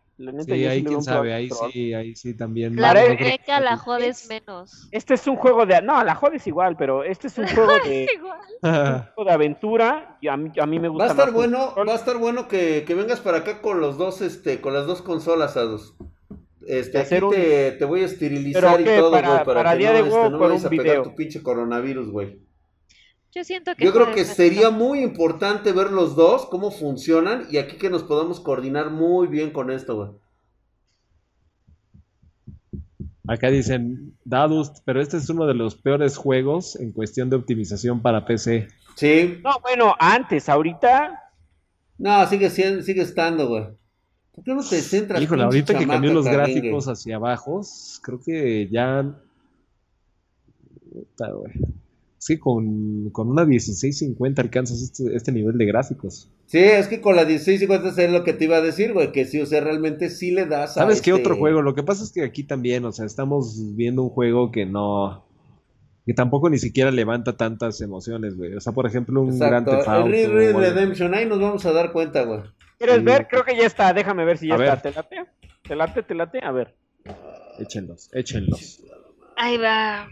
Sí, 0.45 0.67
ahí 0.67 0.83
quién 0.83 1.03
sabe, 1.03 1.33
ahí 1.33 1.49
sí, 1.73 1.95
ahí 1.95 2.15
sí 2.17 2.35
también. 2.35 2.77
La 2.77 2.93
beca 2.93 3.61
la 3.61 3.77
jodes 3.77 4.29
menos. 4.29 4.89
Este 4.91 5.15
es 5.15 5.27
un 5.27 5.37
juego 5.37 5.65
de, 5.65 5.81
no, 5.83 6.03
la 6.03 6.15
jodes 6.15 6.47
igual, 6.47 6.77
pero 6.77 7.05
este 7.05 7.29
es 7.29 7.39
un 7.39 7.47
juego 7.55 7.73
de, 7.85 8.09
un 8.63 8.71
juego 9.15 9.25
de 9.25 9.31
aventura 9.31 10.19
y 10.21 10.29
a 10.29 10.37
mí, 10.37 10.51
a 10.61 10.67
mí 10.67 10.79
me 10.79 10.89
gusta. 10.89 11.05
Va 11.05 11.11
a 11.11 11.15
estar 11.15 11.33
bueno, 11.33 11.75
va 11.77 11.93
a 11.93 11.97
estar 11.97 12.19
bueno 12.19 12.49
que, 12.49 12.85
que, 12.87 12.95
vengas 12.95 13.21
para 13.21 13.39
acá 13.39 13.61
con 13.61 13.81
los 13.81 13.97
dos, 13.97 14.21
este, 14.21 14.61
con 14.61 14.75
las 14.75 14.87
dos 14.87 15.03
consolas, 15.03 15.57
Ados. 15.57 15.95
Este, 16.67 16.99
aquí 16.99 17.17
te, 17.31 17.73
te, 17.73 17.85
voy 17.87 18.03
a 18.03 18.07
esterilizar 18.07 18.81
y 18.81 18.85
todo, 18.85 19.11
güey, 19.11 19.23
para, 19.23 19.45
para, 19.45 19.79
que 19.79 19.85
no, 19.85 19.93
de 19.93 19.99
este, 20.01 20.31
no 20.31 20.39
vayas 20.39 20.65
a 20.65 20.69
pegar 20.69 21.03
tu 21.03 21.15
pinche 21.15 21.43
coronavirus, 21.43 22.11
güey. 22.11 22.48
Yo 23.39 23.45
siento 23.45 23.77
que. 23.77 23.85
Yo 23.85 23.93
creo 23.93 24.13
que 24.13 24.25
sería 24.25 24.71
muy 24.71 24.99
importante 24.99 25.71
ver 25.71 25.93
los 25.93 26.17
dos, 26.17 26.47
cómo 26.47 26.73
funcionan, 26.73 27.47
y 27.49 27.59
aquí 27.59 27.77
que 27.77 27.89
nos 27.89 28.03
podamos 28.03 28.41
coordinar 28.41 28.91
muy 28.91 29.29
bien 29.29 29.53
con 29.53 29.71
esto, 29.71 29.95
güey. 29.95 30.11
Acá 33.29 33.49
dicen, 33.49 34.17
Dadus, 34.25 34.73
pero 34.85 35.01
este 35.01 35.19
es 35.19 35.31
uno 35.31 35.47
de 35.47 35.55
los 35.55 35.77
peores 35.77 36.17
juegos 36.17 36.75
en 36.81 36.91
cuestión 36.91 37.31
de 37.31 37.37
optimización 37.37 38.03
para 38.03 38.27
PC. 38.27 38.67
Sí. 38.97 39.39
No, 39.45 39.61
bueno, 39.61 39.95
antes, 40.01 40.49
ahorita. 40.49 41.31
No, 41.97 42.27
sigue, 42.27 42.51
sigue 42.51 43.03
estando, 43.03 43.47
güey. 43.47 43.67
¿Por 44.33 44.43
qué 44.43 44.53
no 44.53 44.69
te 44.69 44.81
centras? 44.81 45.23
Híjole, 45.23 45.45
ahorita 45.45 45.79
que 45.79 45.87
cambió 45.87 46.13
los 46.13 46.25
gráficos 46.25 46.89
hacia 46.89 47.15
abajo, 47.15 47.61
creo 48.03 48.19
que 48.21 48.69
ya. 48.69 49.15
güey. 51.19 51.53
Sí, 52.29 52.39
con, 52.39 53.09
con 53.09 53.31
una 53.31 53.47
1650 53.47 54.43
alcanzas 54.43 54.83
este, 54.83 55.17
este, 55.17 55.33
nivel 55.33 55.57
de 55.57 55.65
gráficos. 55.65 56.31
Sí, 56.45 56.59
es 56.59 56.87
que 56.87 57.01
con 57.01 57.17
la 57.17 57.25
1650 57.25 58.03
es 58.03 58.13
lo 58.13 58.23
que 58.23 58.35
te 58.35 58.45
iba 58.45 58.59
a 58.59 58.61
decir, 58.61 58.93
güey, 58.93 59.13
que 59.13 59.25
sí, 59.25 59.41
o 59.41 59.47
sea, 59.47 59.63
realmente 59.63 60.11
sí 60.11 60.31
le 60.31 60.45
das 60.45 60.73
a 60.73 60.83
¿Sabes 60.83 61.01
qué 61.01 61.15
otro 61.15 61.33
este 61.33 61.41
juego? 61.41 61.63
Lo 61.63 61.75
que 61.75 61.83
pasa 61.83 62.05
es 62.05 62.13
que 62.13 62.23
aquí 62.23 62.45
también, 62.45 62.85
o 62.85 62.93
sea, 62.93 63.07
estamos 63.07 63.75
viendo 63.77 64.03
un 64.03 64.11
juego 64.11 64.53
que 64.53 64.67
no... 64.67 65.25
que 66.05 66.13
tampoco 66.13 66.51
ni 66.51 66.59
siquiera 66.59 66.91
levanta 66.91 67.39
tantas 67.39 67.81
emociones, 67.81 68.37
güey. 68.37 68.55
O 68.55 68.61
sea, 68.61 68.75
por 68.75 68.85
ejemplo, 68.85 69.23
un 69.23 69.39
gran 69.39 69.65
Theft 69.65 69.89
El 69.89 70.31
Red 70.31 70.55
Redemption, 70.55 71.15
ahí 71.15 71.25
nos 71.25 71.41
vamos 71.41 71.65
a 71.65 71.73
dar 71.73 71.93
cuenta, 71.93 72.25
güey. 72.25 72.41
¿Quieres 72.77 73.03
ver? 73.05 73.27
Creo 73.27 73.43
que 73.43 73.57
ya 73.57 73.65
está, 73.65 73.95
déjame 73.95 74.27
ver 74.27 74.37
si 74.37 74.49
ya 74.49 74.57
está. 74.57 74.83
¿Te 74.83 74.93
late? 74.93 75.17
¿Te 75.67 75.75
late? 75.75 76.03
¿Te 76.03 76.15
late? 76.15 76.41
A 76.45 76.53
ver. 76.53 76.75
Échenlos, 77.59 78.11
échenlos. 78.13 78.83
Ahí 79.35 79.57
va. 79.57 80.07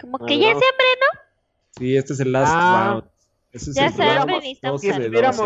Como 0.00 0.18
que 0.26 0.38
ya 0.38 0.48
se 0.48 0.52
hambre, 0.52 0.86
¿no? 1.00 1.20
Sí, 1.78 1.96
este 1.96 2.12
es 2.12 2.20
el 2.20 2.32
last 2.32 2.52
ah, 2.54 2.90
round. 2.90 3.04
Ese 3.52 3.72
ya 3.72 3.90
se 3.90 4.02
hambre, 4.02 4.36
necesitamos. 4.36 4.80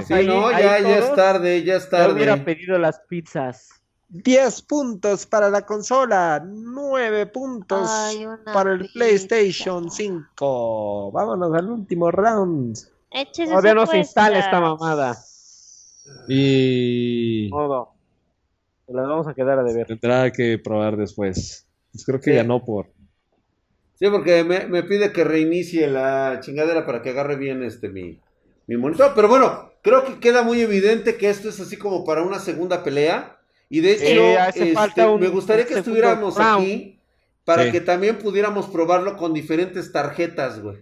Sí, 0.06 0.14
no, 0.26 0.50
ya, 0.52 0.80
ya 0.80 0.98
es 0.98 1.14
tarde, 1.14 1.64
ya 1.64 1.76
es 1.76 1.88
tarde. 1.88 2.08
Yo 2.08 2.14
hubiera 2.14 2.44
pedido 2.44 2.78
las 2.78 3.00
pizzas. 3.00 3.68
10 4.08 4.62
puntos 4.62 5.26
para 5.26 5.50
la 5.50 5.62
consola, 5.62 6.40
9 6.44 7.26
puntos 7.26 7.90
para 8.52 8.72
el 8.72 8.88
PlayStation 8.92 9.90
5. 9.90 11.10
Vámonos 11.10 11.52
al 11.54 11.68
último 11.68 12.10
round. 12.10 12.78
Todavía 13.34 13.74
no 13.74 13.86
se 13.86 13.98
instala 13.98 14.38
esta 14.38 14.60
mamada. 14.60 15.16
Y. 16.28 17.50
Todo. 17.50 17.92
La 18.88 19.02
vamos 19.02 19.26
a 19.26 19.34
quedar 19.34 19.58
a 19.58 19.62
deber. 19.62 19.86
Tendrá 19.86 20.30
que 20.30 20.58
probar 20.58 20.96
después. 20.96 21.66
Pues 21.90 22.04
creo 22.04 22.20
que 22.20 22.34
ya 22.34 22.44
no 22.44 22.64
por 22.64 22.93
Sí, 23.94 24.08
porque 24.10 24.42
me, 24.44 24.82
pide 24.82 25.12
que 25.12 25.24
reinicie 25.24 25.86
la 25.86 26.40
chingadera 26.40 26.84
para 26.84 27.02
que 27.02 27.10
agarre 27.10 27.36
bien 27.36 27.62
este 27.62 27.88
mi, 27.88 28.18
mi 28.66 28.76
monitor. 28.76 29.12
Pero 29.14 29.28
bueno, 29.28 29.72
creo 29.82 30.04
que 30.04 30.18
queda 30.18 30.42
muy 30.42 30.60
evidente 30.60 31.16
que 31.16 31.30
esto 31.30 31.48
es 31.48 31.60
así 31.60 31.76
como 31.76 32.04
para 32.04 32.22
una 32.22 32.40
segunda 32.40 32.82
pelea. 32.82 33.38
Y 33.70 33.80
de 33.80 33.92
hecho, 33.92 34.38
este, 34.54 35.18
me 35.18 35.28
gustaría 35.28 35.66
que 35.66 35.74
estuviéramos 35.74 36.38
aquí 36.38 36.98
para 37.44 37.70
que 37.70 37.80
también 37.80 38.18
pudiéramos 38.18 38.66
probarlo 38.66 39.16
con 39.16 39.32
diferentes 39.32 39.92
tarjetas, 39.92 40.60
güey. 40.60 40.78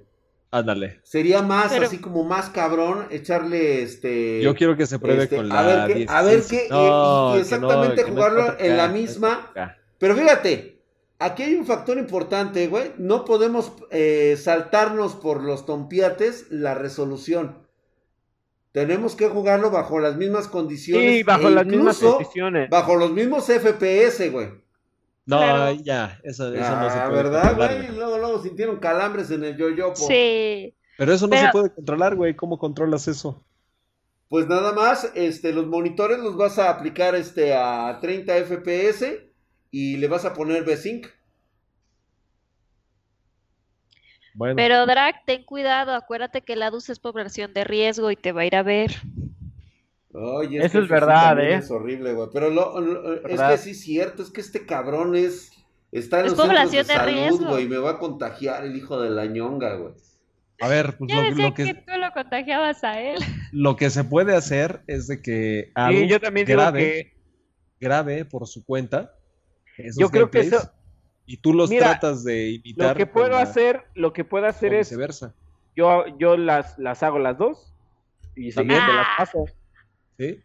Ándale. 0.51 1.01
Sería 1.03 1.41
más, 1.41 1.73
así 1.73 1.97
como 1.97 2.25
más 2.25 2.51
cabrón, 2.51 3.07
echarle 3.11 3.83
este. 3.83 4.43
Yo 4.43 4.55
quiero 4.55 4.77
que 4.77 4.87
se 4.87 4.99
pruebe 4.99 5.25
este, 5.25 5.37
con 5.37 5.49
la. 5.49 5.59
A 5.59 5.63
ver 5.63 5.97
qué, 5.97 6.07
a 6.07 6.23
ver 6.23 6.43
qué, 6.49 6.69
y, 6.71 7.41
exactamente 7.41 8.03
jugarlo 8.03 8.59
en 8.59 8.77
la 8.77 8.89
misma. 8.89 9.51
Pero 9.99 10.15
fíjate, 10.15 10.72
aquí 11.23 11.43
hay 11.45 11.55
un 11.55 11.67
factor 11.67 11.99
importante, 11.99 12.67
güey. 12.67 12.93
No 12.99 13.25
podemos 13.25 13.73
eh, 13.91 14.37
saltarnos 14.39 15.15
por 15.15 15.43
los 15.43 15.67
tompiates 15.67 16.51
la 16.51 16.75
resolución. 16.75 17.59
Tenemos 18.73 19.15
que 19.17 19.29
jugarlo 19.29 19.71
bajo 19.71 20.01
las 20.01 20.17
mismas 20.17 20.49
condiciones. 20.49 21.11
Sí, 21.11 21.23
bajo 21.23 21.49
e 21.49 21.51
las 21.51 21.67
mismas 21.67 21.99
condiciones. 21.99 22.71
Bajo 22.71 22.97
los 22.97 23.13
mismos 23.13 23.45
FPS, 23.45 24.31
güey. 24.31 24.49
No, 25.25 25.71
ya, 25.71 26.19
eso, 26.25 26.53
eso 26.53 26.77
no 26.77 26.91
se 26.91 26.99
ah, 26.99 27.07
puede 27.09 27.23
¿verdad, 27.23 27.55
güey? 27.57 27.95
Luego, 27.95 28.19
luego 28.19 28.43
sintieron 28.43 28.79
calambres 28.79 29.31
en 29.31 29.45
el 29.45 29.57
yo-yo. 29.57 29.95
Sí. 29.95 30.75
Pero 30.99 31.13
eso 31.13 31.27
no 31.29 31.37
se 31.37 31.49
puede 31.53 31.73
controlar, 31.73 32.17
güey. 32.17 32.35
¿Cómo 32.35 32.59
controlas 32.59 33.07
eso? 33.07 33.45
Pues 34.29 34.49
nada 34.49 34.73
más, 34.73 35.13
este, 35.15 35.53
los 35.53 35.67
monitores 35.67 36.19
los 36.19 36.37
vas 36.37 36.59
a 36.59 36.71
aplicar 36.71 37.15
este, 37.15 37.55
a 37.55 37.99
30 38.01 38.35
FPS 38.45 39.32
y 39.73 39.97
le 39.97 40.07
vas 40.07 40.25
a 40.25 40.35
poner 40.35 40.63
V-Sync. 40.63 41.09
Bueno. 44.35 44.55
Pero 44.55 44.87
Drag, 44.87 45.25
ten 45.25 45.43
cuidado, 45.45 45.93
acuérdate 45.95 46.43
que 46.43 46.57
la 46.57 46.71
DUS 46.71 46.91
es 46.91 46.99
población 46.99 47.53
de 47.53 47.65
riesgo 47.65 48.11
y 48.11 48.17
te 48.17 48.33
va 48.33 48.43
a 48.43 48.47
ir 48.47 48.55
a 48.55 48.63
ver. 48.63 48.93
Oye, 50.13 50.65
eso 50.65 50.79
es 50.81 50.89
verdad, 50.89 51.39
¿eh? 51.41 51.57
Es 51.57 51.71
horrible, 51.71 52.13
güey. 52.13 52.29
Pero 52.33 52.51
lo, 52.51 53.27
es 53.27 53.41
que 53.41 53.59
sí 53.59 53.71
es 53.71 53.81
cierto, 53.81 54.23
es 54.23 54.31
que 54.31 54.41
este 54.43 54.65
cabrón 54.65 55.17
es. 55.17 55.51
Está 55.91 56.21
en 56.21 56.27
los 56.27 56.35
población 56.35 56.87
de, 56.87 56.95
salud, 56.95 57.47
güey. 57.47 57.69
Me 57.69 57.77
va 57.77 57.93
a 57.93 57.99
contagiar 57.99 58.65
el 58.65 58.77
hijo 58.77 59.01
de 59.01 59.11
la 59.11 59.27
ñonga, 59.27 59.75
güey. 59.75 59.95
A 60.61 60.69
ver, 60.69 60.97
pues 60.97 61.11
lo, 61.37 61.55
que, 61.55 61.75
tú 61.75 61.99
lo 61.99 62.13
contagiabas 62.13 62.85
a 62.85 63.01
él. 63.01 63.19
Lo 63.53 63.77
que 63.77 63.91
se 63.91 64.05
puede 64.05 64.35
hacer 64.35 64.83
es 64.87 65.07
de 65.09 65.21
que 65.21 65.73
sí, 65.91 66.09
yo 66.09 66.21
también 66.21 66.47
grave, 66.47 67.15
grave 67.81 68.25
por 68.25 68.47
su 68.47 68.65
cuenta. 68.65 69.15
Yo 69.97 70.11
creo 70.11 70.31
que 70.31 70.41
eso. 70.41 70.73
Y 71.27 71.37
tú 71.39 71.55
los 71.55 71.71
tratas 71.71 72.25
de 72.25 72.51
imitar. 72.51 72.91
Lo 72.91 72.97
que 72.97 73.07
puedo 73.07 73.37
hacer, 73.37 73.85
lo 73.95 74.13
que 74.13 74.25
puedo 74.25 74.47
hacer 74.47 74.75
es. 74.75 74.91
Viceversa. 74.91 75.35
Yo, 75.75 76.05
yo 76.19 76.37
las, 76.37 76.79
las 76.79 77.03
hago 77.03 77.19
las 77.19 77.39
dos 77.39 77.73
y 78.37 78.53
seguidamente 78.53 78.93
las 78.93 79.07
paso. 79.17 79.45
¿Sí? 80.19 80.43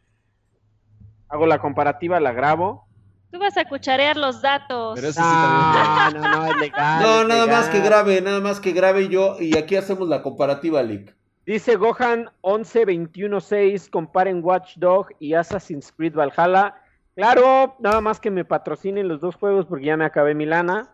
Hago 1.29 1.45
la 1.45 1.59
comparativa, 1.59 2.19
la 2.19 2.31
grabo. 2.31 2.87
Tú 3.31 3.39
vas 3.39 3.57
a 3.57 3.65
cucharear 3.65 4.15
los 4.15 4.41
datos. 4.41 4.95
Pero 4.95 5.09
eso 5.09 5.21
sí 5.21 5.27
no, 5.27 6.11
no, 6.11 6.31
no, 6.31 6.45
es 6.45 6.57
legal. 6.57 7.03
No, 7.03 7.23
nada 7.27 7.45
más 7.45 7.67
que 7.67 7.81
grabe, 7.81 8.21
nada 8.21 8.39
más 8.39 8.61
que 8.61 8.71
grabe 8.71 9.09
yo 9.09 9.35
y 9.39 9.57
aquí 9.57 9.75
hacemos 9.75 10.07
la 10.07 10.21
comparativa, 10.21 10.81
Lick. 10.81 11.13
Dice 11.45 11.75
Gohan 11.75 12.29
11-21-6, 12.41 13.89
comparen 13.89 14.43
Watchdog 14.43 15.07
y 15.19 15.33
Assassin's 15.33 15.91
Creed 15.91 16.13
Valhalla. 16.13 16.75
Claro, 17.17 17.75
nada 17.79 17.99
más 17.99 18.19
que 18.19 18.29
me 18.29 18.45
patrocinen 18.45 19.07
los 19.07 19.19
dos 19.19 19.33
juegos 19.33 19.65
porque 19.65 19.85
ya 19.85 19.97
me 19.97 20.05
acabé 20.05 20.35
mi 20.35 20.45
lana. 20.45 20.93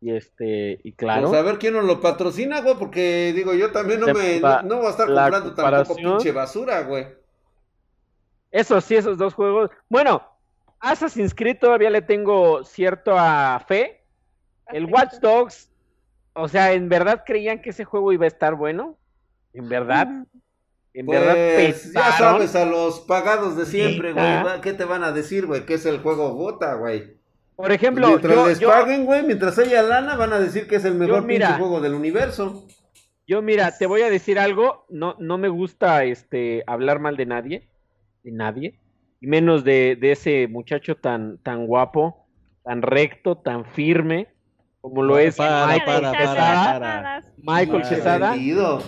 Y 0.00 0.12
este, 0.12 0.80
y 0.82 0.92
claro. 0.92 1.28
Pues 1.28 1.38
a 1.38 1.42
ver 1.42 1.58
quién 1.58 1.74
nos 1.74 1.84
lo 1.84 2.00
patrocina, 2.00 2.62
güey, 2.62 2.74
porque 2.78 3.34
digo, 3.34 3.52
yo 3.52 3.70
también 3.70 4.00
no 4.00 4.06
me, 4.06 4.40
no, 4.40 4.76
voy 4.78 4.86
a 4.86 4.90
estar 4.90 5.06
comprando 5.06 5.54
tampoco 5.54 5.96
pinche 5.96 6.32
basura, 6.32 6.80
güey. 6.84 7.06
Eso 8.50 8.80
sí, 8.80 8.96
esos 8.96 9.18
dos 9.18 9.34
juegos. 9.34 9.70
Bueno, 9.90 10.22
Assassin's 10.80 11.34
Creed 11.34 11.58
todavía 11.58 11.90
le 11.90 12.00
tengo 12.00 12.64
cierta 12.64 13.62
fe. 13.68 14.06
El 14.68 14.86
Watch 14.86 15.16
Dogs, 15.20 15.70
o 16.32 16.48
sea, 16.48 16.72
¿en 16.72 16.88
verdad 16.88 17.24
creían 17.26 17.60
que 17.60 17.70
ese 17.70 17.84
juego 17.84 18.10
iba 18.14 18.24
a 18.24 18.28
estar 18.28 18.54
bueno? 18.54 18.96
¿En 19.52 19.68
verdad? 19.68 20.08
En 20.94 21.06
verdad 21.06 21.34
pues, 21.34 21.92
Ya 21.92 22.12
sabes, 22.12 22.54
a 22.56 22.64
los 22.64 23.00
pagados 23.00 23.56
de 23.56 23.66
siempre, 23.66 24.12
güey. 24.12 24.60
¿Qué 24.62 24.72
te 24.72 24.84
van 24.84 25.04
a 25.04 25.12
decir, 25.12 25.46
güey? 25.46 25.66
Que 25.66 25.74
es 25.74 25.84
el 25.84 25.98
juego 25.98 26.34
bota, 26.34 26.74
güey. 26.74 27.18
Por 27.56 27.70
ejemplo, 27.70 28.08
mientras 28.08 28.46
les 28.48 28.60
paguen, 28.60 29.04
güey, 29.04 29.22
mientras 29.22 29.58
haya 29.58 29.82
lana, 29.82 30.16
van 30.16 30.32
a 30.32 30.38
decir 30.38 30.66
que 30.66 30.76
es 30.76 30.84
el 30.84 30.94
mejor 30.94 31.26
pinche 31.26 31.52
juego 31.52 31.80
del 31.80 31.94
universo. 31.94 32.66
Yo, 33.26 33.42
mira, 33.42 33.76
te 33.76 33.86
voy 33.86 34.02
a 34.02 34.10
decir 34.10 34.38
algo. 34.38 34.86
No, 34.88 35.16
no 35.18 35.38
me 35.38 35.48
gusta 35.48 36.04
este 36.04 36.64
hablar 36.66 37.00
mal 37.00 37.16
de 37.16 37.26
nadie 37.26 37.68
de 38.24 38.32
nadie, 38.32 38.80
y 39.20 39.26
menos 39.26 39.62
de, 39.62 39.98
ese 40.00 40.48
muchacho 40.48 40.96
tan, 40.96 41.38
tan 41.38 41.66
guapo, 41.66 42.26
tan 42.64 42.82
recto, 42.82 43.36
tan 43.36 43.66
firme, 43.66 44.28
como 44.80 45.02
lo 45.02 45.18
es 45.18 45.38
Michael 45.38 46.10
Quesada. 46.10 47.22
Michael 47.36 47.82
Quesada. 47.82 48.34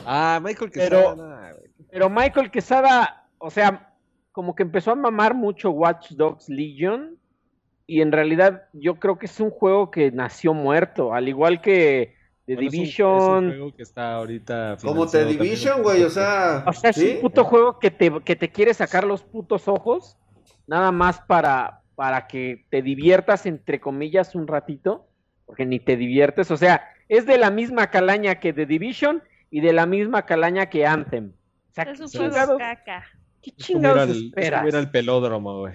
Ah, 0.04 0.40
Michael 0.42 0.70
Quesada. 0.70 1.14
Pero, 1.14 1.65
Michael 2.10 2.50
Quesada, 2.50 3.28
o 3.39 3.50
sea, 3.50 3.94
como 4.32 4.55
que 4.55 4.62
empezó 4.62 4.92
a 4.92 4.97
mamar 4.97 5.34
mucho 5.34 5.70
Watch 5.70 6.12
Dogs 6.12 6.48
Legion. 6.48 7.18
Y 7.86 8.00
en 8.00 8.12
realidad 8.12 8.65
yo 8.73 8.97
creo 8.97 9.18
que 9.18 9.26
es 9.26 9.40
un 9.40 9.50
juego 9.50 9.90
que 9.90 10.10
nació 10.10 10.52
muerto, 10.55 11.15
al 11.15 11.28
igual 11.28 11.60
que 11.60 12.16
The 12.47 12.56
Division. 12.56 13.52
Es 13.52 13.60
un, 13.60 13.73
que 13.73 13.82
está 13.82 14.15
ahorita. 14.15 14.76
Como 14.82 15.06
The 15.06 15.24
Division, 15.24 15.82
güey, 15.82 16.02
o 16.02 16.10
sea. 16.10 16.65
O 16.66 16.73
sea, 16.73 16.90
es 16.90 16.98
un 16.98 17.20
puto 17.20 17.44
juego 17.44 17.78
que 17.78 17.90
te, 17.90 18.20
que 18.24 18.36
te 18.36 18.50
quiere 18.50 18.73
sacar 18.73 19.05
los 19.05 19.23
putos 19.23 19.66
ojos, 19.68 20.16
nada 20.66 20.92
más 20.92 21.20
para, 21.20 21.82
para 21.97 22.26
que 22.28 22.65
te 22.70 22.82
diviertas, 22.82 23.47
entre 23.47 23.81
comillas, 23.81 24.34
un 24.34 24.47
ratito, 24.47 25.08
porque 25.44 25.66
ni 25.66 25.81
te 25.81 25.97
diviertes. 25.97 26.50
O 26.52 26.56
sea, 26.56 26.89
es 27.08 27.26
de 27.26 27.36
la 27.39 27.50
misma 27.50 27.90
calaña 27.90 28.39
que 28.39 28.52
The 28.52 28.66
Division 28.66 29.23
y 29.50 29.60
de 29.60 29.73
la 29.73 29.86
misma 29.86 30.26
calaña 30.26 30.66
que 30.66 30.86
Anthem. 30.86 31.32
Sea, 31.84 32.30
juego 32.30 32.56
caca. 32.56 33.05
¿Qué 33.42 33.52
chingados 33.52 34.16
esperas? 34.16 34.66
Era 34.66 34.78
el 34.78 34.90
pelódromo, 34.90 35.60
güey. 35.60 35.74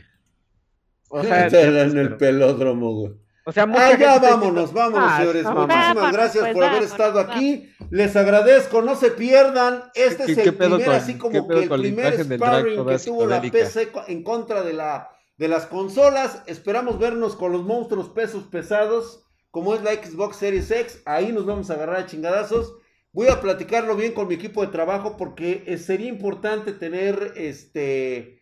O 1.10 1.22
sea, 1.22 1.48
en 1.48 1.98
el 1.98 2.18
pelódromo, 2.18 2.94
güey. 2.94 3.14
O 3.44 3.52
sea, 3.52 3.68
ah, 3.72 3.98
ya 3.98 4.20
vámonos, 4.20 4.72
vámonos, 4.72 5.10
ah, 5.12 5.18
señores. 5.18 5.44
Muchísimas 5.46 6.14
gracias 6.14 6.44
pues 6.44 6.54
por 6.54 6.64
haber 6.64 6.84
estado 6.84 7.20
aquí. 7.20 7.72
Les 7.90 8.16
agradezco, 8.16 8.82
no 8.82 8.96
se 8.96 9.12
pierdan. 9.12 9.84
Este 9.94 10.32
es 10.32 10.38
el 10.38 10.56
primer, 10.56 10.90
así 10.90 11.18
como 11.18 11.48
que 11.48 11.64
el 11.64 11.70
primer 11.70 12.24
sparring 12.24 12.86
que 12.86 13.00
tuvo 13.00 13.26
la 13.26 13.42
PC 13.42 13.92
en 14.08 14.24
contra 14.24 14.64
de, 14.64 14.74
la, 14.74 15.10
de 15.38 15.48
las 15.48 15.66
consolas. 15.66 16.44
Esperamos 16.48 17.00
vernos 17.00 17.36
con 17.36 17.52
los 17.52 17.64
monstruos 17.64 18.10
pesos 18.10 18.44
pesados, 18.44 19.24
como 19.50 19.76
es 19.76 19.82
la 19.82 19.94
Xbox 19.94 20.38
Series 20.38 20.70
X. 20.70 21.02
Ahí 21.06 21.32
nos 21.32 21.46
vamos 21.46 21.70
a 21.70 21.74
agarrar 21.74 21.98
a 21.98 22.06
chingadazos. 22.06 22.76
Voy 23.14 23.28
a 23.28 23.42
platicarlo 23.42 23.96
bien 23.96 24.14
con 24.14 24.28
mi 24.28 24.36
equipo 24.36 24.62
de 24.62 24.72
trabajo 24.72 25.18
porque 25.18 25.64
eh, 25.68 25.78
sería 25.78 26.08
importante 26.08 26.72
tener 26.72 27.34
este 27.36 28.42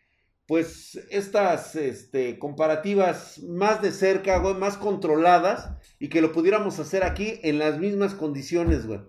pues 0.49 0.95
estas 1.11 1.75
este, 1.75 2.39
comparativas 2.39 3.39
más 3.43 3.83
de 3.83 3.91
cerca, 3.91 4.39
güey, 4.39 4.55
más 4.55 4.77
controladas 4.77 5.69
y 5.99 6.09
que 6.09 6.21
lo 6.21 6.31
pudiéramos 6.31 6.79
hacer 6.79 7.03
aquí 7.03 7.39
en 7.43 7.59
las 7.59 7.77
mismas 7.77 8.15
condiciones, 8.15 8.87
güey. 8.87 8.99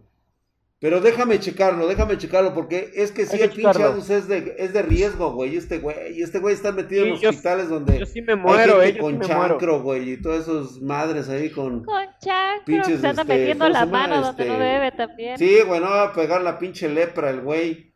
Pero 0.80 1.00
déjame 1.02 1.38
checarlo, 1.38 1.86
déjame 1.86 2.16
checarlo, 2.16 2.54
porque 2.54 2.90
es 2.94 3.12
que 3.12 3.26
si 3.26 3.40
el 3.40 3.50
pinche 3.50 3.82
Adus 3.82 4.08
es 4.08 4.26
de, 4.28 4.56
es 4.58 4.72
de 4.72 4.80
riesgo, 4.80 5.32
güey. 5.34 5.54
Este 5.56 5.78
güey, 5.78 6.20
este 6.22 6.38
güey 6.38 6.54
está 6.54 6.72
metido 6.72 7.04
en 7.04 7.12
hospitales 7.12 7.68
donde 7.68 7.98
yo 7.98 8.06
sí 8.06 8.22
me 8.22 8.34
muero, 8.34 8.80
gente 8.80 8.98
con 8.98 9.20
chancro, 9.20 9.82
güey, 9.82 10.12
y 10.12 10.16
todas 10.16 10.48
esas 10.48 10.80
madres 10.80 11.28
ahí 11.28 11.50
con. 11.50 11.84
Con 11.84 12.04
chancro, 12.18 12.84
se 12.84 12.94
anda 12.94 13.22
este, 13.22 13.24
metiendo 13.24 13.68
la 13.68 13.84
mano 13.84 14.22
donde 14.22 14.46
no 14.46 14.52
este, 14.54 14.64
debe 14.64 14.92
también. 14.92 15.38
Sí, 15.38 15.58
güey, 15.66 15.80
no 15.80 15.90
va 15.90 16.04
a 16.04 16.12
pegar 16.14 16.40
la 16.40 16.58
pinche 16.58 16.88
lepra 16.88 17.28
el 17.28 17.42
güey 17.42 17.90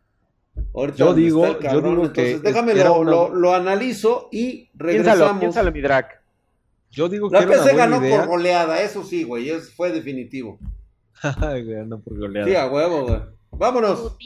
yo 0.97 1.15
digo, 1.15 1.61
yo 1.61 1.81
digo 1.81 2.13
que 2.13 2.39
déjame 2.39 2.75
lo, 2.75 3.55
analizo 3.55 4.29
y 4.33 4.71
regresamos. 4.75 5.39
Piénsalo, 5.41 5.73
mi 5.73 5.81
drag. 5.81 6.21
Yo 6.91 7.09
digo 7.09 7.29
la 7.31 7.47
PC 7.47 7.75
ganó 7.75 8.01
por 8.01 8.27
goleada, 8.27 8.81
eso 8.81 9.05
sí, 9.05 9.25
güey, 9.25 9.51
es, 9.51 9.73
fue 9.73 9.91
definitivo. 9.91 10.59
Ganó 11.67 12.01
por 12.01 12.19
goleada. 12.19 12.49
Sí, 12.49 12.57
a 12.57 12.67
huevo, 12.67 13.03
güey. 13.03 13.21
Vámonos. 13.59 14.17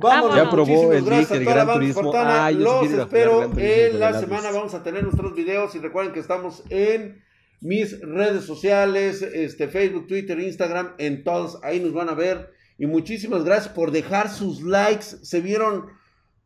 Vámonos. 0.00 0.36
Ya 0.36 0.50
probó 0.50 0.92
el 0.92 1.04
Lick, 1.04 1.30
el 1.30 1.44
Gran 1.44 1.72
Turismo. 1.72 2.12
Ah, 2.14 2.50
Los 2.50 2.90
espero 2.90 3.50
en 3.56 4.00
la 4.00 4.18
semana. 4.18 4.50
Vamos 4.50 4.74
a 4.74 4.82
tener 4.82 5.02
nuestros 5.02 5.34
videos 5.34 5.74
y 5.74 5.78
recuerden 5.78 6.12
que 6.12 6.20
estamos 6.20 6.62
en 6.70 7.22
mis 7.60 8.00
redes 8.00 8.44
sociales, 8.44 9.22
este 9.22 9.68
Facebook, 9.68 10.06
Twitter, 10.06 10.38
Instagram, 10.40 10.94
en 10.98 11.22
todos. 11.22 11.58
Ahí 11.62 11.80
nos 11.80 11.92
van 11.92 12.08
a 12.08 12.14
ver. 12.14 12.50
Y 12.78 12.86
muchísimas 12.86 13.44
gracias 13.44 13.72
por 13.72 13.90
dejar 13.90 14.28
sus 14.28 14.62
likes. 14.62 15.04
Se 15.22 15.40
vieron 15.40 15.86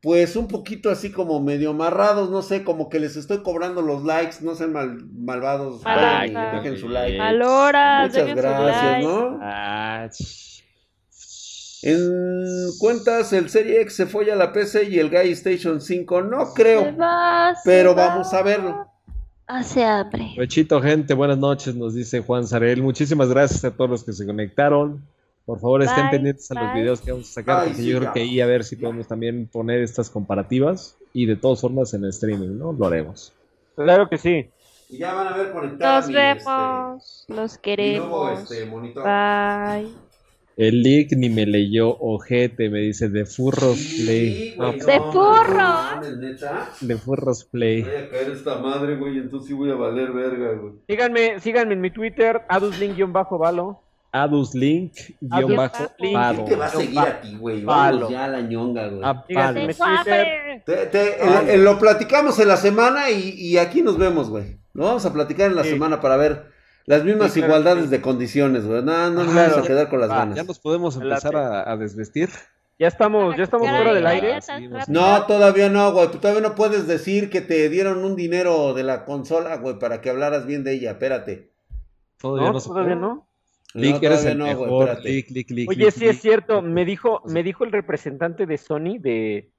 pues 0.07 0.37
un 0.37 0.47
poquito 0.47 0.89
así 0.89 1.11
como 1.11 1.43
medio 1.43 1.71
amarrados, 1.71 2.31
no 2.31 2.41
sé, 2.41 2.63
como 2.63 2.89
que 2.89 3.01
les 3.01 3.17
estoy 3.17 3.43
cobrando 3.43 3.83
los 3.83 4.05
likes, 4.05 4.37
no 4.41 4.55
sean 4.55 4.73
mal, 4.73 5.05
malvados, 5.13 5.83
dejen 5.83 6.79
su 6.79 6.89
like. 6.89 7.19
Muchas 7.19 8.37
gracias, 8.37 9.03
¿no? 9.03 9.41
En 11.83 11.99
cuentas, 12.79 13.33
el 13.33 13.51
Serie 13.51 13.81
X 13.81 13.97
se 13.97 14.07
fue 14.07 14.31
a 14.31 14.37
la 14.37 14.53
PC 14.53 14.85
y 14.85 15.01
el 15.01 15.11
Guy 15.11 15.33
Station 15.33 15.81
5, 15.81 16.23
no 16.23 16.55
creo, 16.55 16.95
pero 17.65 17.93
vamos 17.97 18.33
a 18.33 18.43
verlo. 18.43 18.87
Hace 19.49 19.83
hambre. 19.83 20.35
Pechito, 20.37 20.81
gente, 20.81 21.15
buenas 21.15 21.39
noches, 21.39 21.75
nos 21.75 21.95
dice 21.95 22.21
Juan 22.21 22.47
Sarel. 22.47 22.81
Muchísimas 22.81 23.29
gracias 23.29 23.65
a 23.65 23.73
todos 23.73 23.91
los 23.91 24.05
que 24.05 24.13
se 24.13 24.25
conectaron. 24.25 25.05
Por 25.47 25.61
favor, 25.61 25.81
estén 25.81 26.11
pendientes 26.11 26.51
a 26.51 26.61
los 26.61 26.75
videos 26.75 27.01
que 27.01 27.13
vamos 27.13 27.31
a 27.31 27.33
sacar, 27.33 27.69
porque 27.69 27.87
yo 27.87 28.01
creo 28.01 28.13
que 28.13 28.21
ahí 28.21 28.41
a 28.41 28.47
ver 28.47 28.65
si 28.65 28.75
podemos 28.75 29.07
también 29.07 29.47
poner 29.47 29.81
estas 29.81 30.11
comparativas 30.11 30.99
y 31.13 31.27
de 31.27 31.37
todas 31.37 31.61
formas 31.61 31.95
en 31.95 32.03
el 32.03 32.11
streaming, 32.11 32.59
¿no? 32.59 32.73
Lo 32.73 32.87
haremos. 32.87 33.33
Claro 33.77 34.09
que 34.09 34.19
sí. 34.19 34.51
Y 34.89 34.99
ya 34.99 35.15
van 35.15 35.29
a 35.29 35.37
ver 35.37 35.53
conectados. 35.53 36.07
Nos 36.07 36.15
vemos, 36.15 37.21
este, 37.23 37.35
los 37.35 37.59
queremos. 37.59 38.41
este, 38.41 38.67
monitor. 38.67 39.05
Bye. 39.05 39.89
El 40.57 40.83
leak 40.83 41.13
ni 41.13 41.29
me 41.29 41.47
leyó 41.47 41.97
ojete, 42.01 42.69
me 42.71 42.81
dice 42.81 43.09
de 43.09 43.25
Furros 43.27 43.79
Play. 44.03 44.57
¡De 44.59 45.01
Furros! 45.13 46.81
de 46.81 46.97
Furros 46.97 47.45
Play. 47.45 47.83
Voy 47.83 47.95
a 47.95 48.09
caer 48.09 48.31
esta 48.31 48.59
madre, 48.59 48.97
güey, 48.97 49.19
entonces 49.19 49.49
sí 49.49 49.55
voy 49.55 49.71
a 49.71 49.75
valer 49.75 50.13
verga, 50.13 50.55
güey. 50.55 50.73
Síganme, 50.89 51.39
síganme 51.41 51.75
en 51.75 51.83
mi 51.83 51.91
Twitter, 51.91 52.41
aduslink-valo. 52.49 53.86
Aduslink 54.23 54.93
guion 55.21 55.57
bajo 55.57 55.93
¿Qué 55.99 56.09
te 56.47 56.57
va 56.57 56.67
a 56.67 56.69
seguir 56.71 56.99
a 56.99 57.21
ti, 57.21 57.37
güey? 57.37 57.65
Vamos 57.65 58.11
ya 58.11 58.25
a 58.25 58.29
la 58.29 58.41
ñonga, 58.41 58.89
güey. 58.89 59.03
lo 61.59 61.79
platicamos 61.79 62.39
en 62.39 62.49
la 62.49 62.57
semana 62.57 63.11
y, 63.11 63.59
aquí 63.59 63.83
nos 63.83 63.99
vemos, 63.99 64.31
güey. 64.31 64.57
Lo 64.73 64.85
vamos 64.85 65.05
a 65.07 65.13
platicar 65.13 65.51
en 65.51 65.57
la 65.57 65.65
semana 65.65 66.01
para 66.01 66.17
ver 66.17 66.47
las 66.87 67.05
mismas 67.05 67.37
igualdades 67.37 67.91
de 67.91 68.01
condiciones, 68.01 68.67
güey. 68.67 68.83
No, 68.83 69.11
no 69.11 69.25
nos 69.25 69.35
vamos 69.35 69.59
a 69.59 69.63
quedar 69.63 69.89
con 69.89 70.01
las 70.01 70.09
ganas. 70.09 70.37
Ya 70.37 70.45
nos 70.45 70.59
podemos 70.59 70.97
empezar 70.97 71.37
a, 71.37 71.77
desvestir. 71.77 72.31
Ya 72.79 72.89
estamos, 72.89 73.35
ya 73.37 73.45
estamos 73.45 73.69
fuera 73.69 73.95
del 73.95 74.07
aire. 74.07 74.39
No, 74.89 75.25
todavía 75.25 75.71
no, 75.71 75.93
güey. 75.93 76.11
Todavía 76.11 76.43
no 76.43 76.55
puedes 76.55 76.87
decir 76.87 77.31
que 77.31 77.41
te 77.41 77.69
dieron 77.71 78.05
un 78.05 78.17
dinero 78.17 78.75
de 78.75 78.83
la 78.83 79.05
consola, 79.07 79.57
güey, 79.57 79.79
para 79.79 80.01
que 80.03 80.11
hablaras 80.11 80.47
bien 80.47 80.63
de 80.63 80.75
ella. 80.75 80.91
Espérate. 80.93 81.51
Todavía 82.19 82.53
no, 82.53 82.61
todavía 82.61 82.95
no. 82.95 83.26
Link 83.77 84.03
eres 84.03 84.25
el 84.25 84.39
mejor. 84.39 84.99
Oye, 85.69 85.91
sí 85.91 86.07
es 86.07 86.21
cierto. 86.21 86.63
Me 86.63 86.85
dijo, 86.85 87.23
me 87.27 87.43
dijo 87.43 87.65
el 87.65 87.73
representante 87.73 88.47
de 88.47 88.59
Sony 88.59 88.99
de 88.99 89.51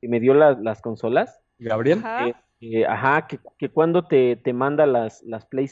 que 0.00 0.08
me 0.08 0.20
dio 0.20 0.34
las, 0.34 0.80
consolas. 0.80 1.40
Gabriel. 1.58 2.02
ajá, 2.88 3.26
que, 3.26 3.38
que, 3.58 3.68
cuando 3.68 4.06
te, 4.06 4.36
te 4.36 4.52
manda 4.52 4.86
las, 4.86 5.22
las 5.22 5.46
Play 5.46 5.68